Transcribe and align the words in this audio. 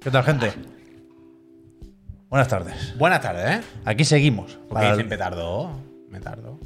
¿Qué 0.00 0.10
tal, 0.10 0.24
gente? 0.24 0.52
Buenas 2.28 2.48
tardes. 2.48 2.94
Buenas 2.96 3.20
tardes, 3.20 3.58
¿eh? 3.58 3.60
Aquí 3.84 4.04
seguimos. 4.04 4.52
Porque 4.52 4.74
para 4.74 4.86
dicen 4.90 5.00
el- 5.06 5.08
petardo. 5.08 5.70
Me 6.08 6.20
tardó. 6.20 6.58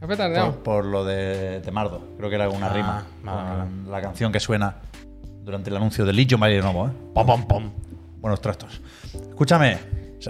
¿Qué 0.00 0.06
petardeado? 0.06 0.52
por, 0.54 0.62
por 0.62 0.84
lo 0.86 1.04
de 1.04 1.60
Temardo. 1.64 2.02
Creo 2.16 2.28
que 2.28 2.34
era 2.34 2.44
alguna 2.44 2.66
Ah, 2.66 2.72
rima. 2.74 3.06
vale, 3.22 3.70
con 3.84 3.90
La 3.90 4.00
canción 4.02 4.32
que 4.32 4.40
suena 4.40 4.76
durante 5.42 5.70
el 5.70 5.76
anuncio 5.76 6.04
de 6.04 6.12
Legion 6.12 6.40
by 6.40 6.52
Lenovo, 6.52 6.88
¿eh? 6.88 6.92
Pom, 7.14 7.26
pom, 7.26 7.46
pom. 7.46 7.72
Buenos 8.20 8.40
trastos. 8.40 8.80
Escúchame, 9.14 9.78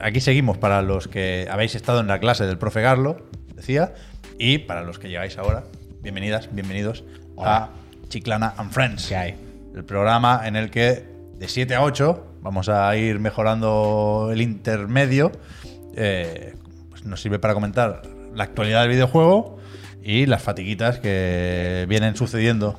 aquí 0.02 0.20
seguimos 0.20 0.58
para 0.58 0.82
los 0.82 1.08
que 1.08 1.48
habéis 1.50 1.74
estado 1.74 2.00
en 2.00 2.06
la 2.06 2.18
clase 2.20 2.46
del 2.46 2.58
profe 2.58 2.80
Garlo, 2.82 3.28
decía, 3.54 3.94
y 4.38 4.58
para 4.58 4.82
los 4.82 4.98
que 4.98 5.08
llegáis 5.08 5.36
ahora, 5.38 5.64
bienvenidas, 6.00 6.48
bienvenidos 6.52 7.04
a 7.38 7.70
Chiclana 8.08 8.54
and 8.56 8.70
Friends. 8.72 9.08
¿Qué 9.08 9.16
hay? 9.16 9.34
El 9.74 9.84
programa 9.84 10.42
en 10.46 10.56
el 10.56 10.70
que 10.70 11.11
de 11.42 11.48
7 11.48 11.74
a 11.74 11.82
8 11.82 12.24
vamos 12.40 12.68
a 12.68 12.94
ir 12.96 13.18
mejorando 13.18 14.30
el 14.32 14.40
intermedio. 14.40 15.32
eh, 15.96 16.54
pues 16.88 17.04
nos 17.04 17.20
sirve 17.20 17.38
para 17.40 17.52
comentar 17.52 18.02
la 18.34 18.44
actualidad 18.44 18.80
del 18.82 18.90
videojuego 18.90 19.58
y 20.04 20.26
las 20.26 20.40
fatiguitas 20.42 21.00
que 21.00 21.84
vienen 21.88 22.14
sucediendo 22.16 22.78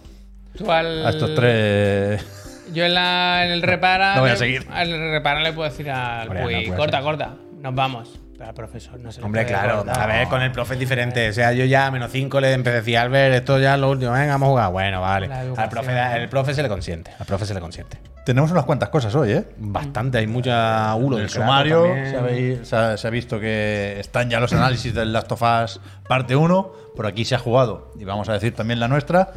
Tú 0.57 0.71
al- 0.71 1.05
a 1.05 1.09
estos 1.09 1.35
tres. 1.35 2.65
Yo 2.73 2.85
en, 2.85 2.93
la, 2.93 3.45
en 3.45 3.51
el 3.51 3.61
repara. 3.61 4.15
No 4.15 4.21
voy 4.21 4.29
a 4.29 4.33
le- 4.33 4.39
seguir. 4.39 4.65
Al 4.71 4.89
repara 5.11 5.41
le 5.41 5.51
puedo 5.51 5.69
decir 5.69 5.91
al 5.91 6.27
Hombre, 6.29 6.43
Puy, 6.43 6.53
no 6.55 6.61
puede 6.67 6.77
corta, 6.77 6.97
ser. 6.97 7.03
corta. 7.03 7.33
Nos 7.61 7.75
vamos. 7.75 8.19
Pero 8.37 8.45
al 8.49 8.53
profesor 8.55 8.99
no 8.99 9.09
le 9.11 9.23
Hombre, 9.23 9.45
claro. 9.45 9.77
cortar. 9.83 10.01
A 10.01 10.07
ver, 10.07 10.27
con 10.29 10.41
el 10.41 10.51
profe 10.51 10.73
es 10.75 10.79
diferente. 10.79 11.29
O 11.29 11.33
sea, 11.33 11.51
yo 11.53 11.65
ya 11.65 11.85
a 11.87 11.91
menos 11.91 12.11
5 12.11 12.39
le 12.39 12.53
empecé 12.53 12.77
a 12.77 12.79
decir, 12.79 12.97
Albert, 12.97 13.35
esto 13.35 13.59
ya 13.59 13.75
es 13.75 13.79
lo 13.79 13.91
último. 13.91 14.11
Venga, 14.13 14.31
vamos 14.33 14.47
a 14.47 14.49
jugar. 14.51 14.71
Bueno, 14.71 15.01
vale. 15.01 15.27
Al 15.31 15.69
profe, 15.69 15.91
el 16.23 16.29
profe 16.29 16.53
se 16.53 16.63
le 16.63 16.69
consiente. 16.69 17.11
Al 17.19 17.25
profe 17.25 17.45
se 17.45 17.53
le 17.53 17.59
consiente. 17.59 17.97
Tenemos 18.25 18.51
unas 18.51 18.63
cuantas 18.63 18.87
cosas 18.89 19.13
hoy, 19.15 19.31
¿eh? 19.33 19.45
Bastante, 19.57 20.17
hay 20.17 20.27
mucha 20.27 20.95
hulo. 20.95 21.17
En 21.17 21.23
el 21.23 21.29
del 21.29 21.35
sumario 21.35 21.83
se, 21.83 22.17
habéis- 22.17 22.63
se 22.63 22.75
ha, 22.75 22.95
se 22.97 23.07
ha 23.07 23.09
visto 23.09 23.37
que 23.39 23.99
están 23.99 24.29
ya 24.29 24.39
los 24.39 24.53
análisis 24.53 24.93
del 24.93 25.11
Last 25.11 25.31
of 25.33 25.41
Us 25.41 25.81
parte 26.07 26.35
1. 26.35 26.71
Por 26.95 27.05
aquí 27.05 27.25
se 27.25 27.35
ha 27.35 27.39
jugado 27.39 27.91
y 27.99 28.05
vamos 28.05 28.29
a 28.29 28.33
decir 28.33 28.53
también 28.55 28.79
la 28.79 28.87
nuestra. 28.87 29.31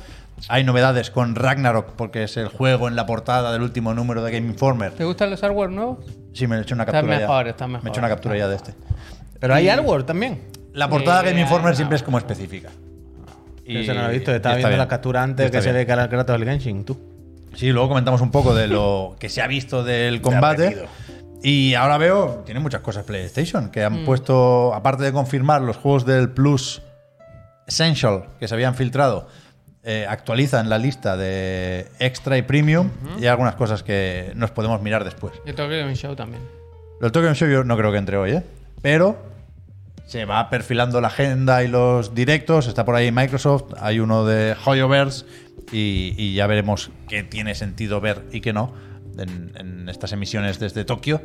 Hay 0.49 0.63
novedades 0.63 1.11
con 1.11 1.35
Ragnarok 1.35 1.95
porque 1.97 2.23
es 2.25 2.37
el 2.37 2.49
juego 2.49 2.87
en 2.89 2.95
la 2.95 3.07
portada 3.07 3.51
del 3.53 3.63
último 3.63 3.93
número 3.95 4.23
de 4.23 4.31
Game 4.31 4.47
Informer. 4.47 4.93
¿Te 4.93 5.05
gustan 5.05 5.31
los 5.31 5.41
hardware 5.41 5.71
nuevos? 5.71 6.05
Sí, 6.35 6.47
me 6.47 6.57
he 6.57 6.61
hecho 6.61 6.75
una 6.75 6.85
Están 6.85 7.01
captura 7.07 7.19
mejor, 7.19 7.45
ya. 7.47 7.51
están 7.51 7.73
Me 7.73 7.79
he 7.79 7.89
hecho 7.89 8.01
una 8.01 8.09
captura 8.09 8.37
ya 8.37 8.47
de 8.47 8.57
este. 8.57 8.75
Pero 9.41 9.55
hay 9.55 9.67
hardware 9.69 10.03
también. 10.05 10.43
La 10.75 10.89
portada 10.91 11.23
de 11.23 11.31
Game 11.31 11.41
Informer 11.41 11.71
no. 11.71 11.77
siempre 11.77 11.97
es 11.97 12.03
como 12.03 12.19
específica. 12.19 12.69
Y 13.65 13.79
Eso 13.79 13.95
no 13.95 14.03
lo 14.03 14.11
he 14.11 14.13
visto. 14.13 14.33
Estaba 14.33 14.55
viendo 14.57 14.87
capturas 14.87 15.23
Y 15.23 15.25
antes 15.25 15.51
que 15.51 15.59
se 15.61 15.69
bien. 15.73 15.77
ve 15.77 15.87
cara 15.87 16.03
al 16.05 16.09
Kratos 16.09 16.39
del 16.39 16.49
Genshin, 16.49 16.85
tú. 16.85 17.16
Sí, 17.57 17.73
luego 17.73 17.89
comentamos 17.89 18.21
un 18.21 18.31
poco 18.31 18.55
de 18.55 18.69
lo 18.69 19.17
que 19.21 19.29
se 19.29 19.43
ha 19.43 19.47
visto 19.49 19.83
del 19.83 20.21
combate. 20.21 20.87
Y 21.43 21.75
ahora 21.75 21.99
veo, 21.99 22.43
tiene 22.45 22.61
muchas 22.61 22.81
cosas 22.81 23.05
PlayStation, 23.05 23.71
que 23.71 23.81
Mm. 23.81 23.93
han 23.93 24.05
puesto, 24.05 24.75
aparte 24.75 25.05
de 25.05 25.13
confirmar 25.13 25.63
los 25.63 25.77
juegos 25.77 26.07
del 26.07 26.31
Plus 26.31 26.83
Essential 27.67 28.25
que 28.39 28.47
se 28.49 28.55
habían 28.55 28.75
filtrado, 28.75 29.29
eh, 29.83 30.07
actualizan 30.09 30.69
la 30.69 30.79
lista 30.79 31.17
de 31.17 31.89
Extra 31.99 32.37
y 32.39 32.43
Premium 32.43 32.91
y 33.19 33.23
hay 33.23 33.27
algunas 33.29 33.55
cosas 33.57 33.83
que 33.83 34.33
nos 34.35 34.51
podemos 34.51 34.81
mirar 34.83 35.05
después. 35.05 35.33
Yo 35.45 35.55
tengo 35.55 35.69
que 35.69 35.77
ir 35.79 35.83
a 35.85 35.87
un 35.87 35.95
show 35.97 36.15
también. 36.17 36.43
El 37.01 37.13
Tokyo 37.13 37.25
Game 37.27 37.35
Show 37.37 37.49
yo 37.49 37.65
no 37.65 37.77
creo 37.77 37.93
que 37.93 37.99
entre 37.99 38.17
hoy, 38.17 38.31
¿eh? 38.33 38.43
Pero 38.83 39.17
se 40.07 40.25
va 40.25 40.49
perfilando 40.49 41.01
la 41.01 41.09
agenda 41.09 41.63
y 41.65 41.69
los 41.69 42.15
directos. 42.15 42.67
Está 42.69 42.85
por 42.85 42.95
ahí 42.95 43.11
Microsoft, 43.13 43.75
hay 43.81 43.99
uno 44.01 44.25
de 44.25 44.57
Hoyoverse 44.65 45.25
y, 45.73 46.15
y 46.17 46.35
ya 46.35 46.47
veremos 46.47 46.91
qué 47.09 47.23
tiene 47.23 47.55
sentido 47.55 48.01
ver 48.01 48.25
y 48.33 48.41
qué 48.41 48.53
no 48.53 48.73
en, 49.19 49.53
en 49.59 49.89
estas 49.89 50.13
emisiones 50.13 50.59
desde 50.59 50.85
Tokio. 50.85 51.23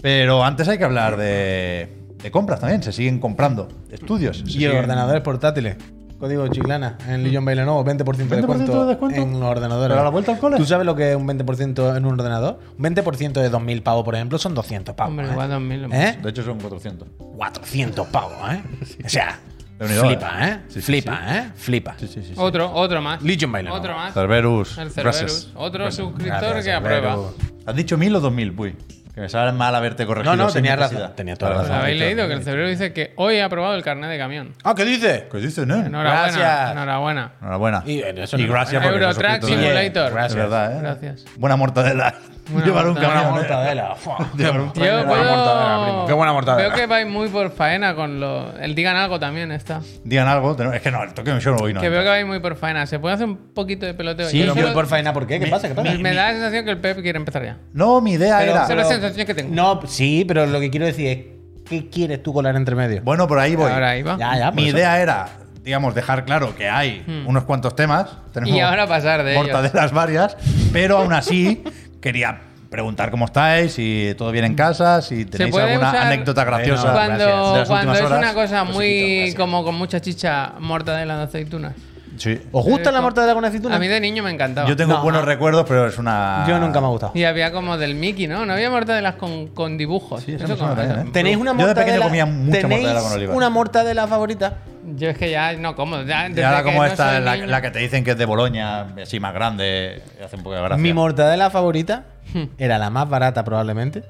Pero 0.00 0.44
antes 0.44 0.68
hay 0.68 0.78
que 0.78 0.84
hablar 0.84 1.16
de, 1.16 1.88
de 2.22 2.30
compras 2.30 2.60
también. 2.60 2.82
Se 2.82 2.92
siguen 2.92 3.18
comprando 3.20 3.68
estudios. 3.90 4.42
Y 4.46 4.52
siguen- 4.60 4.78
ordenadores 4.78 5.22
portátiles. 5.22 5.76
Código 6.18 6.48
Chiclana 6.48 6.98
en 7.06 7.22
Legion 7.22 7.44
by 7.44 7.54
Lenovo, 7.54 7.84
20%, 7.84 7.94
de, 7.94 8.24
20% 8.24 8.28
descuento 8.28 8.82
de 8.82 8.88
descuento. 8.88 9.22
en 9.22 9.32
los 9.38 9.42
ordenadores. 9.48 9.88
¿Pero 9.90 10.00
a 10.00 10.02
la 10.04 10.10
vuelta 10.10 10.32
al 10.32 10.38
cole? 10.40 10.56
¿Tú 10.56 10.64
sabes 10.64 10.84
lo 10.84 10.96
que 10.96 11.10
es 11.12 11.16
un 11.16 11.28
20% 11.28 11.96
en 11.96 12.04
un 12.06 12.14
ordenador? 12.14 12.58
Un 12.76 12.84
20% 12.84 13.32
de 13.34 13.52
2.000 13.52 13.82
pavos, 13.84 14.04
por 14.04 14.16
ejemplo, 14.16 14.36
son 14.36 14.52
200 14.52 14.96
pavos. 14.96 15.10
Hombre, 15.12 15.26
¿eh? 15.28 15.30
igual 15.30 15.48
2000. 15.50 15.82
lo 15.82 15.88
¿Eh? 15.94 16.18
De 16.20 16.30
hecho, 16.30 16.42
son 16.42 16.58
400. 16.58 17.06
400 17.36 18.06
pavos, 18.08 18.32
¿eh? 18.50 18.62
O 19.04 19.08
sea, 19.08 19.38
Flipa, 19.78 20.48
¿eh? 20.48 20.50
¿eh? 20.50 20.58
Sí, 20.68 20.80
sí, 20.80 20.82
flipa, 20.82 21.20
¿eh? 21.28 21.50
Flipa. 21.54 21.94
Sí, 21.98 22.08
sí, 22.08 22.14
sí. 22.22 22.28
sí. 22.30 22.34
Otro, 22.36 22.72
otro 22.72 23.00
más. 23.00 23.22
Legion 23.22 23.52
Lenovo. 23.52 23.76
Otro 23.76 23.94
más. 23.94 24.12
Cerberus. 24.12 24.76
El 24.76 24.90
gracias. 24.90 25.16
Cerberus. 25.16 25.52
Otro 25.54 25.92
suscriptor 25.92 26.40
Gracias, 26.40 26.64
que 26.64 26.72
aprueba. 26.72 27.16
¿Has 27.64 27.76
dicho 27.76 27.96
1000 27.96 28.16
o 28.16 28.20
2000, 28.20 28.52
Puy? 28.54 28.76
Que 29.14 29.22
me 29.22 29.28
sale 29.28 29.52
mal 29.52 29.74
haberte 29.74 30.06
corregido. 30.06 30.34
No, 30.36 30.44
no, 30.44 30.52
tenía 30.52 30.76
necesidad. 30.76 31.00
razón, 31.00 31.16
tenía 31.16 31.36
toda 31.36 31.50
la 31.50 31.56
¿Lo 31.56 31.62
razón. 31.62 31.76
habéis 31.76 31.98
leído? 31.98 32.26
Que 32.28 32.34
el 32.34 32.42
Cerberus 32.42 32.70
dice 32.70 32.92
que 32.92 33.12
hoy 33.16 33.38
ha 33.38 33.46
aprobado 33.46 33.74
el 33.74 33.82
carnet 33.82 34.10
de 34.10 34.18
camión. 34.18 34.54
Ah, 34.64 34.74
¿qué 34.76 34.84
dices? 34.84 35.24
¿Qué 35.30 35.38
dices, 35.38 35.66
no? 35.66 35.74
Enhorabuena. 35.74 36.22
Gracias. 36.22 36.72
Enhorabuena. 36.72 37.32
Enhorabuena. 37.40 37.82
Y, 37.86 38.00
eso 38.00 38.36
gracias 38.38 38.82
por 38.82 38.92
Eurotrack. 38.94 39.42
Simulator. 39.42 40.12
Gracias. 40.12 40.46
¿eh? 40.46 40.78
Gracias. 40.80 41.24
Buena 41.36 41.56
mortadela. 41.56 42.14
Llevar 42.48 42.86
un 42.86 42.94
mortadela. 42.94 42.94
camión. 42.94 42.98
Buena 42.98 43.20
¿eh? 43.20 43.32
mortadela. 43.32 43.94
Fua. 43.96 44.30
Llevar 44.36 44.60
un 44.60 44.72
Yo 44.72 44.80
buena 44.80 45.02
mortadela, 45.04 45.82
primo. 45.84 46.06
Qué 46.06 46.12
buena 46.12 46.32
mortadela. 46.32 46.68
Veo 46.68 46.76
que 46.76 46.86
vais 46.86 47.06
muy 47.06 47.28
por 47.28 47.50
faena 47.50 47.94
con 47.94 48.20
lo... 48.20 48.56
El 48.58 48.74
digan 48.74 48.96
algo 48.96 49.18
también 49.20 49.52
está. 49.52 49.80
Digan 50.04 50.28
algo. 50.28 50.54
tenemos- 50.56 50.76
Es 50.76 50.82
que 50.82 50.90
no, 50.90 51.02
el 51.02 51.12
Tokyo 51.14 51.30
Game 51.32 51.40
Show 51.40 51.56
hoy 51.60 51.74
no. 51.74 51.80
Que 51.80 51.88
veo 51.88 52.02
que 52.02 52.08
vais 52.08 52.26
muy 52.26 52.40
por 52.40 52.56
faena. 52.56 52.86
¿Se 52.86 52.98
puede 52.98 53.14
hacer 53.14 53.26
un 53.26 53.36
poquito 53.54 53.86
de 53.86 53.94
peloteo? 53.94 54.28
Sí, 54.28 54.38
Yo 54.38 54.44
pero 54.44 54.54
quiero- 54.54 54.68
muy 54.68 54.74
por 54.74 54.86
faena, 54.86 55.12
¿por 55.12 55.26
qué? 55.26 55.38
¿Qué 55.38 55.44
Mi- 55.46 55.50
pasa? 55.50 55.68
¿Qué 55.68 55.74
pasa? 55.74 55.90
mi- 55.92 55.98
Me 56.02 56.14
da 56.14 56.26
la 56.28 56.32
sensación 56.32 56.64
que 56.64 56.70
el 56.70 56.78
Pep 56.78 57.00
quiere 57.02 57.18
empezar 57.18 57.44
ya. 57.44 57.56
No, 57.72 58.00
mi 58.00 58.12
idea 58.12 58.38
Pero- 58.38 58.52
era. 58.52 58.64
Esa 58.64 58.72
es 58.72 58.78
la 58.78 58.84
sensación 58.84 59.26
que 59.26 59.34
tengo. 59.34 59.54
No, 59.54 59.80
sí, 59.86 60.24
pero 60.26 60.46
lo 60.46 60.60
que 60.60 60.70
quiero 60.70 60.86
decir 60.86 61.06
es, 61.06 61.64
¿qué 61.68 61.88
quieres 61.90 62.22
tú 62.22 62.32
colar 62.32 62.56
entre 62.56 62.74
medio? 62.74 63.02
Bueno, 63.02 63.26
por 63.28 63.38
ahí 63.38 63.54
voy. 63.56 63.70
Ahora 63.70 63.90
ahí 63.90 64.02
va. 64.02 64.16
Ya, 64.18 64.36
ya, 64.38 64.46
por 64.46 64.54
Mi 64.54 64.68
eso. 64.68 64.76
idea 64.78 65.00
era, 65.00 65.28
digamos, 65.62 65.94
dejar 65.94 66.24
claro 66.24 66.54
que 66.56 66.68
hay 66.68 67.04
unos 67.26 67.44
cuantos 67.44 67.76
temas. 67.76 68.06
Tenemos 68.32 68.56
Y 68.56 68.60
ahora 68.60 68.86
pasar 68.86 69.22
de 69.22 69.32
ellos. 69.32 69.44
mortadelas 69.44 69.92
varias, 69.92 70.36
pero 70.72 70.98
aún 70.98 71.12
así 71.12 71.62
quería 72.00 72.40
preguntar 72.70 73.10
cómo 73.10 73.24
estáis, 73.24 73.72
si 73.72 74.14
todo 74.18 74.30
bien 74.30 74.44
en 74.44 74.54
casa, 74.54 75.00
si 75.00 75.24
tenéis 75.24 75.50
puede 75.52 75.70
alguna 75.72 75.90
usar- 75.90 76.06
anécdota 76.06 76.44
graciosa. 76.44 76.88
De 76.88 76.94
Cuando, 76.94 77.24
las 77.56 77.68
cuando 77.68 77.74
últimas 77.92 77.98
es 77.98 78.04
horas. 78.04 78.18
una 78.18 78.34
cosa 78.34 78.64
muy 78.64 79.34
como 79.36 79.64
con 79.64 79.74
mucha 79.74 80.00
chicha 80.00 80.52
mortadela 80.58 81.16
de 81.16 81.22
aceitunas. 81.24 81.72
Sí. 82.18 82.40
¿Os 82.52 82.64
gusta 82.64 82.90
la 82.92 83.00
mortadela 83.00 83.34
con 83.34 83.44
aceituna? 83.44 83.76
A 83.76 83.78
mí 83.78 83.88
de 83.88 84.00
niño 84.00 84.22
me 84.22 84.30
encantaba. 84.30 84.68
Yo 84.68 84.76
tengo 84.76 84.94
No. 84.94 85.02
buenos 85.02 85.24
recuerdos, 85.24 85.64
pero 85.68 85.86
es 85.86 85.98
una. 85.98 86.44
Yo 86.48 86.58
nunca 86.58 86.80
me 86.80 86.86
ha 86.86 86.90
gustado. 86.90 87.12
Y 87.14 87.24
había 87.24 87.52
como 87.52 87.76
del 87.78 87.94
Mickey, 87.94 88.26
¿no? 88.26 88.44
No 88.44 88.52
había 88.52 88.70
mortadelas 88.70 89.14
con, 89.14 89.48
con 89.48 89.78
dibujos. 89.78 90.22
Sí, 90.24 90.32
eso 90.34 90.44
Eso 90.44 90.58
como- 90.58 90.80
¿eh? 90.80 91.04
¿Tenéis 91.12 91.36
una 91.36 91.52
Yo 91.52 91.56
de 91.58 91.64
mortadela? 91.64 91.84
pequeño 91.84 92.02
comía 92.02 92.26
mucha 92.26 92.60
¿tenéis 92.60 92.80
mortadela 92.82 93.00
con 93.08 93.12
oliva. 93.12 93.34
una 93.34 93.50
mortadela 93.50 94.06
favorita? 94.06 94.54
Yo 94.96 95.10
es 95.10 95.18
que 95.18 95.30
ya 95.30 95.52
no 95.54 95.76
como. 95.76 96.02
Ya, 96.02 96.26
Y 96.26 96.30
desde 96.30 96.44
ahora 96.44 96.62
como 96.62 96.84
esta, 96.84 97.20
la, 97.20 97.36
la 97.36 97.60
que 97.62 97.70
te 97.70 97.78
dicen 97.78 98.04
que 98.04 98.12
es 98.12 98.18
de 98.18 98.24
Boloña, 98.24 98.86
así 99.02 99.20
más 99.20 99.34
grande, 99.34 100.02
hace 100.24 100.36
un 100.36 100.42
poco 100.42 100.54
de 100.56 100.62
gracia. 100.62 100.76
Mi 100.82 100.92
mortadela 100.92 101.50
favorita 101.50 102.04
Hmm. 102.34 102.44
era 102.58 102.78
la 102.78 102.90
más 102.90 103.08
barata 103.08 103.42
probablemente. 103.44 104.02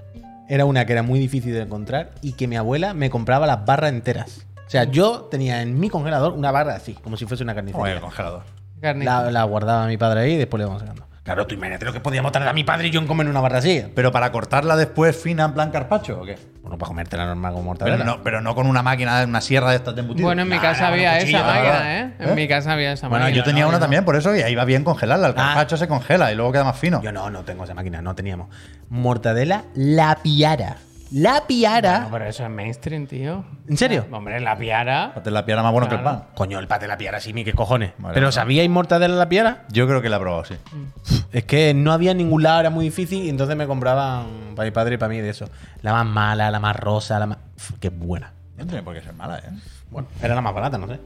Era 0.48 0.64
una 0.64 0.86
que 0.86 0.92
era 0.92 1.02
muy 1.02 1.18
difícil 1.18 1.52
de 1.52 1.60
encontrar 1.62 2.10
y 2.22 2.32
que 2.32 2.48
mi 2.48 2.56
abuela 2.56 2.94
me 2.94 3.10
compraba 3.10 3.46
las 3.46 3.64
barras 3.66 3.90
enteras. 3.92 4.46
O 4.68 4.70
sea, 4.70 4.84
yo 4.84 5.22
tenía 5.30 5.62
en 5.62 5.80
mi 5.80 5.88
congelador 5.88 6.34
una 6.34 6.50
barra 6.50 6.74
así, 6.76 6.92
como 6.94 7.16
si 7.16 7.24
fuese 7.26 7.42
una 7.42 7.54
Como 7.54 7.62
en 7.62 7.68
el 7.68 7.72
carnicería. 7.74 8.00
congelador. 8.00 8.42
La, 9.04 9.30
la 9.30 9.42
guardaba 9.44 9.86
mi 9.86 9.96
padre 9.96 10.20
ahí 10.20 10.32
y 10.34 10.36
después 10.36 10.58
le 10.58 10.64
íbamos 10.66 10.82
sacando. 10.82 11.04
Claro, 11.24 11.46
tú 11.46 11.54
imagínate 11.54 11.84
lo 11.84 11.92
que 11.92 12.00
podíamos 12.00 12.32
traer 12.32 12.48
a 12.48 12.52
mi 12.54 12.64
padre 12.64 12.88
y 12.88 12.90
yo 12.90 13.00
en 13.00 13.06
comer 13.06 13.26
una 13.28 13.40
barra 13.40 13.58
así. 13.58 13.84
Pero 13.94 14.12
para 14.12 14.30
cortarla 14.32 14.76
después 14.76 15.14
fina 15.20 15.44
en 15.44 15.52
plan 15.52 15.70
carpacho 15.70 16.20
o 16.20 16.24
qué? 16.24 16.38
Bueno, 16.62 16.78
para 16.78 16.88
comértela 16.88 17.26
normal 17.26 17.52
como 17.52 17.74
Pero 17.74 17.90
mortadela. 17.90 18.04
no, 18.04 18.22
pero 18.22 18.40
no 18.40 18.54
con 18.54 18.66
una 18.66 18.82
máquina, 18.82 19.24
una 19.24 19.40
sierra 19.42 19.70
de 19.70 19.76
estas 19.76 19.94
de 19.94 20.00
embutido. 20.02 20.26
Bueno, 20.26 20.42
en 20.42 20.48
mi 20.48 20.58
casa 20.58 20.82
nah, 20.82 20.88
había 20.88 21.18
cuchillo, 21.18 21.38
esa 21.38 21.46
máquina. 21.46 21.98
¿eh? 21.98 22.02
¿Eh? 22.18 22.26
En 22.28 22.34
mi 22.34 22.48
casa 22.48 22.72
había 22.72 22.92
esa 22.92 23.08
Bueno, 23.08 23.24
máquina. 23.26 23.36
yo 23.36 23.44
tenía 23.44 23.64
no, 23.64 23.68
una 23.70 23.78
también, 23.78 24.04
por 24.06 24.16
eso, 24.16 24.34
y 24.34 24.40
ahí 24.42 24.54
va 24.54 24.64
bien 24.64 24.84
congelarla. 24.84 25.26
El 25.28 25.32
Ah. 25.32 25.36
carpacho 25.36 25.76
se 25.76 25.86
congela 25.88 26.32
y 26.32 26.34
luego 26.34 26.52
queda 26.52 26.64
más 26.64 26.78
fino. 26.78 27.02
Yo 27.02 27.12
no, 27.12 27.28
no 27.30 27.42
tengo 27.42 27.64
esa 27.64 27.74
máquina, 27.74 28.00
no 28.00 28.14
teníamos. 28.14 28.48
Mortadela 28.88 29.64
La 29.74 30.18
Piara. 30.22 30.76
La 31.10 31.46
Piara. 31.46 32.00
No, 32.00 32.10
pero 32.10 32.26
eso 32.26 32.44
es 32.44 32.50
mainstream, 32.50 33.06
tío. 33.06 33.42
¿En 33.66 33.76
serio? 33.78 34.04
Hombre, 34.12 34.40
la 34.40 34.58
piara. 34.58 35.14
Te 35.24 35.30
la 35.30 35.44
piara 35.46 35.62
más 35.62 35.72
bueno 35.72 35.88
que 35.88 35.94
el 35.94 36.02
Claro. 36.02 36.18
pan. 36.20 36.28
Coño, 36.34 36.58
el 36.58 36.66
pate 36.68 36.82
de 36.84 36.88
la 36.88 36.98
Piara, 36.98 37.18
sí, 37.18 37.32
mi, 37.32 37.44
qué 37.44 37.54
cojones. 37.54 37.92
Vale, 37.98 38.12
¿Pero 38.14 38.26
vale. 38.26 38.32
sabíais 38.32 38.68
Mortadela 38.68 39.14
La 39.14 39.28
Piara? 39.28 39.64
Yo 39.70 39.86
creo 39.86 40.02
que 40.02 40.10
la 40.10 40.16
he 40.16 40.20
probado, 40.20 40.44
sí. 40.44 40.54
Es 41.32 41.44
que 41.44 41.72
no 41.72 41.92
había 41.92 42.10
en 42.10 42.18
ningún 42.18 42.42
lado, 42.42 42.60
era 42.60 42.70
muy 42.70 42.84
difícil 42.84 43.24
y 43.24 43.30
entonces 43.30 43.56
me 43.56 43.66
compraban 43.66 44.26
para 44.54 44.66
mi 44.66 44.70
padre 44.70 44.96
y 44.96 44.98
para 44.98 45.08
mí 45.08 45.18
de 45.20 45.30
eso. 45.30 45.48
La 45.80 45.92
más 45.94 46.04
mala, 46.06 46.50
la 46.50 46.60
más 46.60 46.76
rosa, 46.76 47.18
la 47.18 47.26
más... 47.26 47.38
Qué 47.80 47.88
buena. 47.88 48.32
No 48.58 48.66
tiene 48.66 48.82
por 48.82 48.92
qué 48.94 49.00
ser 49.00 49.14
mala, 49.14 49.38
¿eh? 49.38 49.50
Bueno, 49.90 50.08
era 50.22 50.34
la 50.34 50.42
más 50.42 50.52
barata, 50.54 50.76
no 50.76 50.88
sé. 50.88 51.00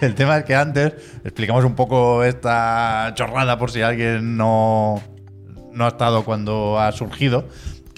El 0.00 0.14
tema 0.14 0.38
es 0.38 0.44
que 0.44 0.54
antes 0.54 0.94
explicamos 1.24 1.64
un 1.64 1.74
poco 1.74 2.24
esta 2.24 3.12
chorrada 3.14 3.58
por 3.58 3.70
si 3.70 3.82
alguien 3.82 4.36
no, 4.36 5.00
no 5.72 5.84
ha 5.84 5.88
estado 5.88 6.24
cuando 6.24 6.80
ha 6.80 6.90
surgido. 6.92 7.48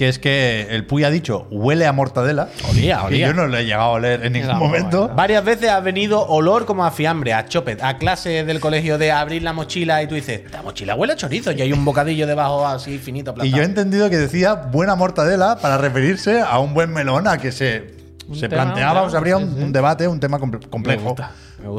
Que 0.01 0.09
es 0.09 0.19
que 0.19 0.67
el 0.71 0.87
Puy 0.87 1.05
ha 1.05 1.11
dicho 1.11 1.47
huele 1.51 1.87
a 1.87 1.93
mortadela. 1.93 2.49
Olía, 2.71 3.01
Y 3.03 3.07
olía. 3.07 3.27
yo 3.27 3.35
no 3.35 3.47
lo 3.47 3.59
he 3.59 3.65
llegado 3.67 3.83
a 3.83 3.89
oler 3.91 4.25
en 4.25 4.33
ningún 4.33 4.57
momento. 4.57 5.11
Varias 5.15 5.45
veces 5.45 5.69
ha 5.69 5.81
venido 5.81 6.27
olor 6.27 6.65
como 6.65 6.87
a 6.87 6.91
fiambre, 6.91 7.35
a 7.35 7.45
chopet, 7.47 7.83
a 7.83 7.99
clase 7.99 8.43
del 8.47 8.61
colegio 8.61 8.97
de 8.97 9.13
abrir 9.13 9.43
la 9.43 9.53
mochila 9.53 10.03
y 10.03 10.07
tú 10.07 10.15
dices, 10.15 10.51
la 10.51 10.63
mochila 10.63 10.95
huele 10.95 11.13
a 11.13 11.17
chorizo 11.17 11.53
y 11.53 11.61
hay 11.61 11.75
un 11.75 11.85
bocadillo 11.85 12.27
debajo 12.27 12.67
así 12.67 12.97
finito 12.97 13.35
Y 13.43 13.51
yo 13.51 13.59
he 13.61 13.65
entendido 13.67 14.09
que 14.09 14.17
decía 14.17 14.55
buena 14.55 14.95
mortadela 14.95 15.59
para 15.61 15.77
referirse 15.77 16.41
a 16.41 16.59
un 16.61 16.73
buen 16.73 16.91
melón, 16.95 17.29
a 17.29 17.37
que 17.37 17.53
se, 17.53 17.95
se 18.33 18.49
tema, 18.49 18.63
planteaba 18.63 19.03
o 19.03 19.11
se 19.11 19.19
abría 19.19 19.37
un, 19.37 19.63
un 19.63 19.71
debate, 19.71 20.09
un 20.09 20.19
tema 20.19 20.39
comple- 20.39 20.67
complejo. 20.71 21.03
me 21.03 21.09
gusta. 21.09 21.33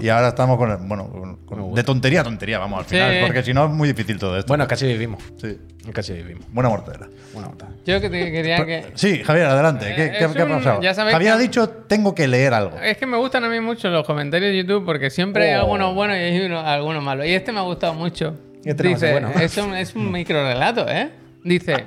Y 0.03 0.09
ahora 0.09 0.27
estamos 0.27 0.59
con, 0.59 0.69
el- 0.69 0.77
bueno, 0.77 1.09
con- 1.09 1.37
con- 1.37 1.73
de 1.73 1.83
tontería 1.83 2.21
a 2.21 2.23
tontería, 2.23 2.59
vamos 2.59 2.77
al 2.81 2.85
Sí. 2.85 2.91
final, 2.91 3.15
porque 3.25 3.41
si 3.41 3.51
no 3.51 3.65
es 3.65 3.71
muy 3.71 3.87
difícil 3.87 4.19
todo 4.19 4.37
esto. 4.37 4.47
Bueno, 4.49 4.67
casi 4.67 4.85
vivimos. 4.85 5.23
Sí. 5.41 5.57
Casi 5.93 6.13
vivimos. 6.13 6.45
Buena 6.51 6.69
mortadela. 6.69 7.07
Bueno, 7.33 7.49
está. 7.53 7.67
Yo 7.85 7.99
que 7.99 8.09
te 8.09 8.31
quería 8.31 8.63
que. 8.65 8.85
Sí, 8.93 9.23
Javier, 9.23 9.47
adelante. 9.47 9.93
¿Qué, 9.95 10.05
Eh, 10.05 10.11
qué- 10.19 10.25
es 10.25 10.31
qué 10.31 10.41
ha 10.43 10.47
pasado? 10.47 10.81
ya 10.81 10.93
sabéis 10.93 11.13
Javier 11.13 11.31
que- 11.33 11.37
ha 11.37 11.41
dicho 11.41 11.69
tengo 11.69 12.13
que 12.13 12.27
leer 12.27 12.53
algo. 12.53 12.77
Es 12.79 12.97
que 12.97 13.07
me 13.07 13.17
gustan 13.17 13.43
a 13.45 13.49
mí 13.49 13.59
mucho 13.59 13.89
los 13.89 14.05
comentarios 14.05 14.51
de 14.51 14.57
YouTube 14.57 14.85
porque 14.85 15.09
siempre 15.09 15.49
hay 15.51 15.55
Oh. 15.57 15.61
algunos 15.61 15.95
buenos 15.95 16.17
y 16.17 16.19
hay 16.19 16.39
unos- 16.41 16.63
algunos 16.65 17.03
malos. 17.03 17.25
Y 17.25 17.33
este 17.33 17.51
me 17.51 17.59
ha 17.59 17.63
gustado 17.63 17.95
mucho. 17.95 18.37
Este 18.63 18.87
Dice, 18.87 19.11
bueno. 19.11 19.31
es 19.41 19.57
un, 19.57 19.73
es 19.75 19.95
un 19.95 20.11
micro 20.11 20.43
relato, 20.43 20.87
¿eh? 20.87 21.09
Dice, 21.43 21.85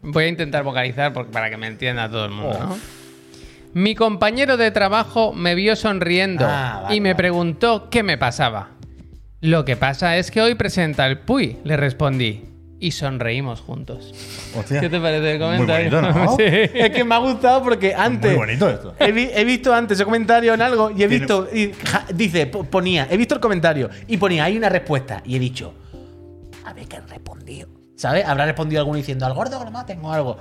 voy 0.00 0.24
a 0.24 0.28
intentar 0.28 0.64
vocalizar 0.64 1.12
porque- 1.12 1.30
para 1.30 1.50
que 1.50 1.58
me 1.58 1.66
entienda 1.66 2.08
todo 2.08 2.24
el 2.24 2.30
mundo, 2.30 2.58
Oh. 2.58 2.64
¿no? 2.66 2.78
Mi 3.74 3.94
compañero 3.94 4.56
de 4.56 4.70
trabajo 4.70 5.34
me 5.34 5.54
vio 5.54 5.76
sonriendo 5.76 6.46
Ah, 6.48 6.80
vale, 6.84 6.96
y 6.96 7.00
me 7.02 7.10
vale. 7.10 7.16
preguntó 7.16 7.90
qué 7.90 8.02
me 8.02 8.16
pasaba. 8.16 8.70
Lo 9.42 9.66
que 9.66 9.76
pasa 9.76 10.16
es 10.16 10.30
que 10.30 10.40
hoy 10.40 10.54
presenta 10.54 11.06
el 11.06 11.18
Puy, 11.18 11.58
le 11.64 11.76
respondí. 11.76 12.44
Y 12.80 12.92
sonreímos 12.92 13.60
juntos. 13.60 14.14
Hostia. 14.56 14.80
¿Qué 14.80 14.88
te 14.88 15.00
parece 15.00 15.32
el 15.32 15.38
Muy 15.40 15.48
comentario? 15.56 15.90
bonito, 16.00 16.18
¿no? 16.18 16.28
Sí. 16.36 16.42
Es 16.44 16.90
que 16.90 17.02
me 17.04 17.14
ha 17.14 17.18
gustado 17.18 17.62
porque 17.62 17.92
antes. 17.94 18.30
Muy 18.30 18.38
bonito 18.38 18.68
esto. 18.70 18.94
He, 19.00 19.10
vi- 19.10 19.30
he 19.34 19.44
visto 19.44 19.74
antes 19.74 19.96
ese 19.98 20.04
comentario 20.04 20.54
en 20.54 20.62
algo 20.62 20.90
y 20.96 21.02
he 21.02 21.08
visto. 21.08 21.48
y 21.52 21.72
ja- 21.84 22.04
dice, 22.14 22.46
po- 22.46 22.62
ponía, 22.64 23.08
he 23.10 23.16
visto 23.16 23.34
el 23.34 23.40
comentario 23.40 23.90
y 24.06 24.16
ponía, 24.16 24.44
hay 24.44 24.56
una 24.56 24.68
respuesta. 24.68 25.22
Y 25.24 25.34
he 25.34 25.38
dicho, 25.40 25.74
a 26.64 26.72
ver 26.72 26.86
qué 26.86 26.96
han 26.98 27.08
respondido. 27.08 27.68
¿Sabes? 27.96 28.24
Habrá 28.24 28.44
respondido 28.46 28.78
alguno 28.80 28.96
diciendo, 28.96 29.26
al 29.26 29.34
gordo 29.34 29.58
que 29.58 29.64
lo 29.64 29.72
maten 29.72 29.98
o 30.04 30.12
algo. 30.12 30.38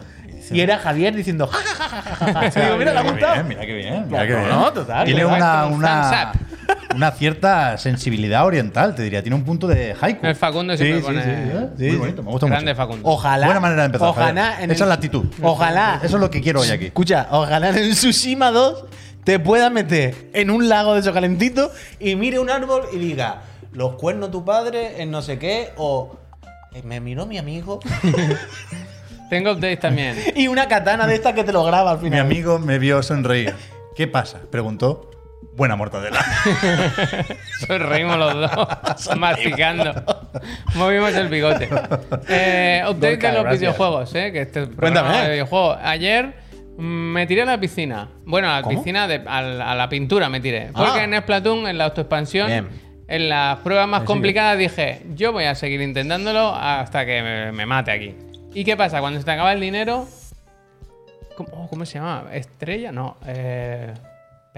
Y 0.51 0.59
era 0.61 0.77
Javier 0.77 1.15
diciendo, 1.15 1.47
ja, 1.47 1.57
ja, 1.57 1.73
ja, 1.89 2.01
ja, 2.01 2.15
ja, 2.15 2.33
ja. 2.51 2.61
Y 2.61 2.63
digo, 2.65 2.77
mira, 2.77 2.93
le 2.93 2.99
ha 2.99 3.01
Qué 3.03 3.09
gustado. 3.09 3.33
bien, 3.33 3.47
mira 3.47 3.61
qué 3.65 3.73
bien. 3.73 4.05
Mira 4.07 4.27
qué 4.27 4.35
bien. 4.35 4.47
no, 4.49 4.73
total, 4.73 5.05
Tiene 5.05 5.25
una, 5.25 5.65
una, 5.65 6.31
thumbs 6.31 6.66
una 6.95 7.11
cierta 7.11 7.77
sensibilidad 7.77 8.45
oriental, 8.45 8.95
te 8.95 9.03
diría. 9.03 9.21
Tiene 9.21 9.35
un 9.35 9.43
punto 9.43 9.67
de 9.67 9.95
haiku. 9.99 10.25
El 10.25 10.35
Facundo 10.35 10.75
siempre 10.77 10.99
sí, 10.99 11.05
pone- 11.05 11.23
sí, 11.23 11.29
¿eh? 11.29 11.67
Sí, 11.77 11.83
Muy 11.83 11.91
sí. 11.91 11.97
bonito, 11.97 12.23
me 12.23 12.31
gusta 12.31 12.47
Grande 12.47 12.71
mucho. 12.73 12.81
Facundo. 12.83 13.09
Ojalá. 13.09 13.45
Buena 13.45 13.59
manera 13.59 13.81
de 13.83 13.85
empezar. 13.87 14.07
Ojalá. 14.09 14.43
Javier. 14.45 14.63
en 14.63 14.71
Esa 14.71 14.83
el- 14.83 14.85
es 14.85 14.87
la 14.89 14.93
actitud. 14.95 15.25
Ojalá. 15.41 15.99
Eso 16.03 16.15
es 16.17 16.21
lo 16.21 16.29
que 16.29 16.41
quiero 16.41 16.61
hoy 16.61 16.69
aquí. 16.69 16.85
Escucha, 16.85 17.27
ojalá 17.31 17.69
en 17.69 17.75
el 17.77 17.91
Tsushima 17.93 18.51
2 18.51 18.85
te 19.23 19.39
puedas 19.39 19.71
meter 19.71 20.29
en 20.33 20.49
un 20.49 20.69
lago 20.69 20.93
de 20.93 21.01
esos 21.01 21.13
calentitos 21.13 21.71
y 21.99 22.15
mire 22.15 22.39
un 22.39 22.49
árbol 22.49 22.83
y 22.93 22.97
diga, 22.97 23.41
los 23.73 23.95
cuernos 23.95 24.31
tu 24.31 24.43
padre 24.45 25.01
en 25.01 25.11
no 25.11 25.21
sé 25.21 25.37
qué, 25.37 25.71
o 25.77 26.17
"Eh, 26.73 26.81
me 26.83 26.99
miró 27.01 27.25
mi 27.25 27.37
amigo. 27.37 27.79
Tengo 29.29 29.51
updates 29.51 29.81
también. 29.81 30.15
y 30.35 30.47
una 30.47 30.67
katana 30.69 31.05
de 31.05 31.15
estas 31.15 31.33
que 31.33 31.43
te 31.43 31.51
lo 31.51 31.63
graba 31.65 31.91
al 31.91 31.97
Mi 31.97 32.05
final. 32.05 32.21
amigo 32.21 32.59
me 32.59 32.79
vio 32.79 33.03
sonreír. 33.03 33.53
¿Qué 33.95 34.07
pasa? 34.07 34.37
Preguntó. 34.49 35.11
Buena 35.57 35.75
mortadela. 35.75 36.23
Reímos 37.67 38.17
los 38.17 38.33
dos, 38.51 39.17
masticando. 39.17 39.91
Movimos 40.75 41.13
el 41.15 41.29
bigote. 41.29 41.67
Eh, 42.29 42.83
update 42.87 43.17
de 43.17 43.31
los 43.33 43.41
gracias. 43.41 43.59
videojuegos, 43.59 44.13
¿eh? 44.15 44.31
Que 44.31 44.41
este 44.43 44.67
Cuéntame. 44.67 45.17
de 45.23 45.29
videojuegos. 45.31 45.79
Ayer 45.81 46.35
mm, 46.77 46.81
me 46.83 47.25
tiré 47.25 47.41
a 47.41 47.45
la 47.45 47.59
piscina. 47.59 48.07
Bueno, 48.23 48.49
a 48.51 48.57
la 48.57 48.61
¿Cómo? 48.61 48.77
piscina, 48.77 49.07
de, 49.07 49.23
a, 49.25 49.41
la- 49.41 49.71
a 49.71 49.75
la 49.75 49.89
pintura 49.89 50.29
me 50.29 50.39
tiré. 50.39 50.69
Porque 50.75 50.99
Ah. 50.99 51.03
en 51.03 51.19
Splatoon, 51.19 51.67
en 51.67 51.77
la 51.79 51.85
autoexpansión, 51.85 52.47
Bien. 52.47 52.67
en 53.07 53.27
las 53.29 53.57
pruebas 53.61 53.87
más 53.87 54.03
complicadas 54.03 54.59
dije, 54.59 55.01
yo 55.15 55.31
voy 55.31 55.45
a 55.45 55.55
seguir 55.55 55.81
intentándolo 55.81 56.53
hasta 56.55 57.03
que 57.03 57.23
me, 57.23 57.51
me 57.51 57.65
mate 57.65 57.89
aquí. 57.91 58.15
¿Y 58.53 58.63
qué 58.63 58.77
pasa? 58.77 58.99
Cuando 58.99 59.17
se 59.19 59.25
te 59.25 59.31
acaba 59.31 59.51
el 59.53 59.59
dinero... 59.59 60.07
¿Cómo, 61.35 61.49
oh, 61.53 61.67
¿cómo 61.67 61.83
se 61.85 61.99
llama? 61.99 62.25
¿Estrella? 62.33 62.91
No. 62.91 63.17
Eh, 63.27 63.93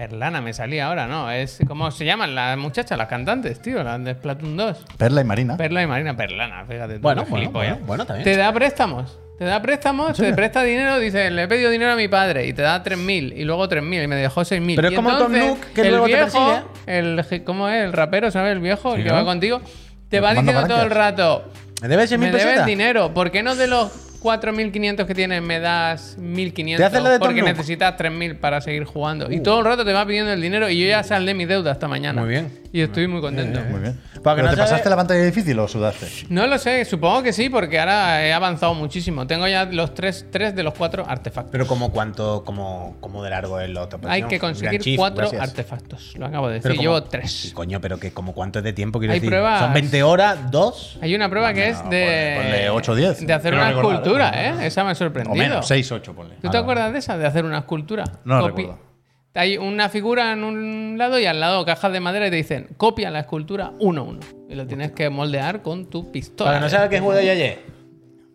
Perlana 0.08 0.40
me 0.40 0.54
salía 0.54 0.86
ahora, 0.86 1.06
¿no? 1.06 1.30
Es 1.30 1.58
¿Cómo 1.68 1.90
se 1.90 2.06
llaman 2.06 2.34
las 2.34 2.56
muchachas, 2.56 2.96
las 2.96 3.06
cantantes, 3.06 3.60
tío? 3.60 3.82
Las 3.82 4.02
de 4.02 4.14
Splatoon 4.14 4.56
2. 4.56 4.84
Perla 4.96 5.20
y 5.20 5.24
Marina. 5.24 5.58
Perla 5.58 5.82
y 5.82 5.86
Marina 5.86 6.16
Perlana, 6.16 6.64
fíjate. 6.64 6.94
tú, 6.94 7.00
Bueno, 7.02 7.22
bueno, 7.24 7.36
gilipollas. 7.36 7.72
bueno, 7.74 7.86
bueno, 7.86 8.06
también. 8.06 8.24
Te 8.24 8.34
da 8.34 8.50
préstamos. 8.50 9.18
Te 9.38 9.44
da 9.44 9.60
préstamos, 9.60 10.16
te 10.16 10.32
presta 10.32 10.62
dinero, 10.62 10.98
dice, 10.98 11.30
le 11.30 11.42
he 11.42 11.48
pedido 11.48 11.70
dinero 11.70 11.92
a 11.92 11.96
mi 11.96 12.08
padre 12.08 12.46
y 12.46 12.54
te 12.54 12.62
da 12.62 12.82
3.000 12.82 13.34
y 13.36 13.44
luego 13.44 13.68
3.000 13.68 14.04
y 14.04 14.06
me 14.06 14.16
dejó 14.16 14.40
6.000. 14.40 14.76
Pero 14.76 14.88
es 14.88 14.92
Y 14.92 14.96
como 14.96 15.16
Tom 15.18 15.32
Nook, 15.32 15.60
que 15.74 15.82
el 15.82 15.88
luego 15.90 16.06
te 16.06 16.14
viejo, 16.14 16.62
persigue. 16.86 17.38
el, 17.38 17.44
¿cómo 17.44 17.68
es? 17.68 17.84
El 17.84 17.92
rapero, 17.92 18.30
¿sabes? 18.30 18.52
El 18.52 18.60
viejo, 18.60 18.92
el 18.94 18.98
Sí, 18.98 19.02
que 19.04 19.08
¿no? 19.10 19.16
va 19.16 19.24
contigo, 19.26 19.60
te 19.60 19.68
Te 20.08 20.20
va 20.20 20.32
diciendo 20.34 20.66
todo 20.66 20.82
el 20.82 20.90
rato, 20.90 21.44
¿Me 21.82 21.88
debes 21.88 22.10
100.000 22.10 22.18
me 22.18 22.26
debes 22.28 22.44
pesetas? 22.44 22.66
dinero, 22.66 23.12
¿por 23.12 23.30
qué 23.30 23.42
no 23.42 23.54
de 23.54 23.66
los 23.66 23.90
4.500 24.20 25.06
que 25.06 25.14
tienes 25.14 25.42
me 25.42 25.60
das 25.60 26.18
1.500? 26.18 26.76
¿Te 26.76 26.84
haces 26.84 27.02
la 27.02 27.10
de 27.10 27.18
Tom 27.18 27.28
Porque 27.28 27.42
necesitas 27.42 27.96
3.000 27.96 28.36
para 28.36 28.60
seguir 28.60 28.84
jugando. 28.84 29.30
Y 29.30 29.40
todo 29.40 29.60
el 29.60 29.64
rato 29.64 29.84
te 29.84 29.92
va 29.92 30.06
pidiendo 30.06 30.32
el 30.32 30.40
dinero 30.40 30.68
y 30.68 30.80
yo 30.80 30.86
ya 30.86 31.02
saldé 31.02 31.34
mi 31.34 31.46
deuda 31.46 31.72
esta 31.72 31.88
mañana. 31.88 32.20
Muy 32.20 32.30
bien. 32.30 32.50
Y 32.72 32.82
estoy 32.82 33.08
muy 33.08 33.20
contento. 33.20 33.60
Muy 33.68 33.80
bien. 33.80 34.00
Para 34.22 34.36
que 34.36 34.42
¿Pero 34.42 34.44
no 34.44 34.50
te 34.50 34.56
sabe- 34.56 34.68
pasaste 34.70 34.90
la 34.90 34.96
pantalla 34.96 35.22
difícil 35.24 35.58
o 35.58 35.66
sudaste? 35.66 36.06
No 36.28 36.46
lo 36.46 36.56
sé, 36.56 36.84
supongo 36.84 37.22
que 37.24 37.32
sí, 37.32 37.48
porque 37.50 37.80
ahora 37.80 38.24
he 38.24 38.32
avanzado 38.32 38.74
muchísimo. 38.74 39.26
Tengo 39.26 39.48
ya 39.48 39.64
los 39.64 39.92
tres, 39.94 40.26
tres 40.30 40.54
de 40.54 40.62
los 40.62 40.74
cuatro 40.74 41.04
artefactos. 41.08 41.50
Pero 41.50 41.66
como 41.66 41.90
cuánto, 41.90 42.44
como, 42.44 42.96
como 43.00 43.24
de 43.24 43.30
largo 43.30 43.58
es 43.58 43.70
la 43.70 43.82
otra 43.82 43.98
Hay 44.08 44.22
que 44.24 44.38
conseguir 44.38 44.80
Chief, 44.80 44.96
cuatro 44.96 45.22
gracias. 45.22 45.42
artefactos. 45.42 46.14
Lo 46.16 46.26
acabo 46.26 46.48
de 46.48 46.60
Pero 46.60 46.74
decir. 46.74 46.80
Llevo 46.82 46.98
Sí, 47.00 47.06
tres. 47.10 47.52
coño, 47.54 47.80
pero 47.80 47.98
que 47.98 48.12
como 48.12 48.34
cuánto 48.34 48.60
es 48.60 48.64
de 48.64 48.72
tiempo 48.72 49.00
quiero 49.00 49.14
Hay 49.14 49.18
decir. 49.20 49.30
pruebas- 49.30 49.58
Son 49.60 49.72
20 49.72 50.02
horas, 50.04 50.50
dos. 50.52 50.96
Hay 51.02 51.12
una 51.16 51.28
prueba 51.28 51.52
que 51.52 51.70
es 51.70 51.78
de. 51.90 52.36
ponle- 52.38 52.42
ponle 52.42 52.70
ocho 52.70 52.92
o 52.92 52.94
diez. 52.94 53.26
De 53.26 53.32
hacer 53.32 53.52
una 53.54 53.68
recordar, 53.70 53.94
escultura, 53.96 54.30
¿eh? 54.46 54.54
¿eh? 54.60 54.66
Esa 54.68 54.84
me 54.84 54.90
ha 54.90 54.92
O 54.92 54.94
sorprendido. 54.94 55.34
menos, 55.34 55.66
6, 55.66 55.90
8, 55.90 56.14
ponle. 56.14 56.36
¿Tú 56.40 56.48
te 56.50 56.56
acuerdas 56.56 56.92
de 56.92 57.00
esa? 57.00 57.18
De 57.18 57.26
hacer 57.26 57.44
una 57.44 57.58
escultura. 57.58 58.04
No 58.24 58.46
recuerdo. 58.46 58.89
Hay 59.34 59.56
una 59.58 59.88
figura 59.88 60.32
en 60.32 60.42
un 60.42 60.96
lado 60.98 61.18
y 61.20 61.26
al 61.26 61.38
lado 61.38 61.64
cajas 61.64 61.92
de 61.92 62.00
madera 62.00 62.26
y 62.26 62.30
te 62.30 62.36
dicen 62.36 62.68
copia 62.76 63.10
la 63.10 63.20
escultura 63.20 63.72
uno 63.78 64.00
a 64.02 64.04
uno. 64.04 64.20
Y 64.48 64.54
lo 64.56 64.66
tienes 64.66 64.90
que 64.92 65.08
moldear 65.08 65.62
con 65.62 65.86
tu 65.88 66.10
pistola. 66.10 66.50
Para 66.50 66.60
no 66.60 66.68
sabes 66.68 66.88
qué 66.90 66.98
juego 67.00 67.20
yo 67.20 67.30
ayer. 67.30 67.60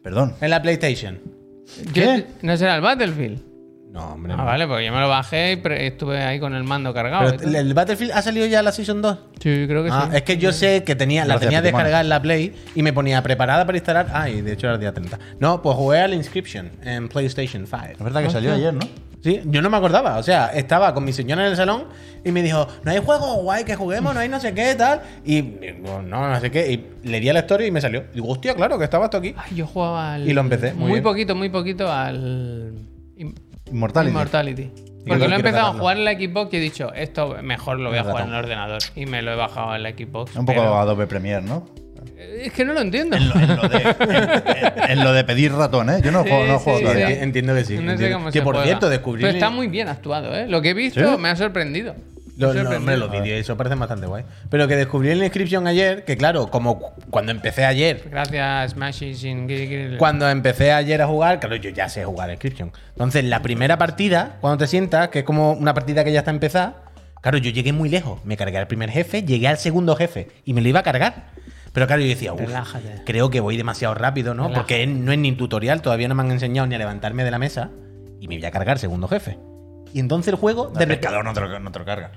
Perdón. 0.01 0.35
En 0.39 0.49
la 0.49 0.61
PlayStation. 0.61 1.19
Yo- 1.93 2.03
¿Qué? 2.03 2.25
¿No 2.43 2.55
será 2.55 2.75
el 2.75 2.81
Battlefield? 2.81 3.41
No, 3.91 4.13
hombre. 4.13 4.33
Ah, 4.33 4.37
no. 4.37 4.45
vale, 4.45 4.67
porque 4.67 4.85
yo 4.85 4.91
me 4.93 4.99
lo 4.99 5.07
bajé 5.09 5.53
y 5.53 5.67
estuve 5.85 6.21
ahí 6.21 6.39
con 6.39 6.53
el 6.53 6.63
mando 6.63 6.93
cargado. 6.93 7.31
Pero 7.31 7.43
el, 7.49 7.55
el 7.55 7.73
Battlefield 7.73 8.11
ha 8.11 8.21
salido 8.21 8.45
ya 8.45 8.61
la 8.61 8.71
Season 8.71 9.01
2. 9.01 9.17
Sí, 9.41 9.65
creo 9.67 9.83
que 9.83 9.89
Ah, 9.91 10.09
sí. 10.11 10.17
es 10.17 10.23
que 10.23 10.37
yo 10.37 10.51
sé 10.51 10.83
que 10.83 10.95
tenía, 10.95 11.25
la 11.25 11.39
tenía 11.39 11.61
descargada 11.61 12.01
en 12.01 12.09
la 12.09 12.21
Play 12.21 12.53
y 12.75 12.83
me 12.83 12.91
ponía 12.93 13.21
preparada 13.23 13.65
para 13.65 13.77
instalar. 13.77 14.07
Ah, 14.13 14.29
y 14.29 14.41
de 14.41 14.53
hecho 14.53 14.67
era 14.67 14.75
el 14.75 14.79
día 14.81 14.93
30. 14.93 15.17
No, 15.39 15.61
pues 15.61 15.75
jugué 15.75 15.99
al 15.99 16.13
Inscription 16.13 16.71
en 16.83 17.07
PlayStation 17.09 17.65
5. 17.67 17.77
Es 17.93 17.99
verdad 17.99 18.23
que 18.23 18.29
salió 18.29 18.53
ayer, 18.53 18.73
¿no? 18.73 18.81
Sí, 19.25 19.41
yo 19.45 19.59
no 19.63 19.71
me 19.71 19.77
acordaba. 19.77 20.19
O 20.19 20.21
sea, 20.21 20.49
estaba 20.53 20.93
con 20.93 21.03
mi 21.03 21.11
señora 21.11 21.43
en 21.45 21.49
el 21.49 21.55
salón 21.57 21.85
y 22.23 22.31
me 22.31 22.43
dijo, 22.43 22.67
no 22.83 22.91
hay 22.91 22.99
juego 22.99 23.37
guay 23.37 23.63
que 23.63 23.75
juguemos, 23.75 24.13
no 24.13 24.19
hay 24.19 24.29
no 24.29 24.39
sé 24.39 24.53
qué, 24.53 24.75
tal. 24.75 25.01
Y 25.23 25.41
digo, 25.41 25.99
no, 26.03 26.29
no 26.29 26.39
sé 26.39 26.51
qué. 26.51 26.71
Y 26.71 27.07
le 27.09 27.19
di 27.19 27.27
a 27.29 27.33
la 27.33 27.39
historia 27.39 27.65
y 27.65 27.71
me 27.71 27.81
salió. 27.81 28.03
Digo, 28.13 28.27
hostia, 28.29 28.53
claro, 28.53 28.77
que 28.77 28.83
estaba 28.83 29.05
esto 29.05 29.17
aquí. 29.17 29.33
Ay, 29.35 29.55
yo 29.55 29.65
jugaba 29.65 30.13
al. 30.13 30.29
Y 30.29 30.33
lo 30.33 30.41
empecé, 30.41 30.73
muy 30.73 30.81
Muy, 30.83 30.91
bien. 30.91 31.03
poquito, 31.03 31.33
muy 31.33 31.49
poquito 31.49 31.91
al. 31.91 32.75
Immortality. 33.71 34.71
Porque 35.07 35.27
lo 35.27 35.33
he 35.33 35.37
empezado 35.37 35.71
a 35.71 35.73
jugar 35.73 35.97
en 35.97 36.05
la 36.05 36.13
Xbox 36.13 36.53
y 36.53 36.57
he 36.57 36.59
dicho, 36.59 36.93
esto 36.93 37.35
mejor 37.41 37.79
lo 37.79 37.89
voy 37.89 37.97
a 37.97 38.03
jugar 38.03 38.25
en 38.27 38.29
el 38.29 38.35
ordenador. 38.35 38.83
Y 38.95 39.07
me 39.07 39.23
lo 39.23 39.31
he 39.31 39.35
bajado 39.35 39.75
en 39.75 39.81
la 39.81 39.89
Xbox. 39.89 40.35
Un 40.35 40.45
poco 40.45 40.59
pero- 40.61 40.77
Adobe 40.77 41.07
Premiere, 41.07 41.41
¿no? 41.41 41.65
Es 42.17 42.51
que 42.53 42.65
no 42.65 42.73
lo 42.73 42.81
entiendo. 42.81 43.15
En 43.17 43.29
lo, 43.29 43.35
en 43.35 43.55
lo 43.55 43.67
de, 43.69 43.77
en- 43.77 44.91
en 44.91 45.03
lo 45.03 45.13
de 45.13 45.23
pedir 45.23 45.51
ratón, 45.53 45.89
¿eh? 45.89 45.99
Yo 46.03 46.11
no 46.11 46.23
Sí, 46.23 46.29
juego, 46.29 46.45
no 46.45 46.59
juego 46.59 46.79
sí, 46.79 46.83
todavía. 46.85 47.07
sí. 47.07 47.13
Entiendo 47.19 47.55
que 47.55 47.65
sí. 47.65 47.77
No 47.77 47.97
sé 47.97 48.11
cómo 48.11 48.25
que 48.27 48.31
se 48.33 48.41
por 48.41 48.55
juega. 48.55 48.65
cierto, 48.67 48.89
descubrí. 48.89 49.21
Pero 49.21 49.33
está 49.33 49.49
muy 49.49 49.67
bien 49.67 49.87
actuado, 49.87 50.35
¿eh? 50.35 50.47
Lo 50.47 50.61
que 50.61 50.69
he 50.69 50.73
visto 50.73 50.99
¿Sí? 51.15 51.17
me 51.21 51.29
ha 51.29 51.35
sorprendido. 51.35 51.95
Lo- 52.37 52.53
lo- 52.53 52.69
hombre, 52.69 52.97
los 52.97 53.09
vídeos, 53.09 53.39
eso 53.39 53.55
parece 53.55 53.75
bastante 53.75 54.07
guay. 54.07 54.25
Pero 54.49 54.67
que 54.67 54.75
descubrí 54.75 55.09
en 55.09 55.19
la 55.19 55.25
inscripción 55.25 55.67
ayer, 55.67 56.03
que 56.03 56.17
claro, 56.17 56.47
como 56.47 56.79
cu- 56.79 56.91
cuando 57.09 57.31
empecé 57.31 57.63
ayer, 57.63 58.03
Gracias, 58.11 58.71
Smashy 58.73 59.13
sin 59.15 59.47
Grill. 59.47 59.95
cuando 59.97 60.29
empecé 60.29 60.73
ayer 60.73 61.01
a 61.01 61.07
jugar, 61.07 61.39
claro, 61.39 61.55
yo 61.55 61.69
ya 61.69 61.87
sé 61.87 62.03
jugar 62.03 62.29
inscription. 62.29 62.73
Entonces, 62.89 63.23
la 63.23 63.41
primera 63.41 63.77
partida, 63.77 64.35
cuando 64.41 64.57
te 64.57 64.67
sientas, 64.67 65.07
que 65.09 65.19
es 65.19 65.25
como 65.25 65.53
una 65.53 65.73
partida 65.73 66.03
que 66.03 66.11
ya 66.11 66.19
está 66.19 66.31
empezada, 66.31 66.83
claro, 67.21 67.37
yo 67.37 67.51
llegué 67.51 67.71
muy 67.71 67.87
lejos. 67.87 68.19
Me 68.25 68.35
cargué 68.35 68.57
al 68.57 68.67
primer 68.67 68.89
jefe, 68.91 69.23
llegué 69.23 69.47
al 69.47 69.57
segundo 69.57 69.95
jefe 69.95 70.27
y 70.43 70.51
me 70.53 70.59
lo 70.61 70.67
iba 70.67 70.81
a 70.81 70.83
cargar. 70.83 71.27
Pero 71.75 71.87
claro, 71.87 72.01
yo 72.01 72.07
decía, 72.07 72.33
uff, 72.33 72.39
Relájate. 72.39 73.01
creo 73.05 73.29
que 73.29 73.41
voy 73.41 73.57
demasiado 73.57 73.93
rápido, 73.93 74.33
¿no? 74.33 74.43
Relájate. 74.43 74.59
Porque 74.61 74.87
no 74.87 75.11
es 75.11 75.19
ni 75.19 75.33
tutorial, 75.33 75.81
todavía 75.81 76.07
no 76.07 76.15
me 76.15 76.23
han 76.23 76.31
enseñado 76.31 76.65
ni 76.65 76.73
a 76.73 76.77
levantarme 76.77 77.23
de 77.25 77.31
la 77.31 77.37
mesa 77.37 77.69
y 78.21 78.29
me 78.29 78.37
voy 78.37 78.45
a 78.45 78.51
cargar 78.51 78.79
segundo 78.79 79.09
jefe. 79.09 79.37
Y 79.93 79.99
entonces 79.99 80.33
el 80.33 80.39
juego, 80.39 80.69
de 80.69 80.83
El 80.83 80.89
pescador 80.89 81.23
no 81.23 81.33
te 81.33 81.41
lo, 81.41 81.59
no 81.59 81.71
te 81.71 81.79
lo 81.79 81.85
carga. 81.85 82.11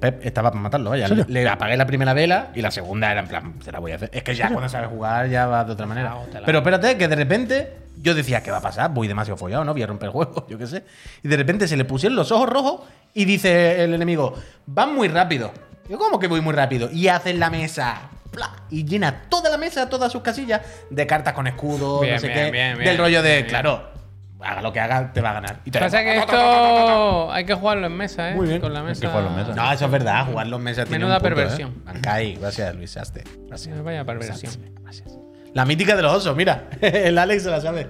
Pep 0.00 0.24
estaba 0.26 0.50
para 0.50 0.62
matarlo, 0.62 0.90
vaya. 0.90 1.04
¿En 1.04 1.08
serio? 1.10 1.24
Le 1.28 1.48
apagué 1.48 1.76
la 1.76 1.86
primera 1.86 2.12
vela 2.12 2.50
y 2.56 2.60
la 2.60 2.72
segunda 2.72 3.10
era 3.10 3.20
en 3.20 3.28
plan, 3.28 3.54
se 3.60 3.70
la 3.70 3.78
voy 3.78 3.92
a 3.92 3.96
hacer. 3.96 4.10
Es 4.12 4.24
que 4.24 4.34
ya 4.34 4.50
cuando 4.50 4.68
sabes 4.68 4.88
jugar 4.88 5.28
ya 5.28 5.46
va 5.46 5.64
de 5.64 5.72
otra 5.72 5.86
manera. 5.86 6.16
la 6.32 6.42
Pero 6.44 6.58
espérate, 6.58 6.96
que 6.96 7.08
de 7.08 7.16
repente 7.16 7.72
yo 8.00 8.14
decía, 8.14 8.42
¿qué 8.42 8.50
va 8.50 8.58
a 8.58 8.62
pasar? 8.62 8.92
Voy 8.92 9.08
demasiado 9.08 9.36
follado, 9.36 9.64
¿no? 9.64 9.72
Voy 9.72 9.82
a 9.82 9.86
romper 9.86 10.08
el 10.08 10.12
juego, 10.12 10.46
yo 10.50 10.58
qué 10.58 10.66
sé. 10.66 10.84
Y 11.22 11.28
de 11.28 11.36
repente 11.36 11.66
se 11.68 11.76
le 11.76 11.84
pusieron 11.84 12.16
los 12.16 12.32
ojos 12.32 12.48
rojos 12.48 12.80
y 13.14 13.24
dice 13.24 13.82
el 13.82 13.94
enemigo, 13.94 14.34
van 14.66 14.94
muy 14.94 15.06
rápido. 15.06 15.52
Yo, 15.88 15.98
¿cómo 15.98 16.18
que 16.18 16.28
voy 16.28 16.40
muy 16.40 16.52
rápido? 16.54 16.90
Y 16.90 17.08
hacen 17.08 17.38
la 17.38 17.50
mesa. 17.50 18.10
¡Pla! 18.34 18.50
Y 18.70 18.84
llena 18.84 19.22
toda 19.28 19.48
la 19.50 19.56
mesa, 19.58 19.88
todas 19.88 20.10
sus 20.12 20.22
casillas 20.22 20.60
de 20.90 21.06
cartas 21.06 21.32
con 21.34 21.46
escudo, 21.46 22.00
Bien, 22.00 22.14
no 22.14 22.20
sé 22.20 22.28
bien, 22.28 22.38
qué. 22.46 22.50
bien, 22.50 22.74
bien, 22.78 22.84
del 22.90 22.98
rollo 22.98 23.22
de, 23.22 23.34
bien. 23.36 23.46
claro, 23.46 23.88
haga 24.40 24.60
lo 24.60 24.72
que 24.72 24.80
haga, 24.80 25.12
te 25.12 25.20
va 25.20 25.30
a 25.30 25.34
ganar. 25.34 25.60
Y 25.64 25.70
te 25.70 25.78
Pasa 25.78 26.02
que 26.02 26.18
esto 26.18 27.32
hay 27.32 27.44
que 27.46 27.54
jugarlo 27.54 27.86
en 27.86 27.96
mesa, 27.96 28.30
¿eh? 28.30 28.34
Muy 28.34 28.46
bien. 28.48 28.60
Con 28.60 28.72
la 28.74 28.80
Hay 28.80 28.86
mesa. 28.86 29.00
que 29.00 29.06
jugarlo 29.08 29.30
en 29.30 29.36
mesa. 29.36 29.54
No, 29.54 29.72
eso 29.72 29.84
es 29.86 29.90
verdad, 29.90 30.26
jugar 30.26 30.46
los 30.48 30.60
mesas 30.60 30.84
tiene 30.86 30.98
Menuda 30.98 31.16
un 31.16 31.22
punto, 31.22 31.34
perversión. 31.36 31.70
¿eh? 31.88 32.36
Gracias 32.40 32.74
Luis 32.74 32.96
Aste. 32.96 33.24
Gracias. 33.48 33.82
Vaya 33.82 34.04
perversión. 34.04 34.52
Gracias. 34.82 35.18
La 35.54 35.64
mítica 35.64 35.94
de 35.96 36.02
los 36.02 36.12
osos, 36.12 36.36
mira. 36.36 36.68
El 36.80 37.16
Alex 37.16 37.44
se 37.44 37.50
la 37.50 37.60
sabe. 37.60 37.88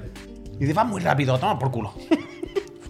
Y 0.55 0.59
dice, 0.59 0.75
va 0.75 0.85
muy 0.85 1.01
rápido, 1.01 1.37
toma 1.39 1.59
por 1.59 1.71
culo. 1.73 1.93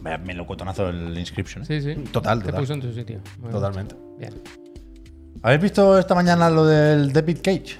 Me, 0.02 0.18
me 0.18 0.34
lo 0.34 0.46
cotonazo 0.46 0.90
el 0.90 1.16
Inscription. 1.16 1.62
¿eh? 1.62 1.66
Sí, 1.66 1.80
sí. 1.80 1.94
Total, 2.12 2.38
Te 2.40 2.44
total. 2.46 2.61
puso 2.61 2.75
en 2.75 2.80
tu 2.82 2.92
sitio. 2.92 3.20
Muy 3.38 3.49
bien. 3.49 3.52
Totalmente. 3.52 3.94
Bien. 4.18 4.42
¿Habéis 5.44 5.60
visto 5.60 5.98
esta 5.98 6.14
mañana 6.14 6.48
lo 6.48 6.64
del 6.66 7.12
David 7.12 7.38
Cage? 7.42 7.76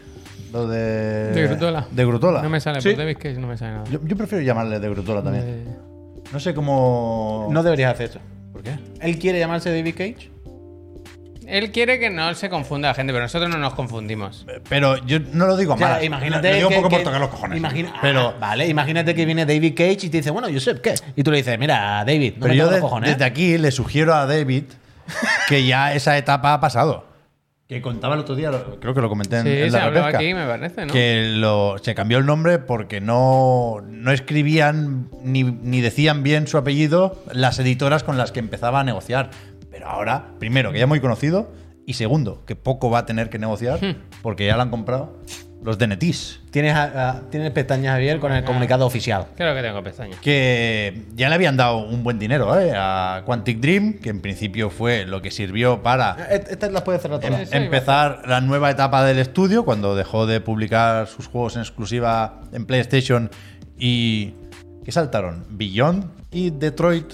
Lo 0.53 0.67
de. 0.69 1.33
De 1.33 1.47
Grutola. 1.49 1.87
De 1.91 2.05
Grutola. 2.05 2.43
No 2.43 2.51
me 2.51 2.61
sale, 2.61 2.81
Sí. 2.81 2.91
por 2.91 2.99
David 2.99 3.17
Cage 3.17 3.39
no 3.39 3.47
me 3.47 3.57
sale 3.57 3.73
nada. 3.73 3.85
yo, 3.91 3.99
yo 4.05 4.17
prefiero 4.17 4.45
llamarle 4.45 4.79
de 4.79 4.89
Grutola 4.91 5.23
también. 5.23 5.45
Eh, 5.47 5.65
No 6.33 6.41
sé 6.41 6.55
cómo. 6.55 7.49
No 7.51 7.63
deberías 7.63 7.93
hacer 7.95 8.11
eso. 8.11 8.19
¿Por 8.53 8.63
qué? 8.63 8.79
¿Él 9.01 9.19
quiere 9.19 9.39
llamarse 9.39 9.71
David 9.75 9.95
Cage? 9.95 10.31
Él 11.47 11.71
quiere 11.73 11.99
que 11.99 12.09
no 12.11 12.35
se 12.35 12.49
confunda 12.49 12.89
la 12.89 12.95
gente, 12.95 13.13
pero 13.13 13.25
nosotros 13.25 13.51
no 13.51 13.59
nos 13.59 13.75
confundimos. 13.75 14.47
Pero 14.69 14.97
yo 15.07 15.19
no 15.33 15.47
lo 15.47 15.57
digo 15.57 15.75
O 15.75 15.79
sea, 15.79 15.89
mal. 15.91 16.05
imagínate. 16.05 16.49
Lo 16.51 16.57
digo 16.57 16.69
que- 16.71 16.75
un 16.77 16.83
poco 16.83 16.89
que- 16.91 16.97
por 16.97 17.05
tocar 17.05 17.21
los 17.21 17.29
cojones. 17.31 17.59
imagina- 17.59 17.93
pero 18.01 18.29
Ah, 18.29 18.35
vale, 18.41 18.67
imagínate 18.69 19.15
que 19.15 19.25
viene 19.27 19.45
David 19.47 19.75
Cage 19.77 20.07
y 20.07 20.11
te 20.11 20.17
dice, 20.19 20.31
bueno, 20.31 20.49
Josep, 20.53 20.81
¿qué? 20.81 20.95
Y 21.17 21.23
tú 21.23 21.31
le 21.31 21.39
dices, 21.39 21.59
mira, 21.59 22.03
David, 22.07 22.35
no 22.37 22.41
pero 22.41 22.49
me 22.53 22.57
yo 22.57 22.65
toques 22.65 22.75
de- 22.77 22.81
los 22.81 22.89
cojones. 22.91 23.09
¿eh? 23.11 23.13
desde 23.13 23.25
aquí 23.27 23.59
le 23.59 23.71
sugiero 23.71 24.15
a 24.15 24.27
David 24.27 24.65
que 25.49 25.67
ya 25.67 25.93
esa 25.95 26.17
etapa 26.17 26.55
ha 26.55 26.61
pasado. 26.61 27.14
Que 27.67 27.81
contaba 27.81 28.15
el 28.15 28.21
otro 28.21 28.35
día, 28.35 28.51
creo 28.79 28.95
que 28.95 29.01
lo 29.01 29.09
comenté 29.09 29.39
en, 29.39 29.43
Sí, 29.45 29.49
en 29.49 29.71
se 29.71 29.79
la 29.79 29.85
habló 29.85 30.01
repesca, 30.01 30.19
aquí, 30.19 30.35
me 30.35 30.47
parece, 30.47 30.85
¿no? 30.85 30.93
Que 30.93 31.29
lo, 31.37 31.79
se 31.79 31.95
cambió 31.95 32.19
el 32.19 32.27
nombre 32.27 32.59
porque 32.59 33.01
no, 33.01 33.81
no 33.89 34.13
escribían 34.13 35.09
ni, 35.23 35.45
ni 35.45 35.81
decían 35.81 36.23
bien 36.23 36.47
su 36.47 36.59
apellido 36.59 37.23
las 37.33 37.59
editoras 37.59 38.05
con 38.05 38.19
las 38.19 38.33
que 38.33 38.41
empezaba 38.41 38.81
a 38.81 38.85
negociar. 38.85 39.31
Pero 39.71 39.87
ahora, 39.89 40.27
primero, 40.39 40.73
que 40.73 40.79
ya 40.79 40.85
es 40.85 40.89
muy 40.89 41.01
conocido, 41.01 41.51
y 41.87 41.95
segundo, 41.95 42.43
que 42.47 42.55
poco 42.55 42.91
va 42.91 43.01
a 43.01 43.07
tener 43.07 43.31
que 43.31 43.39
negociar 43.39 43.83
Hmm. 43.83 43.97
porque 44.23 44.47
ya 44.47 44.57
lo 44.57 44.63
han 44.63 44.71
comprado 44.71 45.17
los 45.65 45.79
de 45.79 45.87
Netis. 45.89 46.41
Tienes, 46.51 46.75
a- 46.77 47.09
a- 47.11 47.21
tienes 47.31 47.51
pestañas, 47.51 47.95
Javier, 47.95 48.21
con 48.21 48.31
el 48.33 48.45
comunicado 48.45 48.85
oficial. 48.87 49.27
Creo 49.35 49.55
que 49.55 49.63
tengo 49.63 49.83
pestañas. 49.83 50.19
que 50.21 51.03
ya 51.17 51.29
le 51.31 51.35
habían 51.35 51.57
dado 51.57 51.79
un 51.79 52.05
buen 52.05 52.19
dinero 52.19 52.57
¿eh? 52.61 52.73
a 52.77 53.23
Quantic 53.25 53.59
Dream, 53.61 53.95
que 53.95 54.11
en 54.11 54.21
principio 54.21 54.69
fue 54.71 55.07
lo 55.07 55.23
que 55.23 55.31
sirvió 55.31 55.83
para 55.83 56.17
Est- 56.31 56.51
Estas 56.53 56.71
las 56.71 56.83
puedes 56.83 57.01
cerrar 57.03 57.19
todas. 57.21 57.41
Eh, 57.41 57.47
Sí, 57.47 57.57
empezar 57.57 58.23
la 58.27 58.41
nueva 58.41 58.71
etapa 58.71 59.03
del 59.05 59.19
estudio, 59.19 59.65
cuando 59.65 59.97
dejó 59.97 60.27
de 60.27 60.41
publicar 60.41 61.07
sus 61.07 61.27
juegos 61.29 61.57
en 61.57 61.63
exclusiva 61.63 62.43
en 62.53 62.67
PlayStation 62.67 63.31
y... 63.79 64.35
¿Qué 64.85 64.93
saltaron? 64.93 65.47
Beyond 65.49 66.11
y 66.31 66.51
Detroit 66.51 67.07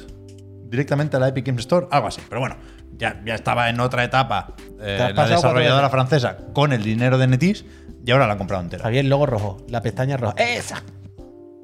directamente 0.69 1.17
a 1.17 1.21
la 1.21 1.29
Epic 1.29 1.47
Games 1.47 1.61
Store, 1.61 1.87
algo 1.93 2.09
así. 2.09 2.21
Pero 2.29 2.41
bueno, 2.41 2.57
ya, 2.99 3.23
ya 3.25 3.35
estaba 3.37 3.71
en 3.71 3.79
otra 3.79 4.03
etapa 4.03 4.55
eh, 4.81 5.13
la 5.15 5.27
desarrolladora 5.29 5.89
francesa 5.89 6.37
con 6.53 6.73
el 6.73 6.83
dinero 6.83 7.17
de 7.17 7.29
Netis 7.29 7.65
y 8.05 8.11
ahora 8.11 8.27
la 8.27 8.33
han 8.33 8.39
comprado 8.39 8.63
entera. 8.63 8.83
Javier, 8.85 9.05
logo 9.05 9.27
rojo. 9.27 9.59
La 9.69 9.81
pestaña 9.83 10.17
roja. 10.17 10.35
¡Esa! 10.39 10.83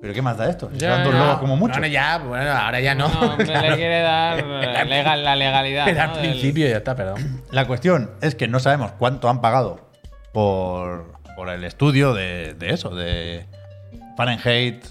¿Pero 0.00 0.12
qué 0.12 0.20
más 0.22 0.36
da 0.36 0.48
esto? 0.50 0.70
Ya, 0.72 0.78
Serán 0.80 1.04
dos 1.04 1.12
ya. 1.14 1.18
logos 1.20 1.38
como 1.38 1.56
mucho. 1.56 1.72
Bueno, 1.72 1.86
ya, 1.86 2.18
bueno, 2.18 2.50
ahora 2.52 2.80
ya 2.80 2.94
no. 2.94 3.08
No, 3.08 3.20
hombre, 3.32 3.46
le 3.46 3.76
quiere 3.76 4.00
dar 4.02 4.38
eh, 4.40 4.84
legal, 4.84 5.24
la 5.24 5.34
legalidad. 5.34 5.84
Pero 5.86 5.96
¿no? 5.96 6.02
al 6.14 6.22
del- 6.22 6.30
principio 6.32 6.68
ya 6.68 6.76
está, 6.76 6.94
perdón. 6.94 7.42
La 7.50 7.66
cuestión 7.66 8.10
es 8.20 8.34
que 8.34 8.46
no 8.46 8.60
sabemos 8.60 8.92
cuánto 8.98 9.28
han 9.30 9.40
pagado 9.40 9.80
por, 10.32 11.12
por 11.34 11.48
el 11.48 11.64
estudio 11.64 12.12
de, 12.14 12.54
de 12.54 12.70
eso, 12.74 12.94
de 12.94 13.46
Fahrenheit, 14.16 14.84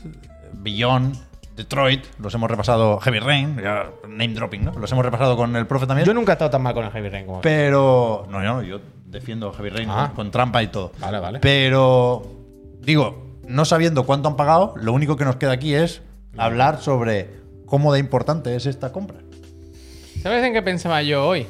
Beyond, 0.54 1.16
Detroit. 1.56 2.04
Los 2.20 2.34
hemos 2.34 2.50
repasado, 2.50 3.00
Heavy 3.00 3.20
Rain, 3.20 3.58
ya, 3.62 3.86
name 4.08 4.34
dropping, 4.34 4.66
¿no? 4.66 4.72
Los 4.74 4.92
hemos 4.92 5.06
repasado 5.06 5.38
con 5.38 5.56
el 5.56 5.68
profe 5.68 5.86
también. 5.88 6.06
Yo 6.08 6.14
nunca 6.14 6.32
he 6.32 6.34
estado 6.34 6.50
tan 6.52 6.62
mal 6.64 6.74
con 6.74 6.84
el 6.84 6.92
Heavy 6.92 7.10
Rain 7.10 7.26
como 7.28 7.42
Pero. 7.42 8.26
No, 8.30 8.42
no, 8.42 8.62
yo 8.64 8.80
defiendo 9.16 9.52
Heavy 9.54 9.70
Rain 9.70 9.90
Ah. 9.90 10.12
con 10.16 10.30
trampa 10.30 10.62
y 10.62 10.68
todo. 10.68 10.92
Vale, 11.00 11.20
vale. 11.20 11.40
Pero. 11.40 12.32
Digo, 12.82 13.40
no 13.48 13.66
sabiendo 13.66 14.06
cuánto 14.06 14.30
han 14.30 14.36
pagado, 14.36 14.74
lo 14.78 14.94
único 14.94 15.16
que 15.18 15.26
nos 15.26 15.38
queda 15.38 15.54
aquí 15.54 15.74
es 15.74 16.02
hablar 16.38 16.82
sobre 16.82 17.30
cómo 17.66 17.92
de 17.94 18.00
importante 18.00 18.56
es 18.56 18.66
esta 18.68 18.92
compra. 18.92 19.18
¿Sabes 20.22 20.44
en 20.44 20.54
qué 20.54 20.62
pensaba 20.62 21.02
yo 21.02 21.28
hoy? 21.28 21.48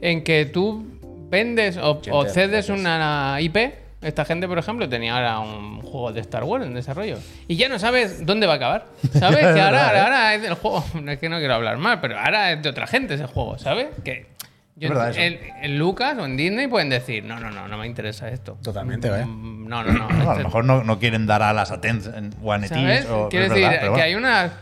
En 0.00 0.24
que 0.24 0.44
tú 0.46 0.84
vendes 1.30 1.76
o, 1.78 2.00
o 2.10 2.24
cedes 2.26 2.68
una 2.68 3.36
IP. 3.40 3.56
Esta 4.02 4.26
gente, 4.26 4.46
por 4.46 4.58
ejemplo, 4.58 4.86
tenía 4.86 5.14
ahora 5.16 5.38
un 5.40 5.80
juego 5.80 6.12
de 6.12 6.20
Star 6.20 6.44
Wars 6.44 6.66
en 6.66 6.74
desarrollo. 6.74 7.16
Y 7.48 7.56
ya 7.56 7.70
no 7.70 7.78
sabes 7.78 8.26
dónde 8.26 8.46
va 8.46 8.54
a 8.54 8.56
acabar. 8.56 8.86
¿Sabes? 9.14 9.38
Es 9.44 9.54
que 9.54 9.60
ahora, 9.62 9.86
verdad, 9.86 9.94
¿eh? 9.96 10.00
ahora 10.00 10.34
es 10.34 10.42
del 10.42 10.54
juego. 10.54 10.84
No 11.02 11.10
es 11.12 11.18
que 11.18 11.28
no 11.30 11.38
quiero 11.38 11.54
hablar 11.54 11.78
mal, 11.78 12.00
pero 12.02 12.18
ahora 12.18 12.52
es 12.52 12.62
de 12.62 12.68
otra 12.68 12.86
gente 12.86 13.14
ese 13.14 13.26
juego, 13.26 13.58
¿sabes? 13.58 13.86
Que 14.04 14.26
yo- 14.76 14.88
Es 14.88 14.94
verdad 14.94 15.10
eso. 15.10 15.20
en, 15.20 15.38
en 15.62 15.78
Lucas 15.78 16.16
o 16.18 16.24
en 16.24 16.36
Disney 16.36 16.66
pueden 16.66 16.88
decir, 16.90 17.24
no, 17.24 17.38
no, 17.38 17.50
no, 17.50 17.68
no 17.68 17.78
me 17.78 17.86
interesa 17.86 18.28
esto. 18.28 18.58
Totalmente, 18.62 19.08
¿eh? 19.08 19.24
No, 19.26 19.82
no, 19.82 19.92
no. 19.92 20.08
No, 20.14 20.30
a 20.30 20.32
este- 20.32 20.42
lo 20.42 20.48
mejor 20.48 20.64
no, 20.64 20.84
no 20.84 20.98
quieren 20.98 21.26
dar 21.26 21.42
alas 21.42 21.70
a 21.70 21.80
Tencent 21.80 22.34
o 22.42 22.52
a 22.52 22.56
¿Sabes? 22.60 22.70
Netis. 22.84 23.10
o- 23.10 23.28
Quiero 23.28 23.48
decir 23.48 23.62
verdad, 23.62 23.80
que 23.82 23.88
bueno. 23.88 24.04
hay 24.04 24.14
una. 24.14 24.52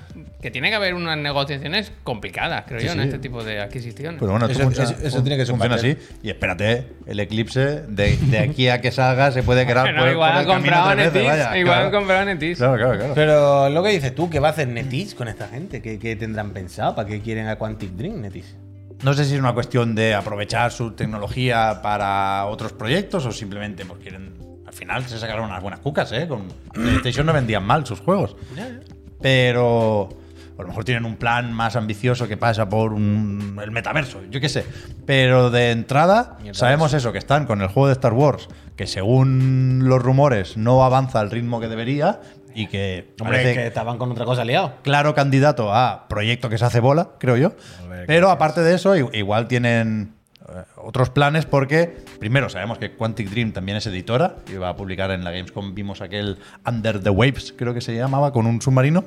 Que 0.43 0.51
tiene 0.51 0.71
que 0.71 0.75
haber 0.75 0.95
unas 0.95 1.17
negociaciones 1.17 1.93
complicadas, 2.03 2.65
creo 2.67 2.81
Sí, 2.81 2.87
yo, 2.87 2.93
en 2.95 3.01
este 3.01 3.21
tipo 3.21 3.45
de 3.45 3.61
adquisiciones. 3.61 4.19
Pero 4.19 4.33
bueno, 4.33 4.47
Eso- 4.47 4.61
funciona, 4.65 4.91
eso- 4.91 5.07
eso 5.07 5.23
tiene 5.23 5.37
que 5.37 5.47
ser 5.47 5.55
un 5.55 5.61
funciona 5.61 5.77
así. 5.77 5.97
Y 6.21 6.31
espérate, 6.31 6.89
el 7.07 7.21
eclipse 7.21 7.83
de, 7.87 8.17
de 8.17 8.39
aquí 8.41 8.69
a 8.69 8.81
que 8.81 8.91
salga 8.91 9.31
se 9.31 9.45
puede 9.45 9.65
quedar 9.67 9.85
Bueno, 9.87 10.01
por, 10.03 10.11
igual 10.11 10.33
por 10.33 10.41
han 10.41 10.47
comprado 10.47 10.95
Netis. 10.97 11.23
vaya, 11.25 11.57
igual 11.57 11.63
claro. 11.77 11.85
han 11.87 11.93
comprado 11.93 12.25
Netis. 12.25 12.59
Claro, 12.59 12.75
claro, 12.77 12.99
claro. 12.99 13.13
Pero 13.15 13.69
lo 13.71 13.83
que 13.85 13.91
dices 13.91 14.15
tú, 14.17 14.29
¿qué 14.29 14.41
va 14.41 14.49
a 14.49 14.51
hacer 14.51 14.67
Netis 14.67 15.15
con 15.15 15.29
esta 15.29 15.47
gente? 15.47 15.81
¿Qué, 15.81 16.01
qué 16.01 16.17
tendrán 16.17 16.51
pensado? 16.51 16.97
¿Para 16.97 17.09
qué 17.09 17.21
quieren 17.21 17.47
a 17.47 17.55
Quantic 17.57 17.91
Dream, 17.93 18.21
Netis? 18.21 18.57
No 19.03 19.15
sé 19.15 19.25
si 19.25 19.35
es 19.35 19.41
una 19.41 19.53
cuestión 19.53 19.95
de 19.95 20.15
aprovechar 20.15 20.71
su 20.73 20.93
tecnología 20.93 21.81
para 21.83 22.45
otros 22.47 22.73
proyectos 22.73 23.27
o 23.27 23.33
simplemente 23.33 23.85
pues 23.85 24.01
quieren. 24.01 24.33
Al 24.67 24.73
final 24.73 25.05
se 25.07 25.19
sacaron 25.19 25.47
unas 25.47 25.61
buenas 25.61 25.81
cucas, 25.81 26.13
¿eh? 26.13 26.27
Con 26.29 26.49
PlayStation 26.73 27.27
no 27.27 27.33
vendían 27.33 27.65
mal 27.65 27.85
sus 27.85 28.01
juegos. 28.01 28.37
Pero 29.21 30.09
a 30.59 30.63
lo 30.63 30.69
mejor 30.69 30.85
tienen 30.85 31.05
un 31.05 31.17
plan 31.17 31.53
más 31.53 31.77
ambicioso 31.77 32.29
que 32.29 32.37
pasa 32.37 32.69
por 32.69 32.93
un- 32.93 33.59
el 33.63 33.71
metaverso, 33.71 34.21
yo 34.31 34.41
qué 34.41 34.49
sé. 34.49 34.65
Pero 35.05 35.51
de 35.51 35.73
entrada 35.73 36.39
sabemos 36.55 36.95
eso, 36.95 37.13
que 37.13 37.19
están 37.19 37.47
con 37.47 37.61
el 37.61 37.69
juego 37.69 37.89
de 37.89 37.93
Star 37.95 38.13
Wars, 38.13 38.49
que 38.77 38.87
según 38.87 39.81
los 39.85 40.01
rumores 40.03 40.57
no 40.57 40.85
avanza 40.85 41.21
al 41.21 41.31
ritmo 41.31 41.61
que 41.61 41.69
debería 41.69 42.21
y 42.55 42.67
que 42.67 43.15
Hombre, 43.21 43.39
parece 43.39 43.55
que 43.55 43.67
estaban 43.67 43.99
con 43.99 44.11
otra 44.11 44.25
cosa 44.25 44.45
liados. 44.45 44.73
claro 44.83 45.15
candidato 45.15 45.75
a 45.75 46.07
proyecto 46.09 46.49
que 46.49 46.59
se 46.59 46.65
hace 46.65 46.81
bola, 46.81 47.11
creo 47.19 47.37
yo. 47.37 47.53
Pero 48.07 48.31
aparte 48.31 48.61
de 48.63 48.75
eso, 48.75 48.97
igual 48.97 49.49
tienen 49.49 50.15
eh, 50.49 50.63
otros 50.77 51.11
planes 51.11 51.47
porque, 51.47 51.97
primero, 52.19 52.49
sabemos 52.49 52.79
que 52.79 52.97
Quantic 52.97 53.31
Dream 53.31 53.53
también 53.53 53.79
es 53.79 53.87
editora 53.87 54.37
y 54.53 54.55
va 54.57 54.71
a 54.71 54.77
publicar 54.77 55.11
en 55.11 55.25
la 55.25 55.31
Gamescom, 55.31 55.75
vimos 55.75 56.01
aquel 56.01 56.39
Under 56.67 57.01
the 57.01 57.11
Waves, 57.11 57.55
creo 57.57 57.75
que 57.75 57.81
se 57.81 57.95
llamaba, 57.95 58.33
con 58.33 58.47
un 58.47 58.61
submarino. 58.61 59.05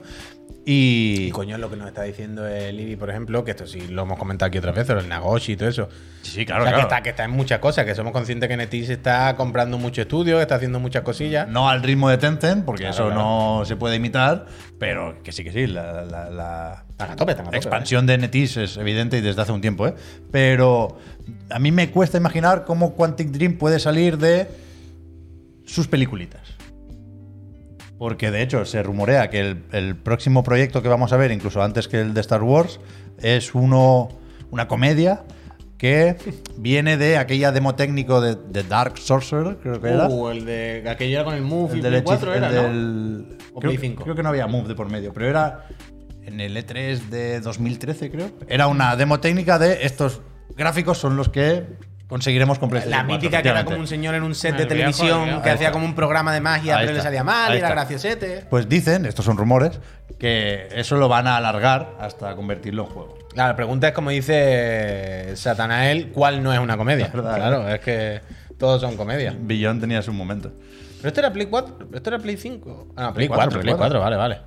Y, 0.68 1.28
Y 1.28 1.30
coño, 1.32 1.60
lo 1.60 1.70
que 1.70 1.76
nos 1.76 1.88
está 1.88 2.02
diciendo 2.02 2.48
el 2.48 2.80
Ibi, 2.80 2.96
por 2.96 3.12
ejemplo, 3.12 3.44
que 3.44 3.52
esto 3.52 3.68
sí 3.68 3.88
lo 3.88 4.02
hemos 4.02 4.18
comentado 4.18 4.48
aquí 4.48 4.58
otras 4.58 4.74
veces, 4.74 4.96
el 5.04 5.08
Nagoshi 5.08 5.52
y 5.52 5.56
todo 5.58 5.70
eso. 5.70 5.90
sí, 6.24 6.44
claro, 6.44 6.64
o 6.64 6.66
sea, 6.66 6.74
claro. 6.74 6.88
Que, 6.90 6.96
está, 6.96 7.04
que 7.04 7.10
está 7.12 7.24
en 7.26 7.30
muchas 7.32 7.60
cosas, 7.60 7.86
que 7.86 7.94
somos 7.94 8.12
conscientes 8.12 8.50
que 8.50 8.58
Netis 8.58 8.90
está 8.90 9.36
comprando 9.36 9.78
mucho 9.78 10.02
estudio, 10.02 10.38
que 10.38 10.42
está 10.42 10.56
haciendo 10.56 10.80
muchas 10.80 11.04
cosillas. 11.04 11.48
No 11.48 11.70
al 11.70 11.84
ritmo 11.84 12.10
de 12.10 12.18
Tencent, 12.18 12.66
porque 12.66 12.82
Claro, 12.82 12.96
eso 12.96 13.06
claro. 13.06 13.22
no 13.60 13.66
se 13.66 13.76
puede 13.76 13.98
imitar, 13.98 14.48
pero 14.80 15.22
que 15.22 15.32
sí, 15.32 15.44
que 15.44 15.52
sí. 15.52 15.68
La, 15.68 16.02
la- 16.04 16.30
la 16.32 16.86
Están 16.90 17.12
a 17.12 17.16
tope, 17.16 17.32
están 17.34 17.46
a 17.46 17.50
tope. 17.50 17.58
expansión 17.58 18.08
de 18.08 18.18
Netis 18.18 18.58
es 18.58 18.78
evidente 18.78 19.20
y 19.20 19.22
desde 19.22 19.44
hace 19.44 19.52
un 19.52 19.62
tiempo, 19.62 19.86
¿eh? 19.88 19.94
Pero 20.32 20.98
a 21.52 21.60
mí 21.60 21.72
me 21.72 21.92
cuesta 21.92 22.18
imaginar 22.18 22.66
cómo 22.66 22.96
Quantic 22.96 23.28
Dream 23.30 23.58
puede 23.60 23.78
salir 23.80 24.18
de 24.18 24.48
sus 25.66 25.88
peliculitas. 25.88 26.42
Porque 27.98 28.30
de 28.32 28.42
hecho 28.42 28.66
se 28.66 28.84
rumorea 28.84 29.30
que 29.30 29.40
el, 29.40 29.64
el 29.72 29.96
próximo 29.96 30.44
proyecto 30.44 30.82
que 30.82 30.90
vamos 30.90 31.14
a 31.14 31.18
ver, 31.18 31.32
incluso 31.32 31.62
antes 31.64 31.88
que 31.88 32.02
el 32.02 32.14
de 32.14 32.22
Star 32.22 32.44
Wars, 32.44 32.80
es 33.22 33.56
uno, 33.56 34.10
una 34.52 34.68
comedia 34.68 35.24
que 35.78 36.16
viene 36.58 36.98
de 36.98 37.18
aquella 37.18 37.52
demo 37.52 37.76
técnico 37.76 38.20
de, 38.22 38.36
de 38.36 38.64
Dark 38.64 38.98
Sorcerer, 38.98 39.58
creo 39.62 39.82
que 39.82 39.90
era. 39.90 40.08
Uh, 40.08 40.30
el 40.30 40.46
de 40.46 40.84
aquello 40.90 41.16
era 41.16 41.24
con 41.26 41.34
el 41.36 41.42
Move 41.42 41.74
El 41.74 41.80
y 41.80 41.82
del 41.82 41.92
Play 41.92 42.04
4 42.04 42.34
hechiz- 42.34 42.38
era, 42.38 42.50
creo, 42.50 43.60
Play 43.60 43.78
5. 43.78 44.04
creo 44.04 44.16
que 44.16 44.24
no 44.24 44.30
había 44.30 44.48
Move 44.48 44.68
de 44.70 44.76
por 44.76 44.90
medio, 44.90 45.14
pero 45.14 45.28
era 45.30 45.66
en 46.24 46.40
el 46.42 46.56
E3 46.58 47.00
de 47.10 47.40
2013, 47.42 48.10
creo. 48.10 48.32
Era 48.48 48.68
una 48.68 48.96
demo 48.96 49.20
técnica 49.20 49.60
de 49.60 49.86
estos 49.86 50.22
gráficos 50.58 50.98
son 50.98 51.18
los 51.18 51.30
que 51.30 51.64
conseguiremos 52.08 52.60
con 52.60 52.70
La 52.70 52.72
PlayStation 52.82 53.08
4, 53.08 53.16
mítica 53.16 53.42
que 53.42 53.50
era 53.50 53.66
como 53.66 53.78
un 53.78 53.88
señor 53.88 54.16
en 54.16 54.24
un 54.24 54.36
set 54.36 54.56
de 54.56 54.66
televisión 54.66 55.26
viejo. 55.26 55.42
que 55.42 55.50
hacía 55.50 55.72
como 55.72 55.86
un 55.86 55.96
programa 55.96 56.34
de 56.34 56.42
magia, 56.42 56.78
Ahí 56.78 56.86
pero 56.86 56.98
le 56.98 57.04
salía 57.04 57.24
mal 57.24 57.54
y 57.54 57.58
era 57.58 57.68
está. 57.68 57.76
graciosete. 57.76 58.46
Pues 58.50 58.70
dicen, 58.70 59.06
estos 59.06 59.26
son 59.26 59.38
rumores, 59.38 59.80
que 60.20 60.68
eso 60.72 60.98
lo 60.98 61.08
van 61.10 61.28
a 61.28 61.38
alargar 61.38 61.96
hasta 62.00 62.36
convertirlo 62.36 62.84
en 62.84 62.90
juego. 62.90 63.18
Claro, 63.34 63.50
la 63.50 63.56
pregunta 63.56 63.88
es 63.90 63.94
como 63.94 64.12
dice 64.12 65.36
Satanael, 65.36 66.12
¿cuál 66.12 66.42
no 66.44 66.54
es 66.54 66.60
una 66.60 66.78
comedia? 66.78 67.06
Es 67.08 67.14
verdad, 67.14 67.36
claro, 67.36 67.70
es 67.70 67.80
que 67.82 68.22
todos 68.58 68.82
son 68.82 68.96
comedias. 68.98 69.36
Billón 69.40 69.80
tenía 69.80 70.02
su 70.02 70.14
momento. 70.14 70.52
Pero 70.98 71.08
esto 71.10 71.20
era 71.20 71.34
Play 71.34 71.48
4, 71.48 71.78
esto 71.94 72.10
era 72.10 72.20
Play 72.20 72.38
5. 72.38 72.88
Ah, 72.96 73.12
Play 73.14 73.28
Play 73.28 73.38
4, 73.38 73.46
4, 73.46 73.62
Play 73.62 73.74
4, 73.76 74.00
vale, 74.00 74.16
vale. 74.16 74.40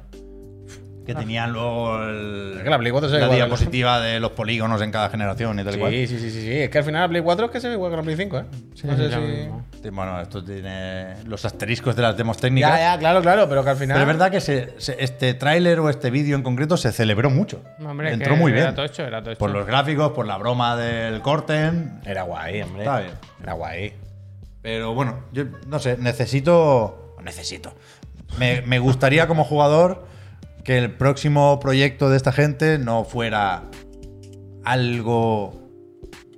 Que 1.09 1.15
tenían 1.15 1.53
luego 1.55 2.05
el- 2.05 2.55
Es 2.59 2.63
que 2.65 2.69
la 2.69 2.77
Play 2.79 2.93
4 2.93 3.09
se 3.09 3.15
ve 3.15 3.21
la 3.21 3.27
igual. 3.29 3.39
diapositiva 3.39 3.99
de 3.99 4.21
los 4.21 4.33
polígonos 4.33 4.83
en 4.83 4.91
cada 4.91 5.09
generación 5.09 5.59
y 5.59 5.65
tal 5.65 5.75
y 5.75 5.79
cual. 5.79 5.91
Sí, 5.91 6.07
sí, 6.07 6.19
sí, 6.19 6.31
sí, 6.31 6.41
sí. 6.43 6.53
Es 6.53 6.69
que 6.69 6.77
al 6.79 6.85
final 6.85 7.01
la 7.01 7.09
Play 7.09 7.23
4 7.23 7.47
es 7.47 7.51
que 7.51 7.61
se 7.61 7.69
ve 7.69 7.75
igual 7.75 7.91
que 7.91 7.97
la 7.97 8.03
Play 8.03 8.17
5, 8.17 8.39
¿eh? 8.39 8.45
no 8.85 8.97
sé 8.97 9.03
lo 9.09 9.11
si... 9.11 9.17
mismo. 9.19 9.65
Sí, 9.83 9.89
Bueno, 9.89 10.21
esto 10.21 10.45
tiene 10.45 11.15
los 11.25 11.43
asteriscos 11.47 11.97
de 11.97 12.03
las 12.03 12.15
demos 12.15 12.37
técnicas. 12.37 12.73
Ya, 12.79 12.93
ya, 12.95 12.99
claro, 12.99 13.23
claro, 13.23 13.49
pero 13.49 13.65
que 13.65 13.71
al 13.71 13.77
final... 13.79 13.95
Pero 13.97 14.03
es 14.03 14.07
verdad 14.19 14.31
que 14.31 14.41
se- 14.43 14.75
se- 14.79 15.03
este 15.03 15.33
tráiler 15.33 15.81
o 15.81 15.89
este 15.89 16.11
vídeo 16.11 16.37
en 16.37 16.43
concreto 16.43 16.77
se 16.77 16.93
celebró 16.93 17.31
mucho. 17.31 17.63
Hombre, 17.83 18.13
Entró 18.13 18.35
que 18.35 18.41
muy 18.41 18.53
bien. 18.53 18.65
Era 18.65 18.75
tocho, 18.75 19.03
era 19.05 19.23
tocho. 19.23 19.39
Por 19.39 19.49
los 19.51 19.67
gráficos, 19.67 20.13
por 20.13 20.27
la 20.27 20.37
broma 20.37 20.77
del 20.77 21.23
corten. 21.23 22.01
Era 22.05 22.25
guay, 22.25 22.61
hombre. 22.61 22.83
Está 22.83 22.99
bien. 23.01 23.13
Era 23.43 23.53
guay. 23.55 23.95
Pero 24.61 24.93
bueno, 24.93 25.21
yo 25.33 25.45
no 25.69 25.79
sé, 25.79 25.97
necesito. 25.99 27.15
Necesito. 27.25 27.73
Me, 28.39 28.61
me 28.67 28.79
gustaría 28.79 29.27
como 29.27 29.45
jugador 29.45 30.07
que 30.69 30.77
el 30.77 30.91
próximo 30.91 31.59
proyecto 31.61 32.11
de 32.11 32.19
esta 32.19 32.31
gente 32.31 32.79
no 32.79 33.03
fuera 33.05 33.63
algo 34.65 35.55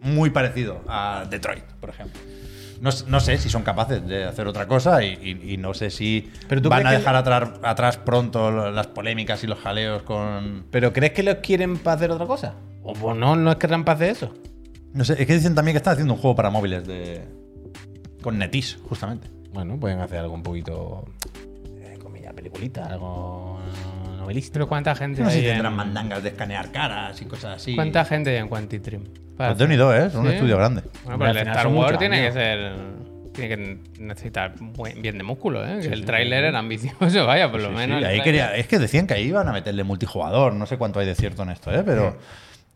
muy 0.03 0.31
parecido 0.31 0.83
a 0.87 1.25
Detroit, 1.29 1.65
por 1.81 1.91
ejemplo. 1.91 2.21
No, 2.81 2.93
sé 3.21 3.39
si 3.39 3.49
son 3.51 3.65
capaces 3.65 4.07
de 4.07 4.23
hacer 4.25 4.47
otra 4.47 4.69
cosa 4.69 5.03
y, 5.03 5.19
y- 5.21 5.55
y 5.55 5.57
no 5.57 5.75
sé 5.75 5.91
si 5.91 6.31
Pero 6.49 6.63
van 6.71 6.87
a 6.87 6.93
dejar 6.93 7.17
atrás, 7.17 7.51
atrás 7.65 7.97
pronto 7.97 8.71
las 8.71 8.87
polémicas 8.87 9.43
y 9.43 9.49
los 9.49 9.59
jaleos 9.59 10.05
con... 10.05 10.65
¿Pero 10.71 10.93
crees 10.93 11.11
que 11.13 11.25
los 11.25 11.35
quieren 11.43 11.77
para 11.77 11.97
hacer 11.97 12.13
otra 12.13 12.27
cosa? 12.27 12.55
¿O 12.85 12.93
pues 12.93 13.17
no, 13.17 13.35
no 13.35 13.51
es 13.51 13.57
que 13.57 13.67
para 13.67 13.93
hacer 13.95 14.11
eso? 14.11 14.33
No 14.95 15.05
sé, 15.05 15.15
es 15.21 15.27
que 15.27 15.35
dicen 15.35 15.57
también 15.57 15.73
que 15.75 15.79
están 15.79 15.95
haciendo 15.95 16.15
un 16.15 16.21
juego 16.21 16.37
para 16.37 16.51
móviles 16.51 16.87
de... 16.87 17.25
con 18.23 18.39
Netis, 18.39 18.79
justamente. 18.89 19.27
Bueno, 19.53 19.77
pueden 19.81 19.99
hacer 19.99 20.21
algo 20.21 20.35
un 20.35 20.45
poquito... 20.45 21.05
Eh, 21.81 21.99
comilla, 22.01 22.33
peliculita, 22.33 22.87
algo 22.87 23.59
novelístico. 24.21 24.53
Pero 24.55 24.69
¿cuánta 24.69 24.95
gente 24.95 25.23
No 25.23 25.29
sé 25.31 25.37
hay 25.37 25.41
si 25.43 25.47
en- 25.49 25.53
tendrán 25.55 25.75
mandangas 25.77 26.23
de 26.23 26.29
escanear 26.31 26.71
caras 26.71 27.21
y 27.21 27.25
cosas 27.25 27.57
así. 27.57 27.75
¿Cuánta 27.75 28.05
gente 28.05 28.31
hay 28.31 28.37
en 28.37 28.49
Quantitrim? 28.49 29.05
Pues 29.37 29.57
de 29.59 29.65
unido, 29.65 29.95
¿eh? 29.95 30.07
Es 30.07 30.15
un 30.15 30.27
¿Sí? 30.27 30.35
estudio 30.35 30.57
grande. 30.59 30.83
Bueno, 31.05 31.19
pero 31.19 31.31
al 31.31 31.37
el 31.39 31.49
Star 31.49 31.67
Wars 31.69 31.99
tiene 31.99 32.23
que 32.27 32.33
ser. 32.33 32.73
Tiene 33.33 33.49
que 33.57 33.79
necesitar 34.03 34.55
bien 35.01 35.17
de 35.17 35.23
músculo, 35.25 35.65
¿eh? 35.65 35.79
Que 35.81 35.89
el 35.95 36.05
tráiler 36.05 36.45
era 36.45 36.59
ambicioso, 36.59 37.27
vaya, 37.27 37.51
por 37.51 37.61
lo 37.63 37.69
Sí, 37.71 37.75
menos. 37.75 38.01
sí, 38.01 38.05
ahí 38.05 38.21
quería, 38.23 38.55
es 38.57 38.67
que 38.67 38.79
decían 38.79 39.07
que 39.07 39.15
ahí 39.15 39.29
iban 39.29 39.49
a 39.49 39.53
meterle 39.53 39.85
multijugador. 39.85 40.53
No 40.53 40.67
sé 40.67 40.77
cuánto 40.77 40.99
hay 41.01 41.07
de 41.07 41.15
cierto 41.15 41.45
en 41.45 41.51
esto, 41.51 41.73
¿eh? 41.73 41.83
Pero, 41.87 42.19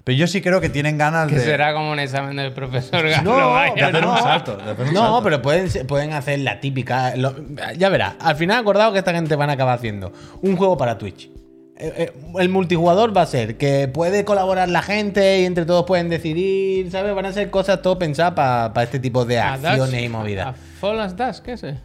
pero 0.05 0.17
yo 0.19 0.27
sí 0.27 0.41
creo 0.43 0.61
que 0.61 0.69
tienen 0.69 0.99
ganas 0.99 1.29
Que 1.29 1.37
de, 1.37 1.41
será 1.45 1.73
como 1.73 1.91
un 1.91 1.99
examen 1.99 2.37
del 2.37 2.53
profesor 2.53 3.09
Galo, 3.09 3.39
No, 3.39 3.51
vaya, 3.53 3.75
de 3.75 3.83
hacer 3.85 4.03
¿no? 4.05 4.13
un 4.13 4.19
salto. 4.19 4.57
de 4.57 4.71
hacer 4.71 4.87
un 4.89 4.95
No, 4.95 5.01
salto. 5.01 5.23
pero 5.25 5.43
pueden, 5.43 5.87
pueden 5.87 6.13
hacer 6.13 6.39
la 6.41 6.61
típica. 6.61 7.17
lo- 7.17 7.35
ya 7.77 7.89
verás, 7.89 8.15
al 8.21 8.37
final 8.37 8.61
acordado 8.61 8.93
que 8.93 8.99
esta 8.99 9.13
gente 9.13 9.35
van 9.37 9.51
a 9.51 9.55
acabar 9.55 9.77
haciendo 9.79 10.13
un 10.43 10.57
juego 10.57 10.77
para 10.77 10.99
Twitch. 10.99 11.31
Eh, 11.77 11.93
eh, 11.97 12.13
El 12.39 12.51
multijugador 12.51 13.17
va 13.17 13.23
a 13.23 13.27
ser 13.27 13.57
que 13.57 13.89
puede 13.89 14.25
colaborar 14.25 14.69
la 14.69 14.81
gente 14.83 15.41
y 15.41 15.45
entre 15.45 15.65
todos 15.65 15.85
pueden 15.87 16.09
decidir, 16.09 16.89
¿sabes? 16.93 17.13
Van 17.17 17.27
a 17.27 17.33
ser 17.33 17.51
cosas 17.51 17.83
todo 17.83 17.99
pensadas 17.99 18.35
para 18.35 18.83
este 18.85 19.01
tipo 19.01 19.25
de 19.25 19.41
A 19.41 19.55
acciones 19.55 19.91
Dash, 19.91 20.03
y 20.05 20.09
movidas. 20.09 20.57
Fall 20.81 21.01
as 21.01 21.17
Dash, 21.17 21.39
¿qué 21.41 21.55
es 21.55 21.65
ese? 21.65 21.81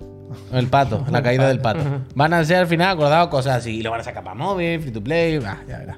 El 0.54 0.68
pato, 0.68 1.04
la 1.10 1.24
caída 1.24 1.48
del 1.48 1.60
pato. 1.60 1.80
Van 2.14 2.34
a 2.34 2.44
ser 2.46 2.58
al 2.58 2.68
final 2.68 2.90
acordados 2.90 3.30
cosas 3.30 3.56
así. 3.56 3.78
Y 3.78 3.82
lo 3.82 3.90
van 3.90 4.02
a 4.02 4.04
sacar 4.04 4.24
para 4.24 4.36
móvil, 4.36 4.80
free 4.80 4.92
to 4.92 5.02
play. 5.04 5.40
ah, 5.44 5.58
ya 5.68 5.80
verás. 5.80 5.98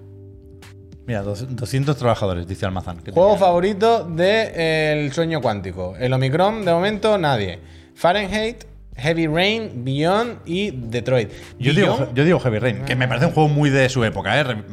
Mira, 1.12 1.24
dos- 1.24 1.46
200 1.54 1.98
trabajadores, 1.98 2.48
dice 2.48 2.66
Almazán. 2.66 3.00
Juego 3.04 3.34
tenía. 3.34 3.38
favorito 3.38 4.06
de 4.06 4.94
El 5.04 5.12
Sueño 5.12 5.42
Cuántico. 5.42 5.94
El 6.00 6.14
Omicron, 6.14 6.64
de 6.64 6.72
momento, 6.72 7.18
nadie. 7.18 7.60
Fahrenheit, 7.96 8.64
Heavy 8.96 9.28
Rain, 9.28 9.84
Beyond 9.84 10.38
y 10.46 10.72
Detroit. 10.72 11.30
Yo 11.60 11.74
digo, 11.74 12.08
yo 12.16 12.24
digo 12.24 12.40
Heavy 12.40 12.60
Rain, 12.60 12.86
que 12.86 12.96
me 12.96 13.10
parece 13.10 13.26
un 13.26 13.34
juego 13.34 13.50
muy 13.50 13.70
de 13.70 13.90
su 13.90 14.06
época, 14.06 14.40
¿eh? 14.40 14.44
Re- 14.46 14.64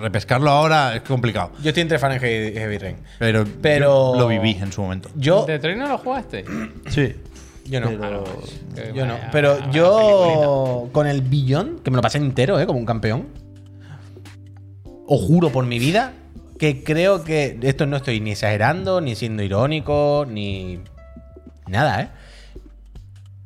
repescarlo 0.00 0.50
ahora 0.50 0.96
es 0.96 1.02
complicado. 1.02 1.52
yo 1.62 1.68
estoy 1.68 1.82
entre 1.82 2.00
Fahrenheit 2.00 2.56
y 2.56 2.58
Heavy 2.58 2.78
Rain. 2.78 2.96
Pero, 3.20 3.44
Pero- 3.62 4.14
yo 4.14 4.18
lo 4.18 4.26
viví 4.26 4.58
en 4.60 4.72
su 4.72 4.82
momento. 4.82 5.10
Yo, 5.14 5.46
¿Detroit 5.46 5.78
no 5.78 5.86
lo 5.86 5.98
jugaste? 5.98 6.44
Sí. 6.88 7.14
yo 7.66 7.80
no. 7.80 7.86
Pero- 8.00 8.24
Que 8.74 8.92
Yo 8.92 9.06
no. 9.06 9.14
Pero 9.30 9.70
yo, 9.70 10.88
con 10.90 11.06
el 11.06 11.20
Beyond, 11.22 11.82
que 11.84 11.92
me 11.92 11.96
lo 11.98 12.02
pasé 12.02 12.18
entero, 12.18 12.58
¿eh? 12.58 12.66
Como 12.66 12.80
un 12.80 12.84
campeón. 12.84 13.43
Os 15.06 15.20
juro 15.20 15.50
por 15.50 15.66
mi 15.66 15.78
vida 15.78 16.12
que 16.58 16.82
creo 16.84 17.24
que 17.24 17.58
esto 17.62 17.84
no 17.86 17.96
estoy 17.96 18.20
ni 18.20 18.32
exagerando, 18.32 19.00
ni 19.00 19.14
siendo 19.16 19.42
irónico, 19.42 20.24
ni 20.28 20.80
nada, 21.66 22.00
¿eh? 22.02 22.08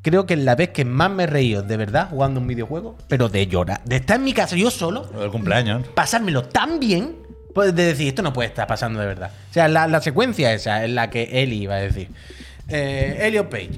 Creo 0.03 0.27
que 0.27 0.35
es 0.35 0.41
la 0.41 0.55
vez 0.55 0.71
que 0.71 0.85
más 0.85 1.11
me 1.11 1.25
he 1.25 1.27
reído 1.27 1.63
de 1.63 1.77
verdad 1.77 2.09
jugando 2.11 2.41
un 2.41 2.47
videojuego, 2.47 2.97
pero 3.09 3.29
de 3.29 3.47
llorar, 3.47 3.83
de 3.85 3.97
estar 3.97 4.17
en 4.17 4.25
mi 4.25 4.33
casa 4.33 4.57
yo 4.57 4.71
solo, 4.71 5.09
Lo 5.13 5.21
del 5.21 5.31
cumpleaños. 5.31 5.87
pasármelo 5.89 6.45
tan 6.45 6.79
bien, 6.79 7.17
pues 7.55 7.75
de 7.75 7.87
decir, 7.87 8.09
esto 8.09 8.23
no 8.23 8.33
puede 8.33 8.49
estar 8.49 8.67
pasando 8.67 9.01
de 9.01 9.07
verdad. 9.07 9.33
O 9.51 9.53
sea, 9.53 9.69
la, 9.69 9.87
la 9.89 10.01
secuencia 10.01 10.53
esa 10.55 10.85
es 10.85 10.91
la 10.91 11.11
que 11.11 11.43
Eli 11.43 11.63
iba 11.63 11.75
a 11.75 11.79
decir. 11.81 12.09
Eh, 12.69 13.19
Elliot 13.23 13.49
Page. 13.49 13.71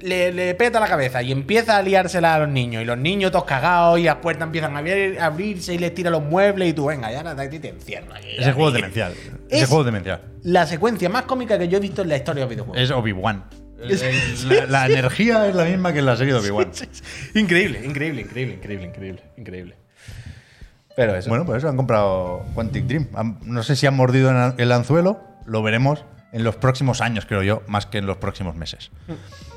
Le, 0.00 0.32
le 0.32 0.54
peta 0.54 0.80
la 0.80 0.86
cabeza 0.88 1.22
y 1.22 1.30
empieza 1.30 1.76
a 1.76 1.82
liársela 1.82 2.34
a 2.34 2.38
los 2.40 2.48
niños. 2.48 2.82
Y 2.82 2.86
los 2.86 2.96
niños 2.98 3.30
todos 3.32 3.44
cagados 3.44 3.98
y 3.98 4.04
las 4.04 4.16
puertas 4.16 4.46
empiezan 4.46 4.74
a 4.76 4.80
abrir- 4.80 5.18
a 5.20 5.26
abrirse 5.26 5.74
y 5.74 5.78
les 5.78 5.94
tira 5.94 6.10
los 6.10 6.22
muebles 6.22 6.70
y 6.70 6.72
tú, 6.72 6.86
venga, 6.86 7.10
ya 7.12 7.18
ahora 7.18 7.36
te, 7.36 7.58
te 7.60 7.68
encierro 7.68 8.14
aquí. 8.14 8.28
Ese 8.38 8.52
juego 8.52 8.68
es 8.68 8.74
demencial. 8.74 9.12
Ese 9.48 9.62
Es- 9.62 9.68
juego 9.68 9.82
es 9.82 9.86
demencial. 9.86 10.20
La 10.42 10.66
secuencia 10.66 11.08
más 11.10 11.24
cómica 11.24 11.58
que 11.58 11.68
yo 11.68 11.76
he 11.76 11.80
visto 11.80 12.02
en 12.02 12.08
la 12.08 12.16
historia 12.16 12.40
de 12.40 12.46
los 12.46 12.50
videojuegos. 12.50 12.82
Es 12.82 12.90
Obi-Wan. 12.90 13.44
La, 14.46 14.66
la 14.66 14.86
energía 14.86 15.46
es 15.48 15.54
la 15.54 15.64
misma 15.64 15.92
que 15.92 16.00
en 16.00 16.06
la 16.06 16.16
serie 16.16 16.34
de 16.34 16.40
Obi-Wan. 16.40 16.70
Increíble, 17.34 17.80
increíble, 17.84 18.20
increíble, 18.22 18.54
increíble, 18.56 18.86
increíble, 18.88 19.22
increíble. 19.38 19.76
Pero 20.96 21.16
eso. 21.16 21.28
Bueno, 21.30 21.46
pues 21.46 21.58
eso 21.58 21.68
han 21.68 21.76
comprado 21.76 22.44
Quantic 22.54 22.84
Dream. 22.84 23.08
No 23.42 23.62
sé 23.62 23.76
si 23.76 23.86
han 23.86 23.94
mordido 23.96 24.30
el 24.56 24.72
anzuelo, 24.72 25.20
lo 25.46 25.62
veremos 25.62 26.04
en 26.32 26.44
los 26.44 26.56
próximos 26.56 27.00
años, 27.00 27.26
creo 27.26 27.42
yo, 27.42 27.62
más 27.66 27.86
que 27.86 27.98
en 27.98 28.06
los 28.06 28.16
próximos 28.18 28.54
meses. 28.56 28.90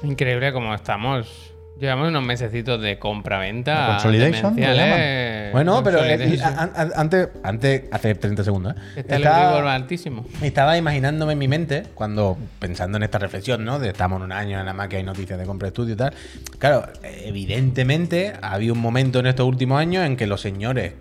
Increíble 0.03 0.51
como 0.53 0.73
estamos. 0.73 1.49
Llevamos 1.79 2.09
unos 2.09 2.23
mesecitos 2.23 2.79
de 2.81 2.99
compra-venta. 2.99 3.87
Consolidation. 3.87 4.55
¿eh? 4.59 5.49
Bueno, 5.51 5.83
pero 5.83 6.03
eh, 6.03 6.17
Consolidation. 6.17 6.69
antes, 6.95 7.29
antes, 7.43 7.83
hace 7.91 8.13
30 8.15 8.43
segundos, 8.43 8.73
¿eh? 8.75 8.79
Está 8.97 9.15
el 9.15 9.23
Estaba- 9.23 9.49
Euribor 9.51 9.67
altísimo. 9.69 10.25
Estaba 10.41 10.77
imaginándome 10.77 11.33
en 11.33 11.39
mi 11.39 11.47
mente, 11.47 11.83
cuando 11.95 12.37
pensando 12.59 12.97
en 12.97 13.03
esta 13.03 13.17
reflexión, 13.17 13.65
¿no? 13.65 13.79
De 13.79 13.89
estamos 13.89 14.17
en 14.19 14.25
un 14.25 14.31
año, 14.31 14.57
nada 14.59 14.73
más 14.73 14.87
que 14.87 14.97
hay 14.97 15.03
noticias 15.03 15.37
de 15.37 15.45
compra 15.45 15.65
de 15.65 15.69
estudio 15.69 15.95
y 15.95 15.97
tal. 15.97 16.13
Claro, 16.59 16.85
evidentemente 17.03 18.33
ha 18.41 18.53
habido 18.53 18.73
un 18.73 18.79
momento 18.79 19.19
en 19.19 19.25
estos 19.27 19.45
últimos 19.47 19.79
años 19.79 20.05
en 20.05 20.15
que 20.15 20.27
los 20.27 20.41
señores 20.41 20.93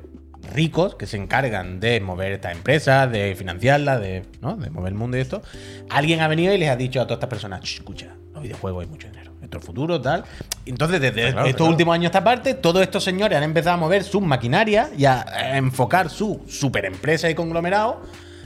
ricos 0.53 0.95
que 0.95 1.07
se 1.07 1.17
encargan 1.17 1.81
de 1.81 2.01
mover 2.01 2.33
estas 2.33 2.53
empresas, 2.53 3.11
de 3.11 3.35
financiarlas, 3.37 4.01
de, 4.01 4.25
¿no? 4.41 4.57
de 4.57 4.71
mover 4.71 4.93
el 4.93 4.99
mundo 4.99 5.17
y 5.17 5.21
esto, 5.21 5.43
alguien 5.91 6.21
ha 6.21 6.29
venido 6.29 6.53
y 6.55 6.59
les 6.59 6.69
ha 6.69 6.77
dicho 6.77 7.01
a 7.01 7.05
todas 7.05 7.19
estas 7.19 7.31
personas, 7.31 7.61
"Ch, 7.61 7.77
escucha, 7.79 8.09
los 8.33 8.43
videojuegos 8.43 8.85
hay 8.85 8.91
mucho 8.91 9.09
dinero, 9.09 9.33
esto 9.43 9.59
es 9.59 9.63
el 9.63 9.67
futuro, 9.67 10.01
tal. 10.01 10.25
Entonces, 10.67 11.01
desde 11.01 11.33
claro, 11.33 11.47
estos 11.47 11.57
claro. 11.57 11.71
últimos 11.71 11.95
años 11.95 12.05
a 12.05 12.09
esta 12.09 12.25
parte, 12.25 12.55
todos 12.55 12.83
estos 12.83 13.05
señores 13.05 13.37
han 13.37 13.45
empezado 13.45 13.75
a 13.75 13.79
mover 13.79 14.05
sus 14.05 14.23
maquinarias 14.23 14.91
y 14.97 15.05
a, 15.05 15.23
a 15.23 15.57
enfocar 15.59 16.11
su 16.11 16.43
superempresa 16.49 17.29
y 17.29 17.35
conglomerado 17.35 18.03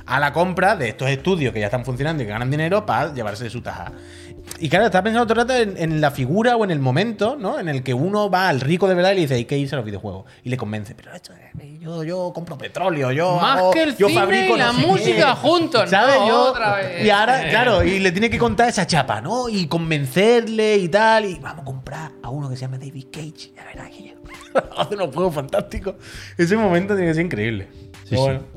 a 0.07 0.21
la 0.21 0.33
compra 0.33 0.77
de 0.77 0.89
estos 0.91 1.09
estudios 1.09 1.53
que 1.53 1.61
ya 1.61 1.67
están 1.67 1.85
funcionando 1.85 2.23
y 2.23 2.27
que 2.27 2.33
ganan 2.33 2.51
dinero 2.51 2.87
para 2.87 3.13
llevarse 3.13 3.51
su 3.51 3.61
taja. 3.61 3.93
Y 4.61 4.69
claro, 4.69 4.87
estaba 4.87 5.03
pensando 5.03 5.27
todo 5.27 5.43
el 5.43 5.49
rato 5.49 5.61
en, 5.61 5.77
en 5.93 6.01
la 6.01 6.13
figura 6.13 6.57
o 6.57 6.63
en 6.65 6.71
el 6.71 6.79
momento, 6.79 7.37
¿no? 7.37 7.59
En 7.59 7.69
el 7.69 7.83
que 7.83 7.93
uno 7.93 8.31
va 8.31 8.49
al 8.49 8.61
rico 8.61 8.87
de 8.87 8.95
verdad 8.95 9.11
y 9.11 9.17
le 9.17 9.21
dice, 9.23 9.35
hay 9.35 9.45
que 9.45 9.59
irse 9.59 9.75
a 9.75 9.79
los 9.79 9.85
videojuegos. 9.85 10.25
Y 10.45 10.51
le 10.51 10.57
convence, 10.57 10.95
pero 10.95 11.13
esto 11.13 11.33
es- 11.33 11.81
yo, 11.81 12.05
yo 12.05 12.33
compro 12.33 12.57
petróleo, 12.57 13.11
yo. 13.13 13.37
Más 13.41 13.59
hago- 13.59 13.71
que 13.73 13.83
el 13.83 13.97
yo 13.97 14.07
cine 14.09 14.21
fabrico 14.21 14.55
y 14.55 14.59
la 14.59 14.73
no 14.73 14.79
música 14.87 15.35
qué". 15.35 15.49
juntos, 15.49 15.91
¿Sabes? 15.91 16.17
¿no? 16.21 16.29
Yo- 16.29 16.51
Otra 16.51 16.77
vez. 16.77 17.05
Y 17.05 17.11
ahora, 17.11 17.49
claro, 17.49 17.83
y 17.85 17.99
le 17.99 18.13
tiene 18.13 18.31
que 18.31 18.39
contar 18.39 18.69
esa 18.69 18.87
chapa, 18.87 19.21
¿no? 19.21 19.49
Y 19.49 19.67
convencerle 19.67 20.77
y 20.77 20.89
tal. 20.89 21.25
Y 21.25 21.35
vamos 21.41 21.63
a 21.63 21.65
comprar 21.65 22.13
a 22.23 22.31
uno 22.31 22.49
que 22.49 22.55
se 22.57 22.63
llama 22.63 22.79
David 22.79 23.07
Cage. 23.13 23.53
Ya 23.57 23.65
verás 23.65 23.91
que 23.91 24.05
yo. 24.09 24.15
Hace 24.77 24.95
unos 24.95 25.13
juegos 25.15 25.35
fantásticos. 25.35 25.95
Ese 26.39 26.57
momento 26.57 26.95
tiene 26.95 27.11
que 27.11 27.15
ser 27.15 27.25
increíble. 27.25 27.69
Sí, 28.05 28.11
Pero 28.17 28.39
sí. 28.41 28.56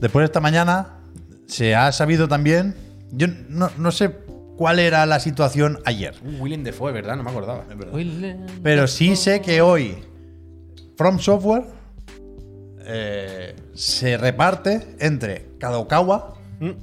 Después 0.00 0.22
de 0.22 0.26
esta 0.26 0.40
mañana 0.40 0.98
se 1.46 1.74
ha 1.74 1.90
sabido 1.92 2.28
también. 2.28 2.74
Yo 3.12 3.26
no, 3.48 3.70
no 3.76 3.90
sé 3.92 4.10
cuál 4.56 4.78
era 4.78 5.04
la 5.06 5.20
situación 5.20 5.78
ayer, 5.84 6.14
Uh, 6.22 6.42
William 6.42 6.62
Defoe, 6.62 6.92
¿verdad? 6.92 7.16
No 7.16 7.22
me 7.22 7.30
acordaba. 7.30 7.64
pero 8.62 8.86
sí 8.86 9.16
sé 9.16 9.40
que 9.40 9.62
hoy 9.62 9.96
From 10.96 11.18
Software 11.18 11.64
eh, 12.80 13.54
se 13.74 14.16
reparte 14.16 14.96
entre 15.00 15.46
Kadokawa, 15.58 16.34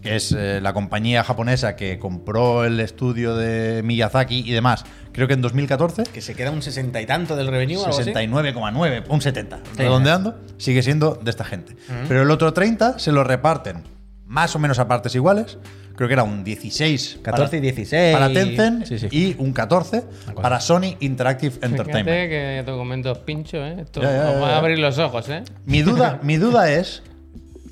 que 0.01 0.15
es 0.15 0.31
eh, 0.31 0.59
la 0.61 0.73
compañía 0.73 1.23
japonesa 1.23 1.75
que 1.75 1.99
compró 1.99 2.65
el 2.65 2.79
estudio 2.79 3.35
de 3.35 3.81
Miyazaki 3.83 4.43
y 4.45 4.51
demás, 4.51 4.85
creo 5.11 5.27
que 5.27 5.35
en 5.35 5.41
2014. 5.41 6.03
Que 6.03 6.21
se 6.21 6.33
queda 6.33 6.51
un 6.51 6.61
sesenta 6.61 7.01
y 7.01 7.05
tanto 7.05 7.35
del 7.35 7.47
revenue, 7.47 7.77
algo 7.83 7.97
así. 7.97 8.11
69,9, 8.11 9.03
un 9.07 9.21
70, 9.21 9.59
redondeando, 9.77 10.35
sigue 10.57 10.81
siendo 10.81 11.15
de 11.15 11.29
esta 11.29 11.43
gente. 11.43 11.75
Pero 12.07 12.23
el 12.23 12.31
otro 12.31 12.53
30 12.53 12.99
se 12.99 13.11
lo 13.11 13.23
reparten 13.23 13.83
más 14.25 14.55
o 14.55 14.59
menos 14.59 14.79
a 14.79 14.87
partes 14.87 15.15
iguales. 15.15 15.57
Creo 15.95 16.07
que 16.07 16.13
era 16.13 16.23
un 16.23 16.43
16 16.43 17.21
14 17.23 17.57
y 17.57 17.59
16. 17.59 18.13
para 18.13 18.31
Tencent 18.31 18.85
Sí, 18.85 18.99
sí. 18.99 19.07
y 19.09 19.35
un 19.39 19.51
14 19.51 20.03
para 20.39 20.59
Sony 20.59 20.95
Interactive 20.99 21.55
Entertainment. 21.55 22.07
Fíjate 22.07 22.29
que 22.29 22.63
documentos 22.67 23.17
pincho, 23.19 23.57
¿eh? 23.57 23.77
Esto 23.81 24.03
Ya, 24.03 24.11
ya, 24.11 24.29
os 24.29 24.33
ya, 24.35 24.39
va 24.39 24.49
a 24.53 24.57
abrir 24.59 24.77
los 24.77 24.99
ojos, 24.99 25.27
¿eh? 25.29 25.41
Mi 25.65 25.81
duda, 25.81 26.19
mi 26.21 26.37
duda 26.37 26.71
es 26.73 27.01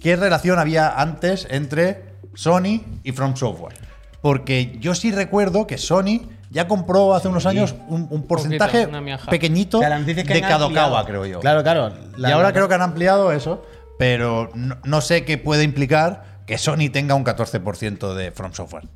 qué 0.01 0.15
relación 0.15 0.59
había 0.59 0.89
antes 0.99 1.47
entre 1.49 2.03
Sony 2.33 2.81
y 3.03 3.11
From 3.11 3.35
Software. 3.35 3.75
Porque 4.21 4.77
yo 4.79 4.95
sí 4.95 5.11
recuerdo 5.11 5.67
que 5.67 5.77
Sony 5.77 6.21
ya 6.49 6.67
compró 6.67 7.13
hace 7.15 7.27
unos 7.27 7.45
años 7.45 7.75
un, 7.87 8.07
un 8.09 8.23
porcentaje 8.27 8.87
miaja. 8.87 9.29
pequeñito 9.29 9.79
que 9.79 9.85
de 9.87 9.93
han 9.93 10.41
Kadokawa, 10.41 11.05
creo 11.05 11.25
yo. 11.25 11.39
Claro, 11.39 11.63
claro. 11.63 11.93
y 12.17 12.25
ahora 12.25 12.53
creo 12.53 12.67
que 12.67 12.75
han 12.75 12.81
ampliado 12.81 13.31
eso, 13.31 13.65
pero 13.99 14.49
no, 14.55 14.77
no 14.83 15.01
sé 15.01 15.25
qué 15.25 15.37
puede 15.37 15.63
implicar 15.63 16.41
que 16.47 16.57
Sony 16.57 16.89
tenga 16.91 17.15
un 17.15 17.25
14% 17.25 18.13
de 18.13 18.31
From 18.31 18.53
Software. 18.53 18.87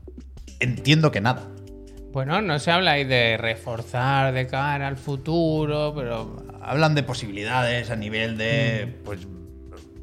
Entiendo 0.60 1.12
que 1.12 1.22
nada. 1.22 1.44
Bueno, 2.12 2.42
no 2.42 2.58
se 2.60 2.72
habla 2.72 2.94
ahí 2.94 3.04
de 3.04 3.38
reforzar 3.38 4.34
de 4.34 4.48
cara 4.48 4.88
al 4.88 4.98
futuro, 4.98 5.94
pero 5.96 6.44
Hablan 6.62 6.94
de 6.96 7.04
posibilidades 7.04 7.90
a 7.92 7.96
nivel 7.96 8.38
de 8.38 8.96
Mm. 9.00 9.04
pues 9.06 9.28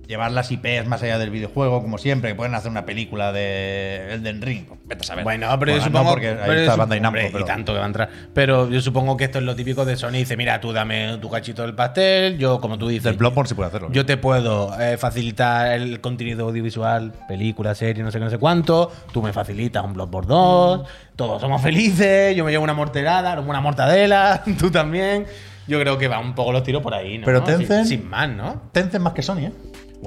llevar 0.06 0.30
las 0.32 0.50
IPs 0.50 0.86
más 0.86 1.02
allá 1.02 1.18
del 1.18 1.30
videojuego, 1.30 1.82
como 1.82 1.98
siempre, 1.98 2.30
que 2.30 2.34
pueden 2.36 2.54
hacer 2.54 2.70
una 2.70 2.86
película 2.86 3.32
de 3.32 4.12
Elden 4.14 4.40
Ring. 4.42 4.64
Pues, 4.66 4.80
vete 4.86 5.02
a 5.02 5.06
saber. 5.06 5.24
Bueno, 5.24 5.48
pero 5.58 5.72
yo 5.72 5.78
no 5.78 5.84
supongo 5.84 6.10
porque 6.10 6.28
ahí 6.28 6.36
pero 6.42 6.54
yo 6.54 6.60
está 6.60 6.76
Bandai 6.76 7.00
Namco, 7.00 7.18
pero- 7.32 7.40
y 7.40 7.44
tanto 7.44 7.72
que 7.72 7.78
va 7.78 7.84
a 7.84 7.88
entrar. 7.88 8.08
Pero 8.34 8.68
yo 8.70 8.80
supongo 8.80 9.16
que 9.16 9.24
esto 9.24 9.38
es 9.38 9.44
lo 9.44 9.56
típico 9.56 9.84
de 9.84 9.96
Sony. 9.96 10.12
Dice, 10.12 10.36
mira, 10.36 10.60
tú 10.60 10.72
dame 10.72 11.18
tu 11.20 11.28
cachito 11.30 11.62
del 11.62 11.74
pastel, 11.74 12.38
yo, 12.38 12.60
como 12.60 12.78
tú 12.78 12.88
dices, 12.88 13.04
Del 13.04 13.16
Bloodborne 13.16 13.48
sí 13.48 13.54
puede 13.54 13.68
hacerlo. 13.68 13.88
yo 13.92 14.06
te 14.06 14.16
puedo 14.16 14.78
eh, 14.80 14.96
facilitar 14.96 15.72
el 15.72 16.00
contenido 16.00 16.46
audiovisual, 16.48 17.12
película, 17.28 17.74
serie, 17.74 18.02
no 18.02 18.10
sé 18.10 18.18
qué, 18.18 18.24
no 18.24 18.30
sé 18.30 18.38
cuánto. 18.38 18.92
Tú 19.12 19.22
me 19.22 19.32
facilitas 19.32 19.84
un 19.84 19.94
Bloodborne 19.94 20.28
2. 20.28 20.88
Todos 21.16 21.40
somos 21.40 21.60
felices. 21.62 22.36
Yo 22.36 22.44
me 22.44 22.50
llevo 22.50 22.62
una 22.64 22.74
morterada, 22.74 23.40
una 23.40 23.60
mortadela. 23.60 24.42
Tú 24.58 24.70
también. 24.70 25.26
Yo 25.68 25.80
creo 25.80 25.98
que 25.98 26.06
va 26.06 26.20
un 26.20 26.32
poco 26.36 26.52
los 26.52 26.62
tiros 26.62 26.80
por 26.80 26.94
ahí, 26.94 27.18
¿no? 27.18 27.24
Pero 27.24 27.44
Sin- 27.44 27.66
Tencent- 27.66 27.84
Sin, 27.86 28.08
más, 28.08 28.28
¿no? 28.28 28.62
Tencent 28.70 29.02
más 29.02 29.14
que 29.14 29.22
Sony, 29.22 29.38
¿eh? 29.46 29.52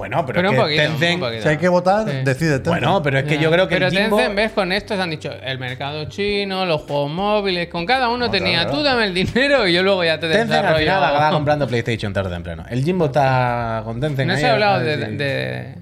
Bueno, 0.00 0.24
pero, 0.24 0.38
Pero 0.38 0.48
es 0.48 0.50
un 0.52 0.56
que 0.56 0.62
poquito, 0.62 0.82
Tencent- 0.82 1.14
un 1.16 1.20
poquito. 1.20 1.42
Si 1.42 1.48
hay 1.50 1.56
que 1.58 1.68
votar, 1.68 2.08
Sí. 2.08 2.16
decide 2.24 2.50
Tencent. 2.58 2.66
Bueno, 2.68 3.02
pero 3.02 3.18
es 3.18 3.24
que 3.24 3.34
Ya. 3.34 3.40
yo 3.42 3.50
creo 3.50 3.68
que 3.68 3.74
Pero 3.74 3.88
el 3.88 3.92
Jimbo- 3.92 4.16
Tencent, 4.16 4.34
ves, 4.34 4.52
con 4.52 4.72
esto 4.72 4.96
se 4.96 5.02
han 5.02 5.10
dicho 5.10 5.30
el 5.42 5.58
mercado 5.58 6.06
chino, 6.06 6.64
los 6.64 6.80
juegos 6.80 7.10
móviles, 7.10 7.68
con 7.68 7.84
cada 7.84 8.08
uno 8.08 8.24
No, 8.26 8.30
tenía, 8.30 8.62
claro, 8.62 8.78
tú 8.78 8.82
dame 8.82 9.04
el 9.04 9.12
dinero 9.14 9.68
y 9.68 9.74
yo 9.74 9.82
luego 9.82 10.02
ya 10.02 10.18
te 10.18 10.26
Tencent 10.28 10.52
al 10.52 10.62
desarrollo. 10.62 10.78
final 10.86 11.04
acaba 11.04 11.30
comprando 11.32 11.66
PlayStation 11.68 12.14
tarde 12.14 12.30
o 12.30 12.32
temprano. 12.32 12.64
El 12.70 12.82
Jimbo 12.82 13.04
está 13.04 13.82
con 13.84 14.00
Tencent. 14.00 14.26
No 14.26 14.34
ahí, 14.36 14.40
se 14.40 14.46
ha 14.48 14.52
hablado 14.54 14.78
de, 14.80 14.96
ver 14.96 15.10
si- 15.10 15.16
de- 15.16 15.74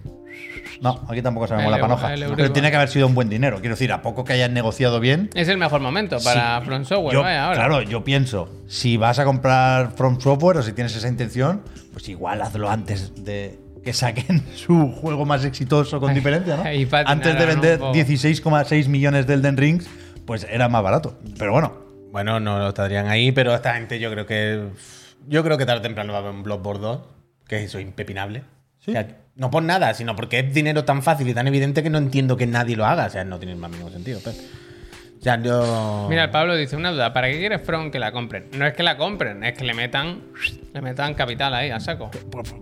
No, 0.81 1.01
aquí 1.09 1.23
tampoco 1.23 1.47
sabemos 1.49 1.73
El 1.73 1.81
la 1.81 1.87
panoja. 1.89 2.13
Pero 2.37 2.53
tiene 2.53 2.71
que 2.71 2.77
haber 2.77 2.89
sido 2.89 3.07
un 3.09 3.15
buen 3.15 3.29
dinero. 3.29 3.59
Quiero 3.61 3.75
decir, 3.75 3.93
a 3.93 4.01
poco 4.03 4.25
que 4.25 4.33
hayan 4.35 4.53
negociado 4.55 5.01
bien. 5.01 5.29
Es 5.35 5.49
el 5.49 5.59
mejor 5.59 5.81
momento 5.81 6.19
para 6.23 6.61
Sí, 6.61 6.67
From 6.67 6.85
Software, 6.85 7.15
yo- 7.15 7.23
vaya, 7.23 7.45
ahora. 7.47 7.57
Claro, 7.57 7.83
yo 7.83 8.05
pienso, 8.05 8.49
si 8.69 8.97
vas 8.97 9.19
a 9.19 9.25
comprar 9.25 9.93
From 9.97 10.21
Software 10.21 10.57
o 10.59 10.63
si 10.63 10.73
tienes 10.73 10.95
esa 10.97 11.09
intención, 11.09 11.63
pues 11.93 12.09
igual 12.09 12.43
hazlo 12.43 12.71
antes 12.71 13.13
de 13.25 13.59
que 13.89 13.95
saquen 13.95 14.43
su 14.55 14.93
juego 14.93 15.25
más 15.25 15.47
exitoso 15.47 15.99
con 15.99 16.13
diferencia, 16.13 16.59
¿no? 16.59 16.65
Antes 17.07 17.39
de 17.39 17.47
vender 17.47 17.79
poco. 17.79 17.95
16,6 17.95 18.87
millones 18.89 19.27
de 19.27 19.33
Elden 19.33 19.57
Rings, 19.57 19.89
pues 20.27 20.47
era 20.51 20.69
más 20.69 20.83
barato. 20.83 21.19
Pero 21.39 21.53
bueno, 21.53 21.73
Bueno, 22.13 22.39
no 22.39 22.59
lo 22.59 22.69
estarían 22.69 23.07
ahí, 23.09 23.33
pero 23.33 23.55
esta 23.55 23.73
gente 23.75 23.99
yo 23.99 24.11
creo 24.11 24.27
que. 24.27 24.69
Yo 25.27 25.43
creo 25.43 25.57
que 25.57 25.65
tarde 25.65 25.81
o 25.81 25.83
temprano 25.83 26.13
va 26.13 26.19
a 26.19 26.23
haber 26.23 26.33
un 26.35 26.43
Bloodborne 26.43 26.83
2, 26.83 27.01
que 27.47 27.65
eso 27.65 27.79
es 27.79 27.85
impepinable. 27.85 28.43
Sí. 28.79 28.91
O 28.91 28.93
sea, 28.93 29.09
no 29.37 29.51
por 29.51 29.63
nada, 29.63 29.95
sino 29.95 30.15
porque 30.15 30.41
es 30.41 30.53
dinero 30.53 30.85
tan 30.85 31.03
fácil 31.03 31.27
y 31.29 31.33
tan 31.35 31.47
evidente 31.47 31.83
que 31.83 31.89
no 31.89 31.97
entiendo 31.97 32.37
que 32.37 32.47
nadie 32.47 32.77
lo 32.77 32.85
haga. 32.85 33.07
O 33.07 33.11
sea, 33.11 33.25
no 33.25 33.39
tiene 33.39 33.53
el 33.53 33.59
más 33.59 33.71
mínimo 33.71 33.89
sentido. 33.91 34.21
Pep. 34.21 34.35
O 35.19 35.23
sea, 35.23 35.41
yo. 35.43 36.07
Mira, 36.11 36.25
el 36.25 36.31
Pablo 36.31 36.55
dice 36.57 36.77
una 36.77 36.93
duda, 36.93 37.13
¿para 37.15 37.29
qué 37.31 37.39
quieres 37.39 37.63
From 37.63 37.91
que 37.91 37.99
la 37.99 38.13
compren? 38.13 38.49
No 38.53 38.67
es 38.67 38.75
que 38.75 38.83
la 38.83 38.97
compren, 38.99 39.43
es 39.45 39.57
que 39.57 39.65
le 39.65 39.73
metan 39.75 40.21
le 40.79 40.83
metan 40.83 41.15
capital 41.15 41.53
ahí 41.55 41.71
a 41.71 41.81
saco. 41.81 42.09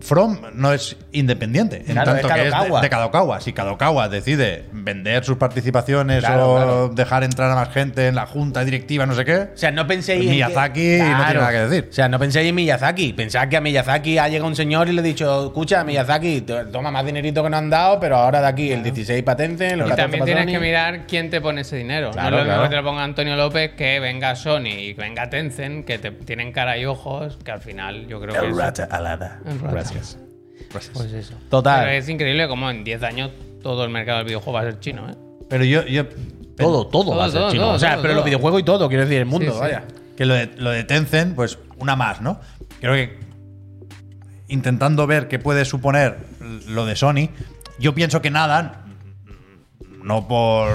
From 0.00 0.38
no 0.54 0.72
es 0.72 0.96
independiente, 1.12 1.76
en 1.86 1.92
Claro, 1.92 2.12
tanto 2.12 2.28
es 2.28 2.32
que 2.34 2.38
es 2.40 2.44
de, 2.46 2.50
Kadokawa. 2.50 2.80
de 2.80 2.88
Kadokawa. 2.90 3.40
Si 3.40 3.52
Kadokawa 3.52 4.08
decide 4.08 4.64
vender 4.72 5.24
sus 5.24 5.36
participaciones 5.36 6.20
Claro, 6.24 6.52
o 6.52 6.56
claro. 6.56 6.88
dejar 6.88 7.24
entrar 7.24 7.50
a 7.50 7.54
más 7.54 7.68
gente 7.72 8.06
en 8.08 8.14
la 8.14 8.26
junta 8.26 8.64
directiva, 8.64 9.04
no 9.06 9.14
sé 9.14 9.24
qué, 9.24 9.36
O 9.54 9.56
sea, 9.56 9.70
no 9.70 9.86
penséis 9.86 10.22
en. 10.24 10.30
Miyazaki 10.30 10.80
que- 10.80 10.98
no 10.98 11.24
tiene 11.24 11.34
nada 11.40 11.50
que 11.50 11.58
decir. 11.68 11.88
O 11.90 11.92
sea, 11.92 12.08
no 12.08 12.18
penséis 12.18 12.48
en 12.48 12.54
Miyazaki. 12.54 13.12
Pensad 13.12 13.48
que 13.48 13.56
a 13.56 13.60
Miyazaki 13.60 14.18
ha 14.18 14.28
llegado 14.28 14.48
un 14.48 14.56
señor 14.56 14.88
y 14.88 14.92
le 14.92 15.00
ha 15.00 15.04
dicho: 15.04 15.46
Escucha, 15.46 15.84
Miyazaki, 15.84 16.42
toma 16.72 16.90
más 16.90 17.04
dinerito 17.04 17.42
que 17.42 17.50
nos 17.50 17.58
han 17.58 17.68
dado, 17.70 18.00
pero 18.00 18.16
ahora 18.16 18.40
de 18.40 18.46
aquí 18.48 18.72
el 18.72 18.82
16 18.82 19.22
patente, 19.22 19.76
los 19.76 19.86
Y 19.88 19.90
14 19.90 20.02
también 20.02 20.24
tienes 20.24 20.44
Sony. 20.44 20.52
que 20.52 20.58
mirar 20.60 21.06
quién 21.06 21.28
te 21.30 21.40
pone 21.40 21.60
ese 21.60 21.76
dinero. 21.76 22.10
Claro, 22.12 22.30
no 22.30 22.36
es 22.38 22.40
lo 22.40 22.44
mismo 22.44 22.54
claro. 22.54 22.62
que 22.62 22.68
te 22.70 22.76
lo 22.76 22.84
ponga 22.88 23.04
Antonio 23.04 23.36
López 23.36 23.72
que 23.76 24.00
venga 24.00 24.34
Sony 24.36 24.66
y 24.78 24.94
que 24.94 25.02
venga 25.02 25.28
Tencent, 25.28 25.84
que 25.84 25.98
te 25.98 26.10
tienen 26.10 26.52
cara 26.52 26.78
y 26.78 26.86
ojos, 26.86 27.38
que 27.44 27.50
al 27.50 27.60
final 27.60 28.05
yo 28.06 28.20
creo 28.20 28.34
que 28.34 28.46
El 28.46 28.52
es, 28.52 28.56
rata 28.56 28.84
alada. 28.90 29.40
El 29.46 29.58
rata. 29.58 29.72
Gracias. 29.72 30.18
pues 30.72 30.90
eso. 31.12 31.34
Total. 31.50 31.80
Pero 31.84 31.90
es 31.98 32.08
increíble 32.08 32.48
como 32.48 32.70
en 32.70 32.84
10 32.84 33.02
años 33.02 33.30
todo 33.62 33.84
el 33.84 33.90
mercado 33.90 34.18
del 34.18 34.26
videojuego 34.26 34.52
va 34.54 34.60
a 34.60 34.64
ser 34.64 34.80
chino, 34.80 35.08
¿eh? 35.10 35.14
Pero 35.48 35.64
yo, 35.64 35.84
yo 35.86 36.06
Todo, 36.56 36.86
todo, 36.86 37.04
Todo, 37.04 37.16
va 37.16 37.26
a 37.26 37.30
ser 37.30 37.40
todo, 37.40 37.50
chino. 37.50 37.62
todo, 37.64 37.74
o 37.74 37.78
sea, 37.78 37.92
todo, 37.92 38.02
pero 38.02 38.12
todo. 38.14 38.16
los 38.20 38.24
videojuegos 38.24 38.60
y 38.60 38.64
todo, 38.64 38.88
quiero 38.88 39.02
decir, 39.04 39.18
el 39.18 39.26
mundo, 39.26 39.46
Sí, 39.50 39.52
sí. 39.52 39.60
vaya. 39.60 39.84
que 40.16 40.24
lo 40.26 40.34
de, 40.34 40.46
lo 40.56 40.70
de 40.70 40.84
Tencent, 40.84 41.34
pues 41.34 41.58
una 41.78 41.94
más, 41.96 42.20
¿no? 42.20 42.40
Creo 42.80 42.94
que 42.94 43.18
intentando 44.48 45.06
ver 45.06 45.28
qué 45.28 45.38
puede 45.38 45.64
suponer 45.64 46.18
lo 46.68 46.86
de 46.86 46.96
Sony, 46.96 47.28
yo 47.78 47.94
pienso 47.94 48.22
que 48.22 48.30
nada, 48.30 48.84
no 50.02 50.28
por 50.28 50.68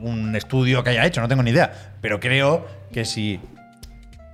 un 0.00 0.34
estudio 0.34 0.82
que 0.82 0.90
haya 0.90 1.04
hecho, 1.06 1.20
no 1.20 1.28
tengo 1.28 1.42
ni 1.42 1.50
idea, 1.50 1.94
pero 2.00 2.18
creo 2.20 2.66
que 2.92 3.04
si 3.04 3.38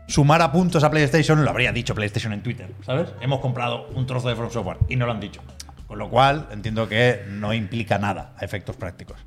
sumara 0.07 0.53
puntos 0.53 0.85
a 0.85 0.91
PlayStation, 0.91 1.45
lo 1.45 1.51
habría 1.51 1.73
dicho 1.73 1.95
PlayStation 1.95 2.33
en 2.33 2.43
Twitter, 2.43 2.69
¿sabes? 2.85 3.09
Hemos 3.21 3.41
comprado 3.41 3.89
un 3.95 4.07
trozo 4.07 4.29
de 4.29 4.37
From 4.37 4.51
Software 4.51 4.79
y 4.89 4.97
no 4.97 5.07
lo 5.07 5.13
han 5.13 5.21
dicho. 5.21 5.41
Con 5.87 5.99
lo 5.99 6.09
cual, 6.09 6.49
entiendo 6.51 6.89
que 6.89 7.23
no 7.29 7.53
implica 7.53 7.99
nada 7.99 8.35
a 8.39 8.45
efectos 8.45 8.77
prácticos. 8.77 9.19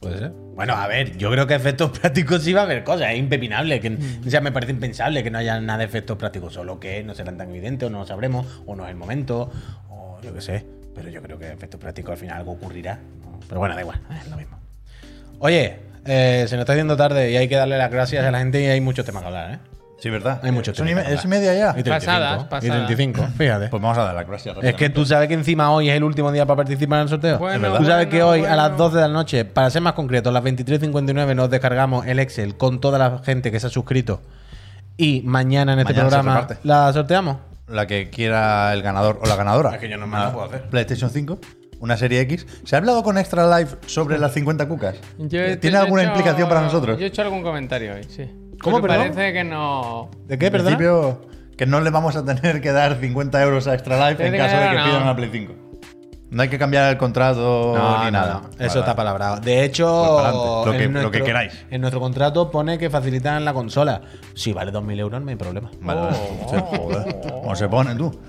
Puede 0.00 0.18
ser. 0.18 0.30
Bueno, 0.30 0.74
a 0.74 0.86
ver, 0.86 1.16
yo 1.16 1.30
creo 1.30 1.46
que 1.46 1.54
efectos 1.54 1.90
prácticos 1.98 2.42
sí 2.42 2.52
va 2.52 2.60
a 2.60 2.64
haber 2.64 2.84
cosas, 2.84 3.10
es 3.12 3.18
impepinable. 3.18 3.80
Que, 3.80 3.98
O 4.26 4.30
sea, 4.30 4.40
me 4.40 4.52
parece 4.52 4.72
impensable 4.72 5.22
que 5.22 5.30
no 5.30 5.38
haya 5.38 5.60
nada 5.60 5.80
de 5.80 5.84
efectos 5.84 6.16
prácticos, 6.16 6.54
solo 6.54 6.78
que 6.78 7.02
no 7.02 7.14
serán 7.14 7.36
tan 7.36 7.50
evidentes, 7.50 7.86
o 7.86 7.90
no 7.90 7.98
lo 7.98 8.06
sabremos, 8.06 8.62
o 8.66 8.76
no 8.76 8.84
es 8.84 8.90
el 8.90 8.96
momento, 8.96 9.50
o 9.90 10.18
yo 10.22 10.32
qué 10.32 10.40
sé. 10.40 10.64
Pero 10.94 11.10
yo 11.10 11.22
creo 11.22 11.38
que 11.38 11.52
efectos 11.52 11.80
prácticos 11.80 12.12
al 12.12 12.18
final 12.18 12.38
algo 12.38 12.52
ocurrirá. 12.52 12.98
Pero 13.48 13.60
bueno, 13.60 13.74
da 13.74 13.80
igual, 13.80 14.00
es 14.20 14.28
lo 14.28 14.36
mismo. 14.36 14.58
Oye, 15.40 15.80
eh, 16.08 16.46
se 16.48 16.56
nos 16.56 16.62
está 16.62 16.72
haciendo 16.72 16.96
tarde 16.96 17.30
y 17.30 17.36
hay 17.36 17.48
que 17.48 17.56
darle 17.56 17.78
las 17.78 17.90
gracias 17.90 18.24
a 18.24 18.30
la 18.30 18.38
gente 18.38 18.60
y 18.62 18.66
hay 18.66 18.80
muchos 18.80 19.04
temas 19.06 19.22
que 19.22 19.26
hablar, 19.28 19.50
¿eh? 19.54 19.58
Sí, 20.00 20.10
¿verdad? 20.10 20.38
Hay 20.44 20.52
muchos 20.52 20.76
¿Son 20.76 20.86
y 20.86 20.90
temas 20.90 21.08
me- 21.08 21.14
¿Es 21.14 21.26
media 21.26 21.52
ya? 21.54 21.70
Y 21.76 21.82
35, 21.82 21.90
Pasadas, 21.90 22.40
y 22.42 22.44
pasadas. 22.44 22.86
35, 22.86 23.28
fíjate. 23.36 23.68
Pues 23.68 23.82
vamos 23.82 23.98
a 23.98 24.04
dar 24.04 24.14
las 24.14 24.26
gracias. 24.28 24.56
Es 24.62 24.74
que 24.74 24.90
tú 24.90 25.04
sabes 25.04 25.26
que 25.26 25.34
encima 25.34 25.72
hoy 25.72 25.90
es 25.90 25.96
el 25.96 26.04
último 26.04 26.30
día 26.30 26.46
para 26.46 26.56
participar 26.58 26.98
en 26.98 27.02
el 27.04 27.08
sorteo. 27.08 27.38
Bueno, 27.38 27.56
Es 27.56 27.62
verdad. 27.62 27.78
Tú 27.78 27.84
sabes 27.84 28.06
que 28.06 28.22
bueno, 28.22 28.28
hoy 28.44 28.44
a 28.44 28.54
las 28.54 28.68
bueno. 28.70 28.84
12 28.84 28.96
de 28.96 29.02
la 29.02 29.08
noche, 29.12 29.44
para 29.44 29.70
ser 29.70 29.82
más 29.82 29.94
concreto, 29.94 30.28
a 30.28 30.32
las 30.32 30.44
23.59 30.44 31.34
nos 31.34 31.50
descargamos 31.50 32.06
el 32.06 32.20
Excel 32.20 32.56
con 32.56 32.80
toda 32.80 32.96
la 32.98 33.18
gente 33.24 33.50
que 33.50 33.58
se 33.58 33.66
ha 33.66 33.70
suscrito. 33.70 34.20
Y 34.96 35.22
mañana 35.24 35.72
en 35.72 35.80
este 35.80 35.92
Mañana 35.94 36.10
se 36.10 36.16
programa 36.16 36.40
reparte. 36.42 36.60
la 36.68 36.92
sorteamos. 36.92 37.36
la 37.66 37.86
que 37.88 38.08
quiera 38.08 38.72
el 38.72 38.82
ganador 38.82 39.18
o 39.20 39.26
la 39.26 39.34
ganadora. 39.34 39.72
Es 39.74 39.78
que 39.78 39.88
yo 39.88 39.96
no 39.98 40.06
puedo 40.32 40.44
hacer. 40.44 40.62
PlayStation 40.70 41.10
5, 41.10 41.40
una 41.80 41.96
serie 41.96 42.20
X. 42.22 42.46
¿Se 42.64 42.74
ha 42.76 42.78
hablado 42.78 43.02
con 43.02 43.18
Extra 43.18 43.58
Life 43.58 43.76
sobre 43.86 44.18
las 44.18 44.32
50 44.32 44.66
cucas? 44.68 44.96
Yo 45.18 45.40
he- 45.40 45.56
¿Tiene 45.56 45.74
yo 45.74 45.80
he 45.80 45.84
alguna 45.84 46.02
hecho- 46.02 46.10
implicación 46.12 46.48
para 46.48 46.60
nosotros? 46.62 46.98
Yo 46.98 47.04
he 47.04 47.08
hecho 47.08 47.22
algún 47.22 47.42
comentario 47.42 47.94
hoy, 47.94 48.04
sí. 48.04 48.24
¿Cómo, 48.62 48.80
Pero 48.80 48.88
perdón? 48.94 49.12
Parece 49.14 49.32
que 49.32 49.44
no. 49.44 50.10
¿De 50.26 50.36
qué, 50.38 50.46
En 50.46 50.52
perdón? 50.52 50.66
principio, 50.76 51.20
que 51.56 51.66
no 51.66 51.80
le 51.80 51.90
vamos 51.90 52.16
a 52.16 52.24
tener 52.24 52.60
que 52.60 52.72
dar 52.72 52.98
50 53.00 53.42
euros 53.42 53.66
a 53.68 53.74
Extra 53.74 54.10
Life 54.10 54.26
en 54.26 54.36
caso 54.36 54.56
de 54.56 54.68
que 54.70 54.76
no. 54.76 54.84
pidan 54.84 55.02
una 55.02 55.16
Play 55.16 55.28
5. 55.32 55.54
No 56.30 56.42
hay 56.42 56.48
que 56.50 56.58
cambiar 56.58 56.90
el 56.90 56.98
contrato 56.98 57.72
ni 58.04 58.10
nada. 58.10 58.42
Eso 58.44 58.56
Vale, 58.58 58.66
está 58.66 58.80
vale. 58.80 58.96
palabrado. 58.96 59.36
De 59.40 59.64
hecho, 59.64 59.86
Pues 59.86 60.10
para 60.10 60.28
adelante, 60.28 60.66
lo 60.66 60.72
que- 60.76 60.84
en 60.84 61.02
lo 61.04 61.10
que 61.10 61.22
queráis. 61.22 61.52
En 61.70 61.80
nuestro 61.80 62.00
contrato 62.00 62.50
pone 62.50 62.76
que 62.78 62.90
facilitan 62.90 63.46
la 63.46 63.54
consola. 63.54 64.02
Si 64.34 64.52
vale 64.52 64.70
2.000 64.70 64.98
euros, 64.98 65.22
no 65.22 65.30
hay 65.30 65.36
problema. 65.36 65.70
Vale, 65.80 66.00
vale. 66.02 66.16
Oh. 66.18 66.50
Sí, 66.50 66.56
joder. 66.76 67.16
¿Cómo 67.32 67.56
se 67.56 67.68
pone 67.68 67.94
tú? 67.94 68.20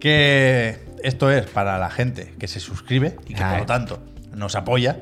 Que 0.00 0.78
esto 1.02 1.30
es 1.30 1.46
para 1.46 1.78
la 1.78 1.90
gente 1.90 2.34
que 2.38 2.48
se 2.48 2.60
suscribe 2.60 3.16
y 3.26 3.34
que 3.34 3.42
por 3.42 3.58
lo 3.58 3.66
tanto 3.66 4.02
nos 4.34 4.54
apoya 4.54 5.00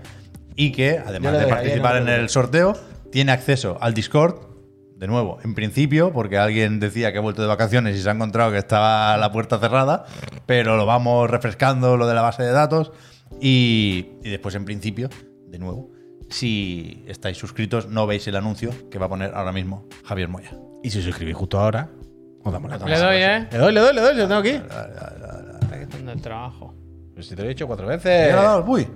y 0.57 0.73
que 0.73 0.99
además 0.99 1.39
de 1.39 1.47
participar 1.47 1.97
en 1.97 2.09
el 2.09 2.29
sorteo 2.29 2.77
tiene 3.11 3.33
acceso 3.33 3.79
al 3.81 3.95
Discord 3.95 4.51
de 4.97 5.07
nuevo, 5.07 5.39
en 5.43 5.55
principio, 5.55 6.13
porque 6.13 6.37
alguien 6.37 6.79
decía 6.79 7.11
que 7.11 7.19
ha 7.19 7.21
vuelto 7.23 7.41
de 7.41 7.49
vacaciones 7.49 7.97
y 7.97 8.03
se 8.03 8.11
ha 8.11 8.13
encontrado 8.13 8.53
que 8.53 8.59
estaba 8.59 9.17
la 9.17 9.33
puerta 9.33 9.59
cerrada, 9.59 10.05
pero 10.45 10.77
lo 10.77 10.85
vamos 10.85 11.31
refrescando, 11.31 11.97
lo 11.97 12.07
de 12.07 12.13
la 12.13 12.21
base 12.21 12.43
de 12.43 12.53
datos. 12.53 12.93
Y, 13.41 14.09
y 14.23 14.29
después, 14.29 14.55
en 14.57 14.67
principio, 14.67 15.09
de 15.47 15.59
nuevo, 15.59 15.91
si 16.29 17.03
estáis 17.09 17.39
suscritos, 17.39 17.89
no 17.89 18.07
veis 18.07 18.29
el 18.29 18.37
anuncio 18.37 18.73
que 18.91 18.99
va 18.99 19.07
a 19.07 19.09
poner 19.09 19.33
ahora 19.35 19.53
mismo 19.53 19.89
Javier 20.05 20.29
Moya. 20.29 20.53
Y 20.83 20.91
si 20.91 21.01
suscribís 21.01 21.35
justo 21.35 21.59
ahora, 21.59 21.89
os 22.43 22.53
damos 22.53 22.71
la 22.71 22.79
Le 22.87 22.99
doy, 22.99 23.17
¿eh? 23.17 23.49
Le 23.51 23.59
doy, 23.59 23.73
le 23.73 23.81
doy, 23.81 23.95
le 23.95 24.01
doy, 24.03 24.17
lo 24.17 24.29
tengo 24.29 24.41
aquí. 24.41 24.61
Quitando 25.91 26.13
el 26.13 26.23
trabajo. 26.23 26.75
Pero 27.15 27.23
si 27.23 27.35
te 27.35 27.43
lo 27.43 27.47
he 27.47 27.51
dicho 27.51 27.67
cuatro 27.67 27.87
¿Ya 27.87 27.97
veces. 27.97 28.27
le 28.27 28.33
ha 28.33 28.43
dado 28.43 28.59
el 28.59 28.65
Puy? 28.65 28.89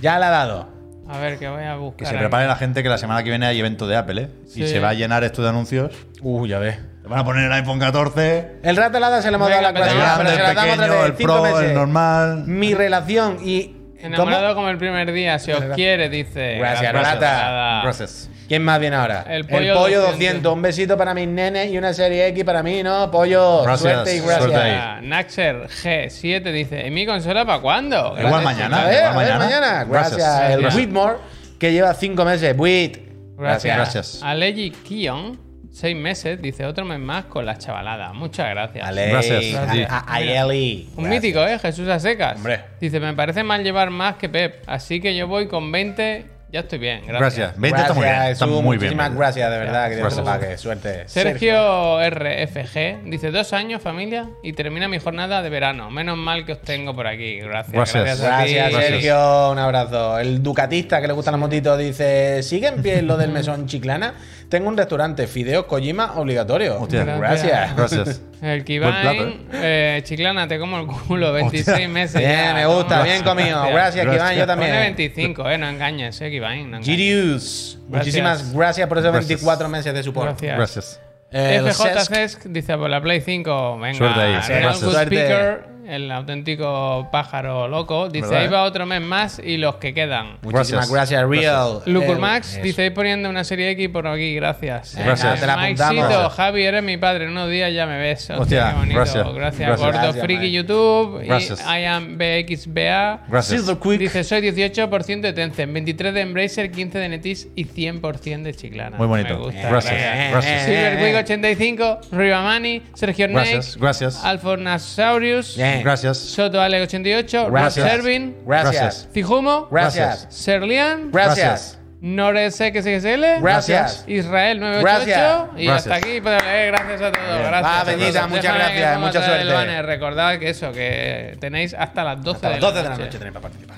Ya 0.00 0.18
la 0.18 0.28
ha 0.28 0.30
dado. 0.30 0.68
A 1.08 1.18
ver, 1.18 1.38
que 1.38 1.48
voy 1.48 1.64
a 1.64 1.76
buscar. 1.76 1.98
Que 1.98 2.04
se 2.06 2.10
aquí. 2.12 2.18
prepare 2.20 2.46
la 2.46 2.56
gente 2.56 2.82
que 2.82 2.88
la 2.88 2.96
semana 2.98 3.22
que 3.22 3.28
viene 3.30 3.46
hay 3.46 3.58
evento 3.58 3.86
de 3.86 3.96
Apple, 3.96 4.22
¿eh? 4.22 4.28
Y 4.54 4.66
se 4.66 4.80
va 4.80 4.90
a 4.90 4.94
llenar 4.94 5.24
esto 5.24 5.42
de 5.42 5.48
anuncios. 5.48 5.92
Uh, 6.22 6.46
ya 6.46 6.58
ves. 6.58 6.78
Le 7.02 7.08
van 7.08 7.18
a 7.18 7.24
poner 7.24 7.44
el 7.46 7.52
iPhone 7.52 7.80
14, 7.80 8.60
El 8.62 8.76
rato 8.76 8.96
helada 8.98 9.20
se 9.20 9.30
le 9.30 9.34
hemos 9.34 9.48
dado 9.50 9.60
la 9.60 9.68
el 9.70 9.74
clase, 9.74 9.90
pero 9.92 10.04
grande, 10.04 10.32
el 10.32 10.54
pequeño, 10.54 11.04
el 11.04 11.12
Pro, 11.14 11.42
meses. 11.42 11.60
el 11.70 11.74
normal. 11.74 12.44
Mi 12.46 12.74
relación 12.74 13.38
y. 13.42 13.76
Enamorado 14.02 14.42
¿Cómo? 14.48 14.54
como 14.56 14.68
el 14.70 14.78
primer 14.78 15.12
día. 15.12 15.38
Si 15.38 15.52
os 15.52 15.64
quiere, 15.74 16.08
dice. 16.08 16.56
Gracias, 16.58 16.92
Rata. 16.92 17.12
Rata. 17.14 17.80
Gracias. 17.84 18.28
¿Quién 18.48 18.62
más 18.64 18.78
viene 18.80 18.96
ahora? 18.96 19.24
El 19.28 19.46
pollo 19.46 19.74
200. 19.74 20.10
200. 20.12 20.52
Un 20.52 20.62
besito 20.62 20.96
para 20.98 21.14
mis 21.14 21.28
nenes 21.28 21.70
y 21.70 21.78
una 21.78 21.94
serie 21.94 22.26
X 22.28 22.44
para 22.44 22.62
mí, 22.62 22.82
¿no? 22.82 23.10
Pollo. 23.10 23.62
Gracias, 23.62 23.92
Suerte 23.94 24.16
y 24.16 24.18
gracias. 24.20 24.38
suerte 24.38 24.56
ahí. 24.58 25.06
Naxer 25.06 25.56
G7 25.68 26.52
dice: 26.52 26.86
¿Y 26.86 26.90
mi 26.90 27.06
consola 27.06 27.44
para 27.46 27.60
cuándo? 27.60 28.14
Igual 28.20 28.42
mañana. 28.44 28.76
A 28.76 28.80
chicos. 28.80 28.90
ver, 28.94 29.10
Igual 29.10 29.24
a 29.24 29.28
ver, 29.30 29.38
mañana. 29.38 29.84
Gracias. 29.84 30.16
Gracias. 30.18 30.50
El. 30.74 30.76
Whitmore, 30.76 31.16
que 31.58 31.72
lleva 31.72 31.94
cinco 31.94 32.24
meses. 32.24 32.54
Whit. 32.58 32.98
Gracias. 33.38 33.76
Gracias. 33.76 34.20
Aleji 34.22 34.70
Kion, 34.70 35.38
seis 35.72 35.96
meses, 35.96 36.40
dice 36.40 36.66
otro 36.66 36.84
mes 36.84 36.98
más 37.00 37.24
con 37.24 37.46
la 37.46 37.56
chavalada. 37.58 38.12
Muchas 38.12 38.50
gracias. 38.50 38.86
Ale. 38.86 39.08
Gracias. 39.08 39.52
Gracias. 39.52 39.90
A, 39.90 40.04
a 40.14 40.20
Eli. 40.20 40.88
Un 40.96 41.04
Gracias. 41.04 41.22
mítico, 41.22 41.46
¿eh? 41.46 41.58
Jesús 41.58 41.88
a 41.88 41.98
secas. 41.98 42.36
Hombre. 42.36 42.60
Dice, 42.80 43.00
me 43.00 43.14
parece 43.14 43.42
mal 43.42 43.64
llevar 43.64 43.90
más 43.90 44.16
que 44.16 44.28
Pep, 44.28 44.62
así 44.66 45.00
que 45.00 45.16
yo 45.16 45.26
voy 45.26 45.48
con 45.48 45.72
20, 45.72 46.26
ya 46.52 46.60
estoy 46.60 46.78
bien. 46.78 47.00
Gracias. 47.06 47.56
Gracias. 47.56 47.60
20 47.60 47.80
está 47.80 47.94
muy 47.94 48.02
bien. 48.02 48.14
Gracias, 48.14 48.32
Está 48.32 48.46
muy 48.46 48.56
bien. 48.60 48.66
Muchísimas 48.74 49.14
gracias, 49.14 49.50
de 49.50 49.58
verdad. 49.58 49.88
Que 49.88 49.96
Dios 49.96 50.16
te 50.16 50.22
pague. 50.22 50.58
Suerte. 50.58 51.08
Sergio 51.08 51.98
RFG 52.10 53.04
dice 53.04 53.30
dos 53.30 53.54
años 53.54 53.80
familia 53.80 54.28
y 54.42 54.52
termina 54.52 54.86
mi 54.88 54.98
jornada 54.98 55.40
de 55.42 55.48
verano. 55.48 55.90
Menos 55.90 56.18
mal 56.18 56.44
que 56.44 56.52
os 56.52 56.60
tengo 56.60 56.94
por 56.94 57.06
aquí. 57.06 57.40
Gracias. 57.40 57.72
Gracias. 57.72 58.20
Gracias. 58.20 58.72
Sergio. 58.74 59.50
Un 59.50 59.58
abrazo. 59.58 60.18
El 60.18 60.42
ducatista 60.42 61.00
que 61.00 61.06
le 61.06 61.14
gusta 61.14 61.30
la 61.30 61.38
motito 61.38 61.74
dice: 61.78 62.42
¿Sigue 62.42 62.66
en 62.68 62.82
pie 62.82 63.00
lo 63.00 63.16
del 63.16 63.30
mesón 63.30 63.66
chiclana? 63.66 64.12
Tengo 64.52 64.68
un 64.68 64.76
restaurante, 64.76 65.26
Fideos 65.26 65.64
Kojima 65.64 66.12
obligatorio. 66.16 66.78
Hostia. 66.78 67.04
Gracias. 67.04 67.74
Gracias. 67.76 68.20
El 68.42 68.62
plato, 68.62 68.64
Kivain, 68.66 69.48
eh, 69.50 70.02
Chiclana, 70.04 70.46
te 70.46 70.58
como 70.58 70.78
el 70.78 70.86
culo, 70.86 71.32
26 71.32 71.68
Hostia. 71.68 71.88
meses. 71.88 72.20
Bien, 72.20 72.32
ya, 72.32 72.52
me 72.52 72.66
gusta, 72.66 73.02
bien 73.02 73.22
comido. 73.22 73.62
Gracias, 73.68 74.04
Gracias. 74.04 74.12
Kiván, 74.12 74.34
yo 74.34 74.40
Pone 74.40 74.46
también. 74.46 74.72
25, 74.72 75.48
eh, 75.48 75.56
no 75.56 75.68
engañes, 75.70 76.20
eh, 76.20 76.30
Kivain. 76.30 76.70
No 76.70 76.76
engañes. 76.76 77.78
Muchísimas 77.88 78.52
gracias 78.52 78.86
por 78.86 78.98
esos 78.98 79.10
Gracias. 79.10 79.28
24 79.28 79.68
meses 79.70 79.94
de 79.94 80.02
support. 80.02 80.38
Gracias. 80.38 81.00
Gracias. 81.32 81.74
FJ 81.74 82.14
Cesc, 82.14 82.44
dice 82.44 82.76
por 82.76 82.90
la 82.90 83.00
Play 83.00 83.22
5. 83.22 83.78
Venga, 83.78 83.96
Suerte 83.96 84.20
ahí, 84.20 84.32
gracias. 84.32 84.78
Suerte. 84.80 85.16
Speaker, 85.16 85.64
el 85.86 86.10
auténtico 86.10 87.08
pájaro 87.10 87.68
loco. 87.68 88.08
Dice: 88.08 88.26
¿Verdad, 88.26 88.40
ahí 88.40 88.46
eh? 88.46 88.50
va 88.50 88.62
otro 88.64 88.86
mes 88.86 89.00
más 89.00 89.40
y 89.44 89.56
los 89.56 89.76
que 89.76 89.92
quedan. 89.94 90.38
Muchísimas 90.42 90.90
Gracias. 90.90 91.20
gracias, 91.20 91.28
Real. 91.28 91.82
Lucurmax 91.86 92.56
Eh, 92.56 92.62
dice: 92.62 92.82
ahí 92.82 92.90
poniendo 92.90 93.28
una 93.28 93.44
serie 93.44 93.70
X 93.70 93.88
por 93.88 94.06
aquí, 94.06 94.34
gracias. 94.34 94.96
Gracias. 94.96 95.36
Eh, 95.36 95.40
Te 95.40 95.46
la. 95.46 95.56
Maxito, 95.56 96.30
Javi, 96.30 96.62
eres 96.64 96.82
mi 96.82 96.96
padre. 96.96 97.24
En 97.24 97.30
unos 97.30 97.50
días 97.50 97.72
ya 97.72 97.86
me 97.86 97.98
ves. 97.98 98.30
Hostia, 98.30 98.38
Hostia, 98.40 98.68
qué 98.70 98.76
bonito. 98.78 98.94
gracias. 98.96 99.24
Gracias, 99.34 99.68
Gracias. 99.68 99.80
Gordo 99.80 99.98
Gracias, 100.02 100.24
Friki 100.24 100.42
man. 100.44 100.50
YouTube. 100.52 101.22
Gracias. 101.26 101.60
Y 101.60 101.64
I 101.80 101.84
am 101.84 102.18
BXBA. 102.18 103.20
Gracias. 103.28 103.60
Silver 103.60 103.76
Quick. 103.78 103.98
Dice, 104.00 104.24
soy 104.24 104.40
18% 104.40 105.20
de 105.20 105.32
Tencent, 105.32 105.72
23 105.72 106.14
de 106.14 106.20
Embracer, 106.20 106.70
15 106.70 106.98
de 106.98 107.08
Netis 107.08 107.48
y 107.56 107.64
100% 107.64 108.42
de 108.42 108.54
Chiclana. 108.54 108.96
Muy 108.96 109.06
bonito. 109.06 109.34
Me 109.36 109.44
gusta. 109.44 109.68
Gracias. 109.68 109.94
Eh, 109.94 110.28
Gracias. 110.32 110.62
Silver 110.64 110.98
Quick 110.98 111.16
85, 111.16 112.00
Rivamani, 112.12 112.82
Sergio 112.94 113.28
Gracias. 113.28 113.76
Ney, 113.76 113.82
Gracias. 113.82 114.24
Alfornasaurus, 114.24 115.56
Bien. 115.72 115.84
Gracias. 115.84 116.18
Soto 116.18 116.60
Ale 116.60 116.80
88, 116.82 117.44
Rob 117.44 117.52
Gracias. 117.52 117.88
Servin, 117.90 118.36
Gracias. 118.46 119.08
Cijumo, 119.12 119.68
Gracias. 119.70 120.26
Serlian, 120.30 121.10
Gracias. 121.10 121.78
NoreSXXL, 122.00 123.40
Gracias. 123.42 124.04
Israel 124.08 124.58
988 124.60 124.82
Gracias. 124.82 125.48
y 125.56 125.66
Gracias. 125.66 125.92
hasta 125.92 125.94
aquí 125.94 126.20
podemos 126.20 126.44
leer. 126.44 126.72
Gracias 126.72 127.02
a 127.02 127.12
todos. 127.12 127.38
Gracias. 127.38 127.62
Va, 127.62 127.84
Peñita, 127.84 128.26
muchas 128.26 128.54
gracias, 128.54 128.98
mucha 128.98 129.24
suerte. 129.24 129.82
Recordad 129.82 130.38
que 130.38 130.50
eso, 130.50 130.72
que 130.72 131.36
tenéis 131.40 131.74
hasta 131.74 132.02
las 132.04 132.22
12, 132.22 132.36
Hasta 132.36 132.48
las 132.50 132.60
de, 132.60 132.60
12 132.66 132.74
la 132.76 132.82
de 132.82 132.88
la 132.88 133.04
noche. 133.04 133.18
tenéis 133.18 133.32
para 133.32 133.42
participar. 133.42 133.76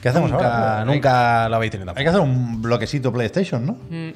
¿Qué 0.00 0.08
hacemos 0.08 0.30
Nunca, 0.32 0.70
ahora? 0.72 0.84
nunca 0.84 1.48
lo 1.48 1.56
habéis 1.56 1.70
tenido 1.70 1.92
Hay 1.94 2.02
que 2.02 2.08
hacer 2.08 2.20
un 2.20 2.60
bloquecito 2.60 3.12
PlayStation, 3.12 3.64
¿no? 3.64 3.74
Mm. 3.88 4.10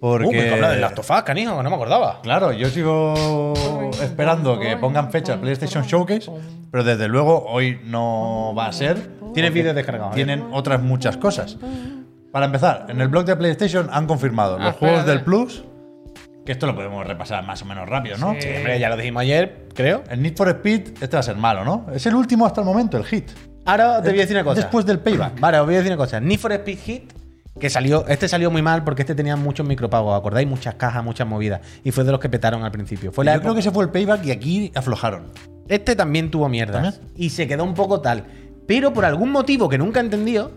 Porque. 0.00 0.26
Uh, 0.26 0.30
me 0.32 0.50
habla 0.50 0.70
del 0.70 0.80
Last 0.80 0.98
of 0.98 1.10
Us, 1.10 1.22
canijo, 1.22 1.56
que 1.56 1.62
no 1.62 1.70
me 1.70 1.76
acordaba. 1.76 2.20
Claro, 2.22 2.52
yo 2.52 2.68
sigo 2.68 3.54
esperando 4.02 4.58
que 4.58 4.76
pongan 4.76 5.10
fecha 5.10 5.34
al 5.34 5.40
PlayStation 5.40 5.84
Showcase, 5.84 6.30
pero 6.70 6.84
desde 6.84 7.08
luego 7.08 7.44
hoy 7.48 7.80
no 7.84 8.54
va 8.56 8.66
a 8.66 8.72
ser. 8.72 9.18
Porque 9.20 9.50
vídeos 9.50 9.74
descargados, 9.74 10.12
¿eh? 10.12 10.16
Tienen 10.16 10.44
otras 10.52 10.80
muchas 10.82 11.16
cosas. 11.16 11.56
Para 12.32 12.46
empezar, 12.46 12.86
en 12.88 13.00
el 13.00 13.08
blog 13.08 13.24
de 13.24 13.36
PlayStation 13.36 13.88
han 13.90 14.06
confirmado 14.06 14.56
Ah, 14.60 14.64
los 14.66 14.76
juegos 14.76 15.06
del 15.06 15.22
Plus, 15.22 15.64
que 16.44 16.52
esto 16.52 16.66
lo 16.66 16.74
podemos 16.74 17.06
repasar 17.06 17.44
más 17.44 17.60
o 17.62 17.64
menos 17.64 17.88
rápido, 17.88 18.16
¿no? 18.18 18.34
Sí. 18.38 18.48
Hombre, 18.56 18.78
ya 18.78 18.88
lo 18.88 18.96
dijimos 18.96 19.22
ayer, 19.22 19.68
creo. 19.74 20.04
El 20.10 20.22
Need 20.22 20.36
for 20.36 20.48
Speed, 20.48 20.88
este 21.00 21.16
va 21.16 21.20
a 21.20 21.22
ser 21.22 21.36
malo, 21.36 21.64
¿no? 21.64 21.86
Es 21.92 22.06
el 22.06 22.14
último 22.14 22.46
hasta 22.46 22.60
el 22.60 22.66
momento, 22.66 22.96
el 22.96 23.04
hit. 23.04 23.30
Ahora 23.64 24.00
te 24.02 24.10
voy 24.10 24.18
a 24.18 24.22
decir 24.22 24.36
una 24.36 24.44
cosa. 24.44 24.60
Después 24.60 24.86
del 24.86 24.98
payback. 24.98 25.38
Vale, 25.40 25.58
os 25.60 25.66
voy 25.66 25.74
a 25.74 25.78
decir 25.78 25.92
una 25.92 25.98
cosa. 25.98 26.20
Need 26.20 26.38
for 26.38 26.52
Speed 26.52 26.78
Hit, 26.78 27.12
que 27.58 27.70
salió, 27.70 28.06
este 28.08 28.28
salió 28.28 28.50
muy 28.50 28.62
mal 28.62 28.84
porque 28.84 29.02
este 29.02 29.14
tenía 29.14 29.36
muchos 29.36 29.66
micropagos, 29.66 30.18
¿acordáis? 30.18 30.46
Muchas 30.48 30.74
cajas, 30.74 31.02
muchas 31.04 31.26
movidas. 31.26 31.60
Y 31.84 31.90
fue 31.90 32.04
de 32.04 32.12
los 32.12 32.20
que 32.20 32.28
petaron 32.28 32.64
al 32.64 32.70
principio. 32.70 33.12
Fue 33.12 33.24
la 33.24 33.34
Yo 33.34 33.42
creo 33.42 33.54
que 33.54 33.60
ese 33.60 33.70
fue 33.70 33.84
el 33.84 33.90
payback 33.90 34.24
y 34.26 34.30
aquí 34.30 34.72
aflojaron. 34.74 35.32
Este 35.68 35.96
también 35.96 36.30
tuvo 36.30 36.48
mierda. 36.48 36.82
¿También? 36.82 36.94
Y 37.16 37.30
se 37.30 37.46
quedó 37.46 37.64
un 37.64 37.74
poco 37.74 38.00
tal. 38.00 38.24
Pero 38.66 38.92
por 38.92 39.04
algún 39.04 39.32
motivo 39.32 39.68
que 39.68 39.78
nunca 39.78 40.00
he 40.00 40.02
entendido, 40.02 40.52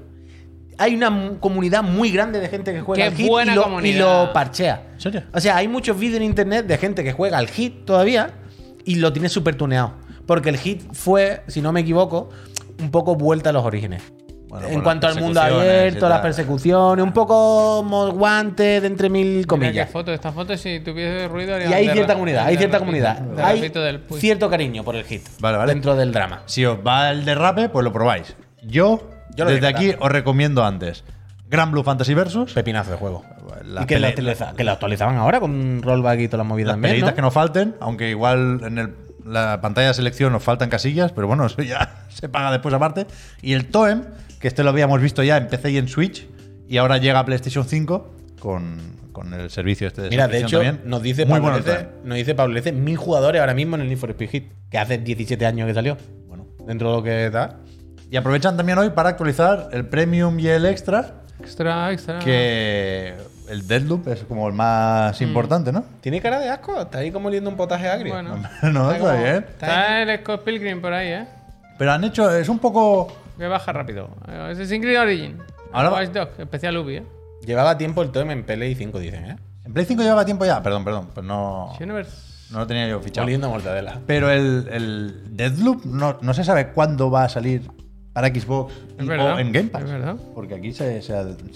hay 0.77 0.95
una 0.95 1.37
comunidad 1.39 1.83
muy 1.83 2.11
grande 2.11 2.39
de 2.39 2.47
gente 2.47 2.73
que 2.73 2.81
juega 2.81 3.03
Qué 3.03 3.09
al 3.09 3.15
hit 3.15 3.27
buena 3.27 3.51
y, 3.53 3.55
lo, 3.55 3.63
comunidad. 3.63 3.95
y 3.95 3.99
lo 3.99 4.33
parchea. 4.33 4.83
¿En 4.93 5.01
serio? 5.01 5.23
O 5.33 5.39
sea, 5.39 5.57
hay 5.57 5.67
muchos 5.67 5.97
vídeos 5.97 6.17
en 6.17 6.23
internet 6.23 6.65
de 6.65 6.77
gente 6.77 7.03
que 7.03 7.13
juega 7.13 7.37
al 7.37 7.47
hit 7.47 7.85
todavía 7.85 8.31
y 8.85 8.95
lo 8.95 9.13
tiene 9.13 9.29
súper 9.29 9.55
tuneado. 9.55 9.93
Porque 10.25 10.49
el 10.49 10.57
hit 10.57 10.81
fue, 10.93 11.43
si 11.47 11.61
no 11.61 11.71
me 11.71 11.81
equivoco, 11.81 12.29
un 12.79 12.91
poco 12.91 13.15
vuelta 13.15 13.51
a 13.51 13.53
los 13.53 13.63
orígenes. 13.63 14.01
Bueno, 14.51 14.67
en 14.67 14.81
cuanto 14.81 15.07
al 15.07 15.17
mundo 15.17 15.39
abierto, 15.41 16.09
las 16.09 16.19
persecuciones, 16.19 17.01
un 17.01 17.13
poco 17.13 17.81
guante 18.11 18.81
de 18.81 18.87
entre 18.87 19.09
mil 19.09 19.47
comillas. 19.47 19.89
foto, 19.89 20.11
esta 20.11 20.33
foto 20.33 20.57
si 20.57 20.81
tuviese 20.81 21.29
ruido 21.29 21.55
haría 21.55 21.69
Y 21.69 21.73
hay 21.73 21.89
cierta 21.89 22.13
comunidad, 22.15 22.45
hay 22.47 22.57
cierta 22.57 22.79
comunidad. 22.79 23.23
Hay 23.39 23.71
cierto 24.19 24.49
cariño 24.49 24.83
por 24.83 24.97
el 24.97 25.05
hit. 25.05 25.25
Vale, 25.39 25.57
vale. 25.57 25.71
Dentro 25.73 25.95
del 25.95 26.11
drama. 26.11 26.41
Si 26.47 26.65
os 26.65 26.77
va 26.85 27.11
el 27.11 27.23
derrape, 27.23 27.69
pues 27.69 27.85
lo 27.85 27.93
probáis. 27.93 28.35
Yo, 28.61 29.09
Yo 29.37 29.45
lo 29.45 29.51
desde 29.51 29.67
aquí, 29.67 29.95
os 29.97 30.11
recomiendo 30.11 30.65
antes 30.65 31.05
Gran 31.47 31.71
Blue 31.71 31.83
Fantasy 31.83 32.13
Versus. 32.13 32.51
Pepinazo 32.51 32.91
de 32.91 32.97
juego. 32.97 33.23
Las 33.63 33.85
y 33.85 33.87
que, 33.87 33.99
lo 33.99 34.07
que 34.57 34.63
lo 34.65 34.71
actualizaban 34.71 35.15
ahora 35.15 35.39
con 35.39 35.81
rollback 35.81 36.19
y 36.19 36.27
todas 36.27 36.39
las 36.39 36.47
movidas 36.47 36.67
Las 36.67 36.73
también, 36.75 36.91
peleitas 36.91 37.11
¿no? 37.11 37.15
que 37.15 37.21
no 37.21 37.31
falten, 37.31 37.75
aunque 37.79 38.09
igual 38.09 38.59
en 38.65 38.77
el- 38.77 38.95
la 39.25 39.61
pantalla 39.61 39.89
de 39.89 39.93
selección 39.93 40.33
nos 40.33 40.43
faltan 40.43 40.69
casillas, 40.69 41.11
pero 41.13 41.27
bueno, 41.27 41.45
eso 41.45 41.61
ya 41.61 42.05
se 42.09 42.27
paga 42.27 42.51
después 42.51 42.73
aparte. 42.73 43.05
Y 43.41 43.53
el 43.53 43.67
Toem, 43.69 44.03
que 44.41 44.47
este 44.47 44.63
lo 44.63 44.69
habíamos 44.71 44.99
visto 45.01 45.23
ya 45.23 45.37
en 45.37 45.47
PC 45.47 45.71
y 45.71 45.77
en 45.77 45.87
Switch, 45.87 46.27
y 46.67 46.77
ahora 46.77 46.97
llega 46.97 47.19
a 47.19 47.25
PlayStation 47.25 47.63
5 47.65 48.15
con, 48.39 48.77
con 49.11 49.33
el 49.33 49.49
servicio 49.49 49.87
este 49.87 50.01
de 50.03 50.09
Mira, 50.09 50.27
de 50.27 50.39
hecho, 50.39 50.57
también. 50.61 50.81
nos 50.85 51.01
dice 51.03 51.25
Muy 51.25 51.39
Pablo 51.39 51.59
Lece- 51.59 51.87
nos 52.03 52.17
dice 52.17 52.33
Pablo 52.35 52.53
Lece, 52.55 52.71
mil 52.71 52.97
jugadores 52.97 53.39
ahora 53.39 53.53
mismo 53.53 53.75
en 53.75 53.81
el 53.83 53.87
Need 53.89 53.97
for 53.99 54.09
Speed 54.11 54.29
Hit, 54.29 54.51
que 54.69 54.77
hace 54.77 54.97
17 54.97 55.45
años 55.45 55.67
que 55.67 55.73
salió. 55.73 55.97
Bueno. 56.27 56.47
Dentro 56.65 56.89
de 56.91 56.97
lo 56.97 57.03
que 57.03 57.29
da. 57.29 57.59
Y 58.09 58.17
aprovechan 58.17 58.57
también 58.57 58.77
hoy 58.77 58.89
para 58.89 59.09
actualizar 59.09 59.69
el 59.71 59.85
Premium 59.85 60.37
y 60.39 60.47
el 60.47 60.65
Extra, 60.65 61.21
Extra, 61.39 61.91
extra. 61.91 62.19
que 62.19 63.13
el 63.49 63.67
Deadloop 63.67 64.07
es 64.09 64.23
como 64.23 64.47
el 64.47 64.53
más 64.53 65.19
Mm. 65.19 65.23
importante, 65.23 65.71
¿no? 65.71 65.83
Tiene 66.01 66.19
cara 66.21 66.39
de 66.39 66.49
asco, 66.49 66.81
está 66.81 66.99
ahí 66.99 67.11
como 67.11 67.27
oliendo 67.29 67.49
un 67.49 67.55
potaje 67.57 67.87
agrio. 67.87 68.13
Bueno. 68.13 68.35
no, 68.63 68.91
Está 68.91 68.95
está 68.95 68.99
como- 68.99 69.23
bien. 69.23 69.35
Está 69.49 70.01
el 70.01 70.19
Scott 70.19 70.43
Pilgrim 70.43 70.81
por 70.81 70.93
ahí, 70.93 71.07
¿eh? 71.09 71.25
Pero 71.77 71.91
han 71.93 72.03
hecho, 72.03 72.33
es 72.35 72.47
un 72.49 72.59
poco... 72.59 73.15
Que 73.37 73.47
baja 73.47 73.71
rápido. 73.73 74.09
Eh, 74.27 74.49
Ese 74.51 74.63
es 74.63 74.71
Ingrid 74.71 74.99
Origin. 74.99 75.37
Ahora- 75.73 75.91
Watch 75.91 76.09
Dogs, 76.09 76.39
especial 76.39 76.77
Ubi, 76.77 76.97
¿eh? 76.97 77.03
Llevaba 77.45 77.77
tiempo 77.77 78.01
el 78.03 78.11
Toem 78.11 78.31
en 78.31 78.43
Play 78.43 78.75
5, 78.75 78.99
dicen, 78.99 79.25
¿eh? 79.25 79.35
En 79.65 79.73
Play 79.73 79.85
5 79.85 80.01
llevaba 80.03 80.25
tiempo 80.25 80.45
ya, 80.45 80.61
perdón, 80.61 80.83
perdón, 80.83 81.07
pues 81.13 81.25
no, 81.25 81.73
no 82.51 82.59
lo 82.59 82.67
tenía 82.67 82.87
yo 82.87 82.99
fichado. 82.99 83.25
Oliendo 83.25 83.49
mortadela. 83.49 83.99
Pero 84.05 84.29
el, 84.29 84.67
el 84.71 85.35
Deadloop 85.37 85.85
no, 85.85 86.17
no 86.21 86.33
se 86.33 86.43
sabe 86.43 86.67
cuándo 86.69 87.09
va 87.09 87.23
a 87.23 87.29
salir 87.29 87.61
para 88.13 88.27
Xbox 88.27 88.73
Es 88.97 89.05
y- 89.05 89.07
verdad, 89.07 89.35
o 89.35 89.39
en 89.39 89.51
Game 89.53 89.69
Pass. 89.69 89.83
es 89.83 89.91
verdad. 89.91 90.15
Porque 90.35 90.55
aquí 90.55 90.73
se, 90.73 91.01
se 91.01 91.13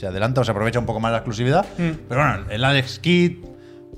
adelanta 0.07 0.41
o 0.41 0.43
se 0.45 0.51
aprovecha 0.51 0.79
un 0.79 0.85
poco 0.85 0.99
más 1.01 1.11
la 1.11 1.17
exclusividad. 1.17 1.65
Mm. 1.77 1.91
Pero 2.07 2.21
bueno, 2.21 2.45
el 2.49 2.63
Alex 2.63 2.99
Kidd, 2.99 3.43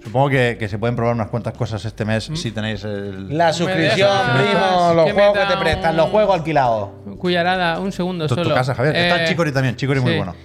Supongo 0.03 0.29
que, 0.29 0.55
que 0.59 0.67
se 0.69 0.77
pueden 0.79 0.95
probar 0.95 1.15
unas 1.15 1.27
cuantas 1.27 1.53
cosas 1.53 1.83
este 1.83 2.05
mes 2.05 2.29
si 2.35 2.51
tenéis 2.51 2.83
el. 2.83 3.37
La 3.37 3.51
suscripción, 3.51 4.09
primo, 4.35 4.93
los 4.95 5.11
juegos 5.11 5.37
que 5.37 5.45
te 5.53 5.57
prestan, 5.57 5.91
un- 5.91 5.97
los 5.97 6.09
juegos 6.09 6.35
alquilados. 6.35 6.89
Cuyarada, 7.19 7.79
un 7.79 7.91
segundo 7.91 8.27
Tu, 8.27 8.35
tu 8.35 8.43
solo. 8.43 8.55
casa, 8.55 8.73
Javier. 8.75 8.93
que 8.95 9.01
está 9.07 9.23
Eh, 9.23 9.27
Chicori 9.27 9.51
también. 9.51 9.75
Chicori 9.75 9.99
muy 9.99 10.11
sí. 10.11 10.17
bueno. 10.17 10.35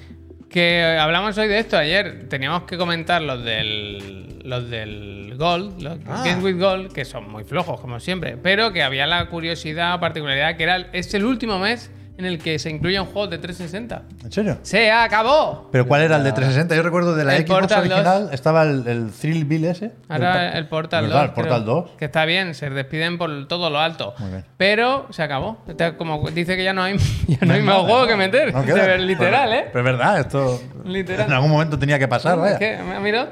Que 0.51 0.99
hablamos 1.01 1.37
hoy 1.39 1.49
de 1.49 1.59
esto 1.59 1.79
ayer. 1.79 2.29
Teníamos 2.29 2.65
que 2.65 2.77
comentar 2.77 3.23
los 3.23 3.43
del. 3.45 4.41
Los 4.45 4.69
del 4.69 5.35
Gold, 5.39 5.81
los 5.81 5.99
Ah. 6.09 6.25
With 6.43 6.59
Gold, 6.59 6.93
que 6.93 7.05
son 7.05 7.31
muy 7.31 7.45
flojos, 7.45 7.81
como 7.81 8.01
siempre. 8.01 8.37
Pero 8.37 8.73
que 8.73 8.83
había 8.83 9.07
la 9.07 9.27
curiosidad 9.27 9.95
o 9.95 10.01
particularidad 10.01 10.57
que 10.57 10.65
era 10.65 10.89
es 10.93 11.15
el 11.15 11.25
último 11.25 11.61
mes 11.61 11.93
en 12.19 12.27
el 12.27 12.39
que 12.39 12.59
se 12.59 12.69
incluyen 12.71 13.05
juegos 13.07 13.31
de 13.31 13.39
360. 13.39 14.03
¿En 14.25 14.31
serio? 14.33 14.59
¡Se 14.63 14.91
acabó! 14.93 15.69
¿Pero 15.73 15.87
cuál 15.89 16.03
era 16.03 16.17
el 16.17 16.25
de 16.25 16.33
360? 16.33 16.77
Yo 16.77 16.83
recuerdo 16.83 17.15
de 17.17 17.25
la 17.25 17.37
El 17.37 17.47
Xbox 17.47 17.61
Portal 17.61 17.89
2. 17.89 17.93
original 17.99 18.29
estaba 18.33 18.63
el, 18.65 18.87
el 18.87 19.11
Thrill 19.11 19.45
Bill 19.45 19.65
ese. 19.65 19.93
Ahora 20.09 20.57
el 20.57 20.69
Portal 20.69 21.05
2. 21.05 21.09
¿Verdad? 21.11 21.25
El 21.25 21.31
Portal 21.33 21.63
creo, 21.65 21.75
2. 21.75 21.91
Que 21.99 22.05
está 22.05 22.25
bien, 22.27 22.55
se 22.55 22.69
despiden 22.71 23.19
por 23.19 23.49
todo 23.49 23.71
lo 23.71 23.79
alto. 23.81 24.15
Muy 24.19 24.31
bien. 24.31 24.45
Pero 24.57 25.07
se 25.11 25.23
acabó. 25.23 25.63
Está 25.67 25.97
Como 25.97 26.31
dice 26.31 26.57
que 26.57 26.65
ya 26.65 26.73
no 26.73 26.83
hay, 26.83 26.97
ya 27.29 27.39
no 27.47 27.55
hay 27.55 27.63
más 27.63 27.79
juegos 27.79 28.07
que 28.07 28.17
meter. 28.17 28.53
No 28.53 28.65
queda. 28.65 28.87
De- 28.87 28.99
literal, 28.99 29.49
Pero- 29.51 29.61
¿eh? 29.63 29.69
Pero 29.73 29.79
es 29.79 29.85
verdad, 29.85 30.21
esto. 30.21 30.63
Literal. 30.85 31.27
En 31.27 31.33
algún 31.33 31.51
momento 31.51 31.79
tenía 31.79 31.99
que 31.99 32.09
pasar, 32.09 32.39
vaya. 32.39 32.53
Es 32.55 32.59
que, 32.59 32.79
mira, 33.01 33.31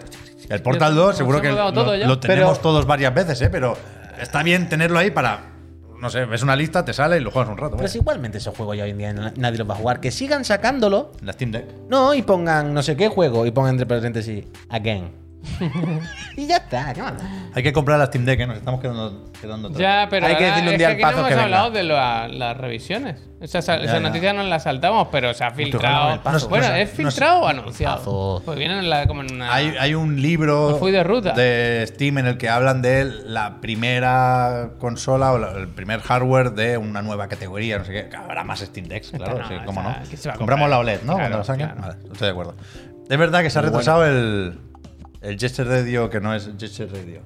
El 0.49 0.63
Portal 0.63 0.95
Yo- 0.95 1.03
2 1.07 1.17
seguro 1.17 1.41
que 1.41 1.51
lo, 1.53 1.73
todo 1.73 1.95
ya. 1.97 2.07
lo 2.07 2.19
tenemos 2.19 2.59
Pero- 2.59 2.63
todos 2.63 2.87
varias 2.87 3.13
veces, 3.15 3.41
¿eh? 3.43 3.51
Pero 3.51 3.77
está 4.21 4.43
bien 4.43 4.69
tenerlo 4.69 4.99
ahí 4.99 5.11
para. 5.11 5.41
No 6.01 6.09
sé, 6.11 6.25
ves 6.25 6.43
una 6.43 6.57
lista, 6.57 6.85
te 6.85 6.93
sale 6.93 7.19
y 7.19 7.21
lo 7.21 7.31
juegas 7.31 7.51
un 7.51 7.59
rato. 7.59 7.77
Pero 7.77 7.89
si 7.89 7.99
igualmente 7.99 8.39
esos 8.39 8.57
juegos 8.57 8.77
ya 8.77 8.85
hoy 8.85 8.91
en 8.91 8.99
día 8.99 9.13
na- 9.13 9.35
nadie 9.37 9.59
los 9.59 9.69
va 9.69 9.75
a 9.75 9.77
jugar. 9.77 10.01
Que 10.01 10.11
sigan 10.11 10.45
sacándolo. 10.45 11.13
La 11.23 11.33
Steam 11.33 11.53
Deck. 11.53 11.67
No, 11.89 12.15
y 12.15 12.23
pongan 12.23 12.73
no 12.73 12.83
sé 12.83 12.97
qué 12.97 13.09
juego 13.09 13.45
y 13.47 13.51
pongan 13.51 13.73
entre 13.73 13.87
paréntesis 13.87 14.45
again. 14.71 15.11
Y 16.37 16.47
ya 16.47 16.57
está, 16.59 16.93
¿qué 16.93 17.03
más? 17.03 17.15
Hay 17.55 17.63
que 17.63 17.73
comprar 17.73 17.99
la 17.99 18.07
Steam 18.07 18.25
Deck, 18.25 18.41
¿eh? 18.41 18.47
Nos 18.47 18.59
estamos 18.59 18.81
quedando, 18.81 19.25
quedando. 19.41 19.71
Ya, 19.71 20.07
pero 20.11 20.27
Hay 20.27 20.37
que 20.37 20.45
decirle 20.45 20.69
un 20.69 20.73
es 20.75 20.79
día 20.79 20.97
que 20.97 21.03
al 21.05 21.09
aquí 21.11 21.15
no 21.17 21.27
hemos 21.27 21.35
que 21.35 21.41
hablado 21.45 21.71
de 21.71 21.83
la- 21.83 22.29
las 22.29 22.57
revisiones. 22.57 23.17
Esa, 23.41 23.61
esa 23.61 23.79
ya. 23.83 24.01
noticia 24.01 24.35
nos 24.35 24.47
la 24.47 24.61
saltamos, 24.61 25.09
pero 25.11 25.33
se 25.33 25.43
ha 25.45 25.51
filtrado. 25.51 26.21
bueno, 26.51 26.69
No 26.69 26.75
¿es 26.77 26.91
no 26.91 26.97
filtrado 26.97 27.41
o 27.41 27.49
anunciado? 27.49 28.43
Pues 28.45 28.59
viene 28.59 28.79
en 28.79 28.91
la- 28.91 29.07
como 29.07 29.23
en 29.23 29.33
una. 29.35 29.55
Hay, 29.55 29.75
hay 29.81 29.95
un 29.95 30.21
libro 30.21 30.77
fui 30.79 30.93
de 30.93 31.03
ruta. 31.03 31.33
de 31.33 31.85
Steam 31.89 32.19
en 32.19 32.27
el 32.27 32.37
que 32.37 32.51
hablan 32.51 32.83
de 32.83 33.05
la 33.07 33.61
primera 33.63 34.73
consola 34.79 35.33
o 35.33 35.39
la- 35.39 35.53
el 35.53 35.69
primer 35.69 36.01
hardware 36.01 36.53
de 36.53 36.77
una 36.77 37.01
nueva 37.01 37.29
categoría, 37.29 37.79
no 37.79 37.85
sé 37.87 37.93
qué. 37.93 38.17
Habrá 38.17 38.45
más 38.45 38.61
Steam 38.61 38.89
Decks, 38.89 39.13
claro, 39.13 39.39
no, 39.39 39.49
sí, 39.49 39.55
cómo 39.65 39.83
no. 39.83 39.95
¿quién 40.07 40.19
se 40.19 40.29
va 40.29 40.35
a 40.35 40.39
Compramos 40.39 40.65
comprar? 40.67 40.71
la 40.71 40.79
OLED, 40.79 41.01
¿no? 41.03 41.15
Claro, 41.15 41.19
Cuando 41.21 41.39
la 41.39 41.45
saquen. 41.45 41.67
claro. 41.69 41.81
Vale, 41.81 41.95
estoy 42.13 42.27
de 42.27 42.31
acuerdo. 42.33 42.55
Es 43.09 43.19
verdad 43.19 43.43
que 43.43 43.51
se 43.51 43.59
ha 43.59 43.63
retrasado 43.63 44.07
el, 44.07 44.59
el 45.21 45.39
Gesture 45.39 45.69
Radio, 45.81 46.09
que 46.11 46.21
no 46.21 46.35
es 46.35 46.51
Gesture 46.59 46.89
Radio. 46.93 47.23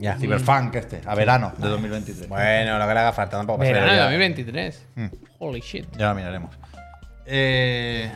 Ya. 0.00 0.16
Cyberpunk 0.16 0.74
este, 0.76 1.00
a 1.04 1.14
verano 1.16 1.52
de 1.58 1.68
2023. 1.68 2.28
Bueno, 2.28 2.78
lo 2.78 2.86
que 2.86 2.94
le 2.94 3.00
haga 3.00 3.12
falta 3.12 3.36
tampoco 3.36 3.58
pasa 3.58 3.72
Verano 3.72 3.90
de 3.90 3.96
nada. 3.98 4.04
2023. 4.10 4.86
Mm. 4.94 5.06
Holy 5.40 5.60
shit. 5.60 5.86
Ya 5.96 6.10
lo 6.10 6.14
miraremos. 6.14 6.54
Eh, 7.26 8.08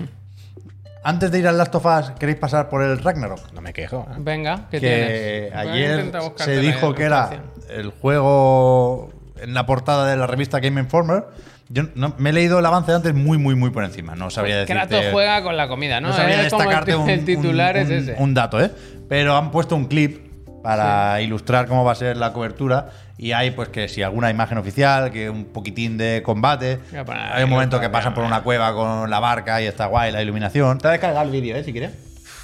antes 1.04 1.30
de 1.32 1.38
ir 1.40 1.48
al 1.48 1.58
Last 1.58 1.74
of 1.74 1.84
Us, 1.84 2.10
¿queréis 2.18 2.38
pasar 2.38 2.68
por 2.68 2.82
el 2.82 2.98
Ragnarok? 3.02 3.52
No 3.52 3.60
me 3.60 3.72
quejo. 3.72 4.06
¿eh? 4.10 4.14
Venga, 4.18 4.68
¿qué 4.70 4.78
que 4.80 5.50
tienes? 5.50 5.54
Ayer 5.56 6.04
buscarte 6.12 6.44
se 6.44 6.54
la 6.56 6.60
dijo 6.62 6.94
que 6.94 7.02
era 7.02 7.30
el 7.70 7.90
juego 7.90 9.10
en 9.40 9.52
la 9.54 9.66
portada 9.66 10.06
de 10.08 10.16
la 10.16 10.28
revista 10.28 10.60
Game 10.60 10.80
Informer. 10.80 11.24
Yo 11.68 11.84
no- 11.94 12.14
me 12.18 12.30
he 12.30 12.32
leído 12.32 12.58
el 12.60 12.66
avance 12.66 12.92
antes 12.92 13.12
muy, 13.14 13.38
muy, 13.38 13.54
muy 13.56 13.70
por 13.70 13.82
encima. 13.82 14.14
No 14.14 14.30
sabría 14.30 14.58
decirte... 14.58 14.74
Kratos 14.74 15.04
juega 15.10 15.42
con 15.42 15.56
la 15.56 15.66
comida, 15.68 16.00
¿no? 16.00 16.08
no 16.08 16.14
sabría 16.14 16.42
Es 16.42 16.50
como 16.52 16.62
el, 16.62 16.68
destacarte 16.68 16.96
un, 16.96 17.08
el 17.10 17.24
titular 17.24 17.74
un- 17.76 17.82
es 17.82 17.90
ese. 17.90 18.14
un 18.18 18.34
dato, 18.34 18.60
¿eh? 18.62 18.70
Pero 19.12 19.36
han 19.36 19.50
puesto 19.50 19.76
un 19.76 19.84
clip 19.88 20.26
para 20.62 21.20
ilustrar 21.20 21.66
cómo 21.66 21.84
va 21.84 21.92
a 21.92 21.94
ser 21.94 22.16
la 22.16 22.32
cobertura 22.32 22.88
y 23.18 23.32
hay 23.32 23.50
pues 23.50 23.68
que 23.68 23.86
si 23.86 24.02
alguna 24.02 24.30
imagen 24.30 24.56
oficial, 24.56 25.10
que 25.12 25.28
un 25.28 25.44
poquitín 25.52 25.98
de 25.98 26.22
combate. 26.24 26.78
Voy 26.90 27.14
a 27.14 27.36
Hay 27.36 27.44
un 27.44 27.50
momento 27.50 27.78
que 27.78 27.90
pasan 27.90 28.14
por 28.14 28.24
una 28.24 28.42
cueva 28.42 28.72
con 28.72 29.10
la 29.10 29.20
barca 29.20 29.60
y 29.60 29.66
está 29.66 29.84
guay 29.84 30.12
la 30.12 30.22
iluminación. 30.22 30.78
Te 30.78 30.88
has 30.88 30.92
descargado 30.92 31.26
el 31.26 31.30
vídeo, 31.30 31.54
¿eh? 31.56 31.62
Si 31.62 31.72
quieres. 31.72 31.90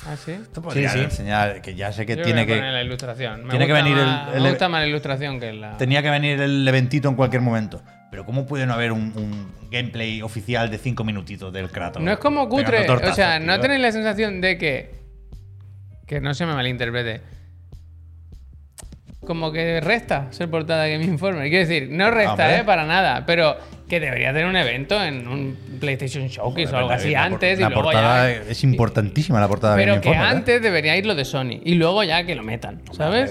¿Ah, 0.07 0.15
sí? 0.23 0.33
Esto 0.33 0.61
podría 0.61 0.91
sí. 0.91 0.99
enseñar 0.99 1.63
que 1.63 1.75
ya 1.75 1.91
sé 1.91 2.05
que 2.05 2.17
Yo 2.17 2.23
tiene 2.23 2.45
voy 2.45 2.53
a 2.53 2.55
que 2.55 2.61
poner 2.61 2.73
la 2.75 2.83
ilustración. 2.83 3.45
Me 3.45 3.49
tiene 3.51 3.67
que 3.67 3.73
gusta 3.73 3.85
venir 3.85 3.99
el- 3.99 4.07
más- 4.07 4.35
el- 4.35 4.43
Me 4.43 4.49
gusta 4.51 4.69
más 4.69 4.81
la 4.83 4.87
ilustración 4.89 5.41
que 5.41 5.53
la. 5.55 5.77
Tenía 5.79 6.03
que 6.03 6.11
venir 6.11 6.39
el 6.39 6.69
eventito 6.69 7.09
en 7.09 7.15
cualquier 7.15 7.41
momento. 7.41 7.81
Pero 8.11 8.27
¿cómo 8.27 8.45
puede 8.47 8.67
no 8.67 8.75
haber 8.75 8.93
un, 8.93 9.13
un 9.17 9.53
gameplay 9.71 10.21
oficial 10.21 10.71
de 10.71 10.77
5 10.77 11.03
minutitos 11.03 11.51
del 11.51 11.71
Kratos? 11.71 12.03
No 12.03 12.13
es 12.13 12.19
como 12.19 12.47
cutre. 12.47 12.85
Tortazos, 12.85 13.13
o 13.13 13.17
sea, 13.17 13.39
no 13.41 13.55
tío? 13.55 13.63
tenéis 13.63 13.81
la 13.81 13.93
sensación 13.93 14.43
de 14.43 14.59
que. 14.59 14.98
Que 16.09 16.21
no 16.21 16.35
se 16.35 16.47
me 16.47 16.55
malinterprete. 16.55 17.21
Como 19.27 19.53
que 19.53 19.81
resta 19.83 20.29
ser 20.31 20.49
portada 20.49 20.85
de 20.85 20.93
Game 20.93 21.05
Informer. 21.05 21.49
Quiero 21.51 21.69
decir, 21.69 21.89
no 21.91 22.11
resta, 22.11 22.31
Hombre. 22.33 22.57
¿eh? 22.59 22.65
Para 22.65 22.87
nada. 22.87 23.25
Pero 23.27 23.57
que 23.87 24.01
debería 24.01 24.29
tener 24.33 24.47
un 24.47 24.57
evento 24.57 25.03
en 25.03 25.27
un 25.29 25.57
PlayStation 25.81 26.29
Showcase 26.29 26.75
o 26.75 26.77
algo 26.79 26.91
así 26.91 27.11
La 27.11 27.25
antes. 27.25 27.59
La 27.59 27.67
y 27.67 27.69
luego 27.71 27.83
portada 27.85 28.31
ya. 28.31 28.37
es 28.51 28.65
importantísima, 28.65 29.41
la 29.41 29.49
portada 29.49 29.75
de 29.77 29.83
Pero 29.83 29.93
Game 29.95 30.03
que 30.03 30.09
Informer, 30.11 30.33
¿eh? 30.33 30.37
antes 30.39 30.63
debería 30.63 30.97
ir 30.97 31.05
lo 31.05 31.15
de 31.15 31.25
Sony. 31.27 31.61
Y 31.65 31.75
luego 31.75 32.03
ya 32.05 32.25
que 32.25 32.35
lo 32.35 32.43
metan. 32.43 32.81
¿Sabes? 32.93 33.31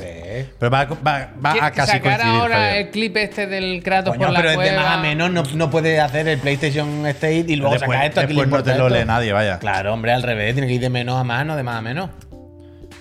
Pero 0.60 0.70
va, 0.72 0.86
va- 0.86 1.30
va 1.44 1.54
Que 1.54 1.62
a 1.62 1.72
casi 1.72 1.92
sacar 1.94 2.18
coincidir, 2.20 2.42
ahora 2.42 2.56
Javier. 2.58 2.78
el 2.86 2.90
clip 2.92 3.18
este 3.18 3.48
del 3.48 3.82
Kratos 3.82 4.14
Coño, 4.16 4.26
por 4.28 4.34
la 4.34 4.40
pero 4.42 4.62
es 4.62 4.70
de 4.72 4.76
más 4.78 4.86
a 4.88 4.98
menos. 4.98 5.32
No, 5.32 5.44
no 5.56 5.70
puede 5.72 6.00
hacer 6.00 6.28
el 6.28 6.38
PlayStation 6.40 7.06
State 7.08 7.46
y 7.48 7.56
luego 7.56 7.74
Después- 7.74 7.92
sacar 7.92 8.08
esto. 8.10 8.20
aquí 8.22 8.34
después 8.36 8.50
no 8.50 8.64
te 8.64 8.78
lo 8.78 8.88
esto. 8.88 9.00
lee 9.00 9.06
nadie, 9.06 9.34
vaya. 9.34 9.58
Claro, 9.60 9.94
hombre, 9.94 10.12
al 10.12 10.22
revés. 10.22 10.54
Tiene 10.54 10.68
que 10.68 10.74
ir 10.74 10.82
de 10.82 10.90
menos 10.92 11.20
a 11.20 11.24
más, 11.24 11.44
no 11.46 11.56
de 11.56 11.64
más 11.64 11.78
a 11.78 11.82
menos. 11.82 12.10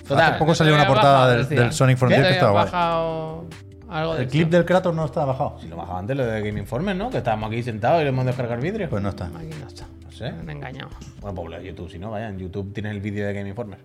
Hace 0.09 0.39
poco 0.39 0.55
salió 0.55 0.73
una 0.75 0.87
portada 0.87 1.27
bajado, 1.27 1.33
del, 1.49 1.49
del 1.49 1.73
Sonic 1.73 1.97
Frontier 1.97 2.21
Te 2.21 2.27
que 2.27 2.33
estaba 2.33 2.51
bajado 2.51 3.45
algo 3.89 4.13
de 4.13 4.19
El 4.19 4.25
esto. 4.25 4.31
clip 4.31 4.49
del 4.49 4.65
Kratos 4.65 4.93
no 4.93 5.05
estaba 5.05 5.27
bajado. 5.27 5.57
Si 5.61 5.67
lo 5.67 5.77
bajaba 5.77 5.99
antes 5.99 6.15
lo 6.17 6.25
de 6.25 6.41
Game 6.41 6.59
Informer, 6.59 6.95
¿no? 6.95 7.09
Que 7.09 7.17
estábamos 7.19 7.49
aquí 7.49 7.63
sentados 7.63 8.01
y 8.01 8.03
le 8.03 8.09
hemos 8.09 8.25
descargar 8.25 8.59
vidrio. 8.59 8.89
Pues 8.89 9.01
no 9.01 9.09
está. 9.09 9.27
Aquí 9.27 9.49
no 9.59 9.67
está. 9.67 9.85
no 10.03 10.11
sé. 10.11 10.31
Me 10.31 10.41
han 10.41 10.49
engañado. 10.57 10.89
Bueno, 11.21 11.35
pues 11.35 11.49
lo 11.51 11.57
de 11.57 11.65
YouTube, 11.67 11.89
si 11.89 11.97
no, 11.97 12.11
vaya, 12.11 12.27
en 12.27 12.37
YouTube 12.37 12.73
tienes 12.73 12.91
el 12.91 12.99
vídeo 13.01 13.25
de 13.25 13.33
Game 13.33 13.47
Informer. 13.49 13.79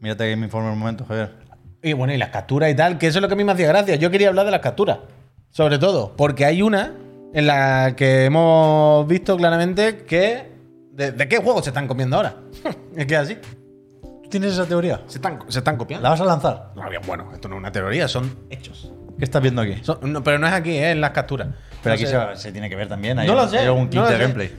Mírate 0.00 0.30
Game 0.30 0.44
Informer 0.44 0.72
un 0.72 0.78
momento, 0.78 1.04
Javier. 1.04 1.30
Y 1.82 1.92
bueno, 1.92 2.12
y 2.14 2.16
las 2.16 2.30
capturas 2.30 2.70
y 2.70 2.74
tal, 2.74 2.96
que 2.96 3.08
eso 3.08 3.18
es 3.18 3.22
lo 3.22 3.28
que 3.28 3.34
a 3.34 3.36
mí 3.36 3.44
me 3.44 3.52
hacía 3.52 3.68
gracia. 3.68 3.96
Yo 3.96 4.10
quería 4.10 4.28
hablar 4.28 4.46
de 4.46 4.52
las 4.52 4.60
capturas. 4.60 4.98
Sobre 5.50 5.78
todo, 5.78 6.14
porque 6.16 6.46
hay 6.46 6.62
una 6.62 6.94
en 7.34 7.46
la 7.46 7.94
que 7.96 8.24
hemos 8.24 9.06
visto 9.06 9.36
claramente 9.36 10.04
que. 10.04 10.50
¿De, 10.92 11.10
de 11.12 11.28
qué 11.28 11.38
juegos 11.38 11.64
se 11.64 11.70
están 11.70 11.86
copiando 11.88 12.16
ahora? 12.16 12.36
es 12.96 13.06
que 13.06 13.14
es 13.14 13.20
así. 13.20 13.38
¿Tú 14.32 14.38
tienes 14.38 14.54
esa 14.54 14.64
teoría? 14.64 14.98
Se 15.08 15.18
están, 15.18 15.40
se 15.48 15.58
están 15.58 15.76
copiando. 15.76 16.04
¿La 16.04 16.08
vas 16.08 16.20
a 16.22 16.24
lanzar? 16.24 16.70
No, 16.74 16.88
bien, 16.88 17.02
bueno, 17.06 17.28
esto 17.34 17.48
no 17.50 17.56
es 17.56 17.58
una 17.58 17.70
teoría, 17.70 18.08
son 18.08 18.34
hechos. 18.48 18.90
¿Qué 19.18 19.24
estás 19.26 19.42
viendo 19.42 19.60
aquí? 19.60 19.76
Son- 19.82 19.98
no, 20.10 20.24
pero 20.24 20.38
no 20.38 20.46
es 20.46 20.54
aquí, 20.54 20.70
¿eh? 20.70 20.92
en 20.92 21.02
las 21.02 21.10
capturas. 21.10 21.48
Pero 21.82 21.94
No 21.94 22.00
aquí 22.02 22.38
se, 22.40 22.50
tiene 22.50 22.70
que 22.70 22.76
ver 22.76 22.88
también. 22.88 23.18
Hay, 23.18 23.26
No 23.28 23.34
lo 23.34 23.46
sé. 23.46 23.58
hay 23.58 23.66
no. 23.66 23.86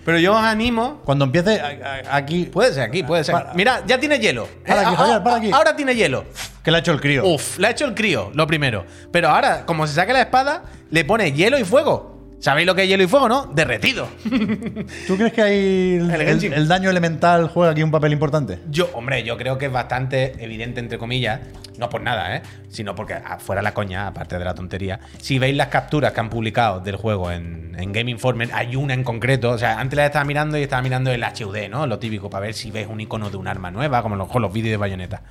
Pero 0.05 0.19
yo 0.19 0.33
os 0.33 0.43
animo. 0.43 1.01
Cuando 1.05 1.25
empiece 1.25 1.59
a- 1.59 2.03
a- 2.11 2.17
aquí, 2.17 2.45
Puede 2.45 2.71
ser 2.71 2.83
aquí, 2.83 3.01
puede 3.01 3.23
ser. 3.23 3.33
Para. 3.33 3.55
Mira, 3.55 3.81
ya 3.87 3.99
tiene 3.99 4.19
hielo. 4.19 4.47
Para 4.67 4.83
Eh, 4.83 4.85
aquí, 4.85 4.95
Javier, 4.95 5.23
para 5.23 5.35
aquí. 5.37 5.51
Ahora 5.51 5.75
tiene 5.75 5.95
hielo. 5.95 6.25
que 6.63 6.69
le 6.69 6.77
ha 6.77 6.79
hecho 6.81 6.91
el 6.91 7.01
crío. 7.01 7.25
Uf, 7.25 7.57
le 7.57 7.65
ha 7.67 7.71
hecho 7.71 7.85
el 7.85 7.95
crío, 7.95 8.29
lo 8.35 8.45
primero. 8.45 8.85
Pero 9.11 9.29
ahora, 9.29 9.65
como 9.65 9.87
se 9.87 9.95
saque 9.95 10.13
la 10.13 10.21
espada, 10.21 10.65
le 10.91 11.03
pone 11.03 11.31
hielo 11.33 11.57
y 11.57 11.63
fuego. 11.63 12.12
¿Sabéis 12.43 12.67
lo 12.67 12.75
que 12.75 12.83
es 12.83 12.89
hielo 12.89 13.03
y 13.03 13.07
fuego, 13.07 13.29
no? 13.29 13.45
Derretido. 13.45 14.05
¿Tú 15.07 15.15
crees 15.15 15.31
que 15.31 15.41
hay 15.41 15.93
el, 15.95 16.67
daño 16.67 16.89
elemental 16.89 17.47
juega 17.47 17.71
aquí 17.71 17.81
un 17.83 17.89
papel 17.89 18.11
importante? 18.11 18.59
Yo, 18.69 18.89
hombre, 18.95 19.23
yo 19.23 19.37
creo 19.37 19.57
que 19.57 19.67
es 19.67 19.71
bastante 19.71 20.33
evidente, 20.43 20.81
entre 20.81 20.97
comillas, 20.97 21.39
no 21.77 21.87
por 21.87 22.01
nada, 22.01 22.35
¿eh? 22.35 22.41
Sino 22.67 22.95
porque, 22.95 23.13
ah, 23.13 23.39
fuera 23.39 23.61
la 23.61 23.73
coña, 23.73 24.07
aparte 24.07 24.37
de 24.37 24.43
la 24.43 24.53
tontería, 24.53 24.99
si 25.21 25.39
veis 25.39 25.55
las 25.55 25.69
capturas 25.69 26.11
que 26.11 26.19
han 26.19 26.29
publicado 26.29 26.81
del 26.81 26.97
juego 26.97 27.31
en, 27.31 27.77
en 27.79 27.93
Game 27.93 28.11
Informer, 28.11 28.49
hay 28.51 28.75
una 28.75 28.93
en 28.93 29.05
concreto, 29.05 29.51
o 29.51 29.57
sea, 29.57 29.79
antes 29.79 29.95
la 29.95 30.07
estaba 30.07 30.25
mirando 30.25 30.57
y 30.57 30.63
estaba 30.63 30.81
mirando 30.81 31.11
el 31.11 31.23
HUD, 31.23 31.69
¿no? 31.69 31.87
Lo 31.87 31.97
típico, 31.97 32.29
para 32.29 32.47
ver 32.47 32.55
si 32.55 32.71
ves 32.71 32.87
un 32.89 32.99
icono 32.99 33.29
de 33.29 33.37
un 33.37 33.47
arma 33.47 33.71
nueva, 33.71 34.01
como 34.01 34.17
los, 34.17 34.27
los 34.35 34.51
vídeos 34.51 34.71
de 34.71 34.77
bayoneta. 34.77 35.21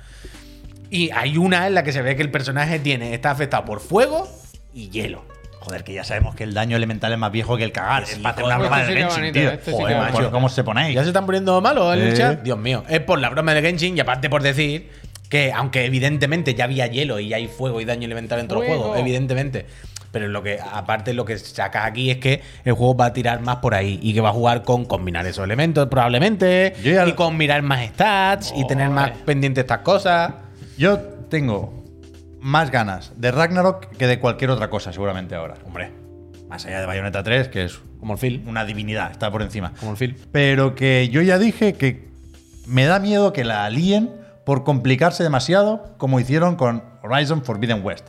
Y 0.89 1.11
hay 1.11 1.37
una 1.37 1.67
en 1.67 1.75
la 1.75 1.83
que 1.83 1.91
se 1.91 2.01
ve 2.01 2.15
que 2.15 2.23
el 2.23 2.31
personaje 2.31 2.79
tiene, 2.79 3.13
está 3.13 3.29
afectado 3.29 3.65
por 3.65 3.81
fuego 3.81 4.27
y 4.73 4.89
hielo. 4.89 5.32
Joder, 5.63 5.83
que 5.85 5.93
ya 5.93 6.03
sabemos 6.03 6.35
que 6.35 6.43
el 6.43 6.53
daño 6.53 6.75
elemental 6.75 7.11
es 7.13 7.17
más 7.17 7.31
viejo 7.31 7.55
que 7.55 7.63
el 7.63 7.71
cagar. 7.71 8.05
Sí, 8.05 8.13
es 8.15 8.19
para 8.19 8.33
hacer 8.33 8.43
una 8.45 8.57
broma 8.57 8.83
del 8.83 8.97
Genshin, 8.97 9.19
bonito, 9.33 9.39
tío. 9.63 9.73
Joder, 9.77 9.97
macho, 9.97 10.13
bonito. 10.13 10.31
¿cómo 10.31 10.49
se 10.49 10.63
ponéis? 10.63 10.93
¿Ya 10.95 11.01
se 11.03 11.07
están 11.09 11.25
poniendo 11.25 11.61
malos 11.61 11.95
en 11.95 12.01
el 12.01 12.17
chat? 12.17 12.41
Dios 12.41 12.57
mío. 12.57 12.83
Es 12.89 12.99
por 12.99 13.19
la 13.19 13.29
broma 13.29 13.53
de 13.53 13.61
Genshin 13.61 13.95
y 13.95 13.99
aparte 14.01 14.29
por 14.29 14.43
decir 14.43 14.89
que, 15.29 15.53
aunque 15.53 15.85
evidentemente 15.85 16.53
ya 16.53 16.65
había 16.65 16.87
hielo 16.87 17.17
y 17.19 17.29
ya 17.29 17.37
hay 17.37 17.47
fuego 17.47 17.79
y 17.79 17.85
daño 17.85 18.05
elemental 18.05 18.39
en 18.39 18.47
todos 18.47 18.61
los 18.61 18.67
Fuego. 18.67 18.83
juegos, 18.83 18.99
evidentemente. 18.99 19.65
Pero 20.11 20.27
lo 20.27 20.43
que, 20.43 20.59
aparte, 20.59 21.13
lo 21.13 21.25
que 21.25 21.37
sacas 21.39 21.85
aquí 21.85 22.11
es 22.11 22.17
que 22.17 22.41
el 22.65 22.73
juego 22.73 22.95
va 22.95 23.05
a 23.05 23.13
tirar 23.13 23.39
más 23.41 23.55
por 23.55 23.73
ahí 23.73 23.99
y 24.03 24.13
que 24.13 24.21
va 24.21 24.29
a 24.29 24.33
jugar 24.33 24.61
con 24.63 24.85
combinar 24.85 25.25
esos 25.25 25.43
elementos, 25.45 25.87
probablemente. 25.87 26.75
Yo 26.83 26.91
ya- 26.93 27.07
Y 27.07 27.13
con 27.13 27.35
mirar 27.37 27.61
más 27.63 27.83
stats 27.87 28.53
y 28.55 28.67
tener 28.67 28.89
más 28.89 29.11
pendientes 29.25 29.63
estas 29.63 29.79
cosas. 29.79 30.33
Yo 30.77 30.99
tengo 30.99 31.82
más 32.43 32.69
ganas 32.71 33.13
de 33.15 33.31
Ragnarok 33.31 33.87
que 33.97 34.05
de 34.05 34.19
cualquier 34.19 34.51
otra 34.51 34.69
cosa, 34.69 34.91
seguramente 34.93 35.33
ahora. 35.33 35.55
Hombre, 35.65 35.91
más 36.49 36.65
allá 36.65 36.81
de 36.81 36.85
Bayonetta 36.85 37.23
3, 37.23 37.47
que 37.47 37.63
es 37.65 37.79
Como 37.99 38.13
el 38.13 38.19
Phil. 38.19 38.43
una 38.45 38.65
divinidad, 38.65 39.11
está 39.11 39.31
por 39.31 39.41
encima. 39.41 39.73
Como 39.79 39.91
el 39.91 39.97
Phil. 39.97 40.17
Pero 40.31 40.75
que 40.75 41.09
yo 41.09 41.21
ya 41.21 41.39
dije 41.39 41.73
que 41.73 42.09
me 42.67 42.85
da 42.85 42.99
miedo 42.99 43.31
que 43.33 43.43
la 43.45 43.65
alíen 43.65 44.11
por 44.45 44.63
complicarse 44.65 45.23
demasiado, 45.23 45.95
como 45.97 46.19
hicieron 46.19 46.55
con 46.57 46.83
Horizon 47.01 47.43
Forbidden 47.45 47.83
West. 47.83 48.05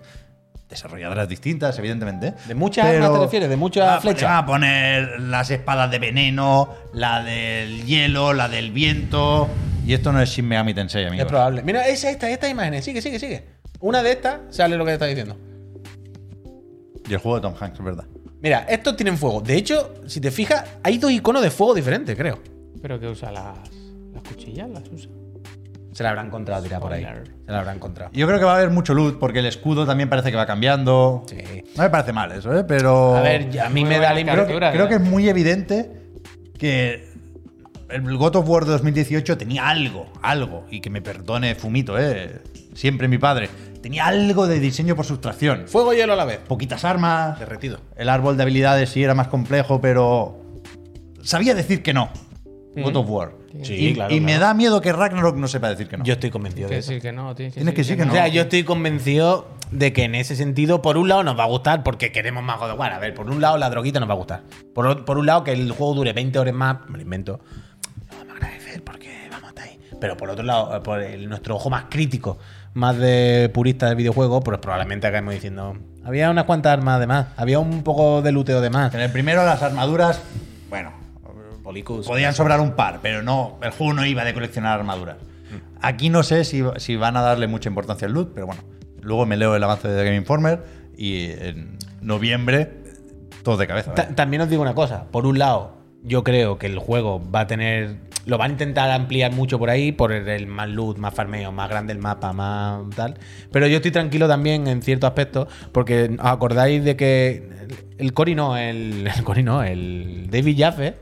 Desarrolladoras 0.68 1.28
distintas, 1.28 1.78
evidentemente. 1.78 2.34
¿De 2.48 2.54
muchas 2.56 2.86
armas 2.86 3.12
te 3.12 3.18
refieres? 3.20 3.48
¿De 3.48 3.56
muchas 3.56 4.00
flechas? 4.02 4.28
van 4.28 4.38
a 4.38 4.46
poner 4.46 5.20
las 5.20 5.48
espadas 5.50 5.88
de 5.92 6.00
veneno, 6.00 6.70
la 6.92 7.22
del 7.22 7.84
hielo, 7.84 8.32
la 8.32 8.48
del 8.48 8.72
viento. 8.72 9.48
Y 9.86 9.92
esto 9.92 10.10
no 10.12 10.20
es 10.20 10.30
Shin 10.30 10.48
Megami 10.48 10.74
Tensei, 10.74 11.02
Es 11.04 11.08
amigos. 11.08 11.28
probable. 11.28 11.62
Mira, 11.62 11.86
esa, 11.86 12.10
esta, 12.10 12.28
esta 12.28 12.48
imagen. 12.48 12.82
Sigue, 12.82 13.00
sigue, 13.00 13.20
sigue. 13.20 13.53
Una 13.84 14.02
de 14.02 14.12
estas 14.12 14.40
sale 14.48 14.78
lo 14.78 14.84
que 14.86 14.92
te 14.92 14.94
está 14.94 15.04
diciendo. 15.06 15.36
Y 17.06 17.12
el 17.12 17.18
juego 17.18 17.36
de 17.36 17.42
Tom 17.42 17.54
Hanks, 17.60 17.78
es 17.78 17.84
verdad. 17.84 18.04
Mira, 18.40 18.60
estos 18.66 18.96
tienen 18.96 19.18
fuego. 19.18 19.42
De 19.42 19.54
hecho, 19.56 19.92
si 20.06 20.22
te 20.22 20.30
fijas, 20.30 20.64
hay 20.82 20.96
dos 20.96 21.10
iconos 21.12 21.42
de 21.42 21.50
fuego 21.50 21.74
diferentes, 21.74 22.16
creo. 22.16 22.38
Pero 22.80 22.98
que 22.98 23.08
usa 23.08 23.30
las, 23.30 23.58
las 24.14 24.22
cuchillas, 24.22 24.70
las 24.70 24.84
usa. 24.90 25.10
Se 25.92 26.02
la 26.02 26.08
habrán 26.08 26.28
encontrado 26.28 26.62
tirada 26.62 26.80
por 26.80 26.94
ahí. 26.94 27.02
Se 27.44 27.52
la 27.52 27.58
habrán 27.58 27.76
encontrado. 27.76 28.10
Yo 28.14 28.26
creo 28.26 28.38
que 28.38 28.46
va 28.46 28.54
a 28.54 28.56
haber 28.56 28.70
mucho 28.70 28.94
loot 28.94 29.18
porque 29.18 29.40
el 29.40 29.46
escudo 29.46 29.84
también 29.84 30.08
parece 30.08 30.30
que 30.30 30.36
va 30.38 30.46
cambiando. 30.46 31.24
Sí. 31.26 31.36
No 31.76 31.82
me 31.82 31.90
parece 31.90 32.14
mal 32.14 32.32
eso, 32.32 32.56
¿eh? 32.58 32.64
Pero. 32.64 33.14
A 33.16 33.20
ver, 33.20 33.50
ya- 33.50 33.66
a 33.66 33.68
mí 33.68 33.84
me 33.84 33.98
da 33.98 34.14
la 34.14 34.22
creo, 34.22 34.42
impresión. 34.44 34.72
creo 34.72 34.84
¿eh? 34.86 34.88
que 34.88 34.94
es 34.94 35.00
muy 35.02 35.28
evidente 35.28 35.90
que 36.58 37.12
el 37.94 38.16
God 38.16 38.36
of 38.36 38.48
War 38.48 38.64
de 38.64 38.72
2018 38.72 39.38
tenía 39.38 39.68
algo, 39.68 40.06
algo, 40.20 40.66
y 40.70 40.80
que 40.80 40.90
me 40.90 41.00
perdone 41.00 41.54
Fumito, 41.54 41.98
¿eh? 41.98 42.40
siempre 42.74 43.06
mi 43.06 43.18
padre, 43.18 43.48
tenía 43.80 44.06
algo 44.06 44.48
de 44.48 44.58
diseño 44.58 44.96
por 44.96 45.04
sustracción. 45.04 45.68
Fuego 45.68 45.94
y 45.94 45.98
hielo 45.98 46.14
a 46.14 46.16
la 46.16 46.24
vez. 46.24 46.38
Poquitas 46.38 46.84
armas, 46.84 47.38
Derretido. 47.38 47.78
el 47.96 48.08
árbol 48.08 48.36
de 48.36 48.42
habilidades 48.42 48.90
sí 48.90 49.02
era 49.04 49.14
más 49.14 49.28
complejo, 49.28 49.80
pero 49.80 50.36
sabía 51.22 51.54
decir 51.54 51.82
que 51.82 51.94
no. 51.94 52.10
God 52.76 52.96
of 52.96 53.08
War. 53.08 53.32
Sí, 53.62 53.74
y 53.74 53.94
claro, 53.94 54.12
y 54.12 54.18
me 54.18 54.32
claro. 54.32 54.46
da 54.46 54.54
miedo 54.54 54.80
que 54.80 54.92
Ragnarok 54.92 55.36
no 55.36 55.46
sepa 55.46 55.68
decir 55.68 55.86
que 55.86 55.96
no. 55.96 56.02
Yo 56.04 56.14
estoy 56.14 56.30
convencido 56.30 56.68
de 56.68 56.78
eso. 56.78 56.92
sí, 56.92 57.00
que 57.00 57.12
no, 57.12 57.32
tienes 57.36 57.54
que 57.54 57.60
Tienes 57.60 57.86
que 57.86 57.96
no. 58.04 58.10
O 58.10 58.14
sea, 58.16 58.26
yo 58.26 58.42
estoy 58.42 58.64
convencido 58.64 59.46
de 59.70 59.92
que 59.92 60.02
en 60.02 60.16
ese 60.16 60.34
sentido, 60.34 60.82
por 60.82 60.96
un 60.96 61.08
lado, 61.08 61.22
nos 61.22 61.38
va 61.38 61.44
a 61.44 61.46
gustar 61.46 61.84
porque 61.84 62.10
queremos 62.10 62.42
más 62.42 62.58
God 62.58 62.72
of 62.72 62.80
War. 62.80 62.92
A 62.92 62.98
ver, 62.98 63.14
por 63.14 63.30
un 63.30 63.40
lado, 63.40 63.56
la 63.58 63.70
droguita 63.70 64.00
nos 64.00 64.08
va 64.08 64.14
a 64.14 64.16
gustar. 64.16 64.42
Por, 64.74 65.04
por 65.04 65.18
un 65.18 65.26
lado, 65.26 65.44
que 65.44 65.52
el 65.52 65.70
juego 65.70 65.94
dure 65.94 66.12
20 66.12 66.36
horas 66.36 66.52
más, 66.52 66.78
me 66.88 66.96
lo 66.96 67.02
invento. 67.04 67.38
Pero 70.00 70.16
por 70.16 70.30
otro 70.30 70.44
lado, 70.44 70.76
eh, 70.76 70.80
por 70.80 71.00
el- 71.00 71.28
nuestro 71.28 71.56
ojo 71.56 71.70
más 71.70 71.84
crítico, 71.88 72.38
más 72.74 72.96
de 72.98 73.50
purista 73.54 73.86
del 73.86 73.96
videojuego, 73.96 74.40
pues 74.40 74.58
probablemente 74.58 75.06
acabemos 75.06 75.34
diciendo. 75.34 75.76
Había 76.04 76.30
unas 76.30 76.44
cuantas 76.44 76.72
armas 76.72 77.00
de 77.00 77.06
más. 77.06 77.26
Había 77.36 77.58
un 77.58 77.82
poco 77.82 78.20
de 78.22 78.32
luteo 78.32 78.60
de 78.60 78.70
más. 78.70 78.94
En 78.94 79.00
el 79.00 79.10
primero 79.10 79.44
las 79.44 79.62
armaduras, 79.62 80.20
bueno, 80.68 80.92
Policus. 81.62 82.06
Podían 82.06 82.34
sobrar 82.34 82.60
un 82.60 82.72
par, 82.72 82.98
pero 83.00 83.22
no, 83.22 83.58
el 83.62 83.70
juego 83.70 83.94
no 83.94 84.04
iba 84.04 84.22
de 84.24 84.34
coleccionar 84.34 84.78
armaduras. 84.78 85.16
Aquí 85.80 86.10
no 86.10 86.22
sé 86.22 86.44
si, 86.44 86.62
si 86.76 86.96
van 86.96 87.16
a 87.16 87.22
darle 87.22 87.46
mucha 87.46 87.68
importancia 87.68 88.06
al 88.06 88.12
loot, 88.12 88.32
pero 88.34 88.46
bueno. 88.46 88.62
Luego 89.00 89.24
me 89.26 89.36
leo 89.36 89.54
el 89.56 89.62
avance 89.62 89.86
de 89.88 89.96
The 89.96 90.04
Game 90.04 90.16
Informer 90.16 90.62
y 90.96 91.26
en 91.30 91.78
noviembre 92.00 92.72
todo 93.42 93.56
de 93.58 93.66
cabeza. 93.66 93.94
También 93.94 94.42
os 94.42 94.48
digo 94.48 94.62
una 94.62 94.74
cosa. 94.74 95.04
Por 95.10 95.26
un 95.26 95.38
lado, 95.38 95.76
yo 96.02 96.24
creo 96.24 96.58
que 96.58 96.66
el 96.66 96.78
juego 96.78 97.22
va 97.30 97.40
a 97.40 97.46
tener. 97.46 97.96
Lo 98.26 98.38
van 98.38 98.50
a 98.50 98.52
intentar 98.52 98.90
ampliar 98.90 99.32
mucho 99.32 99.58
por 99.58 99.70
ahí, 99.70 99.92
por 99.92 100.12
el, 100.12 100.26
el 100.28 100.46
más 100.46 100.68
loot, 100.68 100.98
más 100.98 101.14
farmeo, 101.14 101.52
más 101.52 101.68
grande 101.68 101.92
el 101.92 101.98
mapa, 101.98 102.32
más 102.32 102.82
tal. 102.94 103.14
Pero 103.50 103.66
yo 103.66 103.76
estoy 103.76 103.90
tranquilo 103.90 104.28
también 104.28 104.66
en 104.66 104.82
ciertos 104.82 105.08
aspectos, 105.08 105.48
porque 105.72 106.16
os 106.18 106.26
acordáis 106.26 106.84
de 106.84 106.96
que 106.96 107.48
el, 107.98 108.12
Cory 108.12 108.34
no, 108.34 108.56
el, 108.56 109.06
el 109.16 109.24
Cory 109.24 109.42
no, 109.42 109.62
el 109.62 110.28
David 110.30 110.56
Jaffe 110.58 110.94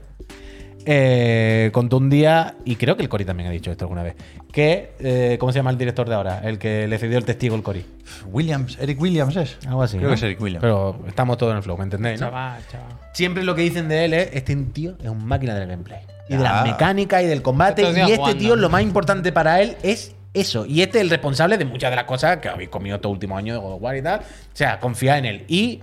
eh, 0.85 1.71
contó 1.73 1.99
un 1.99 2.11
día, 2.11 2.57
y 2.65 2.77
creo 2.77 2.97
que 2.97 3.03
el 3.03 3.09
Cory 3.09 3.25
también 3.25 3.49
ha 3.49 3.53
dicho 3.53 3.71
esto 3.71 3.85
alguna 3.85 4.03
vez, 4.03 4.17
que, 4.51 4.93
eh, 4.99 5.37
¿cómo 5.39 5.53
se 5.53 5.59
llama 5.59 5.71
el 5.71 5.79
director 5.79 6.09
de 6.09 6.15
ahora? 6.15 6.41
El 6.41 6.59
que 6.59 6.89
le 6.89 6.99
cedió 6.99 7.19
el 7.19 7.25
testigo 7.25 7.55
el 7.55 7.63
Cory. 7.63 7.85
Williams, 8.27 8.79
Eric 8.81 9.01
Williams 9.01 9.37
es. 9.37 9.59
Algo 9.67 9.83
así. 9.83 9.97
Creo 9.97 10.09
¿no? 10.09 10.15
que 10.15 10.19
es 10.19 10.23
Eric 10.23 10.41
Williams. 10.41 10.61
Pero 10.61 11.01
estamos 11.07 11.39
todos 11.39 11.53
en 11.53 11.59
el 11.59 11.63
flow, 11.63 11.79
¿me 11.79 11.85
entendéis? 11.85 12.21
no? 12.21 12.27
Chaval, 12.27 12.63
chaval. 12.69 12.93
Siempre 13.13 13.45
lo 13.45 13.55
que 13.55 13.63
dicen 13.63 13.89
de 13.89 14.05
él 14.05 14.15
es, 14.15 14.31
este 14.33 14.57
tío 14.57 14.97
es 15.01 15.09
un 15.09 15.25
máquina 15.25 15.55
del 15.55 15.69
gameplay. 15.69 16.01
Y 16.29 16.37
de 16.37 16.43
las 16.43 16.65
mecánicas 16.67 17.23
y 17.23 17.27
del 17.27 17.43
combate. 17.43 17.83
Y 17.83 17.87
este 17.87 18.17
jugando. 18.17 18.39
tío, 18.39 18.57
lo 18.57 18.69
más 18.71 18.83
importante 18.83 19.33
para 19.33 19.61
él 19.61 19.77
es 19.83 20.15
eso. 20.35 20.65
Y 20.67 20.83
este 20.83 20.99
es 20.99 21.03
el 21.05 21.11
responsable 21.11 21.59
de 21.59 21.65
muchas 21.65 21.91
de 21.91 21.97
las 21.97 22.05
cosas 22.05 22.39
que 22.39 22.49
habéis 22.49 22.69
comido 22.71 22.97
estos 22.97 23.11
últimos 23.13 23.39
años 23.39 23.57
de 23.57 23.61
God 23.63 23.75
of 23.75 23.83
War 23.83 23.97
y 23.97 24.03
tal. 24.03 24.21
O 24.21 24.25
sea, 24.57 24.79
confía 24.81 25.19
en 25.19 25.25
él. 25.27 25.45
Y 25.49 25.81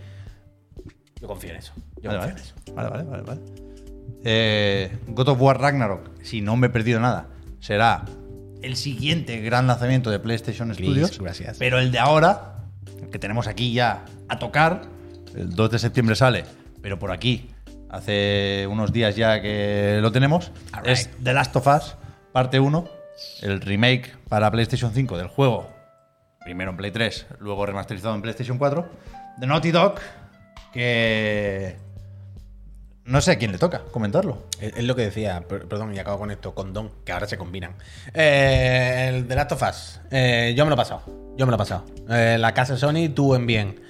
yo 1.21 1.27
confío 1.27 1.51
en 1.51 1.57
eso. 1.57 1.73
Yo 2.01 2.09
Vale, 2.09 2.19
confío 2.19 2.19
vale. 2.19 2.31
en 2.31 2.37
eso. 2.37 2.55
Vale, 2.75 2.89
vale, 2.89 3.03
vale, 3.03 3.23
vale. 3.23 3.41
Eh, 4.23 4.97
God 5.07 5.29
of 5.29 5.41
War 5.41 5.59
Ragnarok, 5.61 6.09
si 6.23 6.41
no 6.41 6.55
me 6.57 6.67
he 6.67 6.69
perdido 6.69 6.99
nada, 6.99 7.27
será 7.59 8.03
el 8.61 8.75
siguiente 8.75 9.39
gran 9.39 9.67
lanzamiento 9.67 10.09
de 10.11 10.19
PlayStation 10.19 10.73
Studios. 10.73 11.17
gracias. 11.19 11.57
Pero 11.57 11.79
el 11.79 11.91
de 11.91 11.99
ahora, 11.99 12.55
el 13.01 13.09
que 13.09 13.19
tenemos 13.19 13.47
aquí 13.47 13.71
ya 13.71 14.03
a 14.27 14.39
tocar, 14.39 14.81
el 15.35 15.51
2 15.51 15.71
de 15.71 15.79
septiembre 15.79 16.15
sale, 16.15 16.43
pero 16.81 16.99
por 16.99 17.11
aquí, 17.11 17.49
hace 17.89 18.67
unos 18.69 18.91
días 18.93 19.15
ya 19.15 19.41
que 19.41 19.99
lo 20.01 20.11
tenemos, 20.11 20.51
es 20.83 21.09
The 21.23 21.33
Last 21.33 21.55
of 21.55 21.67
Us, 21.67 21.95
parte 22.31 22.59
1, 22.59 22.87
el 23.41 23.61
remake 23.61 24.15
para 24.29 24.49
PlayStation 24.51 24.91
5 24.93 25.17
del 25.17 25.27
juego, 25.27 25.69
primero 26.43 26.71
en 26.71 26.77
Play 26.77 26.91
3, 26.91 27.25
luego 27.39 27.65
remasterizado 27.65 28.15
en 28.15 28.21
PlayStation 28.21 28.57
4, 28.57 28.89
de 29.37 29.47
Naughty 29.47 29.71
Dog, 29.71 29.95
que 30.71 31.77
no 33.05 33.21
sé 33.21 33.31
a 33.31 33.37
quién 33.39 33.51
le 33.51 33.57
toca 33.57 33.81
comentarlo. 33.91 34.43
Es, 34.61 34.83
lo 34.83 34.95
que 34.95 35.01
decía, 35.03 35.41
per- 35.47 35.67
perdón, 35.67 35.95
y 35.95 35.99
acabo 35.99 36.19
con 36.19 36.31
esto, 36.31 36.53
con 36.53 36.73
Don, 36.73 36.91
que 37.03 37.11
ahora 37.11 37.27
se 37.27 37.37
combinan. 37.37 37.73
Eh, 38.13 39.07
el 39.09 39.27
de 39.27 39.35
Last 39.35 39.51
of 39.53 39.63
Us, 39.63 40.01
eh, 40.11 40.53
yo 40.55 40.63
me 40.65 40.69
lo 40.69 40.75
he 40.75 40.77
pasado, 40.77 41.01
yo 41.35 41.45
me 41.45 41.51
lo 41.51 41.55
he 41.55 41.57
pasado. 41.57 41.85
Eh, 42.09 42.37
la 42.39 42.53
casa 42.53 42.77
Sony 42.77 43.09
tuvo 43.13 43.35
en 43.35 43.47
bien 43.47 43.81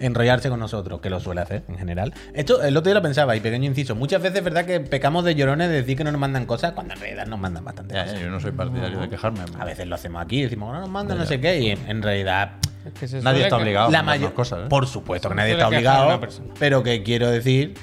enrollarse 0.00 0.48
con 0.48 0.60
nosotros, 0.60 1.00
que 1.00 1.10
lo 1.10 1.20
suele 1.20 1.40
hacer 1.40 1.62
en 1.68 1.76
general. 1.78 2.12
Esto 2.34 2.62
el 2.62 2.76
otro 2.76 2.90
día 2.90 2.94
lo 2.94 3.02
pensaba, 3.02 3.34
y 3.36 3.40
pequeño 3.40 3.66
inciso, 3.66 3.94
muchas 3.94 4.22
veces 4.22 4.38
es 4.38 4.44
verdad 4.44 4.64
que 4.64 4.80
pecamos 4.80 5.24
de 5.24 5.34
llorones 5.34 5.68
de 5.68 5.74
decir 5.74 5.96
que 5.96 6.04
no 6.04 6.12
nos 6.12 6.20
mandan 6.20 6.46
cosas, 6.46 6.72
cuando 6.72 6.94
en 6.94 7.00
realidad 7.00 7.26
nos 7.26 7.38
mandan 7.38 7.64
bastante 7.64 7.94
Ya, 7.94 8.02
cosas. 8.04 8.18
ya, 8.18 8.24
yo 8.24 8.30
no 8.30 8.40
soy 8.40 8.52
partidario 8.52 8.98
de 9.00 9.08
quejarme. 9.08 9.40
A 9.58 9.64
veces 9.64 9.86
lo 9.86 9.94
hacemos 9.94 10.22
aquí, 10.22 10.42
decimos, 10.42 10.72
no 10.72 10.80
nos 10.80 10.88
mandan 10.90 11.18
no 11.18 11.26
sé 11.26 11.40
qué, 11.40 11.58
y 11.60 11.70
en, 11.70 11.88
en 11.90 12.02
realidad 12.02 12.52
Es 12.86 12.92
que 12.94 13.08
se 13.08 13.20
Nadie 13.22 13.42
está 13.44 13.56
obligado. 13.56 13.90
la 13.90 13.98
a 14.00 14.02
mayor 14.02 14.32
cosas, 14.34 14.60
¿eh? 14.64 14.68
Por 14.68 14.86
supuesto 14.86 15.28
que 15.28 15.34
nadie 15.34 15.52
está 15.52 15.68
obligado, 15.68 16.06
una 16.08 16.20
persona. 16.20 16.54
pero 16.58 16.82
que 16.82 17.02
quiero 17.02 17.30
decir 17.30 17.74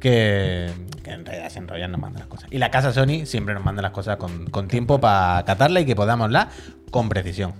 que, 0.00 0.70
que 1.04 1.10
en 1.12 1.24
realidad 1.24 1.48
se 1.50 1.58
enrollan, 1.58 1.92
nos 1.92 2.00
mandan 2.00 2.20
las 2.20 2.28
cosas. 2.28 2.48
Y 2.50 2.58
la 2.58 2.70
casa 2.70 2.92
Sony 2.92 3.26
siempre 3.26 3.54
nos 3.54 3.64
manda 3.64 3.82
las 3.82 3.92
cosas 3.92 4.16
con, 4.16 4.46
con 4.50 4.68
tiempo 4.68 5.00
para 5.00 5.44
catarla 5.44 5.80
y 5.80 5.84
que 5.86 5.94
podamosla 5.94 6.48
con 6.90 7.08
precisión. 7.08 7.52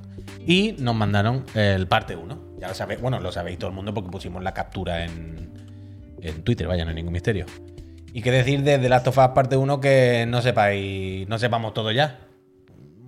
Y 0.46 0.74
nos 0.78 0.94
mandaron 0.94 1.44
el 1.54 1.86
parte 1.86 2.16
1. 2.16 2.49
Ya 2.60 2.68
lo 2.68 2.74
sabéis, 2.74 3.00
bueno, 3.00 3.20
lo 3.20 3.32
sabéis 3.32 3.58
todo 3.58 3.70
el 3.70 3.76
mundo 3.76 3.94
porque 3.94 4.10
pusimos 4.10 4.42
la 4.42 4.52
captura 4.52 5.04
en, 5.04 5.50
en 6.20 6.42
Twitter, 6.42 6.66
vaya, 6.66 6.84
no 6.84 6.90
hay 6.90 6.96
ningún 6.96 7.12
misterio. 7.12 7.46
Y 8.12 8.22
qué 8.22 8.30
decir 8.30 8.62
de 8.62 8.78
The 8.78 8.88
Last 8.88 9.06
of 9.06 9.18
Us 9.18 9.28
parte 9.28 9.56
1 9.56 9.80
que 9.80 10.26
no 10.28 10.42
sepáis, 10.42 11.28
no 11.28 11.38
sepamos 11.38 11.72
todo 11.72 11.90
ya. 11.90 12.18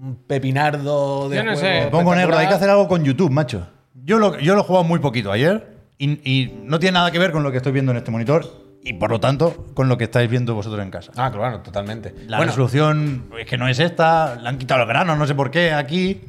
Un 0.01 0.17
pepinardo 0.17 1.29
de 1.29 1.37
Yo 1.37 1.45
no 1.45 1.53
juego 1.53 1.67
sé. 1.67 1.85
Me 1.85 1.91
pongo 1.91 2.15
negro, 2.15 2.39
hay 2.39 2.49
que 2.49 2.55
hacer 2.55 2.71
algo 2.71 2.89
con 2.89 3.05
YouTube, 3.05 3.31
macho. 3.31 3.69
Yo 3.95 4.19
lo, 4.19 4.39
yo 4.39 4.55
lo 4.55 4.63
he 4.63 4.65
jugado 4.65 4.85
muy 4.85 5.01
poquito 5.01 5.31
ayer 5.31 5.77
y, 5.99 6.13
y 6.29 6.61
no 6.65 6.79
tiene 6.79 6.95
nada 6.95 7.11
que 7.11 7.19
ver 7.19 7.31
con 7.31 7.43
lo 7.43 7.51
que 7.51 7.59
estoy 7.59 7.73
viendo 7.73 7.93
en 7.93 7.99
este 7.99 8.11
monitor 8.11 8.47
y 8.83 8.95
por 8.95 9.11
lo 9.11 9.21
tanto 9.21 9.67
con 9.75 9.89
lo 9.89 9.97
que 9.97 10.05
estáis 10.05 10.29
viendo 10.29 10.55
vosotros 10.55 10.83
en 10.83 10.91
casa. 10.91 11.13
Ah, 11.17 11.31
claro, 11.31 11.61
totalmente. 11.61 12.15
La 12.27 12.39
bueno, 12.39 12.51
resolución 12.51 13.27
es 13.39 13.47
que 13.47 13.57
no 13.57 13.69
es 13.69 13.79
esta, 13.79 14.37
le 14.37 14.49
han 14.49 14.59
quitado 14.59 14.81
los 14.81 14.89
granos, 14.89 15.19
no 15.19 15.27
sé 15.27 15.35
por 15.35 15.51
qué 15.51 15.73
aquí. 15.73 16.23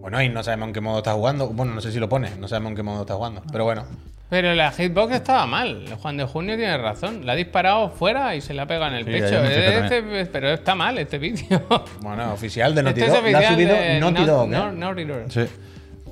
Bueno, 0.00 0.20
y 0.22 0.28
no 0.28 0.42
sabemos 0.42 0.68
en 0.68 0.72
qué 0.74 0.80
modo 0.80 0.98
está 0.98 1.12
jugando. 1.12 1.48
Bueno, 1.48 1.74
no 1.74 1.80
sé 1.80 1.92
si 1.92 1.98
lo 2.00 2.08
pone, 2.08 2.30
no 2.38 2.48
sabemos 2.48 2.70
en 2.70 2.76
qué 2.76 2.82
modo 2.82 3.02
está 3.02 3.14
jugando. 3.14 3.42
Pero 3.52 3.64
bueno, 3.64 3.84
Pero 4.30 4.54
la 4.54 4.70
hitbox 4.72 5.12
estaba 5.14 5.46
mal. 5.46 5.84
El 5.86 5.94
Juan 5.94 6.16
de 6.16 6.24
Junio 6.24 6.56
tiene 6.56 6.76
razón. 6.78 7.26
La 7.26 7.32
ha 7.32 7.36
disparado 7.36 7.90
fuera 7.90 8.34
y 8.34 8.40
se 8.40 8.54
la 8.54 8.66
pega 8.66 8.88
en 8.88 8.94
el 8.94 9.04
Sí, 9.04 9.10
pecho. 9.10 9.26
fijé 9.42 9.78
Este- 9.78 10.26
pero 10.32 10.48
está 10.50 10.74
mal 10.74 10.96
este 10.98 11.18
vídeo. 11.18 11.62
bueno, 12.00 12.32
oficial 12.32 12.74
de 12.74 12.82
Naughty 12.82 13.00
Este 13.02 13.12
es 13.12 13.22
Dog. 13.22 13.30
Lo 13.30 13.36
ha 13.36 13.40
oficial 13.40 13.54
subido 13.54 13.74
de 13.74 14.00
Naughty 14.00 14.22
Nau- 14.22 14.26
Dog. 14.26 14.48
¿eh? 14.48 14.56
Nau- 14.56 14.72
Naughty 14.74 15.04
Dog. 15.04 15.18
Sí. 15.30 15.40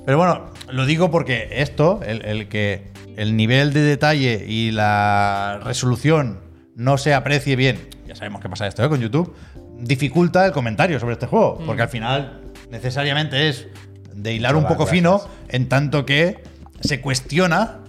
Pero 0.05 0.17
bueno, 0.17 0.51
lo 0.71 0.85
digo 0.85 1.11
porque 1.11 1.47
esto, 1.51 1.99
el, 2.05 2.23
el 2.25 2.47
que 2.47 2.91
el 3.17 3.35
nivel 3.35 3.73
de 3.73 3.81
detalle 3.81 4.45
y 4.47 4.71
la 4.71 5.59
resolución 5.63 6.39
no 6.75 6.97
se 6.97 7.13
aprecie 7.13 7.55
bien, 7.55 7.77
ya 8.07 8.15
sabemos 8.15 8.41
que 8.41 8.49
pasa 8.49 8.65
esto 8.67 8.83
¿eh? 8.83 8.89
con 8.89 8.99
YouTube, 9.01 9.35
dificulta 9.79 10.45
el 10.45 10.51
comentario 10.51 10.99
sobre 10.99 11.13
este 11.13 11.25
juego. 11.27 11.57
Mm. 11.61 11.65
Porque 11.65 11.81
al 11.81 11.89
final 11.89 12.40
necesariamente 12.71 13.49
es 13.49 13.67
de 14.13 14.33
hilar 14.33 14.55
un 14.55 14.65
poco 14.65 14.85
fino 14.87 15.21
en 15.49 15.69
tanto 15.69 16.05
que 16.05 16.43
se 16.79 17.01
cuestiona 17.01 17.79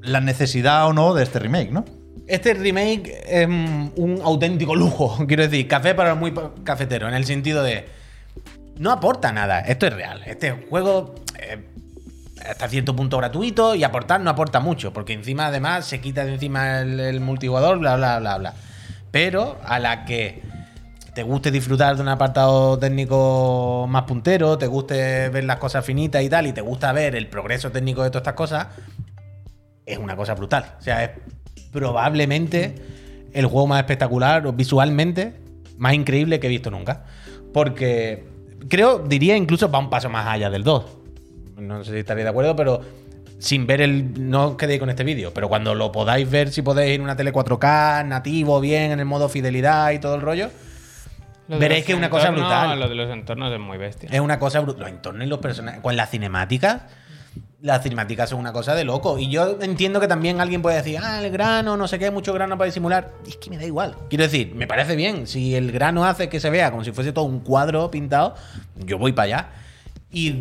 la 0.00 0.20
necesidad 0.20 0.86
o 0.86 0.92
no 0.92 1.14
de 1.14 1.24
este 1.24 1.38
remake, 1.38 1.70
¿no? 1.70 1.84
Este 2.26 2.54
remake 2.54 3.22
es 3.26 3.48
mm, 3.48 3.90
un 3.96 4.20
auténtico 4.24 4.74
lujo. 4.74 5.18
Quiero 5.28 5.42
decir, 5.42 5.68
café 5.68 5.94
para 5.94 6.10
los 6.10 6.18
muy 6.18 6.32
cafeteros. 6.64 7.08
En 7.08 7.14
el 7.14 7.24
sentido 7.24 7.62
de. 7.62 7.86
No 8.78 8.90
aporta 8.90 9.32
nada. 9.32 9.60
Esto 9.60 9.86
es 9.86 9.92
real. 9.92 10.22
Este 10.24 10.52
juego. 10.52 11.14
eh, 11.38 11.68
hasta 12.48 12.68
cierto 12.68 12.96
punto 12.96 13.18
gratuito 13.18 13.76
y 13.76 13.84
aportar 13.84 14.20
no 14.20 14.28
aporta 14.28 14.58
mucho, 14.58 14.92
porque 14.92 15.12
encima 15.12 15.46
además 15.46 15.86
se 15.86 16.00
quita 16.00 16.24
de 16.24 16.34
encima 16.34 16.80
el, 16.80 16.98
el 16.98 17.20
multijugador, 17.20 17.78
bla, 17.78 17.94
bla, 17.94 18.18
bla, 18.18 18.38
bla. 18.38 18.54
Pero 19.12 19.60
a 19.64 19.78
la 19.78 20.04
que 20.04 20.42
te 21.14 21.22
guste 21.22 21.50
disfrutar 21.50 21.96
de 21.96 22.02
un 22.02 22.08
apartado 22.08 22.78
técnico 22.78 23.86
más 23.88 24.04
puntero, 24.04 24.56
te 24.58 24.66
guste 24.66 25.28
ver 25.28 25.44
las 25.44 25.58
cosas 25.58 25.84
finitas 25.84 26.22
y 26.22 26.28
tal, 26.28 26.46
y 26.46 26.52
te 26.52 26.60
gusta 26.60 26.92
ver 26.92 27.14
el 27.14 27.28
progreso 27.28 27.70
técnico 27.70 28.02
de 28.02 28.10
todas 28.10 28.22
estas 28.22 28.34
cosas, 28.34 28.66
es 29.84 29.98
una 29.98 30.16
cosa 30.16 30.34
brutal. 30.34 30.76
O 30.78 30.82
sea, 30.82 31.04
es 31.04 31.10
probablemente 31.70 32.74
el 33.32 33.46
juego 33.46 33.66
más 33.66 33.80
espectacular 33.80 34.54
visualmente 34.54 35.34
más 35.78 35.94
increíble 35.94 36.38
que 36.40 36.46
he 36.46 36.50
visto 36.50 36.70
nunca. 36.70 37.04
Porque 37.52 38.24
creo, 38.68 39.00
diría 39.00 39.36
incluso 39.36 39.70
va 39.70 39.78
un 39.78 39.90
paso 39.90 40.08
más 40.08 40.26
allá 40.26 40.48
del 40.48 40.62
2. 40.62 40.84
No 41.58 41.84
sé 41.84 41.92
si 41.92 41.98
estaréis 41.98 42.24
de 42.24 42.30
acuerdo, 42.30 42.56
pero 42.56 42.80
sin 43.38 43.66
ver 43.66 43.80
el. 43.80 44.28
No 44.28 44.48
os 44.48 44.56
quedéis 44.56 44.80
con 44.80 44.90
este 44.90 45.04
vídeo, 45.04 45.34
pero 45.34 45.48
cuando 45.48 45.74
lo 45.74 45.92
podáis 45.92 46.30
ver, 46.30 46.50
si 46.50 46.62
podéis 46.62 46.94
en 46.94 47.02
una 47.02 47.16
tele 47.16 47.32
4K, 47.32 48.06
nativo, 48.06 48.60
bien, 48.60 48.92
en 48.92 49.00
el 49.00 49.04
modo 49.04 49.28
fidelidad 49.28 49.90
y 49.90 49.98
todo 49.98 50.14
el 50.14 50.20
rollo, 50.20 50.50
Veréis 51.48 51.80
los 51.80 51.86
que 51.86 51.92
es 51.92 51.98
una 51.98 52.10
cosa 52.10 52.30
brutal. 52.30 52.78
Lo 52.78 52.88
de 52.88 52.94
los 52.94 53.10
entornos 53.10 53.52
es 53.52 53.60
muy 53.60 53.78
bestia. 53.78 54.08
Es 54.12 54.20
una 54.20 54.38
cosa 54.38 54.60
brutal. 54.60 54.82
Los 54.82 54.90
entornos 54.90 55.26
y 55.26 55.28
los 55.28 55.38
personajes. 55.38 55.80
Con 55.80 55.96
las 55.96 56.10
cinemáticas. 56.10 56.82
Las 57.60 57.82
cinemáticas 57.82 58.30
son 58.30 58.40
una 58.40 58.52
cosa 58.52 58.74
de 58.74 58.84
loco. 58.84 59.18
Y 59.18 59.30
yo 59.30 59.58
entiendo 59.60 60.00
que 60.00 60.08
también 60.08 60.40
alguien 60.40 60.62
puede 60.62 60.76
decir, 60.76 60.98
ah, 61.02 61.22
el 61.22 61.30
grano, 61.30 61.76
no 61.76 61.86
sé 61.86 61.98
qué, 61.98 62.10
mucho 62.10 62.32
grano 62.32 62.58
para 62.58 62.66
disimular. 62.66 63.10
Es 63.26 63.36
que 63.36 63.50
me 63.50 63.58
da 63.58 63.64
igual. 63.64 63.96
Quiero 64.08 64.24
decir, 64.24 64.54
me 64.54 64.66
parece 64.66 64.96
bien. 64.96 65.26
Si 65.26 65.54
el 65.54 65.70
grano 65.70 66.04
hace 66.04 66.28
que 66.28 66.40
se 66.40 66.50
vea 66.50 66.70
como 66.70 66.84
si 66.84 66.92
fuese 66.92 67.12
todo 67.12 67.24
un 67.24 67.40
cuadro 67.40 67.90
pintado, 67.90 68.34
yo 68.76 68.98
voy 68.98 69.12
para 69.12 69.24
allá. 69.24 69.48
Y 70.10 70.34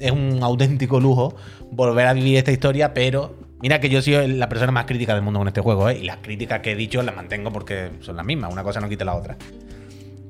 es 0.00 0.10
un 0.10 0.42
auténtico 0.42 1.00
lujo 1.00 1.36
volver 1.70 2.06
a 2.06 2.12
vivir 2.12 2.38
esta 2.38 2.52
historia, 2.52 2.94
pero. 2.94 3.46
Mira 3.58 3.80
que 3.80 3.88
yo 3.88 4.02
soy 4.02 4.28
la 4.28 4.50
persona 4.50 4.70
más 4.70 4.84
crítica 4.84 5.14
del 5.14 5.22
mundo 5.22 5.40
con 5.40 5.48
este 5.48 5.62
juego, 5.62 5.88
¿eh? 5.88 5.98
Y 5.98 6.04
las 6.04 6.18
críticas 6.18 6.60
que 6.60 6.72
he 6.72 6.76
dicho 6.76 7.02
las 7.02 7.16
mantengo 7.16 7.50
porque 7.50 7.90
son 8.02 8.14
las 8.16 8.24
mismas. 8.26 8.52
Una 8.52 8.62
cosa 8.62 8.80
no 8.80 8.88
quita 8.88 9.06
la 9.06 9.14
otra. 9.14 9.34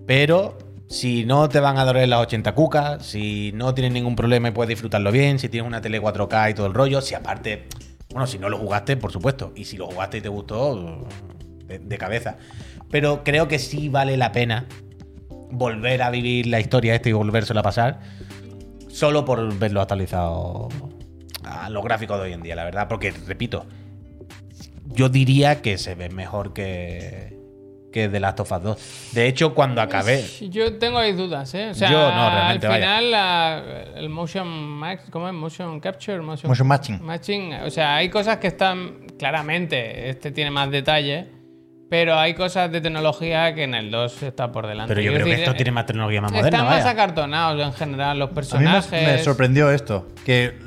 Pero 0.07 0.57
si 0.89 1.25
no 1.25 1.49
te 1.49 1.59
van 1.59 1.79
a 1.79 1.85
doler 1.85 2.09
las 2.09 2.21
80 2.21 2.55
cucas, 2.55 3.05
si 3.05 3.51
no 3.55 3.75
tienes 3.75 3.93
ningún 3.93 4.15
problema 4.15 4.49
y 4.49 4.51
puedes 4.53 4.69
disfrutarlo 4.69 5.11
bien, 5.11 5.39
si 5.39 5.49
tienes 5.49 5.67
una 5.67 5.81
tele 5.81 6.01
4K 6.01 6.51
y 6.51 6.55
todo 6.55 6.67
el 6.67 6.75
rollo, 6.75 7.01
si 7.01 7.15
aparte, 7.15 7.67
bueno, 8.11 8.27
si 8.27 8.39
no 8.39 8.49
lo 8.49 8.57
jugaste, 8.57 8.97
por 8.97 9.11
supuesto, 9.11 9.53
y 9.57 9.65
si 9.65 9.77
lo 9.77 9.87
jugaste 9.87 10.19
y 10.19 10.21
te 10.21 10.29
gustó, 10.29 11.07
de, 11.67 11.99
cabeza. 11.99 12.37
Pero 12.91 13.25
creo 13.25 13.49
que 13.49 13.59
sí 13.59 13.89
vale 13.89 14.17
la 14.17 14.31
pena 14.31 14.67
volver 15.51 16.03
a 16.03 16.11
vivir 16.11 16.47
la 16.47 16.61
historia 16.61 16.95
esta 16.95 17.09
y 17.09 17.13
volvérsela 17.13 17.61
a 17.61 17.65
pasar, 17.65 18.01
solo 18.89 19.25
por 19.25 19.59
verlo 19.59 19.81
actualizado 19.81 20.69
a 21.43 21.69
los 21.69 21.83
gráficos 21.85 22.19
de 22.19 22.25
hoy 22.25 22.33
en 22.33 22.43
día, 22.43 22.55
la 22.55 22.65
verdad, 22.65 22.87
porque, 22.89 23.13
repito, 23.27 23.67
yo 24.87 25.09
diría 25.09 25.63
que 25.63 25.79
se 25.79 25.97
ve 25.97 26.09
mejor 26.11 26.53
que, 26.53 27.37
que 27.97 28.09
The 28.11 28.21
Last 28.21 28.41
of 28.41 28.53
Us 28.53 28.63
2. 28.63 29.11
De 29.13 29.27
hecho, 29.27 29.55
cuando 29.55 29.81
acabé... 29.81 30.23
Yo 30.51 30.75
tengo 30.79 30.99
ahí 30.99 31.13
dudas, 31.13 31.55
¿eh? 31.55 31.71
O 31.71 31.75
sea, 31.75 31.91
Yo 31.91 31.99
no, 32.13 32.31
realmente, 32.31 32.67
al 32.67 32.75
final 32.75 33.11
la- 33.11 33.63
el 33.97 34.09
motion 34.11 34.47
max, 34.47 35.05
¿cómo 35.11 35.27
es? 35.29 35.35
Motion 35.35 35.81
capture, 35.81 36.21
motion, 36.21 36.49
Motion 36.51 36.67
matching. 36.69 37.03
matching. 37.03 37.55
O 37.55 37.71
sea, 37.71 37.97
hay 37.97 38.11
cosas 38.11 38.37
que 38.37 38.49
están 38.49 39.07
claramente, 39.19 40.11
este 40.11 40.31
tiene 40.31 40.51
más 40.51 40.71
detalle, 40.71 41.27
pero 41.89 42.19
hay 42.19 42.35
cosas 42.35 42.71
de 42.71 42.81
tecnología 42.81 43.55
que 43.55 43.63
en 43.63 43.75
el 43.75 43.91
2 43.91 44.23
está 44.25 44.51
por 44.53 44.67
delante. 44.67 44.93
Pero 44.95 45.01
yo 45.07 45.13
creo 45.15 45.25
que 45.25 45.35
esto 45.35 45.55
tiene 45.55 45.71
más 45.71 45.87
tecnología 45.87 46.21
más 46.21 46.33
moderna. 46.33 46.49
Están 46.49 46.65
más 46.67 46.79
vaya. 46.85 46.91
acartonados 46.91 47.63
en 47.67 47.73
general 47.73 48.19
los 48.19 48.27
A 48.29 48.31
mí 48.31 48.35
me, 48.35 48.35
personajes. 48.35 48.91
me 49.07 49.19
sorprendió 49.25 49.71
esto, 49.71 50.09
que 50.25 50.59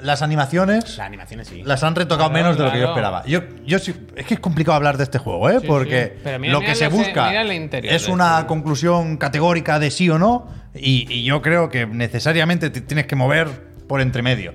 las 0.00 0.20
animaciones 0.22 0.84
Las 0.96 1.06
animaciones 1.06 1.48
sí. 1.48 1.62
las 1.64 1.82
han 1.82 1.94
retocado 1.94 2.30
Claro, 2.30 2.44
menos 2.44 2.58
de 2.58 2.64
lo 2.64 2.72
que 2.72 2.80
yo 2.80 2.86
esperaba. 2.88 3.24
Yo, 3.26 3.40
yo 3.64 3.78
sí- 3.78 3.94
es 4.14 4.26
que 4.26 4.34
es 4.34 4.40
complicado 4.40 4.76
hablar 4.76 4.96
de 4.98 5.04
este 5.04 5.18
juego, 5.18 5.48
¿eh? 5.50 5.58
Sí, 5.60 5.66
Porque 5.66 6.12
sí. 6.16 6.20
Pero 6.24 6.38
mira- 6.38 6.52
lo 6.52 6.60
mira 6.60 6.72
que 6.72 6.78
se 6.78 6.88
busca 6.88 7.44
interior 7.54 7.94
es 7.94 8.08
una 8.08 8.36
este. 8.36 8.46
conclusión 8.48 9.16
categórica 9.16 9.78
de 9.78 9.90
sí 9.90 10.08
o 10.10 10.18
no, 10.18 10.48
y, 10.74 11.10
y 11.12 11.24
yo 11.24 11.40
creo 11.42 11.68
que 11.70 11.86
necesariamente 11.86 12.68
te 12.70 12.80
tienes 12.82 13.06
que 13.06 13.16
mover 13.16 13.48
por 13.88 14.00
entre 14.00 14.22
medio. 14.22 14.52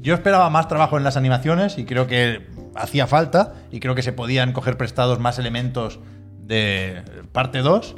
Yo 0.00 0.14
esperaba 0.14 0.48
más 0.50 0.68
trabajo 0.68 0.96
en 0.98 1.02
las 1.04 1.16
animaciones 1.16 1.78
y 1.78 1.84
creo 1.84 2.06
que 2.06 2.46
hacía 2.76 3.06
falta, 3.08 3.54
y 3.72 3.80
creo 3.80 3.94
que 3.96 4.02
se 4.02 4.12
podían 4.12 4.52
coger 4.52 4.76
prestados 4.76 5.18
más 5.18 5.38
elementos 5.40 5.98
de 6.38 7.02
parte 7.32 7.58
2. 7.58 7.94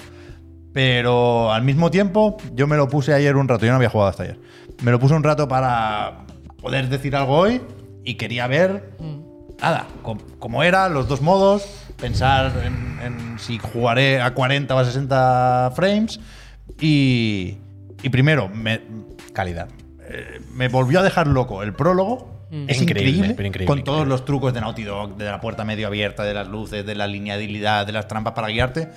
Pero 0.72 1.52
al 1.52 1.62
mismo 1.62 1.90
tiempo, 1.90 2.36
yo 2.54 2.66
me 2.66 2.76
lo 2.76 2.88
puse 2.88 3.12
ayer 3.14 3.36
un 3.36 3.48
rato, 3.48 3.64
yo 3.66 3.72
no 3.72 3.76
había 3.76 3.88
jugado 3.88 4.10
hasta 4.10 4.22
ayer. 4.22 4.38
Me 4.82 4.90
lo 4.90 4.98
puse 4.98 5.14
un 5.14 5.24
rato 5.24 5.48
para 5.48 6.24
poder 6.60 6.88
decir 6.88 7.14
algo 7.16 7.36
hoy 7.36 7.60
y 8.04 8.14
quería 8.14 8.46
ver, 8.46 8.92
nada, 9.60 9.86
cómo 10.38 10.62
era, 10.62 10.88
los 10.88 11.08
dos 11.08 11.20
modos, 11.20 11.66
pensar 12.00 12.52
en, 12.64 12.98
en 13.04 13.38
si 13.38 13.58
jugaré 13.58 14.20
a 14.20 14.32
40 14.34 14.74
o 14.74 14.78
a 14.78 14.84
60 14.84 15.72
frames. 15.74 16.20
Y, 16.80 17.58
y 18.02 18.08
primero, 18.10 18.48
me, 18.48 18.80
Calidad. 19.32 19.68
eh, 20.08 20.40
me 20.54 20.68
volvió 20.68 21.00
a 21.00 21.02
dejar 21.02 21.26
loco 21.26 21.62
el 21.62 21.72
prólogo. 21.74 22.36
Es 22.66 22.80
Increíble, 22.80 23.10
increíble, 23.10 23.34
pero 23.36 23.46
increíble, 23.48 23.66
con 23.66 23.84
todos 23.84 24.06
los 24.08 24.24
trucos 24.24 24.54
de 24.54 24.62
Naughty 24.62 24.82
Dog, 24.82 25.16
de 25.18 25.26
la 25.26 25.38
puerta 25.38 25.64
medio 25.66 25.86
abierta, 25.86 26.24
de 26.24 26.32
las 26.32 26.48
luces, 26.48 26.86
de 26.86 26.94
la 26.94 27.06
linealidad, 27.06 27.84
de 27.84 27.92
las 27.92 28.08
trampas 28.08 28.32
para 28.32 28.48
guiarte. 28.48 28.88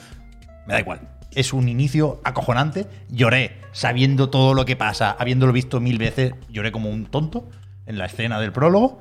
Me 0.66 0.74
da 0.74 0.80
igual. 0.80 1.02
Es 1.36 1.54
un 1.54 1.70
inicio 1.70 2.20
acojonante. 2.24 2.88
Lloré 3.10 3.58
sabiendo 3.72 4.30
todo 4.30 4.54
lo 4.54 4.66
que 4.66 4.76
pasa, 4.76 5.12
habiéndolo 5.12 5.54
visto 5.54 5.80
mil 5.80 5.98
veces. 5.98 6.34
Lloré 6.50 6.72
como 6.72 6.90
un 6.90 7.06
tonto 7.06 7.48
en 7.86 7.98
la 7.98 8.06
escena 8.06 8.40
del 8.40 8.52
prólogo. 8.52 9.00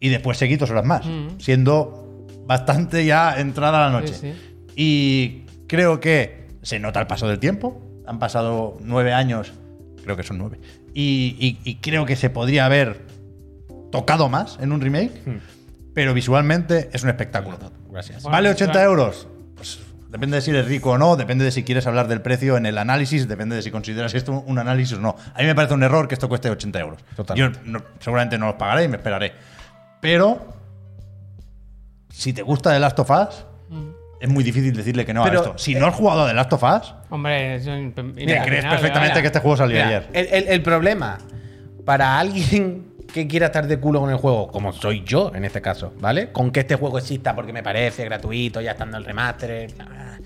Y 0.00 0.08
después 0.08 0.38
seguí 0.38 0.56
dos 0.56 0.70
horas 0.70 0.84
más, 0.84 1.06
siendo 1.38 2.26
bastante 2.46 3.04
ya 3.04 3.38
entrada 3.40 3.88
la 3.88 4.00
noche. 4.00 4.14
Sí, 4.14 4.34
Y 4.74 5.44
creo 5.68 6.00
que 6.00 6.48
se 6.62 6.78
nota 6.80 7.00
el 7.00 7.06
paso 7.06 7.28
del 7.28 7.38
tiempo. 7.38 7.80
Han 8.06 8.18
pasado 8.18 8.76
nueve 8.80 9.12
años, 9.12 9.52
creo 10.02 10.16
que 10.16 10.22
son 10.24 10.38
nueve. 10.38 10.58
Y, 10.94 11.36
y- 11.38 11.58
y 11.70 11.74
creo 11.76 12.06
que 12.06 12.16
se 12.16 12.28
podría 12.30 12.66
haber 12.66 13.06
tocado 13.92 14.28
más 14.28 14.58
en 14.60 14.72
un 14.72 14.80
remake, 14.80 15.12
pero 15.94 16.12
visualmente 16.14 16.90
es 16.92 17.02
un 17.04 17.10
espectáculo. 17.10 17.58
Gracias. 17.90 18.22
Bueno, 18.22 18.32
¿Vale 18.36 18.50
80 18.50 18.72
claro. 18.72 18.90
euros? 18.90 19.28
Pues 19.54 19.78
depende 20.08 20.36
de 20.36 20.40
si 20.42 20.50
eres 20.50 20.66
rico 20.66 20.90
o 20.92 20.98
no, 20.98 21.16
depende 21.16 21.44
de 21.44 21.50
si 21.50 21.64
quieres 21.64 21.86
hablar 21.86 22.08
del 22.08 22.20
precio 22.22 22.56
en 22.56 22.66
el 22.66 22.78
análisis, 22.78 23.28
depende 23.28 23.56
de 23.56 23.62
si 23.62 23.70
consideras 23.70 24.14
esto 24.14 24.32
un 24.46 24.58
análisis 24.58 24.96
o 24.96 25.00
no. 25.00 25.16
A 25.34 25.38
mí 25.40 25.46
me 25.46 25.54
parece 25.54 25.74
un 25.74 25.82
error 25.82 26.08
que 26.08 26.14
esto 26.14 26.28
cueste 26.28 26.48
80 26.50 26.78
euros. 26.80 27.00
Totalmente. 27.16 27.60
Yo 27.64 27.70
no- 27.72 27.82
seguramente 28.00 28.38
no 28.38 28.46
los 28.46 28.54
pagaré 28.56 28.84
y 28.84 28.88
me 28.88 28.96
esperaré. 28.96 29.32
Pero, 30.00 30.54
si 32.10 32.32
te 32.32 32.42
gusta 32.42 32.72
The 32.72 32.80
Last 32.80 32.98
of 32.98 33.10
Us, 33.10 33.44
es 34.20 34.28
muy 34.28 34.42
difícil 34.42 34.74
decirle 34.74 35.04
que 35.06 35.14
no 35.14 35.22
Pero, 35.24 35.40
a 35.40 35.42
esto. 35.44 35.58
Si 35.58 35.74
no 35.74 35.86
has 35.86 35.94
jugado 35.94 36.24
a 36.24 36.28
The 36.28 36.34
Last 36.34 36.52
of 36.52 36.62
Us, 36.62 36.94
Hombre, 37.10 37.54
es 37.56 37.66
un- 37.66 37.92
te 37.92 38.02
crees 38.12 38.64
perfectamente 38.64 39.20
que 39.20 39.26
este 39.28 39.40
juego 39.40 39.56
salió 39.56 39.76
Mira, 39.76 39.86
ayer. 39.86 40.08
el, 40.12 40.26
el- 40.32 40.48
el 40.48 40.62
problema 40.62 41.18
para 41.84 42.18
alguien 42.18 42.87
que 43.12 43.26
quiera 43.26 43.46
estar 43.46 43.66
de 43.66 43.78
culo 43.78 44.00
con 44.00 44.10
el 44.10 44.16
juego, 44.16 44.48
como 44.48 44.72
soy 44.72 45.02
yo 45.04 45.32
en 45.34 45.44
este 45.44 45.60
caso, 45.60 45.94
¿vale? 46.00 46.30
Con 46.30 46.50
que 46.50 46.60
este 46.60 46.76
juego 46.76 46.98
exista 46.98 47.34
porque 47.34 47.52
me 47.52 47.62
parece 47.62 48.04
gratuito, 48.04 48.60
ya 48.60 48.72
estando 48.72 48.96
el 48.98 49.04
remaster. 49.04 49.72
ah, 49.80 50.18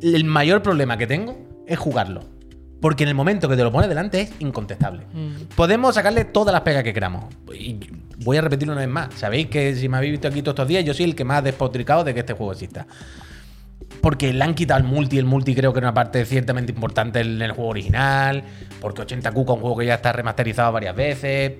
El 0.00 0.24
mayor 0.24 0.62
problema 0.62 0.96
que 0.96 1.06
tengo 1.06 1.38
es 1.66 1.78
jugarlo. 1.78 2.22
Porque 2.80 3.02
en 3.02 3.10
el 3.10 3.14
momento 3.14 3.46
que 3.46 3.56
te 3.56 3.62
lo 3.62 3.70
pones 3.70 3.90
delante 3.90 4.22
es 4.22 4.32
incontestable. 4.38 5.04
Mm. 5.12 5.54
Podemos 5.54 5.94
sacarle 5.94 6.24
todas 6.24 6.52
las 6.52 6.62
pegas 6.62 6.82
que 6.82 6.94
queramos. 6.94 7.26
Y 7.54 7.78
voy 8.24 8.38
a 8.38 8.40
repetirlo 8.40 8.72
una 8.72 8.80
vez 8.80 8.90
más. 8.90 9.12
Sabéis 9.16 9.48
que 9.48 9.74
si 9.74 9.86
me 9.88 9.98
habéis 9.98 10.12
visto 10.12 10.28
aquí 10.28 10.40
todos 10.40 10.54
estos 10.54 10.68
días, 10.68 10.82
yo 10.84 10.94
soy 10.94 11.04
el 11.04 11.14
que 11.14 11.24
más 11.24 11.38
ha 11.38 11.42
despotricado 11.42 12.04
de 12.04 12.14
que 12.14 12.20
este 12.20 12.32
juego 12.32 12.52
exista. 12.52 12.86
Porque 14.00 14.32
le 14.32 14.42
han 14.42 14.54
quitado 14.54 14.80
el 14.80 14.86
multi, 14.86 15.18
el 15.18 15.26
multi 15.26 15.54
creo 15.54 15.74
que 15.74 15.80
era 15.80 15.88
una 15.88 15.94
parte 15.94 16.24
ciertamente 16.24 16.72
importante 16.72 17.20
en 17.20 17.42
el 17.42 17.52
juego 17.52 17.68
original. 17.70 18.44
Porque 18.80 19.02
80 19.02 19.30
Cuca, 19.32 19.52
un 19.52 19.60
juego 19.60 19.76
que 19.76 19.84
ya 19.86 19.96
está 19.96 20.12
remasterizado 20.12 20.72
varias 20.72 20.96
veces. 20.96 21.52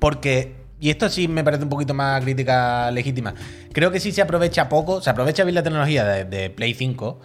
Porque, 0.00 0.56
y 0.80 0.90
esto 0.90 1.08
sí 1.08 1.28
me 1.28 1.44
parece 1.44 1.62
un 1.62 1.68
poquito 1.68 1.94
más 1.94 2.22
crítica 2.22 2.90
legítima, 2.90 3.34
creo 3.72 3.90
que 3.92 4.00
sí 4.00 4.10
se 4.12 4.22
aprovecha 4.22 4.68
poco, 4.68 5.00
se 5.00 5.10
aprovecha 5.10 5.44
bien 5.44 5.54
la 5.54 5.62
tecnología 5.62 6.04
de, 6.04 6.24
de 6.24 6.50
Play 6.50 6.74
5 6.74 7.20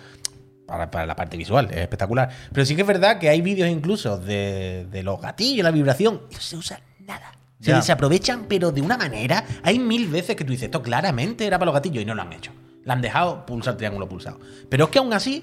para, 0.68 0.92
para 0.92 1.06
la 1.06 1.16
parte 1.16 1.38
visual, 1.38 1.70
es 1.72 1.78
espectacular. 1.78 2.30
Pero 2.52 2.66
sí 2.66 2.76
que 2.76 2.82
es 2.82 2.88
verdad 2.88 3.18
que 3.18 3.30
hay 3.30 3.42
vídeos 3.42 3.70
incluso 3.70 4.18
de, 4.18 4.86
de 4.92 5.04
los 5.04 5.20
gatillos, 5.22 5.64
la 5.64 5.72
vibración, 5.72 6.22
y 6.30 6.36
no 6.36 6.42
se 6.42 6.58
usa 6.58 6.80
nada. 7.00 7.32
Se 7.62 7.72
Ya. 7.72 7.78
desaprovechan, 7.78 8.46
pero 8.50 8.72
de 8.72 8.82
una 8.82 8.98
manera. 8.98 9.44
Hay 9.64 9.80
mil 9.80 10.08
veces 10.10 10.36
que 10.36 10.44
tú 10.44 10.52
dices, 10.52 10.66
esto 10.66 10.82
claramente 10.84 11.48
era 11.48 11.58
para 11.58 11.68
los 11.68 11.74
gatillos 11.74 12.04
y 12.04 12.06
no 12.06 12.14
lo 12.14 12.22
han 12.22 12.34
hecho. 12.34 12.52
La 12.84 12.94
han 12.94 13.02
dejado 13.02 13.46
pulsar 13.46 13.78
triángulo 13.78 14.08
pulsado. 14.10 14.40
Pero 14.70 14.86
es 14.86 14.90
que 14.92 15.00
aún 15.00 15.14
así, 15.14 15.42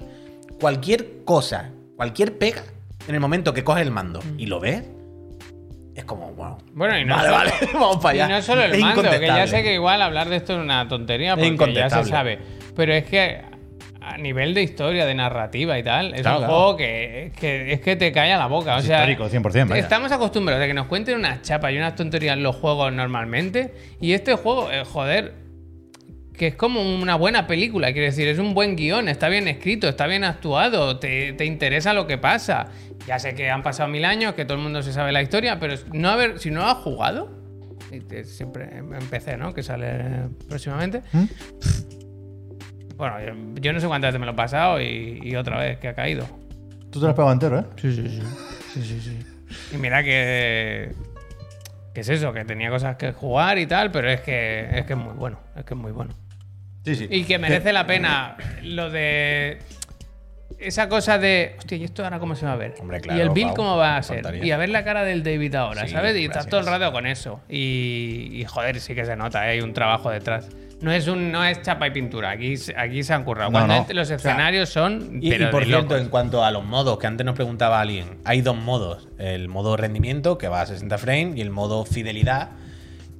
cualquier 0.61 1.23
cosa, 1.25 1.71
cualquier 1.97 2.37
pega, 2.37 2.63
en 3.07 3.15
el 3.15 3.19
momento 3.19 3.53
que 3.53 3.63
coges 3.63 3.81
el 3.81 3.91
mando 3.91 4.21
y 4.37 4.45
lo 4.45 4.59
ves, 4.59 4.83
es 5.95 6.05
como, 6.05 6.31
wow. 6.33 6.57
Bueno, 6.73 6.97
y 6.97 7.05
no, 7.05 7.15
Vale, 7.15 7.27
solo, 7.29 7.37
vale, 7.37 7.53
vamos 7.73 7.97
para 7.97 8.09
allá. 8.09 8.25
y 8.25 8.29
no 8.37 8.41
solo 8.41 8.63
el 8.63 8.73
Es 8.73 8.79
mando, 8.79 9.01
que 9.03 9.27
ya 9.27 9.47
sé 9.47 9.61
que 9.63 9.73
igual 9.73 10.01
hablar 10.01 10.29
de 10.29 10.37
esto 10.37 10.53
es 10.53 10.59
una 10.59 10.87
tontería, 10.87 11.35
porque 11.35 11.73
ya 11.73 11.89
se 11.89 12.03
sabe. 12.05 12.39
Pero 12.75 12.93
es 12.93 13.03
que 13.05 13.41
a 14.01 14.17
nivel 14.17 14.53
de 14.53 14.63
historia, 14.63 15.05
de 15.05 15.15
narrativa 15.15 15.79
y 15.79 15.83
tal, 15.83 16.13
es 16.13 16.21
Claro, 16.23 16.37
un 16.39 16.43
claro. 16.43 16.53
juego 16.53 16.77
que, 16.77 17.31
que 17.39 17.71
es 17.73 17.79
que 17.79 17.95
te 17.95 18.11
cae 18.11 18.33
a 18.33 18.37
la 18.37 18.47
boca. 18.47 18.75
O 18.75 18.79
Es 18.79 18.85
sea, 18.85 19.09
histórico, 19.09 19.29
100%, 19.29 19.67
vaya. 19.69 19.81
estamos 19.81 20.11
acostumbrados 20.11 20.61
a 20.63 20.67
que 20.67 20.73
nos 20.73 20.87
cuenten 20.87 21.15
unas 21.19 21.41
chapas 21.41 21.71
y 21.71 21.77
unas 21.77 21.95
tonterías 21.95 22.37
los 22.37 22.55
juegos 22.55 22.91
normalmente. 22.91 23.73
Y 24.01 24.11
este 24.13 24.33
juego, 24.35 24.69
eh, 24.71 24.83
joder, 24.83 25.35
que 26.33 26.47
es 26.47 26.55
como 26.55 26.81
una 26.81 27.15
buena 27.15 27.47
película, 27.47 27.91
quiero 27.93 28.05
decir, 28.05 28.27
es 28.27 28.39
un 28.39 28.53
buen 28.53 28.75
guion, 28.75 29.07
está 29.07 29.29
bien 29.29 29.47
escrito, 29.47 29.87
está 29.87 30.07
bien 30.07 30.23
actuado, 30.23 30.97
te, 30.99 31.33
te 31.33 31.45
interesa 31.45 31.93
lo 31.93 32.07
que 32.07 32.17
pasa. 32.17 32.67
Ya 33.07 33.19
sé 33.19 33.35
que 33.35 33.49
han 33.49 33.63
pasado 33.63 33.89
mil 33.89 34.05
años, 34.05 34.33
que 34.33 34.45
todo 34.45 34.57
el 34.57 34.63
mundo 34.63 34.81
se 34.81 34.93
sabe 34.93 35.11
la 35.11 35.21
historia, 35.21 35.59
pero 35.59 35.75
no 35.91 36.09
haber, 36.09 36.39
si 36.39 36.51
no 36.51 36.65
has 36.65 36.77
jugado, 36.77 37.29
siempre 38.23 38.77
empecé, 38.77 39.37
¿no? 39.37 39.53
Que 39.53 39.61
sale 39.61 40.29
próximamente. 40.47 41.01
¿Mm? 41.11 41.23
Bueno, 42.95 43.15
yo, 43.19 43.33
yo 43.61 43.73
no 43.73 43.79
sé 43.79 43.87
cuántas 43.87 44.09
veces 44.09 44.19
me 44.19 44.25
lo 44.25 44.33
he 44.33 44.35
pasado 44.35 44.81
y, 44.81 45.19
y 45.21 45.35
otra 45.35 45.57
vez 45.59 45.79
que 45.79 45.89
ha 45.89 45.93
caído. 45.93 46.25
Tú 46.91 46.99
te 46.99 47.05
lo 47.05 47.09
has 47.09 47.15
pegado 47.15 47.33
entero, 47.33 47.59
¿eh? 47.59 47.65
Sí, 47.81 47.93
sí, 47.93 48.07
sí. 48.07 48.21
Sí, 48.73 48.83
sí, 48.83 49.01
sí. 49.01 49.19
Y 49.73 49.77
mira 49.77 50.03
que. 50.03 50.91
que 51.93 52.01
es 52.01 52.09
eso? 52.09 52.31
Que 52.33 52.45
tenía 52.45 52.69
cosas 52.69 52.95
que 52.97 53.11
jugar 53.11 53.57
y 53.57 53.65
tal, 53.65 53.91
pero 53.91 54.09
es 54.09 54.21
que 54.21 54.67
es 54.71 54.85
que 54.85 54.93
es 54.93 54.99
muy 54.99 55.13
bueno. 55.13 55.39
Es 55.55 55.65
que 55.65 55.73
es 55.73 55.79
muy 55.79 55.91
bueno. 55.91 56.13
Sí, 56.85 56.95
sí. 56.95 57.07
Y 57.09 57.23
que 57.23 57.37
merece 57.39 57.71
la 57.73 57.85
pena 57.85 58.35
lo 58.63 58.89
de. 58.89 59.59
Esa 60.59 60.87
cosa 60.87 61.17
de. 61.17 61.55
Hostia, 61.57 61.77
¿y 61.77 61.83
esto 61.83 62.03
ahora 62.03 62.19
cómo 62.19 62.35
se 62.35 62.45
va 62.45 62.53
a 62.53 62.55
ver? 62.55 62.75
Hombre, 62.79 63.01
claro, 63.01 63.19
¿Y 63.19 63.21
el 63.21 63.29
build 63.31 63.47
Pau, 63.49 63.55
cómo 63.57 63.77
va 63.77 63.97
a 63.97 64.03
ser? 64.03 64.23
Y 64.43 64.51
a 64.51 64.57
ver 64.57 64.69
la 64.69 64.83
cara 64.83 65.03
del 65.03 65.23
David 65.23 65.55
ahora, 65.55 65.85
Sí, 65.87 65.93
¿sabes? 65.93 66.11
Y 66.15 66.23
gracias. 66.25 66.45
estás 66.45 66.47
todo 66.49 66.59
el 66.61 66.65
rato 66.67 66.91
con 66.93 67.05
eso. 67.07 67.41
Y, 67.49 68.29
y, 68.33 68.45
joder, 68.45 68.79
sí 68.79 68.95
que 68.95 69.03
se 69.05 69.15
nota, 69.15 69.45
¿eh? 69.47 69.51
hay 69.51 69.61
un 69.61 69.73
trabajo 69.73 70.09
detrás. 70.09 70.47
No 70.81 70.91
es, 70.91 71.07
un, 71.07 71.31
no 71.31 71.43
es 71.45 71.61
chapa 71.61 71.87
y 71.87 71.91
pintura, 71.91 72.31
aquí, 72.31 72.57
se- 72.57 72.77
aquí 72.77 73.03
se 73.03 73.13
han 73.13 73.23
currado. 73.23 73.49
No, 73.51 73.57
Cuando 73.65 73.85
no. 73.87 73.93
los 73.93 74.09
escenarios 74.09 74.67
son. 74.69 75.19
Y, 75.21 75.29
pero 75.29 75.47
y 75.47 75.51
por 75.51 75.65
cierto, 75.65 75.97
en 75.97 76.09
cuanto 76.09 76.43
a 76.43 76.51
los 76.51 76.63
modos, 76.65 76.97
que 76.99 77.07
antes 77.07 77.25
nos 77.25 77.35
preguntaba 77.35 77.79
alguien, 77.81 78.17
hay 78.25 78.41
dos 78.41 78.57
modos. 78.57 79.07
El 79.17 79.47
modo 79.47 79.75
rendimiento, 79.77 80.37
que 80.37 80.49
va 80.49 80.61
a 80.61 80.65
60 80.65 80.97
frames, 80.97 81.37
y 81.37 81.41
el 81.41 81.49
modo 81.51 81.85
fidelidad, 81.85 82.51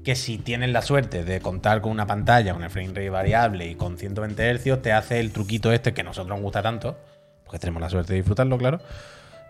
que 0.04 0.16
si 0.16 0.38
tienes 0.38 0.70
la 0.70 0.82
suerte 0.82 1.24
de 1.24 1.39
contar 1.39 1.82
con 1.82 1.91
una 1.91 2.06
pantalla, 2.06 2.54
con 2.54 2.64
el 2.64 2.70
frame 2.70 2.89
rate 2.89 3.10
variable 3.10 3.68
y 3.68 3.76
con 3.76 3.97
120 3.97 4.58
Hz, 4.58 4.82
te 4.82 4.91
hace 4.91 5.20
el 5.20 5.32
truquito 5.32 5.72
este 5.72 5.93
que 5.93 6.01
a 6.01 6.04
nosotros 6.04 6.36
nos 6.36 6.41
gusta 6.41 6.62
tanto, 6.62 6.97
porque 7.43 7.60
tenemos 7.60 7.82
la 7.82 7.89
suerte 7.89 8.14
de 8.14 8.20
disfrutarlo, 8.20 8.58
claro, 8.58 8.80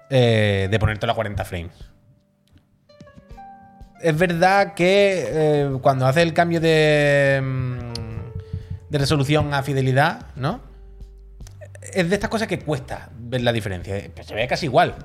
eh, 0.10 0.68
de 0.70 0.80
ponértelo 0.80 1.12
a 1.12 1.16
40 1.16 1.46
frames. 1.46 1.74
Es 4.02 4.18
verdad 4.18 4.74
que 4.74 5.26
eh, 5.28 5.78
cuando 5.82 6.06
hace 6.06 6.22
el 6.22 6.34
cambio 6.34 6.60
de, 6.60 7.42
mm, 7.42 8.90
de 8.90 8.98
resolución 8.98 9.54
a 9.54 9.64
fidelidad, 9.64 10.28
¿no? 10.36 10.74
es 11.94 12.10
de 12.10 12.16
estas 12.16 12.30
cosas 12.30 12.48
que 12.48 12.60
cuesta 12.60 13.10
ver 13.18 13.42
la 13.42 13.52
diferencia. 13.52 13.96
Pues 14.14 14.28
Se 14.28 14.36
ve 14.36 14.48
casi 14.48 14.66
igual. 14.66 14.96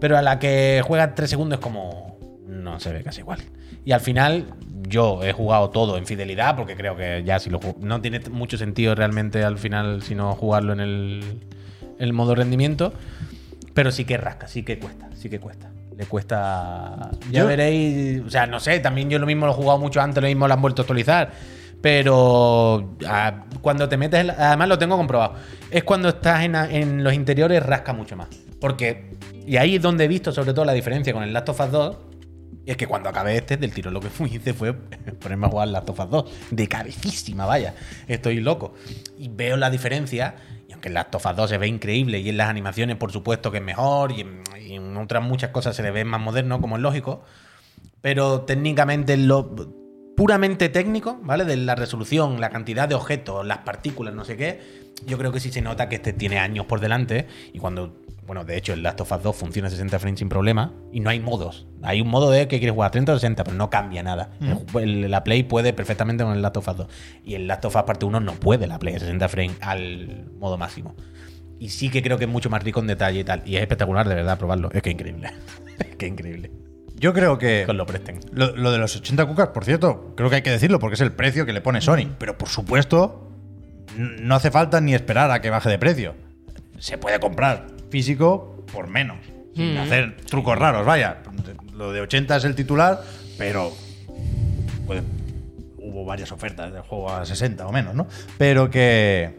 Pero 0.00 0.16
a 0.16 0.22
la 0.22 0.38
que 0.38 0.82
juegas 0.84 1.14
3 1.14 1.30
segundos 1.30 1.58
es 1.58 1.62
como. 1.62 2.18
No 2.46 2.80
se 2.80 2.92
ve 2.92 3.02
casi 3.02 3.20
igual. 3.20 3.40
Y 3.84 3.92
al 3.92 4.00
final, 4.00 4.46
yo 4.88 5.22
he 5.22 5.32
jugado 5.32 5.70
todo 5.70 5.96
en 5.98 6.06
fidelidad, 6.06 6.56
porque 6.56 6.76
creo 6.76 6.96
que 6.96 7.22
ya 7.24 7.38
si 7.38 7.50
lo 7.50 7.60
No 7.80 8.00
tiene 8.00 8.20
mucho 8.30 8.56
sentido 8.56 8.94
realmente 8.94 9.44
al 9.44 9.58
final, 9.58 10.02
sino 10.02 10.34
jugarlo 10.34 10.72
en 10.72 10.80
el, 10.80 11.40
el 11.98 12.12
modo 12.12 12.34
rendimiento. 12.34 12.92
Pero 13.74 13.90
sí 13.90 14.04
que 14.04 14.16
rasca, 14.16 14.46
sí 14.48 14.62
que 14.62 14.78
cuesta, 14.78 15.08
sí 15.16 15.28
que 15.28 15.40
cuesta. 15.40 15.70
Le 15.96 16.06
cuesta. 16.06 17.10
Ya 17.30 17.40
Yo- 17.42 17.46
veréis. 17.46 18.20
O 18.22 18.30
sea, 18.30 18.46
no 18.46 18.58
sé, 18.60 18.80
también 18.80 19.10
yo 19.10 19.18
lo 19.18 19.26
mismo 19.26 19.46
lo 19.46 19.52
he 19.52 19.54
jugado 19.54 19.78
mucho 19.78 20.00
antes, 20.00 20.22
lo 20.22 20.28
mismo 20.28 20.46
lo 20.48 20.54
han 20.54 20.62
vuelto 20.62 20.82
a 20.82 20.84
actualizar. 20.84 21.30
Pero 21.82 22.96
cuando 23.60 23.88
te 23.88 23.96
metes. 23.96 24.20
en 24.20 24.28
la- 24.28 24.36
además, 24.38 24.68
lo 24.68 24.78
tengo 24.78 24.96
comprobado. 24.96 25.34
Es 25.70 25.84
cuando 25.84 26.08
estás 26.08 26.42
en, 26.44 26.54
en 26.56 27.04
los 27.04 27.12
interiores, 27.14 27.62
rasca 27.62 27.92
mucho 27.92 28.16
más. 28.16 28.28
Porque. 28.60 29.10
Y 29.46 29.56
ahí 29.58 29.76
es 29.76 29.82
donde 29.82 30.04
he 30.04 30.08
visto, 30.08 30.32
sobre 30.32 30.54
todo, 30.54 30.64
la 30.64 30.72
diferencia 30.72 31.12
con 31.12 31.22
el 31.22 31.32
Last 31.32 31.50
of 31.50 31.60
Us 31.60 31.70
2. 31.70 31.96
Y 32.66 32.70
es 32.70 32.76
que 32.76 32.86
cuando 32.86 33.08
acabé 33.10 33.36
este, 33.36 33.56
del 33.56 33.72
tiro, 33.72 33.90
lo 33.90 34.00
que 34.00 34.08
fui- 34.08 34.34
hice 34.34 34.54
fue 34.54 34.72
ponerme 35.20 35.46
a 35.46 35.50
jugar 35.50 35.68
Last 35.68 35.90
of 35.90 36.00
Us 36.00 36.10
2. 36.10 36.24
De 36.50 36.66
cabecísima, 36.68 37.44
vaya. 37.46 37.74
Estoy 38.08 38.40
loco. 38.40 38.74
Y 39.18 39.28
veo 39.28 39.56
la 39.56 39.68
diferencia. 39.70 40.34
Y 40.68 40.72
aunque 40.72 40.88
el 40.88 40.94
Last 40.94 41.14
of 41.14 41.26
Us 41.26 41.36
2 41.36 41.50
se 41.50 41.58
ve 41.58 41.66
increíble 41.66 42.20
y 42.20 42.28
en 42.30 42.36
las 42.38 42.48
animaciones, 42.48 42.96
por 42.96 43.12
supuesto, 43.12 43.50
que 43.50 43.58
es 43.58 43.64
mejor. 43.64 44.12
Y 44.12 44.22
en, 44.22 44.42
y 44.66 44.74
en 44.74 44.96
otras 44.96 45.22
muchas 45.22 45.50
cosas 45.50 45.76
se 45.76 45.82
le 45.82 45.90
ve 45.90 46.04
más 46.04 46.20
moderno, 46.20 46.60
como 46.60 46.76
es 46.76 46.82
lógico. 46.82 47.22
Pero 48.00 48.42
técnicamente 48.42 49.16
lo 49.16 49.54
puramente 50.16 50.68
técnico, 50.68 51.18
¿vale? 51.22 51.44
De 51.44 51.56
la 51.56 51.74
resolución, 51.74 52.40
la 52.40 52.50
cantidad 52.50 52.88
de 52.88 52.94
objetos, 52.94 53.44
las 53.46 53.58
partículas, 53.58 54.14
no 54.14 54.24
sé 54.24 54.36
qué. 54.36 54.60
Yo 55.06 55.18
creo 55.18 55.32
que 55.32 55.40
sí 55.40 55.50
se 55.50 55.60
nota 55.60 55.88
que 55.88 55.96
este 55.96 56.12
tiene 56.12 56.38
años 56.38 56.66
por 56.66 56.80
delante. 56.80 57.26
Y 57.52 57.58
cuando. 57.58 58.00
Bueno, 58.26 58.44
de 58.44 58.56
hecho, 58.56 58.72
el 58.72 58.82
Last 58.82 59.00
of 59.02 59.12
Us 59.12 59.22
2 59.22 59.36
funciona 59.36 59.68
a 59.68 59.70
60 59.70 59.98
frames 59.98 60.18
sin 60.18 60.28
problema. 60.28 60.72
Y 60.92 61.00
no 61.00 61.10
hay 61.10 61.20
modos. 61.20 61.66
Hay 61.82 62.00
un 62.00 62.08
modo 62.08 62.30
de 62.30 62.48
que 62.48 62.58
quieres 62.58 62.72
jugar 62.74 62.88
a 62.88 62.90
30 62.90 63.12
o 63.12 63.16
60, 63.16 63.44
pero 63.44 63.56
no 63.56 63.68
cambia 63.70 64.02
nada. 64.02 64.30
El- 64.74 65.10
la 65.10 65.22
Play 65.24 65.42
puede 65.42 65.72
perfectamente 65.74 66.24
con 66.24 66.32
el 66.32 66.40
Last 66.42 66.56
of 66.56 66.68
Us 66.68 66.76
2. 66.78 66.86
Y 67.24 67.34
el 67.34 67.46
Last 67.46 67.64
of 67.66 67.76
Us 67.76 67.82
parte 67.82 68.06
1 68.06 68.20
no 68.20 68.32
puede 68.34 68.66
la 68.66 68.78
Play 68.78 68.94
a 68.94 68.98
60 69.00 69.28
frames 69.28 69.56
al 69.60 70.24
modo 70.38 70.56
máximo. 70.56 70.94
Y 71.58 71.68
sí 71.68 71.90
que 71.90 72.02
creo 72.02 72.18
que 72.18 72.24
es 72.24 72.30
mucho 72.30 72.50
más 72.50 72.62
rico 72.62 72.80
en 72.80 72.86
detalle 72.86 73.20
y 73.20 73.24
tal. 73.24 73.42
Y 73.44 73.56
es 73.56 73.62
espectacular, 73.62 74.08
de 74.08 74.14
verdad, 74.14 74.38
probarlo. 74.38 74.70
Es 74.72 74.82
que 74.82 74.90
increíble. 74.90 75.30
es 75.78 75.96
que 75.96 76.06
increíble. 76.06 76.50
Yo 76.96 77.12
creo 77.12 77.36
que. 77.38 77.66
Os 77.68 77.74
lo 77.74 77.84
presten. 77.86 78.20
Lo, 78.32 78.56
lo 78.56 78.72
de 78.72 78.78
los 78.78 78.96
80 78.96 79.26
cucas, 79.26 79.48
por 79.48 79.64
cierto, 79.64 80.14
creo 80.16 80.30
que 80.30 80.36
hay 80.36 80.42
que 80.42 80.50
decirlo 80.50 80.78
porque 80.78 80.94
es 80.94 81.00
el 81.02 81.12
precio 81.12 81.44
que 81.44 81.52
le 81.52 81.60
pone 81.60 81.80
Sony. 81.82 82.06
Pero 82.18 82.38
por 82.38 82.48
supuesto, 82.48 83.30
no 83.98 84.34
hace 84.34 84.50
falta 84.50 84.80
ni 84.80 84.94
esperar 84.94 85.30
a 85.30 85.40
que 85.40 85.50
baje 85.50 85.68
de 85.68 85.78
precio. 85.78 86.14
Se 86.78 86.98
puede 86.98 87.20
comprar 87.20 87.66
físico 87.98 88.64
por 88.72 88.88
menos. 88.88 89.18
Sin 89.54 89.74
Mm. 89.74 89.78
hacer 89.78 90.16
trucos 90.26 90.58
raros, 90.58 90.84
vaya. 90.84 91.18
Lo 91.76 91.92
de 91.92 92.00
80 92.00 92.34
es 92.38 92.44
el 92.44 92.56
titular, 92.56 93.00
pero. 93.38 93.70
puede- 94.84 95.02
hubo 95.78 96.04
varias 96.04 96.32
ofertas 96.32 96.72
del 96.72 96.82
juego 96.82 97.10
a 97.12 97.24
60 97.24 97.64
o 97.68 97.70
menos, 97.72 97.94
¿no? 97.94 98.08
Pero 98.36 98.68
que. 98.68 99.36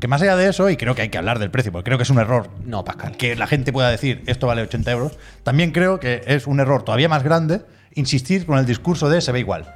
Que 0.00 0.08
más 0.08 0.20
allá 0.22 0.34
de 0.36 0.48
eso, 0.48 0.68
y 0.70 0.76
creo 0.76 0.94
que 0.96 1.02
hay 1.02 1.08
que 1.08 1.18
hablar 1.18 1.38
del 1.38 1.50
precio, 1.52 1.70
porque 1.72 1.84
creo 1.84 1.98
que 1.98 2.02
es 2.02 2.10
un 2.10 2.18
error 2.18 2.50
No, 2.64 2.84
Pascal. 2.84 3.16
que 3.16 3.34
la 3.36 3.46
gente 3.46 3.72
pueda 3.72 3.90
decir 3.90 4.22
esto 4.26 4.46
vale 4.48 4.62
80 4.62 4.90
euros, 4.90 5.18
también 5.44 5.70
creo 5.70 5.98
que 6.00 6.22
es 6.26 6.46
un 6.48 6.58
error 6.60 6.82
todavía 6.84 7.08
más 7.08 7.22
grande 7.22 7.62
insistir 7.94 8.44
con 8.44 8.58
el 8.58 8.66
discurso 8.66 9.08
de 9.08 9.20
se 9.20 9.30
ve 9.32 9.38
igual. 9.40 9.72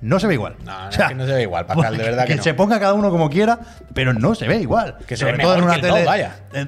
No 0.00 0.20
se 0.20 0.26
ve 0.26 0.34
igual. 0.34 0.56
No, 0.64 0.78
no, 0.84 0.88
es 0.90 0.96
que 0.98 1.14
no 1.14 1.26
se 1.26 1.32
ve 1.32 1.42
igual, 1.42 1.64
Pascal, 1.66 1.96
de 1.96 2.02
verdad 2.04 2.26
que 2.26 2.36
no. 2.36 2.42
se 2.42 2.52
ponga 2.54 2.78
cada 2.78 2.92
uno 2.92 3.10
como 3.10 3.30
quiera, 3.30 3.58
pero 3.94 4.12
no 4.12 4.34
se 4.34 4.46
ve 4.46 4.56
igual. 4.60 4.98
Que 5.06 5.16
se 5.16 5.24
Sobre 5.24 5.38
ve 5.38 5.42
todo 5.42 5.56
en 5.56 5.62
una 5.64 5.74
que 5.80 5.80
el 5.86 5.92
tele 5.92 6.04
vaya. 6.04 6.36
eh, 6.52 6.66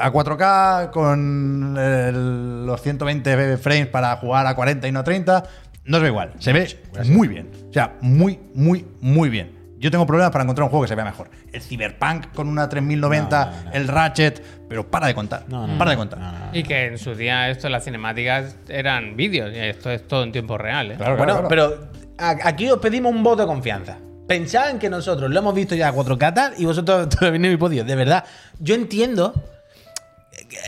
a 0.00 0.10
4K 0.10 0.90
con 0.90 1.76
el- 1.78 2.66
los 2.66 2.80
120 2.80 3.56
frames 3.58 3.86
para 3.88 4.16
jugar 4.16 4.46
a 4.46 4.54
40 4.54 4.88
y 4.88 4.92
no 4.92 5.04
30, 5.04 5.42
no 5.84 5.96
se 5.98 6.02
ve 6.02 6.08
igual. 6.08 6.32
Se 6.38 6.52
ve 6.52 6.68
muy 7.06 7.28
bien. 7.28 7.50
O 7.68 7.72
sea, 7.72 7.94
muy, 8.00 8.38
muy, 8.54 8.86
muy 9.00 9.28
bien. 9.28 9.58
Yo 9.78 9.90
tengo 9.90 10.06
problemas 10.06 10.30
para 10.30 10.44
encontrar 10.44 10.64
un 10.64 10.70
juego 10.70 10.84
que 10.84 10.88
se 10.88 10.94
vea 10.94 11.06
mejor. 11.06 11.30
El 11.54 11.62
Cyberpunk 11.62 12.32
con 12.34 12.48
una 12.48 12.68
3090, 12.68 13.44
No, 13.46 13.50
no, 13.50 13.62
no. 13.64 13.72
el 13.72 13.88
Ratchet, 13.88 14.66
pero 14.68 14.90
para 14.90 15.06
de 15.06 15.14
contar. 15.14 15.44
No, 15.48 15.66
no, 15.66 15.78
para 15.78 15.92
de 15.92 15.96
no, 15.96 16.00
contar. 16.02 16.18
no, 16.18 16.32
no. 16.32 16.38
Y 16.52 16.62
que 16.64 16.84
en 16.86 16.98
su 16.98 17.14
día 17.14 17.48
esto, 17.48 17.66
las 17.70 17.84
cinemáticas 17.84 18.56
eran 18.68 19.16
vídeos, 19.16 19.50
y 19.54 19.58
esto 19.58 19.90
es 19.90 20.06
todo 20.06 20.22
en 20.24 20.32
tiempo 20.32 20.58
real, 20.58 20.92
¿eh? 20.92 20.96
Claro, 20.96 21.16
bueno, 21.16 21.32
claro, 21.32 21.48
pero 21.48 21.64
a- 21.64 21.89
aquí 22.20 22.68
os 22.70 22.78
pedimos 22.78 23.12
un 23.12 23.22
voto 23.22 23.42
de 23.42 23.48
confianza. 23.48 23.98
Pensad 24.26 24.70
en 24.70 24.78
que 24.78 24.88
nosotros 24.88 25.30
lo 25.30 25.38
hemos 25.38 25.54
visto 25.54 25.74
ya 25.74 25.88
a 25.88 25.94
4K 25.94 26.34
tal, 26.34 26.54
y 26.56 26.64
vosotros 26.64 27.08
todavía 27.18 27.38
no 27.38 27.46
habéis 27.46 27.58
podido. 27.58 27.84
De 27.84 27.96
verdad, 27.96 28.24
yo 28.58 28.74
entiendo 28.74 29.34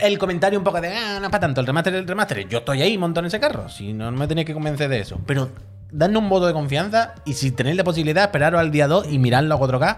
el 0.01 0.17
comentario 0.17 0.59
un 0.59 0.65
poco 0.65 0.81
de, 0.81 0.89
ah, 0.89 1.19
no 1.19 1.25
es 1.25 1.31
para 1.31 1.41
tanto, 1.41 1.61
el 1.61 1.67
remaster 1.67 1.95
el 1.95 2.07
remaster. 2.07 2.47
Yo 2.47 2.59
estoy 2.59 2.81
ahí, 2.81 2.97
montón 2.97 3.25
ese 3.25 3.39
carro. 3.39 3.69
Si 3.69 3.93
no, 3.93 4.11
no 4.11 4.17
me 4.17 4.27
tenéis 4.27 4.47
que 4.47 4.53
convencer 4.53 4.89
de 4.89 4.99
eso. 4.99 5.19
Pero 5.25 5.49
dadnos 5.91 6.23
un 6.23 6.29
voto 6.29 6.47
de 6.47 6.53
confianza 6.53 7.15
y 7.25 7.33
si 7.33 7.51
tenéis 7.51 7.77
la 7.77 7.83
posibilidad, 7.83 8.25
esperaros 8.25 8.59
al 8.59 8.71
día 8.71 8.87
2 8.87 9.07
y 9.11 9.19
miradlo 9.19 9.55
a 9.55 9.59
4K. 9.59 9.97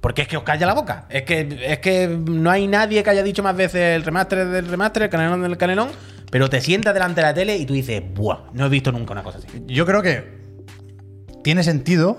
Porque 0.00 0.22
es 0.22 0.28
que 0.28 0.36
os 0.36 0.42
calla 0.42 0.66
la 0.66 0.74
boca. 0.74 1.06
Es 1.08 1.22
que, 1.22 1.62
es 1.66 1.78
que 1.78 2.08
no 2.08 2.50
hay 2.50 2.66
nadie 2.66 3.02
que 3.02 3.10
haya 3.10 3.22
dicho 3.22 3.42
más 3.42 3.56
veces 3.56 3.96
el 3.96 4.04
remaster 4.04 4.46
del 4.46 4.68
remaster, 4.68 5.04
el 5.04 5.08
canelón 5.08 5.42
del 5.42 5.56
canelón. 5.56 5.88
Pero 6.30 6.50
te 6.50 6.60
sientas 6.60 6.92
delante 6.92 7.20
de 7.20 7.26
la 7.26 7.34
tele 7.34 7.56
y 7.56 7.64
tú 7.64 7.72
dices, 7.72 8.02
¡buah! 8.14 8.50
No 8.52 8.66
he 8.66 8.68
visto 8.68 8.92
nunca 8.92 9.12
una 9.12 9.22
cosa 9.22 9.38
así. 9.38 9.46
Yo 9.66 9.86
creo 9.86 10.02
que 10.02 10.43
tiene 11.44 11.62
sentido, 11.62 12.16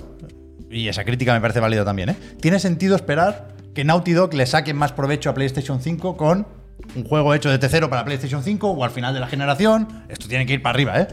y 0.70 0.88
esa 0.88 1.04
crítica 1.04 1.34
me 1.34 1.42
parece 1.42 1.60
válida 1.60 1.84
también, 1.84 2.10
¿eh? 2.10 2.16
Tiene 2.40 2.60
sentido 2.60 2.96
esperar 2.96 3.50
que 3.74 3.84
Naughty 3.84 4.14
Dog 4.14 4.34
le 4.34 4.46
saquen 4.46 4.78
más 4.78 4.94
provecho 4.94 5.30
a 5.30 5.34
PlayStation 5.34 5.82
5 5.82 6.16
con 6.16 6.48
un 6.96 7.04
juego 7.04 7.34
hecho 7.34 7.50
de 7.50 7.60
T0 7.60 7.90
para 7.90 8.06
PlayStation 8.06 8.42
5 8.44 8.70
o 8.72 8.84
al 8.84 8.92
final 8.92 9.14
de 9.14 9.20
la 9.20 9.28
generación. 9.28 9.88
Esto 10.08 10.28
tiene 10.30 10.46
que 10.46 10.54
ir 10.54 10.62
para 10.62 10.76
arriba, 10.76 11.02
¿eh? 11.02 11.08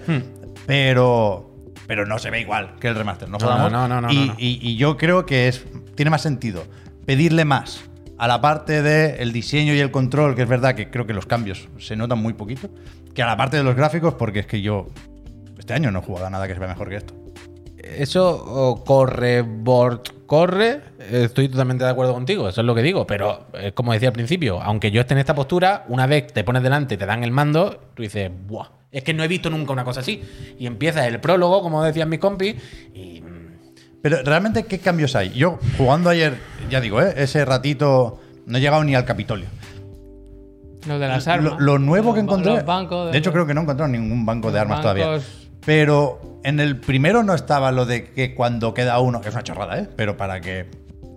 Pero. 0.67 1.49
Pero 1.87 2.07
no 2.07 2.19
se 2.19 2.31
ve 2.31 2.41
igual 2.41 2.77
que 2.81 2.89
el 2.89 2.95
remaster, 2.95 3.29
no 3.29 3.39
No, 3.39 3.69
no, 3.69 3.89
no, 3.89 4.01
no, 4.01 4.13
y, 4.13 4.17
no, 4.17 4.27
no. 4.27 4.35
y- 4.39 4.59
y 4.63 4.77
yo 4.77 4.97
creo 4.97 5.27
que 5.27 5.49
es, 5.49 5.65
tiene 5.97 6.11
más 6.11 6.23
sentido 6.23 6.65
pedirle 7.07 7.45
más 7.45 7.81
a 8.19 8.29
la 8.29 8.41
parte 8.41 8.83
del 8.83 9.33
diseño 9.33 9.75
y 9.75 9.81
el 9.81 9.91
control, 9.91 10.37
que 10.37 10.43
es 10.43 10.49
verdad 10.49 10.75
que 10.77 10.91
creo 10.91 11.07
que 11.07 11.13
los 11.13 11.27
cambios 11.27 11.69
se 11.79 11.97
notan 11.97 12.19
muy 12.21 12.35
poquito, 12.35 12.69
que 13.15 13.23
a 13.23 13.27
la 13.27 13.37
parte 13.37 13.57
de 13.57 13.65
los 13.65 13.75
gráficos, 13.75 14.15
porque 14.15 14.39
es 14.41 14.47
que 14.47 14.63
yo 14.63 14.87
este 15.59 15.75
año 15.75 15.91
no 15.91 15.99
he 15.99 16.03
jugado 16.03 16.27
a 16.27 16.31
nada 16.31 16.47
que 16.47 16.55
se 16.55 16.61
vea 16.61 16.69
mejor 16.69 16.89
que 16.89 16.97
esto. 16.97 17.15
Eso 17.83 18.83
corre, 18.87 19.43
board, 19.43 20.01
corre. 20.27 20.81
Estoy 21.11 21.49
totalmente 21.49 21.85
de 21.85 21.91
acuerdo 21.91 22.15
contigo, 22.15 22.49
eso 22.49 22.61
es 22.61 22.67
lo 22.67 22.75
que 22.75 22.83
digo. 22.83 23.07
Pero 23.07 23.47
es 23.61 23.73
como 23.73 23.93
decía 23.93 24.09
al 24.09 24.15
principio, 24.15 24.61
aunque 24.63 24.91
yo 24.91 25.01
esté 25.01 25.15
en 25.15 25.19
esta 25.19 25.35
postura, 25.35 25.85
una 25.89 26.07
vez 26.07 26.33
te 26.33 26.45
pones 26.45 26.63
delante 26.63 26.95
y 26.95 26.97
te 26.97 27.07
dan 27.07 27.25
el 27.25 27.31
mando, 27.33 27.79
tú 27.95 28.03
dices, 28.03 28.31
¡buah! 28.47 28.69
Es 28.91 29.03
que 29.03 29.15
no 29.15 29.25
he 29.25 29.29
visto 29.29 29.49
nunca 29.51 29.73
una 29.73 29.85
cosa 29.85 30.01
así. 30.01 30.23
Y 30.59 30.67
empieza 30.67 31.07
el 31.07 31.19
prólogo, 31.21 31.63
como 31.63 31.83
decían 31.83 32.09
mis 32.09 32.19
compis, 32.19 32.55
y. 32.95 33.21
mm, 33.23 33.49
Pero 34.03 34.23
realmente, 34.23 34.65
¿qué 34.65 34.79
cambios 34.79 35.17
hay? 35.17 35.31
Yo, 35.31 35.59
jugando 35.79 36.11
ayer, 36.11 36.37
ya 36.71 36.81
digo, 36.81 37.01
¿eh? 37.01 37.15
ese 37.17 37.45
ratito, 37.45 38.21
no 38.47 38.59
he 38.59 38.61
llegado 38.61 38.85
ni 38.85 38.95
al 38.95 39.05
Capitolio. 39.05 39.47
Lo 40.87 40.99
de 40.99 41.09
las 41.09 41.29
armas. 41.29 41.55
lo 41.61 41.79
nuevo 41.79 42.13
que 42.13 42.19
Los 42.21 42.25
encontré. 42.25 42.55
los 42.55 42.65
bancos 42.65 43.13
de 43.13 43.19
hecho, 43.19 43.33
creo 43.33 43.47
que 43.47 43.55
no 43.55 43.61
he 43.61 43.63
encontrado 43.63 43.91
ningún 43.91 44.27
banco 44.27 44.51
de 44.51 44.59
armas 44.59 44.81
todavía. 44.81 45.21
Pero 45.65 46.32
en 46.45 46.61
el 46.61 46.79
primero 46.79 47.23
no 47.23 47.35
estaba 47.35 47.73
lo 47.73 47.87
de 47.87 48.05
que 48.05 48.35
cuando 48.35 48.75
queda 48.75 48.99
uno, 49.01 49.21
que 49.21 49.29
es 49.29 49.35
una 49.35 49.45
chorrada, 49.45 49.79
¿eh? 49.79 49.89
Pero 49.97 50.17
para 50.17 50.41
que 50.41 50.67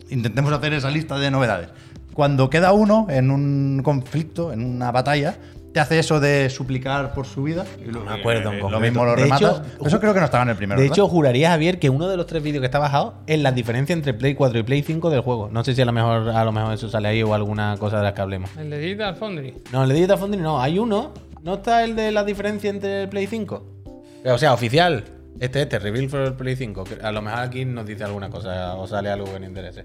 intentemos 0.09 0.51
hacer 0.53 0.73
esa 0.73 0.89
lista 0.89 1.17
de 1.17 1.31
novedades. 1.31 1.69
Cuando 2.13 2.49
queda 2.49 2.71
uno 2.71 3.07
en 3.09 3.29
un 3.31 3.81
conflicto, 3.83 4.53
en 4.53 4.63
una 4.63 4.91
batalla, 4.91 5.35
te 5.73 5.81
hace 5.81 5.99
eso 5.99 6.21
de 6.21 6.49
suplicar 6.49 7.13
por 7.13 7.25
su 7.25 7.43
vida. 7.43 7.65
Y 7.85 7.91
lo, 7.91 7.99
me 8.05 8.13
acuerdo 8.13 8.53
en 8.53 8.59
Lo 8.59 8.79
mismo 8.79 9.03
lo 9.03 9.11
De 9.11 9.23
rematas. 9.23 9.59
hecho, 9.59 9.85
eso 9.85 9.99
creo 9.99 10.13
que 10.13 10.19
no 10.19 10.25
estaba 10.25 10.43
en 10.43 10.51
el 10.51 10.55
primero. 10.55 10.79
De 10.79 10.85
¿verdad? 10.85 10.95
hecho, 10.97 11.07
juraría, 11.09 11.49
Javier, 11.49 11.77
que 11.79 11.89
uno 11.89 12.07
de 12.07 12.15
los 12.15 12.27
tres 12.27 12.41
vídeos 12.41 12.61
que 12.61 12.67
está 12.67 12.79
bajado 12.79 13.15
es 13.27 13.37
la 13.41 13.51
diferencia 13.51 13.91
entre 13.91 14.13
Play 14.13 14.35
4 14.35 14.59
y 14.59 14.63
Play 14.63 14.83
5 14.83 15.09
del 15.09 15.19
juego. 15.19 15.49
No 15.51 15.65
sé 15.65 15.75
si 15.75 15.81
a 15.81 15.85
lo 15.85 15.91
mejor, 15.91 16.29
a 16.29 16.45
lo 16.45 16.53
mejor 16.53 16.73
eso 16.73 16.87
sale 16.87 17.09
ahí 17.09 17.21
o 17.23 17.33
alguna 17.33 17.75
cosa 17.77 17.97
de 17.97 18.03
las 18.03 18.13
que 18.13 18.21
hablemos. 18.21 18.49
El 18.57 18.69
de 18.69 18.79
Digital 18.79 19.15
Foundry. 19.17 19.53
No, 19.73 19.83
el 19.83 19.89
de 19.89 19.95
Digital 19.95 20.17
Foundry 20.17 20.39
no. 20.39 20.61
Hay 20.61 20.79
uno. 20.79 21.11
¿No 21.43 21.55
está 21.55 21.83
el 21.83 21.97
de 21.97 22.13
la 22.13 22.23
diferencia 22.23 22.69
entre 22.69 23.03
el 23.03 23.09
Play 23.09 23.27
5? 23.27 23.65
O 24.27 24.37
sea, 24.37 24.53
oficial. 24.53 25.03
Este, 25.39 25.61
este, 25.63 25.79
reveal 25.79 26.09
for 26.09 26.21
el 26.21 26.33
Play 26.33 26.55
5. 26.55 26.83
que 26.85 26.95
A 27.05 27.11
lo 27.11 27.21
mejor 27.21 27.39
aquí 27.41 27.65
nos 27.65 27.85
dice 27.85 28.03
alguna 28.03 28.29
cosa 28.29 28.75
o 28.75 28.87
sale 28.87 29.09
algo 29.09 29.25
que 29.31 29.39
nos 29.39 29.49
interese. 29.49 29.83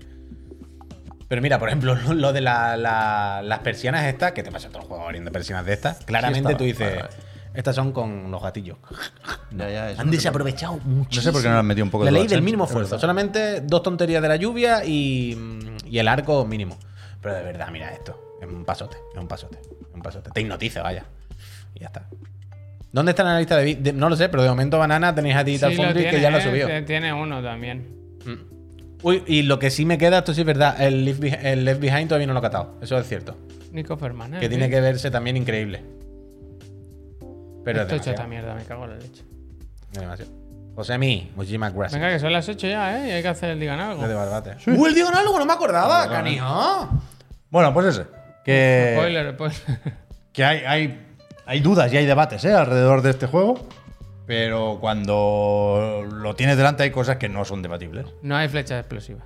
Pero 1.28 1.42
mira, 1.42 1.58
por 1.58 1.68
ejemplo, 1.68 1.94
lo 2.14 2.32
de 2.32 2.40
la- 2.40 2.76
la- 2.76 3.42
las 3.42 3.58
persianas 3.60 4.04
estas, 4.06 4.32
que 4.32 4.42
te 4.42 4.50
pasa 4.52 4.68
otro 4.68 4.82
juego 4.82 5.04
abriendo 5.04 5.30
persianas 5.32 5.66
de 5.66 5.72
estas. 5.74 6.04
Claramente 6.04 6.54
tú 6.54 6.64
dices, 6.64 6.88
Vale, 6.88 7.02
vale. 7.02 7.14
estas 7.54 7.74
son 7.76 7.92
con 7.92 8.30
los 8.30 8.42
gatillos. 8.42 8.78
Ya, 9.52 9.68
ya, 9.68 9.90
eso 9.90 10.00
Han 10.02 10.06
no 10.06 10.12
desaprovechado 10.12 10.74
muchísimo. 10.84 11.16
No 11.16 11.22
sé 11.22 11.32
por 11.32 11.42
qué 11.42 11.48
no 11.48 11.54
le 11.54 11.58
han 11.60 11.66
metido 11.66 11.84
un 11.84 11.90
poco 11.90 12.04
La 12.04 12.10
de 12.10 12.12
ley 12.12 12.20
DualSense, 12.20 12.34
del 12.36 12.44
mínimo 12.44 12.64
es 12.64 12.70
esfuerzo. 12.70 12.98
Solamente 13.00 13.60
dos 13.62 13.82
tonterías 13.82 14.22
de 14.22 14.28
la 14.28 14.36
lluvia 14.36 14.84
y, 14.84 15.36
y 15.86 15.98
el 15.98 16.06
arco 16.06 16.46
mínimo. 16.46 16.78
Pero 17.20 17.34
de 17.34 17.42
verdad, 17.42 17.68
mira 17.72 17.90
esto. 17.92 18.36
Es 18.40 18.48
un 18.48 18.64
pasote, 18.64 18.96
es 19.12 19.18
un 19.20 19.26
pasote, 19.26 19.58
es 19.60 19.92
un 19.94 20.02
pasote. 20.02 20.30
Te 20.30 20.40
hipnotiza, 20.40 20.82
vaya. 20.82 21.04
Y 21.74 21.80
ya 21.80 21.86
está. 21.88 22.06
¿Dónde 22.92 23.10
está 23.10 23.22
la 23.24 23.38
lista 23.38 23.56
de, 23.56 23.92
No 23.92 24.08
lo 24.08 24.16
sé, 24.16 24.28
pero 24.28 24.42
de 24.42 24.48
momento 24.48 24.78
Banana 24.78 25.14
tenéis 25.14 25.36
a 25.36 25.44
Digital 25.44 25.70
Sí, 25.70 25.76
Foundry 25.76 26.02
tiene, 26.02 26.10
que 26.16 26.20
ya 26.22 26.30
lo 26.30 26.38
¿eh? 26.38 26.42
subió. 26.42 26.66
Te- 26.66 26.82
Tiene 26.82 27.12
uno 27.12 27.42
también. 27.42 27.86
Uy, 29.02 29.22
y 29.26 29.42
lo 29.42 29.58
que 29.58 29.70
sí 29.70 29.86
me 29.86 29.96
queda, 29.96 30.18
esto 30.18 30.34
sí 30.34 30.40
es 30.42 30.46
verdad, 30.46 30.78
el 30.82 31.04
Left, 31.06 31.22
Beh- 31.22 31.38
el 31.42 31.64
Left 31.64 31.80
Behind 31.80 32.06
todavía 32.08 32.26
no 32.26 32.34
lo 32.34 32.40
he 32.40 32.42
catado. 32.42 32.76
Eso 32.82 32.98
es 32.98 33.06
cierto. 33.08 33.34
Nico 33.72 33.96
Fernández. 33.96 34.40
Que 34.40 34.48
tiene 34.48 34.68
que 34.68 34.80
verse 34.80 35.10
también 35.10 35.36
increíble. 35.38 35.82
Pero 37.64 37.78
es 37.78 37.82
Esto 37.84 37.94
hecho 37.96 38.10
esta 38.10 38.22
demasiado. 38.24 38.28
mierda, 38.28 38.54
me 38.54 38.64
cago 38.64 38.84
en 38.84 38.90
la 38.90 38.96
leche. 38.96 39.22
es 39.92 40.00
demasiado. 40.00 40.32
Josemi, 40.74 41.30
muchísimas 41.36 41.72
gracias. 41.74 42.00
Venga, 42.00 42.12
que 42.12 42.18
son 42.20 42.32
las 42.32 42.48
8 42.48 42.66
ya, 42.66 42.98
¿eh? 43.04 43.08
Y 43.08 43.10
hay 43.12 43.22
que 43.22 43.28
hacer 43.28 43.50
el 43.50 43.60
digan 43.60 43.80
algo. 43.80 44.06
De 44.06 44.14
barbate. 44.14 44.56
Uy, 44.66 44.88
el 44.88 44.94
digo 44.94 45.08
algo, 45.08 45.38
no 45.38 45.46
me 45.46 45.52
acordaba, 45.52 46.08
canijo. 46.08 46.90
Bueno, 47.50 47.72
pues 47.74 47.86
ese. 47.86 48.04
Que, 48.44 48.94
Spoiler, 48.96 49.34
spoiler. 49.34 49.58
que 50.32 50.44
hay, 50.44 50.58
hay, 50.66 51.06
hay 51.50 51.58
dudas 51.60 51.92
y 51.92 51.96
hay 51.96 52.06
debates 52.06 52.44
¿eh? 52.44 52.54
alrededor 52.54 53.02
de 53.02 53.10
este 53.10 53.26
juego. 53.26 53.58
Pero 54.24 54.78
cuando 54.80 56.04
lo 56.08 56.36
tienes 56.36 56.56
delante 56.56 56.84
hay 56.84 56.92
cosas 56.92 57.16
que 57.16 57.28
no 57.28 57.44
son 57.44 57.60
debatibles. 57.62 58.06
No 58.22 58.36
hay 58.36 58.48
flechas 58.48 58.78
explosivas. 58.78 59.24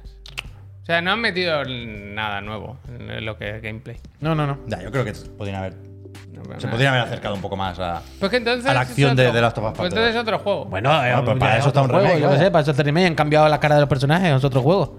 O 0.82 0.86
sea, 0.86 1.02
no 1.02 1.12
han 1.12 1.20
metido 1.20 1.62
nada 1.66 2.40
nuevo 2.40 2.78
en 2.88 3.24
lo 3.26 3.36
que 3.36 3.56
es 3.56 3.62
gameplay. 3.62 3.98
No, 4.20 4.34
no, 4.34 4.46
no. 4.46 4.58
Ya, 4.66 4.82
yo 4.82 4.90
creo 4.90 5.04
que 5.04 5.12
podrían 5.36 5.56
haber, 5.58 5.74
No, 6.32 6.58
se 6.58 6.68
podrían 6.68 6.94
haber 6.94 7.06
acercado 7.06 7.34
un 7.34 7.42
poco 7.42 7.56
más 7.56 7.78
a. 7.78 8.00
Pues 8.18 8.30
que 8.30 8.38
entonces. 8.38 8.70
a 8.70 8.72
la 8.72 8.80
acción 8.80 9.14
de- 9.14 9.24
otro- 9.24 9.34
de 9.34 9.40
Last 9.42 9.58
of 9.58 9.64
Us 9.64 9.72
Pues 9.76 9.88
entonces 9.90 10.14
es 10.14 10.20
otro 10.20 10.38
juego. 10.38 10.64
Bueno, 10.64 11.04
eh, 11.04 11.14
pues 11.22 11.38
para 11.38 11.52
es 11.54 11.58
eso 11.60 11.68
está 11.68 11.82
un 11.82 11.88
juego, 11.88 12.02
remake, 12.04 12.20
Yo 12.22 12.28
qué 12.28 12.34
vaya. 12.34 12.44
sé, 12.46 12.50
para 12.50 12.62
eso 12.62 12.70
este 12.70 12.82
remake 12.82 13.06
han 13.06 13.14
cambiado 13.14 13.48
la 13.48 13.60
cara 13.60 13.74
de 13.74 13.80
los 13.82 13.88
personajes, 13.90 14.34
es 14.34 14.44
otro 14.44 14.62
juego. 14.62 14.98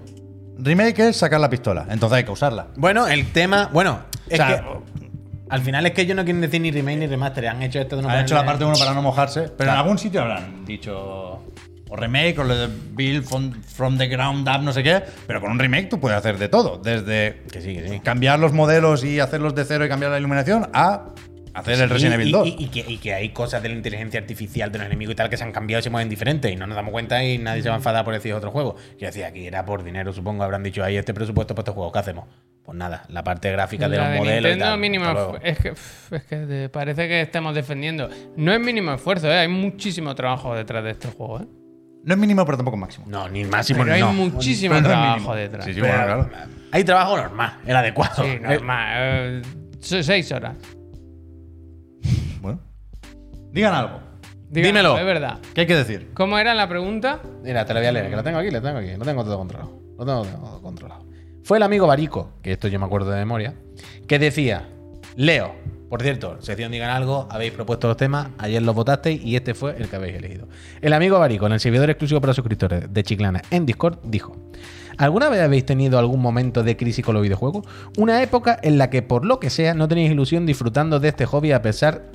Remake 0.58 1.08
es 1.08 1.16
sacar 1.16 1.40
la 1.40 1.50
pistola, 1.50 1.84
entonces 1.90 2.18
hay 2.18 2.24
que 2.24 2.30
usarla. 2.30 2.68
Bueno, 2.76 3.06
el 3.08 3.32
tema. 3.32 3.68
Bueno, 3.72 3.98
es 4.28 4.40
O 4.40 4.44
sea, 4.46 4.62
que. 4.64 5.05
Al 5.48 5.62
final 5.62 5.86
es 5.86 5.92
que 5.92 6.02
ellos 6.02 6.16
no 6.16 6.24
quieren 6.24 6.40
decir 6.40 6.60
ni 6.60 6.70
remake 6.70 6.98
ni 6.98 7.06
remaster. 7.06 7.46
Han 7.48 7.62
hecho 7.62 7.80
esto 7.80 7.96
de 7.96 8.04
una 8.04 8.12
Han 8.14 8.24
hecho 8.24 8.34
la 8.34 8.44
parte 8.44 8.64
1 8.64 8.74
para 8.78 8.94
no 8.94 9.02
mojarse, 9.02 9.48
pero 9.56 9.70
en 9.70 9.76
algún 9.76 9.98
sitio 9.98 10.22
habrán 10.22 10.64
dicho 10.64 11.42
o 11.88 11.94
remake 11.94 12.36
o 12.40 12.44
lo 12.44 12.56
de 12.56 12.68
build 12.94 13.24
from, 13.24 13.52
from 13.62 13.96
the 13.96 14.08
ground 14.08 14.48
up, 14.48 14.60
no 14.60 14.72
sé 14.72 14.82
qué, 14.82 15.02
pero 15.26 15.40
con 15.40 15.52
un 15.52 15.58
remake 15.58 15.88
tú 15.88 16.00
puedes 16.00 16.18
hacer 16.18 16.36
de 16.36 16.48
todo, 16.48 16.78
desde 16.78 17.44
Que 17.52 17.60
sí, 17.60 17.74
que 17.76 17.88
sí. 17.88 18.00
cambiar 18.00 18.40
los 18.40 18.52
modelos 18.52 19.04
y 19.04 19.20
hacerlos 19.20 19.54
de 19.54 19.64
cero 19.64 19.84
y 19.86 19.88
cambiar 19.88 20.10
la 20.10 20.18
iluminación 20.18 20.68
a 20.72 21.10
hacer 21.56 21.80
el 21.80 21.90
Resident 21.90 22.12
Y- 22.12 22.16
Evil 22.16 22.28
y, 22.28 22.32
2. 22.32 22.46
Y, 22.48 22.56
y 22.64 22.68
que, 22.68 22.92
y 22.92 22.98
que 22.98 23.14
hay 23.14 23.30
cosas 23.30 23.62
de 23.62 23.68
la 23.68 23.74
inteligencia 23.74 24.20
artificial 24.20 24.70
de 24.72 24.78
los 24.78 24.86
enemigos 24.86 25.12
y 25.12 25.16
tal 25.16 25.28
que 25.30 25.36
se 25.36 25.44
han 25.44 25.52
cambiado 25.52 25.80
y 25.80 25.82
se 25.82 25.90
mueven 25.90 26.08
diferentes 26.08 26.50
y 26.52 26.56
no 26.56 26.66
nos 26.66 26.76
damos 26.76 26.92
cuenta 26.92 27.22
y 27.24 27.38
nadie 27.38 27.62
se 27.62 27.68
va 27.68 27.74
a 27.74 27.78
enfadar 27.78 28.04
por 28.04 28.14
decir 28.14 28.32
otro 28.34 28.50
juego. 28.50 28.76
Yo 28.98 29.06
decía, 29.06 29.28
aquí 29.28 29.46
era 29.46 29.64
por 29.64 29.82
dinero, 29.84 30.12
supongo, 30.12 30.44
habrán 30.44 30.62
dicho, 30.62 30.82
ahí 30.84 30.96
este 30.96 31.14
presupuesto 31.14 31.54
para 31.54 31.62
este 31.62 31.72
juego, 31.72 31.90
¿qué 31.92 31.98
hacemos? 31.98 32.26
Pues 32.64 32.76
nada, 32.76 33.04
la 33.10 33.22
parte 33.22 33.50
gráfica 33.52 33.88
de 33.88 33.96
La 33.96 34.04
los 34.04 34.12
de 34.12 34.18
modelos. 34.18 34.38
y 34.50 34.54
Nintendo 34.54 34.64
tal. 34.72 34.78
mínimo 34.80 35.38
es 35.42 35.58
que, 35.58 35.68
es 36.16 36.22
que 36.24 36.36
te 36.36 36.68
parece 36.68 37.06
que 37.06 37.20
estemos 37.20 37.54
defendiendo. 37.54 38.08
No 38.36 38.52
es 38.52 38.58
mínimo 38.60 38.92
esfuerzo, 38.92 39.28
¿eh? 39.28 39.38
hay 39.38 39.48
muchísimo 39.48 40.14
trabajo 40.16 40.54
detrás 40.54 40.82
de 40.82 40.90
este 40.90 41.08
juego. 41.08 41.40
¿eh? 41.42 41.46
No 42.04 42.14
es 42.14 42.18
mínimo, 42.20 42.44
pero 42.44 42.56
tampoco 42.58 42.76
máximo. 42.76 43.04
No, 43.08 43.28
ni 43.28 43.44
máximo 43.44 43.80
Pero 43.84 43.90
ni 43.90 43.96
hay 43.96 44.00
no. 44.02 44.12
muchísimo 44.12 44.74
Pero 44.74 44.88
no 44.88 44.94
es 44.94 44.98
trabajo 45.00 45.34
detrás. 45.34 45.64
Sí, 45.64 45.74
sí, 45.74 45.80
Pero, 45.80 45.92
bueno, 45.96 46.28
claro. 46.28 46.50
Hay 46.72 46.84
trabajo 46.84 47.16
normal, 47.16 47.52
el 47.66 47.76
adecuado. 47.76 48.24
Sí, 48.24 48.38
normal. 48.40 48.88
eh, 48.96 49.42
seis 49.80 50.30
horas. 50.32 50.56
Digan 53.56 53.72
algo. 53.72 54.00
Díganlo, 54.50 54.92
Dímelo. 54.92 54.98
Es 54.98 55.06
verdad. 55.06 55.38
¿Qué 55.54 55.62
hay 55.62 55.66
que 55.66 55.74
decir? 55.74 56.10
¿Cómo 56.12 56.36
era 56.36 56.52
la 56.54 56.68
pregunta? 56.68 57.22
Mira, 57.42 57.64
te 57.64 57.72
lo 57.72 57.80
voy 57.80 57.86
a 57.86 57.92
leer, 57.92 58.10
que 58.10 58.16
lo 58.16 58.22
tengo 58.22 58.38
aquí, 58.38 58.50
lo 58.50 58.60
tengo 58.60 58.80
aquí. 58.80 58.90
Lo 58.98 59.04
tengo 59.06 59.24
todo 59.24 59.38
controlado. 59.38 59.80
Lo 59.98 60.04
tengo 60.04 60.24
todo 60.24 60.60
controlado. 60.60 61.06
Fue 61.42 61.56
el 61.56 61.62
amigo 61.62 61.86
Barico, 61.86 62.32
que 62.42 62.52
esto 62.52 62.68
yo 62.68 62.78
me 62.78 62.84
acuerdo 62.84 63.10
de 63.12 63.16
memoria, 63.16 63.54
que 64.06 64.18
decía, 64.18 64.68
Leo, 65.16 65.54
por 65.88 66.02
cierto, 66.02 66.36
sección 66.42 66.70
digan 66.70 66.90
algo, 66.90 67.28
habéis 67.30 67.52
propuesto 67.52 67.88
los 67.88 67.96
temas, 67.96 68.28
ayer 68.36 68.60
los 68.60 68.74
votasteis 68.74 69.24
y 69.24 69.36
este 69.36 69.54
fue 69.54 69.74
el 69.78 69.88
que 69.88 69.96
habéis 69.96 70.16
elegido. 70.16 70.48
El 70.82 70.92
amigo 70.92 71.18
Barico, 71.18 71.46
en 71.46 71.52
el 71.52 71.60
servidor 71.60 71.88
exclusivo 71.88 72.20
para 72.20 72.34
suscriptores 72.34 72.92
de 72.92 73.02
Chiclana 73.04 73.40
en 73.50 73.64
Discord, 73.64 74.00
dijo, 74.02 74.36
¿alguna 74.98 75.30
vez 75.30 75.40
habéis 75.40 75.64
tenido 75.64 75.98
algún 75.98 76.20
momento 76.20 76.62
de 76.62 76.76
crisis 76.76 77.02
con 77.02 77.14
los 77.14 77.22
videojuegos? 77.22 77.64
Una 77.96 78.22
época 78.22 78.58
en 78.62 78.76
la 78.76 78.90
que 78.90 79.00
por 79.00 79.24
lo 79.24 79.40
que 79.40 79.48
sea 79.48 79.72
no 79.72 79.88
tenéis 79.88 80.10
ilusión 80.10 80.44
disfrutando 80.44 81.00
de 81.00 81.08
este 81.08 81.24
hobby 81.24 81.52
a 81.52 81.62
pesar 81.62 82.12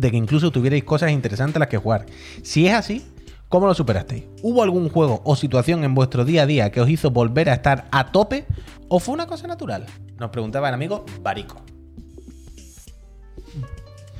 de 0.00 0.10
que 0.10 0.16
incluso 0.16 0.50
tuvierais 0.50 0.84
cosas 0.84 1.10
interesantes 1.10 1.56
a 1.56 1.60
las 1.60 1.68
que 1.68 1.76
jugar. 1.76 2.06
Si 2.42 2.66
es 2.66 2.74
así, 2.74 3.04
¿cómo 3.48 3.66
lo 3.66 3.74
superasteis? 3.74 4.24
¿Hubo 4.42 4.62
algún 4.62 4.88
juego 4.88 5.20
o 5.24 5.36
situación 5.36 5.84
en 5.84 5.94
vuestro 5.94 6.24
día 6.24 6.42
a 6.42 6.46
día 6.46 6.70
que 6.72 6.80
os 6.80 6.88
hizo 6.88 7.10
volver 7.10 7.50
a 7.50 7.54
estar 7.54 7.86
a 7.92 8.10
tope? 8.12 8.46
¿O 8.88 8.98
fue 8.98 9.14
una 9.14 9.26
cosa 9.26 9.46
natural? 9.46 9.86
Nos 10.18 10.30
preguntaba 10.30 10.68
el 10.68 10.74
amigo 10.74 11.04
Barico. 11.22 11.62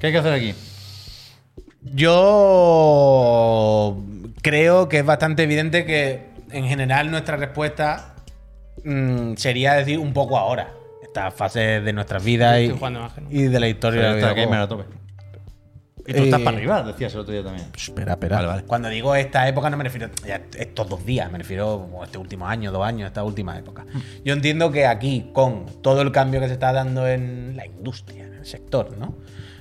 ¿Qué 0.00 0.06
hay 0.06 0.12
que 0.12 0.18
hacer 0.18 0.32
aquí? 0.32 0.54
Yo 1.82 2.36
creo 4.42 4.88
que 4.88 4.98
es 4.98 5.04
bastante 5.04 5.42
evidente 5.42 5.84
que 5.84 6.30
en 6.50 6.66
general 6.66 7.10
nuestra 7.10 7.36
respuesta 7.36 8.14
mm, 8.84 9.34
sería 9.34 9.74
decir 9.74 9.98
un 9.98 10.12
poco 10.12 10.38
ahora. 10.38 10.72
Esta 11.02 11.30
fase 11.30 11.80
de 11.80 11.92
nuestras 11.92 12.24
vidas 12.24 12.60
y, 12.60 13.42
de 13.42 13.60
la 13.60 13.68
historia 13.68 14.00
Pero 14.00 14.14
del 14.14 14.24
está 14.24 14.86
Y 16.10 16.14
tú 16.14 16.22
estás 16.24 16.40
Eh, 16.40 16.44
para 16.44 16.56
arriba, 16.56 16.82
decías 16.82 17.14
el 17.14 17.20
otro 17.20 17.32
día 17.32 17.42
también. 17.44 17.66
Espera, 17.76 18.12
espera. 18.12 18.36
Vale, 18.36 18.48
vale. 18.48 18.62
Cuando 18.64 18.88
digo 18.88 19.14
esta 19.14 19.46
época 19.48 19.70
no 19.70 19.76
me 19.76 19.84
refiero 19.84 20.06
a 20.06 20.40
estos 20.58 20.88
dos 20.88 21.04
días, 21.06 21.30
me 21.30 21.38
refiero 21.38 21.88
a 22.00 22.04
este 22.04 22.18
último 22.18 22.46
año, 22.46 22.72
dos 22.72 22.84
años, 22.84 23.06
esta 23.06 23.22
última 23.22 23.56
época. 23.58 23.86
Yo 24.24 24.32
entiendo 24.32 24.70
que 24.70 24.86
aquí, 24.86 25.30
con 25.32 25.66
todo 25.82 26.02
el 26.02 26.12
cambio 26.12 26.40
que 26.40 26.48
se 26.48 26.54
está 26.54 26.72
dando 26.72 27.06
en 27.06 27.54
la 27.56 27.66
industria, 27.66 28.26
en 28.26 28.34
el 28.34 28.46
sector, 28.46 28.96
¿no? 28.98 29.16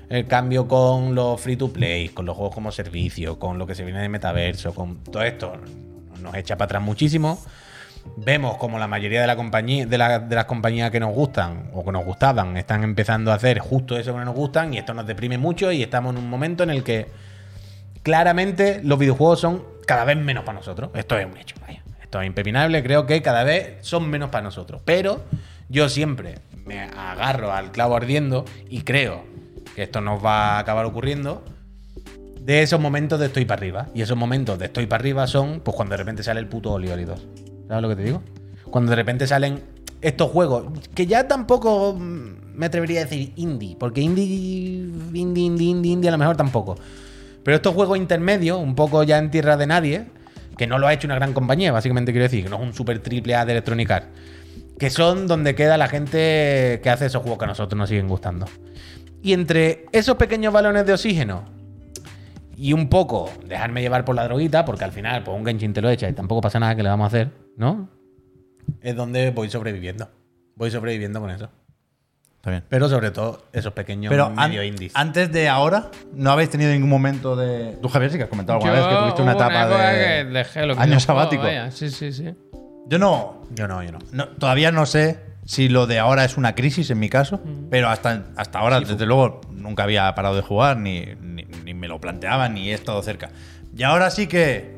El 0.09 0.25
cambio 0.25 0.67
con 0.67 1.13
los 1.13 1.39
free 1.39 1.55
to 1.55 1.71
play, 1.71 2.09
con 2.09 2.25
los 2.25 2.35
juegos 2.35 2.55
como 2.55 2.71
servicio, 2.71 3.37
con 3.37 3.59
lo 3.59 3.67
que 3.67 3.75
se 3.75 3.83
viene 3.85 4.01
de 4.01 4.09
metaverso, 4.09 4.73
con 4.73 5.03
todo 5.03 5.21
esto, 5.21 5.53
nos 6.21 6.33
echa 6.33 6.57
para 6.57 6.65
atrás 6.65 6.81
muchísimo. 6.81 7.39
Vemos 8.17 8.57
como 8.57 8.77
la 8.79 8.87
mayoría 8.87 9.21
de, 9.21 9.27
la 9.27 9.35
compañía, 9.35 9.85
de, 9.85 9.97
la- 9.97 10.19
de 10.19 10.35
las 10.35 10.45
compañías 10.45 10.91
que 10.91 10.99
nos 10.99 11.13
gustan 11.13 11.69
o 11.73 11.83
que 11.85 11.91
nos 11.91 12.03
gustaban 12.03 12.57
están 12.57 12.83
empezando 12.83 13.31
a 13.31 13.35
hacer 13.35 13.59
justo 13.59 13.97
eso 13.97 14.11
que 14.13 14.19
no 14.19 14.25
nos 14.25 14.35
gustan 14.35 14.73
y 14.73 14.77
esto 14.77 14.93
nos 14.93 15.05
deprime 15.07 15.37
mucho 15.37 15.71
y 15.71 15.81
estamos 15.83 16.13
en 16.15 16.21
un 16.21 16.29
momento 16.29 16.63
en 16.63 16.69
el 16.71 16.83
que 16.83 17.07
claramente 18.03 18.81
los 18.83 18.99
videojuegos 18.99 19.39
son 19.39 19.63
cada 19.85 20.03
vez 20.05 20.17
menos 20.17 20.43
para 20.43 20.57
nosotros. 20.57 20.91
Esto 20.93 21.17
es 21.17 21.25
un 21.25 21.37
hecho. 21.37 21.55
Esto 22.01 22.21
es 22.21 22.27
impepinable, 22.27 22.81
creo 22.83 23.05
que 23.05 23.21
cada 23.21 23.43
vez 23.43 23.77
son 23.81 24.09
menos 24.09 24.29
para 24.29 24.43
nosotros. 24.43 24.81
Pero 24.83 25.21
yo 25.69 25.89
siempre 25.89 26.39
me 26.65 26.79
agarro 26.81 27.51
al 27.53 27.71
clavo 27.71 27.95
ardiendo 27.95 28.45
y 28.69 28.81
creo 28.81 29.23
que 29.75 29.83
esto 29.83 30.01
nos 30.01 30.23
va 30.23 30.55
a 30.57 30.59
acabar 30.59 30.85
ocurriendo 30.85 31.43
de 32.41 32.63
esos 32.63 32.79
momentos 32.79 33.19
de 33.19 33.27
estoy 33.27 33.45
para 33.45 33.59
arriba. 33.59 33.87
Y 33.93 34.01
esos 34.01 34.17
momentos 34.17 34.57
de 34.57 34.65
estoy 34.65 34.87
para 34.87 35.01
arriba 35.01 35.27
son 35.27 35.59
pues 35.61 35.75
cuando 35.75 35.93
de 35.93 35.97
repente 35.97 36.23
sale 36.23 36.39
el 36.39 36.47
puto 36.47 36.71
Oli 36.71 36.87
2. 36.87 37.27
¿Sabes 37.69 37.83
lo 37.83 37.89
que 37.89 37.95
te 37.97 38.01
digo? 38.01 38.23
Cuando 38.71 38.89
de 38.89 38.95
repente 38.95 39.27
salen 39.27 39.61
estos 40.01 40.31
juegos, 40.31 40.65
que 40.95 41.05
ya 41.05 41.27
tampoco 41.27 41.95
me 41.95 42.65
atrevería 42.65 43.01
a 43.01 43.03
decir 43.03 43.31
indie, 43.35 43.75
porque 43.79 44.01
indie, 44.01 44.23
indie, 44.25 45.21
indie, 45.21 45.67
indie, 45.67 45.91
indie 45.91 46.09
a 46.09 46.11
lo 46.11 46.17
mejor 46.17 46.35
tampoco. 46.35 46.77
Pero 47.43 47.57
estos 47.57 47.75
juegos 47.75 47.99
intermedios, 47.99 48.57
un 48.57 48.73
poco 48.73 49.03
ya 49.03 49.19
en 49.19 49.29
tierra 49.29 49.55
de 49.55 49.67
nadie, 49.67 50.07
que 50.57 50.65
no 50.65 50.79
lo 50.79 50.87
ha 50.87 50.93
hecho 50.93 51.05
una 51.05 51.13
gran 51.13 51.31
compañía, 51.31 51.71
básicamente 51.71 52.11
quiero 52.11 52.23
decir, 52.23 52.43
que 52.43 52.49
no 52.49 52.55
es 52.55 52.63
un 52.63 52.73
super 52.73 52.97
triple 53.03 53.35
A 53.35 53.45
de 53.45 53.51
Electronic 53.51 53.91
Arts, 53.91 54.07
que 54.79 54.89
son 54.89 55.27
donde 55.27 55.53
queda 55.53 55.77
la 55.77 55.87
gente 55.87 56.79
que 56.81 56.89
hace 56.89 57.05
esos 57.05 57.21
juegos 57.21 57.37
que 57.37 57.45
a 57.45 57.49
nosotros 57.49 57.77
nos 57.77 57.87
siguen 57.87 58.07
gustando. 58.07 58.47
Y 59.21 59.33
entre 59.33 59.85
esos 59.91 60.15
pequeños 60.15 60.51
balones 60.51 60.87
de 60.87 60.93
oxígeno 60.93 61.58
y 62.61 62.73
un 62.73 62.89
poco 62.89 63.29
dejarme 63.45 63.81
llevar 63.81 64.03
por 64.05 64.15
la 64.15 64.25
droguita, 64.25 64.65
porque 64.65 64.83
al 64.83 64.91
final, 64.91 65.23
pues 65.23 65.37
un 65.37 65.45
Genshin 65.45 65.71
te 65.73 65.81
lo 65.81 65.89
echa 65.89 66.09
y 66.09 66.13
tampoco 66.13 66.41
pasa 66.41 66.59
nada 66.59 66.75
que 66.75 66.83
le 66.83 66.89
vamos 66.89 67.05
a 67.05 67.07
hacer, 67.07 67.31
¿no? 67.55 67.89
Es 68.81 68.95
donde 68.95 69.31
voy 69.31 69.49
sobreviviendo. 69.49 70.09
Voy 70.55 70.69
sobreviviendo 70.69 71.21
con 71.21 71.29
eso. 71.31 71.49
Está 72.35 72.51
bien. 72.51 72.63
Pero 72.69 72.87
sobre 72.89 73.11
todo 73.11 73.43
esos 73.53 73.73
pequeños 73.73 74.09
Pero 74.09 74.25
an- 74.25 74.49
medio 74.49 74.63
indies. 74.63 74.91
antes 74.95 75.31
de 75.31 75.47
ahora, 75.49 75.89
¿no 76.13 76.31
habéis 76.31 76.49
tenido 76.49 76.71
ningún 76.71 76.89
momento 76.89 77.35
de. 77.35 77.77
Tú, 77.81 77.89
Javier, 77.89 78.11
sí 78.11 78.17
que 78.17 78.23
has 78.23 78.29
comentado 78.29 78.57
alguna 78.59 78.73
vez 78.73 78.87
que 78.87 78.95
tuviste 78.95 79.21
una 79.21 79.31
hubo 79.33 79.39
etapa 79.41 79.61
época 79.65 79.89
de. 79.89 79.97
que 79.97 80.25
dejé 80.31 80.65
los 80.65 80.77
año 80.77 80.99
sabático. 80.99 81.43
vaya. 81.43 81.71
Sí, 81.71 81.89
sí, 81.89 82.11
sí. 82.13 82.33
Yo 82.87 82.97
no, 82.99 83.41
Yo 83.55 83.67
no, 83.67 83.83
yo 83.83 83.91
no. 83.91 83.99
no- 84.11 84.27
Todavía 84.29 84.71
no 84.71 84.85
sé 84.85 85.19
si 85.49 85.67
lo 85.67 85.87
de 85.87 85.97
ahora 85.97 86.25
es 86.25 86.37
una 86.37 86.53
crisis 86.53 86.91
en 86.91 86.99
mi 86.99 87.09
caso, 87.09 87.41
pero 87.71 87.89
hasta, 87.89 88.25
hasta 88.35 88.59
ahora, 88.59 88.79
desde 88.81 89.07
luego, 89.07 89.41
nunca 89.51 89.81
había 89.81 90.13
parado 90.13 90.35
de 90.35 90.43
jugar, 90.43 90.77
ni, 90.77 91.05
ni- 91.23 91.45
ni 91.65 91.73
me 91.73 91.87
lo 91.87 91.99
planteaba, 91.99 92.49
ni 92.49 92.69
he 92.69 92.75
estado 92.75 93.01
cerca. 93.01 93.29
Y 93.75 93.81
ahora 93.81 94.11
sí 94.11 94.27
que, 94.27 94.77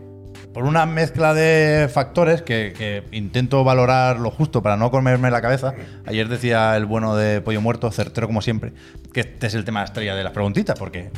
por 0.53 0.63
una 0.63 0.85
mezcla 0.85 1.33
de 1.33 1.89
factores 1.93 2.41
que, 2.41 2.73
que 2.77 3.03
intento 3.11 3.65
valorar 3.65 4.17
lo 4.21 4.31
justo 4.31 4.63
para 4.63 4.77
no 4.77 4.91
comerme 4.91 5.29
la 5.29 5.41
cabeza, 5.41 5.73
ayer 6.05 6.29
decía 6.29 6.77
el 6.77 6.85
bueno 6.85 7.17
de 7.17 7.41
Pollo 7.41 7.59
Muerto, 7.59 7.91
certero 7.91 8.27
como 8.27 8.41
siempre, 8.41 8.71
que 9.11 9.19
este 9.19 9.47
es 9.47 9.55
el 9.55 9.65
tema 9.65 9.83
estrella 9.83 10.15
de 10.15 10.23
las 10.23 10.31
preguntitas, 10.31 10.79
porque 10.79 11.09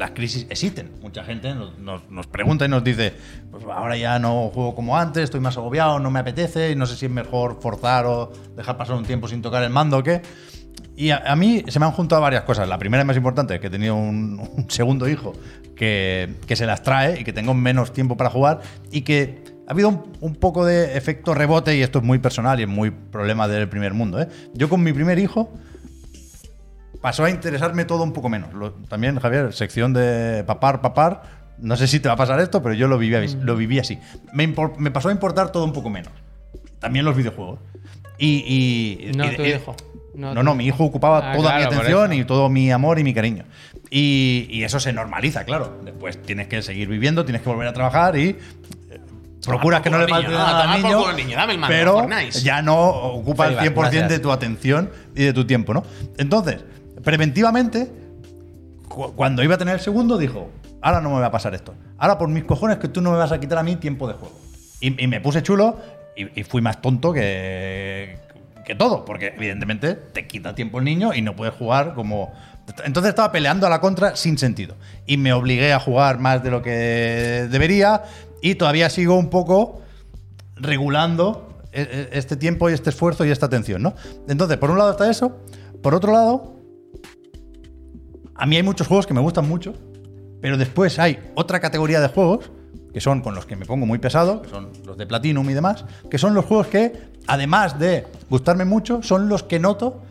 las 0.00 0.12
crisis 0.12 0.46
existen. 0.48 0.90
Mucha 1.02 1.22
gente 1.22 1.54
nos, 1.54 2.26
pregunta 2.26 2.64
y 2.64 2.68
nos 2.68 2.82
dice, 2.82 3.12
pues 3.50 3.62
ahora 3.64 3.98
ya 3.98 4.18
no 4.18 4.48
juego 4.48 4.74
como 4.74 4.96
antes, 4.96 5.24
estoy 5.24 5.40
más 5.40 5.58
agobiado, 5.58 6.00
no 6.00 6.10
me 6.10 6.18
apetece 6.18 6.70
y 6.70 6.74
no 6.74 6.86
sé 6.86 6.96
si 6.96 7.04
es 7.04 7.12
mejor 7.12 7.60
forzar 7.60 8.06
o 8.06 8.32
dejar 8.56 8.78
pasar 8.78 8.96
un 8.96 9.04
tiempo 9.04 9.28
sin 9.28 9.42
tocar 9.42 9.62
el 9.62 9.68
mando 9.68 9.98
o 9.98 10.02
qué. 10.02 10.22
Y 10.96 11.10
a, 11.10 11.36
mí 11.36 11.64
se 11.68 11.78
me 11.78 11.86
han 11.86 11.92
juntado 11.92 12.20
varias 12.22 12.44
cosas. 12.44 12.66
La 12.66 12.78
primera 12.78 13.02
y 13.02 13.06
más 13.06 13.16
importante, 13.16 13.60
que 13.60 13.66
he 13.66 13.70
tenido 13.70 13.94
un, 13.94 14.40
un 14.56 14.70
segundo 14.70 15.06
hijo 15.06 15.34
que, 15.76 16.34
que 16.46 16.56
se 16.56 16.64
las 16.64 16.82
trae 16.82 17.20
y 17.20 17.24
que 17.24 17.32
tengo 17.34 17.52
menos 17.52 17.92
tiempo 17.92 18.16
para 18.16 18.30
jugar 18.30 18.60
y 18.90 19.02
que 19.02 19.44
ha 19.66 19.72
habido 19.72 19.90
un, 19.90 20.02
un 20.20 20.34
poco 20.34 20.64
de 20.64 20.96
efecto 20.96 21.34
rebote 21.34 21.76
y 21.76 21.82
esto 21.82 21.98
es 21.98 22.04
muy 22.04 22.18
personal 22.18 22.58
y 22.58 22.62
es 22.62 22.68
muy 22.68 22.90
problema 22.90 23.48
del 23.48 23.68
primer 23.68 23.92
mundo. 23.92 24.20
¿eh? 24.20 24.28
Yo 24.54 24.70
con 24.70 24.82
mi 24.82 24.94
primer 24.94 25.18
hijo 25.18 25.50
pasó 27.00 27.24
a 27.24 27.30
interesarme 27.30 27.84
todo 27.84 28.02
un 28.02 28.12
poco 28.12 28.28
menos. 28.28 28.52
Lo- 28.54 28.72
también, 28.88 29.18
Javier, 29.18 29.52
sección 29.52 29.92
de 29.92 30.44
papar, 30.46 30.80
papar. 30.80 31.22
No 31.58 31.76
sé 31.76 31.86
si 31.86 32.00
te 32.00 32.08
va 32.08 32.14
a 32.14 32.16
pasar 32.16 32.40
esto, 32.40 32.62
pero 32.62 32.74
yo 32.74 32.88
lo 32.88 32.96
viví, 32.98 33.16
Mm. 33.16 33.42
lo 33.42 33.54
viví 33.56 33.78
así. 33.78 33.98
Me, 34.32 34.48
impor- 34.48 34.76
me 34.78 34.90
pasó 34.90 35.08
a 35.10 35.12
importar 35.12 35.52
todo 35.52 35.64
un 35.64 35.72
poco 35.72 35.90
menos. 35.90 36.12
También 36.78 37.04
los 37.04 37.14
videojuegos. 37.16 37.58
Y, 38.18 39.08
y- 39.08 39.12
No 39.16 39.26
y- 39.30 39.36
tu 39.36 39.42
y- 39.42 39.48
hijo. 39.52 39.76
No, 40.14 40.34
No, 40.34 40.42
no, 40.42 40.54
mi 40.54 40.66
hijo 40.66 40.84
ocupaba 40.84 41.30
Ah, 41.32 41.36
toda 41.36 41.50
claro, 41.56 41.70
mi 41.70 41.76
atención 41.76 42.12
y 42.14 42.24
todo 42.24 42.48
mi 42.48 42.70
amor 42.72 42.98
y 42.98 43.04
mi 43.04 43.14
cariño. 43.14 43.44
Y, 43.90 44.46
y 44.50 44.64
eso 44.64 44.80
se 44.80 44.92
normaliza, 44.92 45.44
claro. 45.44 45.78
Después 45.84 46.20
tienes 46.22 46.48
que 46.48 46.62
seguir 46.62 46.88
viviendo, 46.88 47.24
tienes 47.24 47.42
que 47.42 47.48
volver 47.48 47.68
a 47.68 47.72
trabajar 47.72 48.16
y 48.16 48.30
eh, 48.30 48.36
procuras 49.46 49.80
que 49.82 49.90
no 49.90 49.98
le 49.98 50.04
al 50.04 50.10
falte 50.10 50.30
nada 50.32 50.72
al 50.72 50.82
niño, 50.82 51.12
niño, 51.12 51.36
dame 51.36 51.52
el 51.54 51.58
mando, 51.60 51.74
pero 51.76 52.08
ya 52.30 52.60
no 52.60 52.78
ocupa 52.88 53.46
el 53.48 53.56
100% 53.58 53.90
de 53.90 53.98
gracias. 54.00 54.20
tu 54.22 54.32
atención 54.32 54.90
y 55.14 55.24
de 55.24 55.32
tu 55.32 55.46
tiempo, 55.46 55.72
¿no? 55.74 55.84
Entonces, 56.18 56.58
preventivamente, 57.04 57.90
cu- 58.88 59.12
cuando 59.14 59.42
iba 59.42 59.54
a 59.54 59.58
tener 59.58 59.74
el 59.74 59.80
segundo, 59.80 60.18
dijo, 60.18 60.48
ahora 60.80 61.00
no 61.00 61.10
me 61.14 61.20
va 61.20 61.26
a 61.26 61.30
pasar 61.30 61.54
esto. 61.54 61.74
Ahora 61.98 62.18
por 62.18 62.28
mis 62.28 62.44
cojones 62.44 62.78
que 62.78 62.88
tú 62.88 63.00
no 63.00 63.12
me 63.12 63.18
vas 63.18 63.32
a 63.32 63.40
quitar 63.40 63.58
a 63.58 63.62
mí 63.62 63.76
tiempo 63.76 64.06
de 64.08 64.14
juego. 64.14 64.38
Y, 64.80 65.06
me 65.06 65.20
puse 65.20 65.42
chulo 65.42 65.76
y, 66.16 66.40
y 66.40 66.44
fui 66.44 66.62
más 66.62 66.80
tonto 66.80 67.12
que, 67.12 68.16
que 68.64 68.74
todo, 68.74 69.04
porque 69.04 69.34
evidentemente 69.36 69.94
te 69.94 70.26
quita 70.26 70.54
tiempo 70.54 70.78
el 70.78 70.84
niño 70.86 71.12
y 71.14 71.20
no 71.22 71.36
puedes 71.36 71.54
jugar 71.54 71.94
como... 71.94 72.32
Entonces 72.84 73.10
estaba 73.10 73.32
peleando 73.32 73.66
a 73.66 73.70
la 73.70 73.80
contra 73.80 74.16
sin 74.16 74.38
sentido. 74.38 74.76
Y 75.06 75.16
me 75.16 75.32
obligué 75.32 75.72
a 75.72 75.80
jugar 75.80 76.18
más 76.18 76.42
de 76.42 76.50
lo 76.50 76.62
que 76.62 77.46
debería 77.50 78.02
y 78.40 78.54
todavía 78.54 78.88
sigo 78.88 79.16
un 79.16 79.28
poco 79.28 79.82
regulando 80.56 81.58
e- 81.72 81.82
e- 82.12 82.18
este 82.18 82.36
tiempo 82.36 82.70
y 82.70 82.72
este 82.72 82.90
esfuerzo 82.90 83.24
y 83.24 83.30
esta 83.30 83.46
atención, 83.46 83.82
¿no? 83.82 83.94
Entonces, 84.28 84.56
por 84.56 84.70
un 84.70 84.78
lado 84.78 84.92
está 84.92 85.10
eso. 85.10 85.36
Por 85.82 85.94
otro 85.94 86.12
lado, 86.12 86.54
a 88.40 88.46
mí 88.46 88.56
hay 88.56 88.62
muchos 88.62 88.86
juegos 88.86 89.06
que 89.06 89.12
me 89.12 89.20
gustan 89.20 89.46
mucho, 89.46 89.74
pero 90.40 90.56
después 90.56 90.98
hay 90.98 91.18
otra 91.34 91.60
categoría 91.60 92.00
de 92.00 92.08
juegos 92.08 92.50
que 92.92 93.00
son 93.00 93.20
con 93.20 93.34
los 93.34 93.44
que 93.44 93.54
me 93.54 93.66
pongo 93.66 93.84
muy 93.84 93.98
pesado, 93.98 94.40
que 94.40 94.48
son 94.48 94.70
los 94.86 94.96
de 94.96 95.06
Platinum 95.06 95.48
y 95.50 95.52
demás, 95.52 95.84
que 96.10 96.16
son 96.16 96.32
los 96.34 96.46
juegos 96.46 96.68
que, 96.68 96.92
además 97.26 97.78
de 97.78 98.06
gustarme 98.30 98.64
mucho, 98.64 99.02
son 99.02 99.28
los 99.28 99.42
que 99.42 99.60
noto 99.60 100.02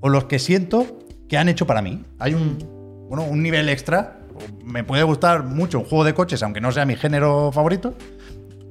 o 0.00 0.08
los 0.08 0.24
que 0.24 0.38
siento 0.38 0.98
que 1.28 1.36
han 1.36 1.50
hecho 1.50 1.66
para 1.66 1.82
mí. 1.82 2.02
Hay 2.18 2.32
un, 2.32 2.58
bueno, 3.08 3.24
un 3.24 3.42
nivel 3.42 3.68
extra. 3.68 4.20
Me 4.64 4.82
puede 4.82 5.02
gustar 5.02 5.44
mucho 5.44 5.78
un 5.78 5.84
juego 5.84 6.04
de 6.04 6.14
coches, 6.14 6.42
aunque 6.42 6.62
no 6.62 6.72
sea 6.72 6.86
mi 6.86 6.96
género 6.96 7.52
favorito. 7.52 7.94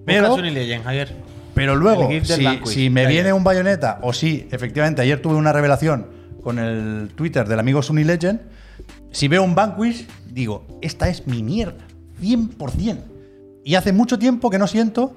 Pero. 0.05 0.35
Pero, 0.35 0.41
Legend, 0.41 0.83
Javier. 0.83 1.15
pero 1.53 1.75
luego, 1.75 2.09
si, 2.23 2.59
si 2.65 2.89
me 2.89 3.05
viene 3.05 3.31
un 3.31 3.43
bayoneta, 3.43 3.99
o 4.01 4.13
si 4.13 4.47
efectivamente 4.51 5.03
ayer 5.03 5.21
tuve 5.21 5.35
una 5.35 5.53
revelación 5.53 6.07
con 6.43 6.59
el 6.59 7.11
Twitter 7.15 7.47
del 7.47 7.59
amigo 7.59 7.81
Sunny 7.81 8.03
Legend, 8.03 8.41
si 9.15 9.29
veo 9.29 9.43
un 9.43 9.55
Vanquish, 9.55 10.07
digo, 10.29 10.65
esta 10.81 11.07
es 11.07 11.25
mi 11.25 11.41
mierda, 11.41 11.85
100%. 12.21 12.97
Y 13.63 13.75
hace 13.75 13.93
mucho 13.93 14.19
tiempo 14.19 14.49
que 14.49 14.59
no 14.59 14.67
siento 14.67 15.15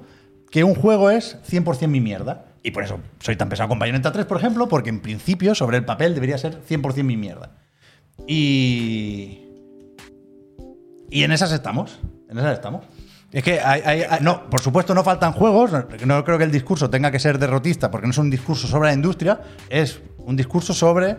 que 0.53 0.63
un 0.63 0.77
juego 0.77 1.11
es 1.11 1.37
100% 1.51 1.89
mi 1.89 2.01
mierda. 2.01 2.45
Y 2.63 2.71
por 2.71 2.85
eso 2.85 3.01
soy 3.19 3.35
tan 3.35 3.49
pesado 3.49 3.69
con 3.69 3.79
Bayonetta 3.81 4.13
3, 4.13 4.25
por 4.27 4.37
ejemplo, 4.37 4.69
porque 4.69 4.91
en 4.91 5.01
principio, 5.01 5.55
sobre 5.57 5.79
el 5.79 5.85
papel, 5.85 6.15
debería 6.15 6.39
ser 6.39 6.63
100% 6.63 7.03
mi 7.03 7.17
mierda. 7.17 7.57
Y. 8.27 9.41
Y 11.11 11.23
en 11.25 11.33
esas 11.33 11.51
estamos. 11.51 11.99
En 12.31 12.39
esas 12.39 12.53
estamos. 12.55 12.85
Es 13.33 13.43
que 13.43 13.59
hay, 13.61 13.83
hay- 13.85 14.03
hay- 14.03 14.21
No, 14.23 14.49
por 14.49 14.61
supuesto 14.61 14.95
no 14.95 15.03
faltan 15.03 15.33
juegos, 15.33 15.73
no, 15.73 15.85
no 16.07 16.25
creo 16.25 16.39
que 16.39 16.45
el 16.45 16.53
discurso 16.53 16.89
tenga 16.89 17.11
que 17.11 17.19
ser 17.19 17.39
derrotista, 17.39 17.91
porque 17.91 18.07
no 18.07 18.13
es 18.13 18.19
un 18.19 18.31
discurso 18.31 18.69
sobre 18.69 18.91
la 18.91 18.95
industria, 18.95 19.41
es 19.69 20.01
un 20.19 20.37
discurso 20.37 20.73
sobre 20.73 21.17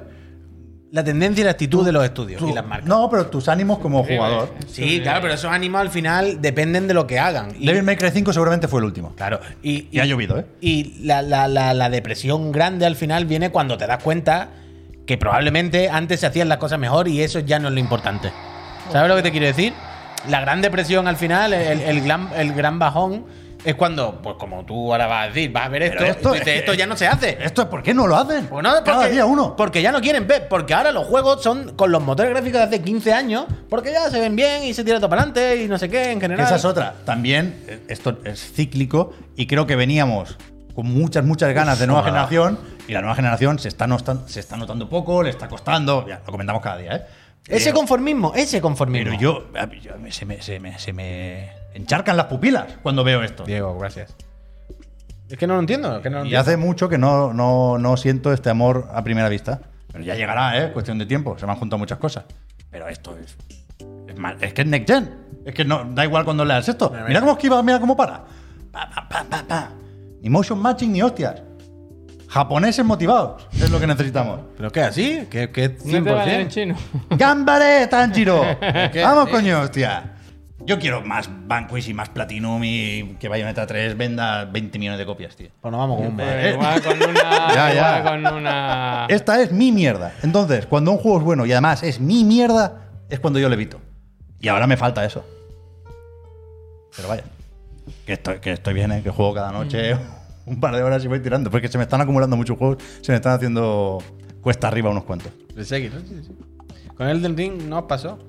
la 0.91 1.03
tendencia 1.03 1.41
y 1.41 1.45
la 1.45 1.51
actitud 1.51 1.85
de 1.85 1.91
los 1.91 2.03
estudios 2.03 2.39
tu- 2.39 2.49
y 2.49 2.53
las 2.53 2.65
marcas. 2.65 2.87
No, 2.87 3.09
pero 3.09 3.27
tus 3.27 3.47
ánimos 3.47 3.77
como 3.79 4.03
jugador. 4.03 4.53
Sí, 4.67 4.99
claro, 5.01 5.21
pero 5.21 5.33
esos 5.35 5.51
ánimos 5.51 5.81
al 5.81 5.89
final 5.89 6.41
dependen 6.41 6.87
de 6.87 6.93
lo 6.95 7.05
que 7.05 7.19
hagan. 7.19 7.49
Y- 7.59 7.67
Devil 7.67 7.83
May 7.83 7.95
Cry 7.95 8.09
5 8.11 8.33
seguramente 8.33 8.67
fue 8.67 8.79
el 8.79 8.85
último. 8.85 9.13
Claro. 9.15 9.39
Y, 9.61 9.87
Y 9.91 9.99
ha 9.99 10.05
llovido, 10.05 10.39
¿eh? 10.39 10.45
Y 10.61 11.03
la, 11.03 11.21
la- 11.21 11.47
la- 11.47 11.73
la 11.75 11.89
depresión 11.89 12.51
grande 12.51 12.85
al 12.87 12.95
final 12.95 13.25
viene 13.25 13.51
cuando 13.51 13.77
te 13.77 13.85
das 13.85 14.01
cuenta 14.03 14.49
que 15.05 15.17
probablemente 15.17 15.89
antes 15.89 16.19
se 16.21 16.25
hacían 16.27 16.49
las 16.49 16.57
cosas 16.57 16.79
mejor 16.79 17.07
y 17.07 17.21
eso 17.21 17.39
ya 17.39 17.59
no 17.59 17.67
es 17.67 17.73
lo 17.75 17.79
importante. 17.79 18.31
¿Sabes 18.91 19.09
lo 19.09 19.15
que 19.15 19.21
te 19.23 19.31
quiero 19.31 19.45
decir? 19.45 19.73
La 20.27 20.41
gran 20.41 20.61
depresión 20.61 21.07
al 21.07 21.15
final, 21.17 21.53
el, 21.53 21.81
el 21.81 22.01
gran, 22.01 22.29
el 22.35 22.53
gran 22.53 22.77
bajón, 22.79 23.25
es 23.65 23.75
cuando, 23.75 24.21
pues 24.21 24.35
como 24.37 24.63
tú 24.65 24.91
ahora 24.91 25.05
vas 25.07 25.25
a 25.25 25.27
decir, 25.27 25.51
vas 25.51 25.65
a 25.65 25.69
ver 25.69 25.83
esto, 25.83 26.03
esto- 26.05 26.35
y 26.35 26.39
dices, 26.39 26.59
esto 26.59 26.73
ya 26.73 26.85
no 26.87 26.95
se 26.95 27.07
hace. 27.07 27.37
¿Esto 27.41 27.61
es 27.63 27.67
por 27.67 27.83
qué 27.83 27.93
no 27.93 28.07
lo 28.07 28.15
hacen? 28.15 28.47
Pues 28.47 28.63
no, 28.63 28.69
Cada 28.83 28.99
porque, 28.99 29.11
día 29.11 29.25
uno. 29.25 29.55
Porque 29.55 29.81
ya 29.81 29.91
no 29.91 29.99
quieren 30.01 30.25
ver. 30.27 30.47
Porque 30.47 30.73
ahora 30.73 30.91
los 30.91 31.05
juegos 31.07 31.43
son 31.43 31.75
con 31.75 31.91
los 31.91 32.01
motores 32.01 32.31
gráficos 32.31 32.59
de 32.59 32.63
hace 32.67 32.81
15 32.81 33.13
años. 33.13 33.45
Porque 33.69 33.91
ya 33.91 34.09
se 34.09 34.19
ven 34.19 34.35
bien 34.35 34.63
y 34.63 34.73
se 34.73 34.83
tira 34.83 34.97
todo 34.99 35.09
para 35.09 35.23
adelante 35.23 35.63
y 35.63 35.67
no 35.67 35.77
sé 35.77 35.89
qué 35.89 36.11
en 36.11 36.21
general. 36.21 36.45
esa 36.45 36.55
es 36.55 36.65
otra. 36.65 36.95
También, 37.05 37.63
eh, 37.67 37.79
esto 37.89 38.17
es 38.23 38.53
cíclico 38.53 39.13
y 39.35 39.45
creo 39.47 39.67
que 39.67 39.75
veníamos 39.75 40.37
con 40.73 40.85
muchas, 40.87 41.25
muchas 41.25 41.53
ganas 41.53 41.77
de 41.79 41.87
nueva 41.87 42.03
generación 42.03 42.57
y 42.87 42.93
la 42.93 43.01
nueva 43.01 43.15
generación 43.15 43.59
se 43.59 43.67
está, 43.67 43.85
nostan- 43.87 44.25
se 44.27 44.39
está 44.39 44.55
notando 44.55 44.87
poco, 44.87 45.21
le 45.21 45.29
está 45.31 45.49
costando. 45.49 46.07
Ya, 46.07 46.21
lo 46.25 46.31
comentamos 46.31 46.61
cada 46.61 46.77
día, 46.77 46.95
¿eh? 46.95 47.05
Ese 47.47 47.73
conformismo, 47.73 48.33
ese 48.35 48.61
conformismo. 48.61 49.09
Pero 49.17 49.19
yo, 49.19 49.43
yo- 49.81 50.11
se, 50.11 50.25
me, 50.25 50.41
se 50.41 50.59
me- 50.59 50.77
se 50.79 50.93
me 50.93 51.49
encharcan 51.73 52.17
las 52.17 52.25
pupilas 52.27 52.67
cuando 52.81 53.03
veo 53.03 53.23
esto. 53.23 53.43
Diego, 53.45 53.77
gracias. 53.77 54.15
Es 55.29 55.37
que 55.37 55.45
no 55.47 55.53
lo 55.55 55.59
entiendo. 55.59 56.01
que 56.01 56.09
no 56.09 56.17
lo 56.19 56.23
Y 56.23 56.27
entiendo. 56.29 56.41
hace 56.41 56.57
mucho 56.57 56.89
que 56.89 56.97
no, 56.97 57.33
no, 57.33 57.77
no 57.77 57.97
siento 57.97 58.33
este 58.33 58.49
amor 58.49 58.87
a 58.91 59.03
primera 59.03 59.29
vista. 59.29 59.61
Pero 59.91 60.03
ya 60.03 60.15
llegará, 60.15 60.57
¿eh? 60.63 60.71
Cuestión 60.71 60.97
de 60.97 61.05
tiempo. 61.05 61.37
Se 61.37 61.45
me 61.45 61.51
han 61.51 61.57
juntado 61.59 61.77
muchas 61.77 61.97
cosas. 61.99 62.25
Pero 62.71 62.87
esto 62.87 63.15
es. 63.17 63.37
Es, 64.07 64.17
mal- 64.17 64.37
es 64.41 64.53
que 64.53 64.61
es 64.63 64.67
next 64.67 64.89
gen. 64.89 65.09
Es 65.45 65.53
que 65.53 65.63
no, 65.65 65.83
da 65.85 66.03
igual 66.03 66.25
cuando 66.25 66.43
leas 66.45 66.67
esto. 66.67 66.89
Mira, 66.89 66.99
Mira, 67.01 67.07
mira. 67.09 67.19
cómo 67.21 67.31
esquiva, 67.33 67.61
mira 67.63 67.79
cómo 67.79 67.95
para. 67.95 68.23
Pa, 68.71 68.89
pa, 68.93 69.07
pa, 69.09 69.23
pa, 69.29 69.43
pa. 69.47 69.69
Ni 70.21 70.29
motion 70.29 70.59
matching 70.59 70.91
ni 70.91 71.01
hostias. 71.01 71.41
Japoneses 72.27 72.85
motivados. 72.85 73.47
Es 73.53 73.69
lo 73.71 73.79
que 73.79 73.87
necesitamos. 73.87 74.41
¿Pero 74.57 74.71
qué 74.71 74.81
así? 74.81 75.27
¿Qué, 75.31 75.51
qué 75.51 75.77
No 75.85 76.03
te 76.03 76.11
vale 76.11 76.41
en 76.41 76.47
100%? 76.47 76.51
chino. 76.51 76.75
¡Gambare, 77.11 77.87
Tanjiro! 77.87 78.41
que- 78.91 79.01
Vamos, 79.03 79.29
coño, 79.29 79.61
hostia. 79.61 80.15
Yo 80.69 80.77
quiero 80.77 81.01
más 81.01 81.27
Vanquish 81.47 81.89
y 81.89 81.95
más 81.95 82.09
Platinum 82.09 82.63
y 82.63 83.15
que 83.19 83.27
Bayonetta 83.27 83.65
3 83.65 83.97
venda 83.97 84.45
20 84.45 84.77
millones 84.77 84.99
de 84.99 85.05
copias, 85.07 85.35
tío. 85.35 85.49
Pues 85.59 85.71
nos 85.71 85.79
vamos 85.79 85.97
con 85.97 86.07
un 86.09 86.15
Pues 86.15 86.53
igual 86.53 86.83
con 86.83 86.93
una. 87.09 87.53
Ya, 87.55 87.73
ya. 87.73 87.99
igual 88.01 88.23
con 88.23 88.33
una. 88.35 89.07
Esta 89.09 89.41
es 89.41 89.51
mi 89.51 89.71
mierda. 89.71 90.13
Entonces, 90.21 90.67
cuando 90.67 90.91
un 90.91 90.99
juego 90.99 91.17
es 91.17 91.23
bueno 91.23 91.47
y 91.47 91.53
además 91.53 91.81
es 91.81 91.99
mi 91.99 92.23
mierda, 92.23 92.83
es 93.09 93.19
cuando 93.19 93.39
yo 93.39 93.49
le 93.49 93.55
evito. 93.55 93.81
Y 94.39 94.47
ahora 94.47 94.67
me 94.67 94.77
falta 94.77 95.03
eso. 95.03 95.25
Pero 96.95 97.07
vaya. 97.07 97.23
Que 98.05 98.13
estoy, 98.13 98.37
que 98.37 98.51
estoy 98.51 98.75
bien, 98.75 98.91
¿eh? 98.91 99.01
que 99.01 99.09
juego 99.09 99.33
cada 99.33 99.51
noche 99.51 99.97
un 100.45 100.59
par 100.59 100.75
de 100.75 100.83
horas 100.83 101.03
y 101.03 101.07
voy 101.07 101.19
tirando. 101.19 101.49
Porque 101.49 101.67
se 101.67 101.79
me 101.79 101.83
están 101.85 101.99
acumulando 102.01 102.37
muchos 102.37 102.59
juegos, 102.59 102.77
se 103.01 103.11
me 103.11 103.15
están 103.15 103.33
haciendo 103.33 104.03
cuesta 104.39 104.67
arriba 104.67 104.91
unos 104.91 105.05
cuantos. 105.05 105.31
De 105.55 105.65
seguir, 105.65 105.95
¿no? 105.95 106.01
Sí, 106.01 106.21
sí. 106.23 106.37
Con 106.95 107.09
Elden 107.09 107.35
Ring 107.35 107.63
no 107.67 107.79
os 107.79 107.85
pasó. 107.85 108.19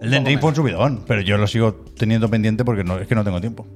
El 0.00 0.10
Den 0.10 0.26
Ring 0.26 0.38
fue 0.40 0.50
un 0.50 0.56
subidón, 0.56 1.04
pero 1.06 1.20
yo 1.22 1.36
lo 1.38 1.46
sigo 1.46 1.84
teniendo 1.98 2.28
pendiente 2.28 2.64
porque 2.64 2.84
no, 2.84 2.98
es 2.98 3.06
que 3.06 3.14
no 3.14 3.24
tengo 3.24 3.40
tiempo. 3.40 3.66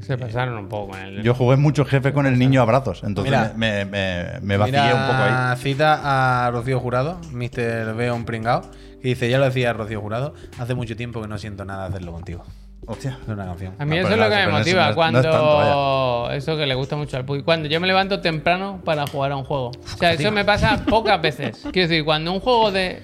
Se 0.00 0.18
pasaron 0.18 0.58
un 0.58 0.68
poco 0.68 0.90
con 0.90 1.00
el. 1.00 1.22
Yo 1.22 1.32
jugué 1.34 1.56
muchos 1.56 1.86
jefes 1.88 2.12
con 2.12 2.26
el 2.26 2.36
niño 2.38 2.60
a 2.60 2.64
brazos, 2.64 3.02
entonces 3.04 3.30
Mira. 3.32 3.52
me, 3.56 3.84
me, 3.84 4.40
me 4.42 4.58
Mira, 4.58 4.84
un 4.94 5.06
poco 5.06 5.22
ahí. 5.22 5.56
cita 5.58 6.46
a 6.46 6.50
Rocío 6.50 6.80
Jurado, 6.80 7.20
Mr. 7.30 7.94
Beon 7.94 8.24
Pringao, 8.24 8.62
que 9.00 9.08
dice, 9.08 9.30
ya 9.30 9.38
lo 9.38 9.44
decía 9.44 9.72
Rocío 9.72 10.00
Jurado, 10.00 10.34
hace 10.58 10.74
mucho 10.74 10.96
tiempo 10.96 11.22
que 11.22 11.28
no 11.28 11.38
siento 11.38 11.64
nada 11.64 11.86
hacerlo 11.86 12.10
contigo. 12.12 12.44
Hostia. 12.84 13.16
Es 13.22 13.28
una 13.28 13.44
canción. 13.46 13.74
A 13.78 13.84
mí 13.84 13.94
No, 13.94 14.02
eso 14.02 14.14
es 14.14 14.18
lo 14.18 14.24
que 14.24 14.34
me 14.34 14.42
eso 14.42 14.50
motiva 14.50 14.82
no 14.82 14.82
es- 14.82 14.88
no 14.90 14.94
cuando. 14.96 15.18
es 15.20 15.24
tanto, 15.24 16.30
eso 16.32 16.56
que 16.56 16.66
le 16.66 16.74
gusta 16.74 16.96
mucho 16.96 17.16
al 17.16 17.24
Puy. 17.24 17.44
Cuando 17.44 17.68
yo 17.68 17.78
me 17.80 17.86
levanto 17.86 18.20
temprano 18.20 18.80
para 18.84 19.06
jugar 19.06 19.30
a 19.30 19.36
un 19.36 19.44
juego. 19.44 19.68
O 19.68 19.96
sea, 19.98 20.12
eso 20.14 20.32
me 20.32 20.44
pasa 20.44 20.82
pocas 20.88 21.22
veces. 21.22 21.60
Quiero 21.72 21.88
decir, 21.88 22.04
cuando 22.04 22.32
un 22.32 22.40
juego 22.40 22.72
de. 22.72 23.00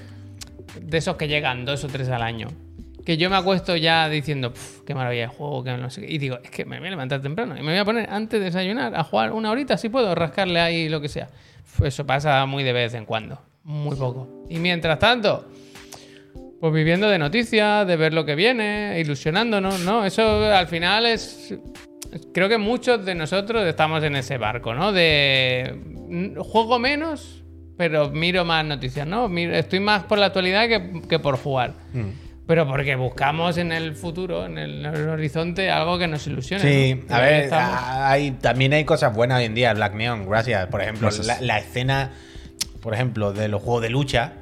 De 0.81 0.99
esos 0.99 1.17
que 1.17 1.29
llegan 1.29 1.65
dos 1.65 1.85
o 1.85 1.89
tres 1.89 2.09
al 2.09 2.23
año. 2.23 2.49
Que 3.05 3.17
yo 3.17 3.31
me 3.31 3.37
acuesto 3.37 3.75
ya 3.77 4.09
diciendo, 4.09 4.53
"Puf, 4.53 4.81
qué 4.87 4.95
maravilla 4.95 5.23
de 5.23 5.29
juego, 5.29 5.65
que 5.65 5.91
sé. 5.91 6.05
Y 6.07 6.19
digo, 6.19 6.39
es 6.43 6.51
que 6.51 6.65
me 6.65 6.79
voy 6.79 6.89
a 6.89 6.91
levantar 6.91 7.23
temprano. 7.23 7.57
Y 7.57 7.63
me 7.63 7.73
voy 7.73 7.79
a 7.79 7.85
poner 7.85 8.09
antes 8.11 8.39
de 8.39 8.47
desayunar 8.47 8.95
a 8.95 9.03
jugar 9.03 9.33
una 9.33 9.51
horita, 9.51 9.79
si 9.79 9.89
puedo, 9.89 10.15
rascarle 10.15 10.61
ahí 10.61 10.89
lo 10.89 11.01
que 11.01 11.09
sea. 11.09 11.29
Eso 11.83 12.07
pasa 12.07 12.45
muy 12.47 12.65
de 12.65 12.73
vez 12.73 12.95
en 12.95 13.07
cuando. 13.07 13.41
Muy 13.65 13.97
poco. 13.97 14.45
Y 14.49 14.59
mientras 14.59 14.99
tanto, 14.99 15.47
pues 16.61 16.73
viviendo 16.73 17.09
de 17.09 17.19
noticias, 17.19 17.87
de 17.87 17.97
ver 17.97 18.13
lo 18.13 18.25
que 18.25 18.35
viene, 18.35 18.99
ilusionándonos, 19.01 19.81
¿no? 19.81 20.05
Eso 20.05 20.45
al 20.45 20.67
final 20.67 21.07
es. 21.07 21.55
Creo 22.33 22.49
que 22.49 22.59
muchos 22.59 23.05
de 23.05 23.15
nosotros 23.15 23.65
estamos 23.67 24.03
en 24.03 24.17
ese 24.17 24.39
barco, 24.39 24.75
¿no? 24.75 24.93
De. 24.93 26.35
Juego 26.39 26.79
menos, 26.79 27.38
pero 27.79 28.11
miro 28.11 28.45
más 28.45 28.63
noticias, 28.67 29.07
¿no? 29.07 29.29
Miro- 29.31 29.55
estoy 29.55 29.81
más 29.81 30.03
por 30.05 30.19
la 30.19 30.27
actualidad 30.27 30.69
que, 30.69 31.01
que 31.09 31.19
por 31.19 31.39
jugar. 31.39 31.73
Pero 32.47 32.67
porque 32.67 32.97
buscamos 32.97 33.57
en 33.59 33.73
el 33.73 33.95
futuro, 33.95 34.47
en 34.47 34.57
el, 34.59 34.85
en 34.85 34.95
el 34.95 35.09
horizonte, 35.09 35.71
algo 35.71 35.99
que 35.99 36.09
nos 36.09 36.27
ilusione. 36.27 36.63
Sí, 36.63 37.05
¿no? 37.09 37.15
a 37.15 37.21
ver, 37.21 37.45
estamos. 37.45 37.79
hay, 37.83 38.31
también 38.33 38.73
hay 38.73 38.85
cosas 38.85 39.15
buenas 39.15 39.39
hoy 39.39 39.45
en 39.45 39.55
día. 39.55 39.73
Black 39.75 39.95
Neon, 39.95 40.29
gracias. 40.29 40.67
Por 40.69 40.81
ejemplo, 40.83 41.09
la, 41.25 41.41
la 41.43 41.59
escena, 41.59 42.11
por 42.81 42.95
ejemplo, 42.95 43.33
de 43.35 43.49
los 43.49 43.63
juegos 43.63 43.83
de 43.83 43.91
lucha, 43.91 44.33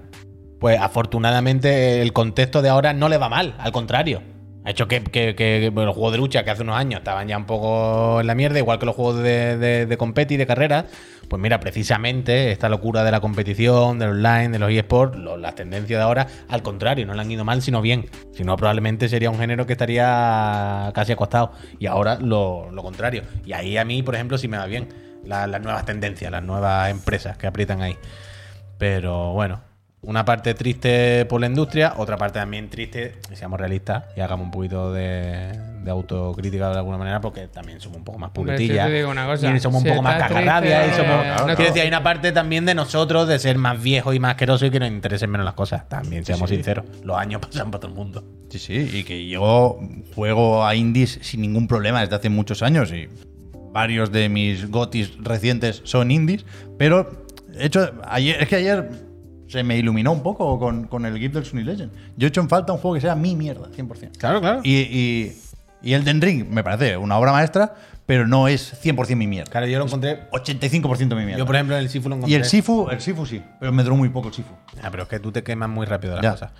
pues 0.61 0.81
afortunadamente 0.81 2.01
el 2.01 2.13
contexto 2.13 2.63
de 2.63 2.69
ahora 2.69 2.93
no 2.93 3.09
le 3.09 3.19
va 3.19 3.29
mal, 3.29 3.55
al 3.59 3.73
contrario. 3.73 4.23
Ha 4.67 4.71
hecho 4.71 4.89
que, 4.89 5.01
que- 5.05 5.37
que, 5.37 5.71
los 5.73 5.95
juegos 5.95 6.11
de 6.13 6.19
lucha 6.19 6.43
que 6.43 6.51
hace 6.51 6.63
unos 6.63 6.77
años 6.77 6.99
estaban 6.99 7.29
ya 7.29 7.39
un 7.39 7.47
poco 7.47 8.21
en 8.21 8.27
la 8.27 8.35
mierda, 8.35 8.59
igual 8.59 8.81
que 8.81 8.87
los 8.87 8.97
juegos 8.97 9.19
de, 9.23 9.57
de, 9.57 9.87
de 9.87 9.97
competi, 9.97 10.37
de 10.37 10.45
carrera. 10.45 10.87
Pues 11.29 11.41
mira, 11.41 11.61
precisamente 11.61 12.51
esta 12.51 12.69
locura 12.69 13.05
de 13.05 13.13
la 13.13 13.21
competición, 13.21 13.99
del 14.01 14.11
online, 14.11 14.49
de 14.51 14.59
los 14.59 14.71
eSports, 14.73 15.17
las 15.19 15.55
tendencias 15.55 15.99
de 15.99 16.03
ahora, 16.03 16.27
al 16.49 16.63
contrario, 16.63 17.07
no 17.07 17.15
le 17.15 17.21
han 17.21 17.31
ido 17.31 17.45
mal, 17.45 17.63
sino 17.63 17.81
bien. 17.81 18.07
Si 18.33 18.43
no, 18.43 18.57
probablemente 18.57 19.09
sería 19.09 19.31
un 19.31 19.39
género 19.39 19.67
que 19.67 19.73
estaría 19.75 20.91
casi 20.95 21.13
acostado. 21.13 21.53
Y 21.79 21.87
ahora 21.87 22.19
lo, 22.21 22.69
lo 22.73 22.83
contrario. 22.83 23.23
Y 23.45 23.53
ahí 23.53 23.77
a 23.77 23.85
mí, 23.85 24.03
por 24.03 24.17
ejemplo, 24.17 24.37
sí 24.37 24.49
me 24.49 24.59
va 24.59 24.67
bien. 24.67 24.89
La- 25.25 25.47
las 25.47 25.61
nuevas 25.63 25.85
tendencias, 25.85 26.31
las 26.33 26.43
nuevas 26.43 26.91
empresas 26.91 27.37
que 27.39 27.47
aprietan 27.47 27.83
ahí. 27.83 27.97
Pero 28.79 29.33
bueno, 29.33 29.61
una 30.07 30.25
parte 30.25 30.55
triste 30.55 31.27
por 31.27 31.41
la 31.41 31.49
industria, 31.49 31.95
otra 31.97 32.17
parte 32.17 32.39
también 32.39 32.71
triste, 32.71 33.17
y 33.31 33.35
seamos 33.35 33.59
realistas 33.59 34.05
y 34.17 34.21
hagamos 34.21 34.45
un 34.47 34.51
poquito 34.53 34.93
de, 34.93 35.53
de 35.83 35.91
autocrítica 35.91 36.71
de 36.71 36.77
alguna 36.77 36.97
manera, 36.97 37.21
porque 37.21 37.49
también 37.49 37.81
somos 37.81 37.99
un 37.99 38.05
poco 38.05 38.19
más 38.19 38.31
cosa, 39.27 39.57
y 39.57 39.61
somos 39.61 39.83
si 39.83 39.89
un 39.89 39.95
poco 39.95 40.03
más 40.03 40.15
estás 40.15 40.29
cagarrabia. 40.29 40.87
Y 40.87 40.91
somos, 40.93 41.47
no 41.49 41.57
te- 41.57 41.63
decir, 41.65 41.83
hay 41.83 41.89
una 41.89 42.05
parte 42.05 42.31
también 42.31 42.65
de 42.65 42.75
nosotros 42.75 43.27
de 43.27 43.39
ser 43.41 43.59
más 43.59 43.83
viejos 43.83 44.15
y 44.15 44.21
más 44.21 44.31
asquerosos 44.33 44.69
y 44.69 44.71
que 44.71 44.79
nos 44.79 44.89
interesen 44.91 45.29
menos 45.29 45.45
las 45.45 45.55
cosas. 45.55 45.89
También, 45.89 46.25
seamos 46.25 46.51
sí. 46.51 46.57
sinceros. 46.57 46.85
Los 47.03 47.19
años 47.19 47.41
pasan 47.45 47.73
para 47.73 47.81
todo 47.81 47.91
el 47.91 47.97
mundo. 47.97 48.25
Sí, 48.49 48.61
sí, 48.61 48.89
y 48.93 49.03
que 49.03 49.27
yo 49.29 49.81
juego 50.15 50.65
a 50.65 50.77
indies 50.77 51.19
sin 51.23 51.41
ningún 51.41 51.67
problema 51.67 52.01
desde 52.01 52.15
hace 52.15 52.29
muchos 52.29 52.63
años 52.63 52.93
y 52.93 53.09
varios 53.73 54.13
de 54.13 54.29
mis 54.29 54.71
gotis 54.71 55.19
recientes 55.19 55.83
son 55.85 56.13
indies, 56.13 56.47
pero 56.79 57.27
he 57.59 57.67
hecho, 57.67 57.93
ayer, 58.05 58.41
es 58.41 58.49
que 58.49 58.57
ayer 58.57 58.89
se 59.49 59.63
me 59.63 59.77
iluminó 59.77 60.13
un 60.13 60.23
poco 60.23 60.59
con, 60.59 60.87
con 60.87 61.07
el 61.07 61.19
GIF 61.19 61.33
del 61.33 61.45
Sunny 61.45 61.63
Legend. 61.65 61.93
Yo 62.17 62.27
he 62.27 62.29
hecho 62.29 62.41
en 62.41 62.49
falta 62.49 62.73
un 62.73 62.79
juego 62.79 62.95
que 62.95 63.01
sea 63.01 63.15
mi 63.15 63.37
mierda, 63.37 63.69
100%. 63.69 64.17
Claro, 64.19 64.41
claro. 64.41 64.61
Y, 64.65 64.75
y, 64.77 65.37
y 65.83 65.93
el 65.95 66.05
Den 66.05 66.21
Ring 66.21 66.47
me 66.49 66.65
parece 66.65 66.97
una 66.97 67.17
obra 67.19 67.33
maestra, 67.33 67.75
pero 68.07 68.27
no 68.27 68.49
es 68.49 68.75
100% 68.85 69.17
mi 69.17 69.27
mierda. 69.27 69.51
Claro, 69.51 69.67
yo 69.67 69.79
lo 69.79 69.85
encontré. 69.87 70.29
85% 70.31 71.09
mi 71.17 71.25
mierda. 71.25 71.39
Yo, 71.39 71.47
por 71.47 71.55
ejemplo, 71.57 71.77
en 71.77 71.83
el 71.83 71.89
Sifu 71.89 72.09
lo 72.09 72.17
encontré. 72.17 72.33
y 72.33 72.35
el 72.37 72.45
Sifu, 72.45 72.89
el 72.91 73.01
Sifu 73.01 73.27
sí, 73.27 73.43
pero 73.61 73.73
me 73.73 73.83
duró 73.83 73.97
muy 73.97 74.09
poco 74.09 74.29
el 74.29 74.35
Sifu. 74.35 74.53
Ah, 74.83 74.89
pero 74.91 75.05
es 75.05 75.09
que 75.09 75.19
tú 75.21 75.33
te 75.33 75.43
quemas 75.43 75.69
muy 75.69 75.87
rápido 75.87 76.15
las 76.15 76.23
Ya. 76.23 76.31
cosas. 76.33 76.53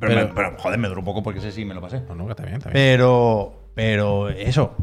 Pero, 0.00 0.12
Pero- 0.14 0.28
me- 0.28 0.34
pero, 0.34 0.56
joder, 0.58 0.78
me 0.78 0.88
duró 0.88 1.04
poco 1.04 1.22
porque 1.22 1.38
ese 1.38 1.52
sí 1.52 1.64
me 1.64 1.72
lo 1.74 1.80
pasé. 1.80 2.00
No, 2.08 2.14
no, 2.14 2.24
que 2.26 2.32
está 2.32 2.42
bien, 2.42 2.56
está 2.56 2.68
bien. 2.70 2.74
Pero, 2.74 3.68
pero 3.74 4.28
eso. 4.30 4.74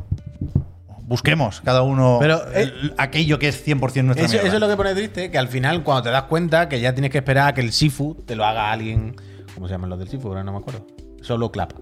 Busquemos 1.03 1.61
cada 1.61 1.81
uno 1.81 2.17
Pero, 2.21 2.37
eh, 2.53 2.61
el- 2.63 2.93
aquello 2.97 3.37
que 3.39 3.47
es 3.49 3.63
100% 3.63 4.03
nuestra 4.05 4.25
Eso, 4.25 4.33
mierda. 4.33 4.47
eso 4.47 4.55
es 4.57 4.61
lo 4.61 4.67
que 4.69 4.77
pone 4.77 4.93
triste, 4.95 5.29
que 5.31 5.37
al 5.37 5.47
final, 5.49 5.83
cuando 5.83 6.03
te 6.03 6.09
das 6.09 6.23
cuenta 6.23 6.69
que 6.69 6.79
ya 6.79 6.93
tienes 6.93 7.11
que 7.11 7.17
esperar 7.19 7.49
a 7.49 7.53
que 7.53 7.61
el 7.61 7.71
Sifu 7.73 8.15
te 8.25 8.35
lo 8.35 8.45
haga 8.45 8.71
alguien. 8.71 9.15
¿Cómo 9.53 9.67
se 9.67 9.73
llaman 9.73 9.89
los 9.89 9.99
del 9.99 10.07
Sifu? 10.07 10.29
Ahora 10.29 10.43
no 10.43 10.51
me 10.53 10.59
acuerdo. 10.59 10.87
Solo 11.21 11.51
clap. 11.51 11.73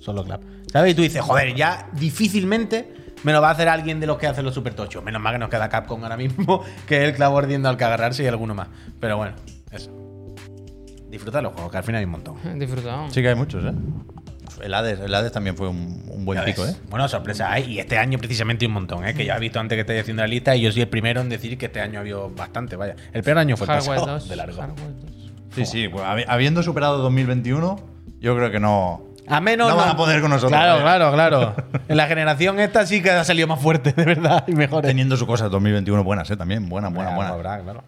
Solo 0.00 0.24
clap. 0.24 0.42
¿Sabes? 0.72 0.92
Y 0.92 0.94
tú 0.94 1.02
dices, 1.02 1.20
joder, 1.20 1.54
ya 1.54 1.88
difícilmente 1.92 2.94
me 3.22 3.32
lo 3.32 3.42
va 3.42 3.48
a 3.48 3.52
hacer 3.52 3.68
alguien 3.68 4.00
de 4.00 4.06
los 4.06 4.16
que 4.16 4.26
hacen 4.26 4.44
los 4.44 4.54
super 4.54 4.72
tochos. 4.72 5.04
Menos 5.04 5.20
mal 5.20 5.34
que 5.34 5.38
nos 5.38 5.50
queda 5.50 5.68
Capcom 5.68 6.02
ahora 6.02 6.16
mismo, 6.16 6.62
que 6.86 7.02
es 7.02 7.08
el 7.10 7.14
clavo 7.14 7.38
ardiendo 7.38 7.68
al 7.68 7.76
que 7.76 7.84
agarrarse 7.84 8.22
y 8.22 8.26
alguno 8.26 8.54
más. 8.54 8.68
Pero 8.98 9.16
bueno, 9.18 9.34
eso. 9.70 9.90
Disfruta 11.10 11.38
de 11.38 11.42
los 11.42 11.52
juegos, 11.52 11.70
que 11.72 11.76
al 11.78 11.82
final 11.84 11.98
hay 11.98 12.04
un 12.04 12.12
montón. 12.12 12.36
Disfrutado. 12.58 13.10
Sí 13.10 13.20
que 13.20 13.28
hay 13.28 13.34
muchos, 13.34 13.64
¿eh? 13.64 13.72
El 14.62 14.74
Hades, 14.74 15.00
el 15.00 15.14
Hades 15.14 15.32
también 15.32 15.56
fue 15.56 15.68
un, 15.68 16.04
un 16.08 16.24
buen 16.24 16.38
Ya 16.38 16.44
pico, 16.44 16.62
ves. 16.62 16.72
¿eh? 16.72 16.80
Bueno, 16.90 17.08
sorpresa 17.08 17.50
hay. 17.52 17.64
Y 17.72 17.78
este 17.80 17.98
año 17.98 18.18
precisamente 18.18 18.66
un 18.66 18.72
montón, 18.72 19.04
¿eh? 19.06 19.14
Que 19.14 19.24
ya 19.24 19.36
he 19.36 19.40
visto 19.40 19.58
antes 19.60 19.76
que 19.76 19.80
estáis 19.80 20.00
haciendo 20.02 20.22
la 20.22 20.28
lista 20.28 20.54
y 20.56 20.62
yo 20.62 20.72
soy 20.72 20.82
el 20.82 20.88
primero 20.88 21.20
en 21.20 21.28
decir 21.28 21.56
que 21.58 21.66
este 21.66 21.80
año 21.80 21.98
ha 21.98 22.00
habido 22.02 22.30
bastante, 22.30 22.76
vaya. 22.76 22.94
El 23.12 23.22
peor 23.22 23.38
año 23.38 23.56
fue 23.56 23.66
el 23.66 23.72
pasado, 23.72 24.06
2. 24.06 24.28
de 24.28 24.36
largo. 24.36 24.60
Hardware 24.60 24.90
2. 25.02 25.10
Sí, 25.54 25.66
sí. 25.66 25.88
pues, 25.88 26.04
habi- 26.04 26.24
habiendo 26.28 26.62
superado 26.62 26.98
2021, 26.98 27.80
yo 28.20 28.36
creo 28.36 28.50
que 28.50 28.60
no. 28.60 29.04
A 29.26 29.40
menos 29.40 29.68
No 29.68 29.76
van 29.76 29.90
a 29.90 29.96
poder 29.96 30.20
con 30.20 30.30
nosotros, 30.30 30.50
Claro, 30.50 30.78
eh. 30.78 30.82
claro, 30.82 31.12
claro. 31.12 31.54
En 31.88 31.96
la 31.96 32.06
generación 32.08 32.58
esta 32.58 32.84
sí 32.86 33.00
que 33.02 33.10
ha 33.10 33.22
salido 33.24 33.46
más 33.46 33.60
fuerte, 33.60 33.92
de 33.92 34.04
verdad, 34.04 34.42
y 34.48 34.52
mejor. 34.52 34.82
Teniendo 34.82 35.16
sus 35.16 35.26
cosas 35.26 35.50
2021 35.50 36.02
buenas, 36.04 36.28
¿eh? 36.30 36.36
También, 36.36 36.68
buenas, 36.68 36.92
buenas, 36.92 37.14
buenas. 37.14 37.62
claro. 37.62 37.84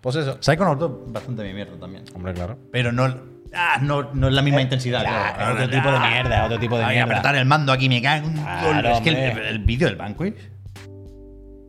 Pues 0.00 0.16
eso. 0.16 0.36
Psychonauts 0.40 0.80
2, 0.80 1.12
bastante 1.12 1.44
mi 1.44 1.52
mierda 1.54 1.76
también. 1.78 2.04
Hombre, 2.14 2.32
claro. 2.34 2.58
Pero 2.72 2.90
no, 2.92 3.12
ah, 3.54 3.78
no, 3.82 4.12
no 4.14 4.28
es 4.28 4.34
la 4.34 4.42
misma 4.42 4.60
intensidad. 4.62 5.02
claro, 5.02 5.34
claro. 5.36 5.54
otro 5.54 5.68
tipo 5.70 5.92
de 5.92 5.98
mierda, 5.98 6.44
otro 6.46 6.58
tipo 6.58 6.78
de 6.78 6.84
Ay, 6.84 6.96
mierda. 6.96 7.12
apretar 7.14 7.36
el 7.36 7.44
mando 7.46 7.72
aquí 7.72 7.88
me 7.88 8.00
cae 8.02 8.18
en 8.18 8.24
un 8.24 8.34
Claro, 8.34 8.88
Es 8.96 9.00
que 9.00 9.10
el, 9.10 9.58
vídeo 9.60 9.88
del 9.88 9.96
Banquet 9.96 10.36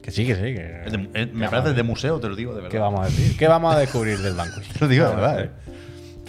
Que 0.02 0.12
sí, 0.12 0.26
que 0.26 0.36
sí. 0.36 0.42
Que, 0.42 0.82
es 0.86 0.92
de- 0.92 1.10
es- 1.14 1.34
me 1.34 1.46
¿Qué 1.46 1.52
parece 1.52 1.74
de 1.74 1.84
museo, 1.84 2.20
te 2.20 2.28
lo 2.30 2.36
digo 2.36 2.52
de 2.54 2.58
verdad. 2.62 2.72
¿Qué 2.72 2.80
vamos 2.80 3.02
a 3.02 3.06
decir? 3.06 3.38
¿Qué 3.38 3.48
vamos 3.48 3.76
a 3.76 3.80
descubrir 3.80 4.18
del 4.20 4.34
banco? 4.34 4.60
Te 4.74 4.80
lo 4.82 4.88
digo 4.88 5.08
de 5.08 5.16
verdad, 5.16 5.42
¿eh? 5.44 5.50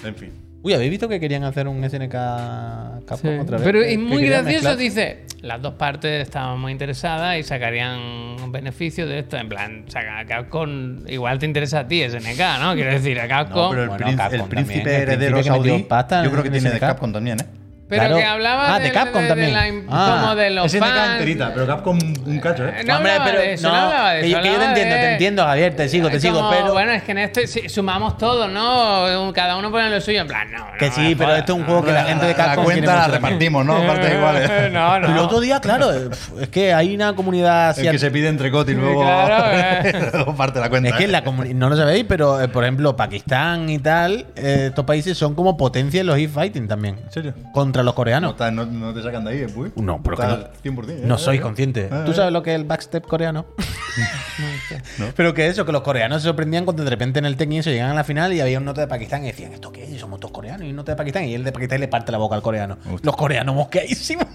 En 0.04 0.14
fin. 0.14 0.43
Uy, 0.64 0.72
¿habéis 0.72 0.90
visto 0.90 1.08
que 1.08 1.20
querían 1.20 1.44
hacer 1.44 1.68
un 1.68 1.84
SNK 1.84 2.10
Capcom 2.10 3.18
Sí. 3.20 3.38
otra 3.38 3.58
vez? 3.58 3.64
Pero 3.66 3.82
es 3.82 3.98
muy 3.98 4.24
gracioso, 4.26 4.52
mezclar? 4.70 4.76
dice. 4.78 5.18
Las 5.42 5.60
dos 5.60 5.74
partes 5.74 6.22
estaban 6.22 6.58
muy 6.58 6.72
interesadas 6.72 7.36
y 7.38 7.42
sacarían 7.42 7.98
un 8.42 8.50
beneficio 8.50 9.06
de 9.06 9.18
esto. 9.18 9.36
En 9.36 9.50
plan, 9.50 9.84
saca 9.88 10.20
a 10.20 10.24
Capcom. 10.24 11.06
Igual 11.06 11.38
te 11.38 11.44
interesa 11.44 11.80
a 11.80 11.86
ti 11.86 12.00
SNK, 12.02 12.40
¿no? 12.62 12.74
Quiero 12.74 12.92
decir, 12.92 13.20
a 13.20 13.28
Capcom. 13.28 13.62
No, 13.64 13.70
pero 13.70 13.82
el, 13.82 13.88
Bueno, 13.90 14.06
prín- 14.06 14.16
Capcom 14.16 14.40
el 14.40 14.46
príncipe 14.48 14.78
también, 14.78 14.96
el 14.96 15.02
heredero 15.02 15.32
príncipe 15.34 15.42
que 15.54 15.58
metió 15.58 15.72
saudí, 15.74 15.82
pasta 15.84 16.24
yo 16.24 16.30
creo 16.30 16.42
que 16.42 16.48
en 16.48 16.52
tiene 16.54 16.70
de 16.70 16.76
SNK. 16.78 16.80
Capcom 16.80 17.12
también, 17.12 17.40
¿eh? 17.40 17.44
Pero 17.86 18.00
Claro. 18.00 18.16
que 18.16 18.24
hablaba 18.24 18.74
Ah, 18.74 18.78
de 18.78 18.84
del- 18.86 18.92
Capcom 18.94 19.22
de 19.22 19.28
también. 19.28 19.52
la 19.52 19.68
im- 19.68 19.86
Ah. 19.90 20.18
como 20.22 20.34
de 20.36 20.50
los 20.50 20.64
SNK 20.72 20.86
fans. 20.86 21.12
enterita, 21.12 21.50
pero 21.52 21.66
Capcom 21.66 21.98
un 22.26 22.40
cacho, 22.40 22.64
Eh. 22.66 22.82
No 22.86 22.96
Hombre, 22.96 23.12
pero 23.24 23.38
de 23.38 23.52
eso, 23.52 23.68
no, 23.68 23.74
no 23.74 23.80
hablaba 23.82 24.12
de 24.14 24.20
que 24.22 24.26
eso. 24.28 24.36
yo- 24.38 24.42
que 24.42 24.52
yo 24.52 24.58
te 24.58 24.64
entiendo, 24.64 24.94
de- 24.94 25.00
te 25.02 25.12
entiendo, 25.12 25.44
Javier, 25.44 25.76
te 25.76 25.88
sigo, 25.90 26.08
te 26.08 26.16
Es 26.16 26.22
sigo, 26.22 26.36
como, 26.38 26.50
pero- 26.50 26.72
Bueno, 26.72 26.92
es 26.92 27.02
que 27.02 27.12
en 27.12 27.18
este 27.18 27.46
sí, 27.46 27.68
sumamos 27.68 28.16
todos, 28.16 28.50
¿no? 28.50 29.32
Cada 29.34 29.56
uno 29.56 29.70
pone 29.70 29.90
lo 29.90 30.00
suyo. 30.00 30.22
En 30.22 30.26
plan, 30.26 30.50
no. 30.50 30.64
Que 30.78 30.88
no 30.88 30.94
sí, 30.94 31.00
me 31.02 31.16
pero 31.16 31.26
jodas, 31.28 31.38
esto 31.40 31.52
es 31.52 31.56
un 31.56 31.60
no. 31.62 31.66
juego 31.66 31.84
que 31.84 31.92
la 31.92 32.04
gente 32.04 32.24
de 32.26 32.30
la 32.32 32.36
Capcom 32.36 32.64
quiere 32.64 32.80
cuenta 32.86 32.94
la 33.08 33.14
repartimos, 33.14 33.66
¿no? 33.66 33.86
Partes 33.86 34.14
iguales. 34.14 34.50
No, 34.72 34.98
no. 35.00 35.08
El 35.08 35.18
otro 35.18 35.40
día, 35.40 35.60
claro, 35.60 35.90
es 35.92 36.48
que 36.50 36.72
hay 36.72 36.94
una 36.94 37.14
comunidad 37.14 37.68
El 37.70 37.74
que 37.74 37.80
asiática. 37.80 38.00
se 38.00 38.10
pide 38.10 38.28
entre 38.28 38.48
y 38.48 38.50
luego, 38.74 39.02
Claro, 39.02 39.44
eh. 39.52 40.10
luego 40.14 40.34
parte 40.34 40.58
la 40.58 40.70
cuenta. 40.70 40.88
Es 40.88 40.94
que 40.96 41.04
¿eh? 41.04 41.08
la 41.08 41.22
comuni- 41.22 41.54
no 41.54 41.68
lo 41.68 41.76
sabéis, 41.76 42.06
pero 42.08 42.40
eh, 42.40 42.48
por 42.48 42.64
ejemplo, 42.64 42.96
Pakistán 42.96 43.68
y 43.68 43.78
tal, 43.78 44.26
estos 44.36 44.84
países 44.86 45.18
son 45.18 45.34
como 45.34 45.56
potencia 45.56 46.00
en 46.00 46.06
los 46.06 46.18
e-fighting 46.18 46.66
también. 46.66 46.96
¿En 47.04 47.12
serio? 47.12 47.34
Contra 47.74 47.82
los 47.82 47.92
No, 47.92 47.96
coreanos. 47.96 48.30
está- 48.34 48.52
no, 48.52 48.66
no 48.66 48.94
te 48.94 49.02
sacan 49.02 49.24
de 49.24 49.30
ahí, 49.32 49.38
¿eh? 49.38 49.46
No, 49.74 50.00
pero 50.00 50.16
que 50.16 50.22
Está 50.22 50.36
no- 50.36 50.46
100%, 50.62 50.90
¿eh? 51.02 51.06
No 51.06 51.18
soy 51.18 51.40
consciente. 51.40 51.86
Eh, 51.90 52.02
¿Tú 52.06 52.12
eh. 52.12 52.14
sabes 52.14 52.32
lo 52.32 52.40
que 52.40 52.50
es 52.54 52.56
el 52.60 52.64
backstep 52.64 53.04
coreano? 53.04 53.46
Pero 55.16 55.34
que 55.34 55.46
eso, 55.48 55.64
que 55.64 55.72
los 55.72 55.82
coreanos 55.82 56.22
se 56.22 56.28
sorprendían 56.28 56.64
cuando 56.64 56.82
de 56.84 56.90
repente 56.90 57.18
en 57.20 57.24
el 57.26 57.36
Tekken 57.36 57.58
eso 57.58 57.70
llegaban 57.70 57.92
a 57.92 57.94
la 57.96 58.04
final 58.04 58.32
y 58.32 58.40
había 58.40 58.58
un 58.58 58.64
nota 58.64 58.80
de 58.80 58.86
Pakistán 58.88 59.22
y 59.24 59.28
decían, 59.28 59.52
¿esto 59.52 59.70
qué 59.72 59.84
es? 59.84 60.00
Somos 60.00 60.18
todos 60.20 60.32
coreanos 60.32 60.66
y 60.66 60.70
un 60.70 60.76
nota 60.76 60.92
de 60.92 60.96
Pakistán. 60.96 61.24
Y 61.24 61.34
el 61.34 61.42
de 61.44 61.50
Pakistán 61.52 61.80
le 61.80 61.88
parte 61.88 62.10
la 62.12 62.18
boca 62.18 62.34
al 62.36 62.42
coreano. 62.42 62.78
Los 63.02 63.16
coreanos 63.16 63.54
mosqueadísimos. 63.54 64.26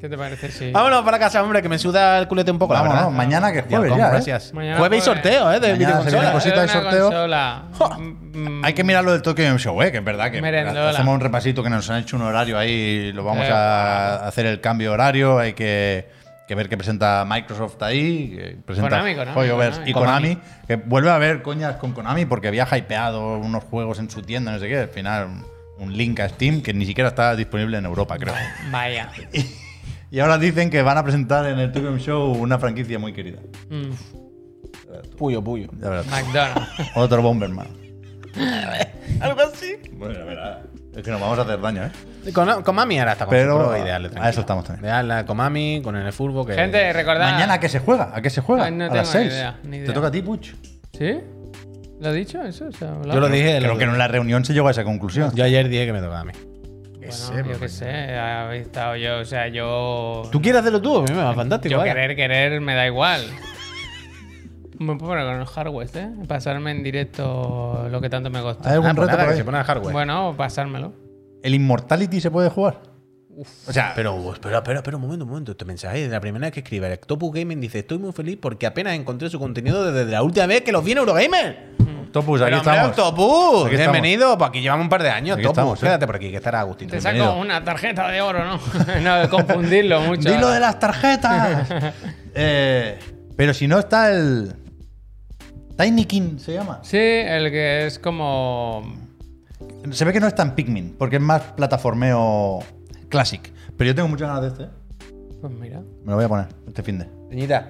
¿Qué 0.00 0.08
te 0.08 0.16
parece? 0.16 0.50
Sí. 0.50 0.70
Vámonos 0.72 1.02
para 1.02 1.18
casa, 1.18 1.42
hombre, 1.42 1.60
que 1.60 1.68
me 1.68 1.78
suda 1.78 2.18
el 2.18 2.26
culete 2.26 2.50
un 2.50 2.58
poco, 2.58 2.72
la 2.72 2.80
Vámonos, 2.80 3.02
verdad. 3.04 3.16
mañana 3.16 3.52
que 3.52 3.58
es 3.58 3.64
jueves 3.66 3.90
ya, 3.96 4.06
¿eh? 4.06 4.10
gracias. 4.10 4.54
Mañana 4.54 4.78
jueves 4.78 4.98
y 4.98 5.04
jueves. 5.06 5.22
sorteo, 5.22 5.52
¿eh? 5.52 5.60
De 5.60 5.72
Mañana 5.72 6.02
se 6.02 6.10
viene 6.10 6.20
videoconsola. 6.20 6.32
cosita 6.32 6.54
de 6.56 6.64
Una 6.64 6.72
sorteo. 6.72 7.04
consola. 7.10 7.62
Mm, 8.32 8.64
Hay 8.64 8.72
que 8.72 8.84
mirar 8.84 9.04
lo 9.04 9.12
del 9.12 9.20
Tokyo 9.22 9.44
Game 9.44 9.58
Show, 9.58 9.82
¿eh? 9.82 9.92
que 9.92 9.98
es 9.98 10.04
verdad 10.04 10.30
que 10.30 10.40
Merendola. 10.40 10.90
hacemos 10.90 11.14
un 11.14 11.20
repasito 11.20 11.62
que 11.62 11.68
nos 11.70 11.88
han 11.90 11.98
hecho 12.00 12.16
un 12.16 12.22
horario 12.22 12.56
ahí, 12.58 13.12
lo 13.12 13.24
vamos 13.24 13.44
Eh, 13.46 13.50
a 13.52 14.26
hacer 14.26 14.46
el 14.46 14.60
cambio 14.62 14.92
horario, 14.92 15.38
hay 15.38 15.52
que, 15.52 16.08
que 16.48 16.54
ver 16.54 16.68
qué 16.70 16.78
presenta 16.78 17.26
Microsoft 17.28 17.82
ahí, 17.82 18.30
que 18.36 18.56
presenta 18.64 18.88
Konami, 18.90 19.14
Konami, 19.16 19.38
Hoyoverse 19.38 19.80
Konami. 19.80 19.90
y 19.90 19.92
Konami, 19.92 20.38
que 20.66 20.76
vuelve 20.76 21.10
a 21.10 21.16
haber 21.16 21.42
coñas 21.42 21.76
con 21.76 21.92
Konami 21.92 22.24
porque 22.24 22.48
había 22.48 22.66
hypeado 22.74 23.36
unos 23.38 23.64
juegos 23.64 23.98
en 23.98 24.08
su 24.08 24.22
tienda, 24.22 24.50
no 24.52 24.58
sé 24.58 24.66
qué, 24.68 24.78
al 24.78 24.88
final 24.88 25.26
un, 25.26 25.46
un 25.78 25.96
link 25.96 26.20
a 26.20 26.28
Steam 26.30 26.62
que 26.62 26.72
ni 26.72 26.86
siquiera 26.86 27.08
está 27.10 27.36
disponible 27.36 27.76
en 27.76 27.84
Europa, 27.84 28.16
creo. 28.18 28.32
Vaya. 28.70 29.10
Y 30.10 30.18
ahora 30.20 30.38
dicen 30.38 30.70
que 30.70 30.82
van 30.82 30.98
a 30.98 31.02
presentar 31.04 31.46
en 31.46 31.58
el 31.58 31.70
Tokyo 31.72 31.96
Show 31.98 32.32
una 32.32 32.58
franquicia 32.58 32.98
muy 32.98 33.12
querida. 33.12 33.38
Mm, 33.68 33.90
Puyo, 35.16 35.42
puyo. 35.42 35.68
Ya 35.80 35.88
verás. 35.88 36.06
McDonald's. 36.08 36.68
Otro 36.96 37.22
Bomberman. 37.22 37.68
Algo 39.20 39.40
así. 39.42 39.76
Bueno, 39.92 40.14
ya 40.14 40.24
verás. 40.24 40.58
Es 40.96 41.02
que 41.04 41.10
nos 41.12 41.20
vamos 41.20 41.38
a 41.38 41.42
hacer 41.42 41.60
daño, 41.60 41.84
¿eh? 41.84 42.32
Con, 42.32 42.62
con 42.62 42.74
Mami 42.74 42.98
ahora 42.98 43.12
está 43.12 43.24
con 43.26 43.30
Pero 43.32 43.76
ideal, 43.78 44.10
a 44.16 44.28
eso 44.28 44.40
estamos 44.40 44.64
también. 44.64 44.84
Ideal 44.86 45.24
con 45.24 45.36
Mami, 45.36 45.80
con 45.82 45.94
el 45.96 46.12
fútbol. 46.12 46.46
Que... 46.46 46.54
Gente, 46.54 46.92
recordad. 46.92 47.30
Mañana 47.32 47.54
a 47.54 47.60
qué 47.60 47.68
se 47.68 47.78
juega, 47.78 48.10
a 48.12 48.20
qué 48.20 48.28
se 48.30 48.40
juega. 48.40 48.64
Ay, 48.64 48.72
no 48.72 48.84
a 48.84 48.88
tengo 48.88 48.96
las 48.96 49.14
ni 49.14 49.20
6. 49.22 49.32
idea, 49.32 49.58
ni 49.62 49.78
Te 49.84 49.92
toca 49.92 50.08
a 50.08 50.10
ti, 50.10 50.22
Puch. 50.22 50.54
¿Sí? 50.98 51.20
¿Lo 52.00 52.08
ha 52.08 52.12
dicho 52.12 52.42
eso? 52.42 52.68
Yo 52.70 53.20
lo 53.20 53.28
dije. 53.28 53.58
Creo 53.58 53.72
lo- 53.74 53.78
que 53.78 53.84
en 53.84 53.96
la 53.96 54.08
reunión 54.08 54.44
se 54.44 54.52
llegó 54.54 54.68
a 54.68 54.72
esa 54.72 54.82
conclusión. 54.84 55.32
Yo 55.34 55.44
ayer 55.44 55.68
dije 55.68 55.86
que 55.86 55.92
me 55.92 56.00
tocaba 56.00 56.20
a 56.20 56.24
mí. 56.24 56.32
Bueno, 57.10 57.44
sé, 57.44 57.52
yo 57.52 57.60
qué 57.60 57.68
sé. 57.68 58.14
Habéis 58.18 58.62
estado 58.66 58.96
yo. 58.96 59.18
O 59.20 59.24
sea, 59.24 59.48
yo. 59.48 60.22
¿Tú 60.32 60.40
quieres 60.40 60.60
hacerlo 60.60 60.80
tú? 60.80 60.98
A 60.98 61.02
mí 61.02 61.08
me 61.10 61.22
va 61.22 61.34
fantástico. 61.34 61.72
Yo 61.72 61.78
vaya. 61.78 61.92
querer, 61.94 62.16
querer, 62.16 62.60
me 62.60 62.74
da 62.74 62.86
igual. 62.86 63.22
Me 64.78 64.96
puedo 64.96 65.10
poner 65.12 65.26
con 65.26 65.40
el 65.40 65.46
hardware, 65.46 65.88
¿eh? 65.94 66.08
Pasarme 66.26 66.70
en 66.70 66.82
directo 66.82 67.86
lo 67.90 68.00
que 68.00 68.08
tanto 68.08 68.30
me 68.30 68.40
costó. 68.40 68.66
¿Hay 68.66 68.74
algún 68.74 68.88
Ah, 68.88 68.94
pues 68.94 69.10
reto 69.10 69.18
por 69.20 69.28
que 69.30 69.36
se 69.36 69.44
pone 69.44 69.62
hardware. 69.62 69.92
Bueno, 69.92 70.34
pasármelo. 70.36 70.92
¿El 71.42 71.54
Immortality 71.54 72.20
se 72.20 72.30
puede 72.30 72.48
jugar? 72.48 72.80
O 73.66 73.72
sea, 73.72 73.92
Pero, 73.94 74.32
espera, 74.32 74.58
espera, 74.58 74.78
espera 74.78 74.96
un 74.96 75.02
momento, 75.02 75.24
un 75.24 75.30
momento. 75.30 75.52
Este 75.52 75.64
mensaje, 75.64 76.08
la 76.08 76.20
primera 76.20 76.46
vez 76.46 76.52
que 76.52 76.60
escribe 76.60 76.86
el 76.86 76.94
Octopus 76.94 77.32
Gaming 77.32 77.60
dice: 77.60 77.78
Estoy 77.80 77.98
muy 77.98 78.12
feliz 78.12 78.38
porque 78.40 78.66
apenas 78.66 78.94
encontré 78.94 79.28
su 79.30 79.38
contenido 79.38 79.90
desde 79.92 80.10
la 80.10 80.22
última 80.22 80.46
vez 80.46 80.62
que 80.62 80.72
los 80.72 80.84
vi 80.84 80.92
en 80.92 80.98
Eurogamer. 80.98 81.70
Octopus, 82.10 82.40
aquí 82.42 82.46
Pero, 82.50 82.58
hombre, 82.58 82.72
estamos. 82.74 82.98
Octopus, 82.98 83.66
Aquí 83.66 83.74
estamos. 83.76 83.92
bienvenido. 83.92 84.36
Pues 84.36 84.48
aquí 84.48 84.60
llevamos 84.60 84.84
un 84.84 84.88
par 84.90 85.02
de 85.04 85.10
años. 85.10 85.36
Aquí 85.36 85.46
Octopus, 85.46 85.58
estamos, 85.60 85.78
¿eh? 85.78 85.86
quédate 85.86 86.06
por 86.06 86.16
aquí, 86.16 86.30
que 86.30 86.36
estará 86.38 86.60
Agustín. 86.60 86.88
Te 86.88 86.96
Bienvenido. 86.96 87.26
saco 87.26 87.38
una 87.38 87.62
tarjeta 87.64 88.08
de 88.10 88.20
oro, 88.20 88.44
¿no? 88.44 88.58
no, 89.00 89.16
de 89.20 89.28
confundirlo 89.28 90.00
mucho. 90.00 90.28
¡Dilo 90.28 90.48
de 90.50 90.60
las 90.60 90.78
tarjetas! 90.78 91.68
Eh, 92.32 92.96
pero 93.36 93.52
si 93.52 93.66
no 93.66 93.80
está 93.80 94.12
el. 94.12 94.54
Tiny 95.76 96.04
King 96.04 96.38
se 96.38 96.52
llama. 96.54 96.78
Sí, 96.84 96.96
el 96.96 97.50
que 97.50 97.86
es 97.86 97.98
como. 97.98 98.84
Se 99.90 100.04
ve 100.04 100.12
que 100.12 100.20
no 100.20 100.28
es 100.28 100.34
tan 100.36 100.54
Pikmin, 100.54 100.94
porque 100.96 101.16
es 101.16 101.22
más 101.22 101.42
plataformeo 101.56 102.60
Classic. 103.08 103.52
Pero 103.76 103.88
yo 103.88 103.94
tengo 103.96 104.06
muchas 104.08 104.28
ganas 104.28 104.42
de 104.42 104.48
este. 104.48 104.62
¿eh? 104.62 105.16
Pues 105.40 105.52
mira. 105.52 105.80
Me 106.04 106.10
lo 106.10 106.14
voy 106.16 106.24
a 106.24 106.28
poner 106.28 106.46
este 106.68 106.84
fin 106.84 106.98
de. 107.00 107.06
Peñita, 107.28 107.68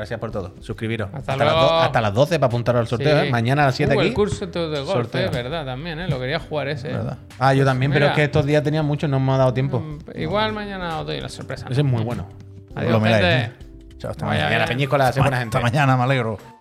gracias 0.00 0.18
por 0.20 0.30
todo. 0.30 0.54
Suscribiros. 0.60 1.08
Hasta 1.12 1.32
Hasta, 1.32 1.44
las, 1.44 1.54
do- 1.54 1.74
hasta 1.80 2.00
las 2.00 2.14
12 2.14 2.38
para 2.38 2.46
apuntaros 2.48 2.80
al 2.80 2.86
sorteo. 2.88 3.20
Sí. 3.20 3.26
¿eh? 3.26 3.30
Mañana 3.30 3.62
a 3.62 3.66
las 3.66 3.74
7 3.76 3.94
Uh, 3.94 3.98
aquí. 4.00 4.08
el 4.08 4.14
curso 4.14 4.46
de 4.46 4.80
golf, 4.82 5.14
es 5.14 5.30
verdad, 5.30 5.64
también, 5.64 6.00
¿eh? 6.00 6.08
Lo 6.08 6.18
quería 6.18 6.38
jugar 6.40 6.68
ese. 6.68 6.88
¿eh? 6.90 6.92
¿Verdad? 6.94 7.18
Ah, 7.38 7.54
yo 7.54 7.64
también, 7.64 7.92
pero 7.92 8.06
es 8.06 8.12
que 8.12 8.24
estos 8.24 8.44
días 8.46 8.62
tenía 8.62 8.82
mucho 8.82 9.06
y 9.06 9.10
no 9.10 9.20
me 9.20 9.32
ha 9.32 9.36
dado 9.36 9.54
tiempo. 9.54 9.80
Mm, 9.80 9.98
Igual 10.20 10.52
mañana 10.52 11.00
os 11.00 11.06
doy 11.06 11.20
la 11.20 11.28
sorpresa. 11.28 11.66
Ese 11.70 11.80
es 11.82 11.86
muy 11.86 12.02
bueno. 12.02 12.28
Adiós. 12.74 13.02
¿eh? 13.06 13.52
Chao, 13.98 14.10
hasta 14.12 14.24
mañana. 14.26 14.44
Mañana. 14.46 14.64
Peñícola. 14.66 15.08
Hasta 15.08 15.60
mañana, 15.60 15.96
me 15.96 16.02
alegro. 16.04 16.59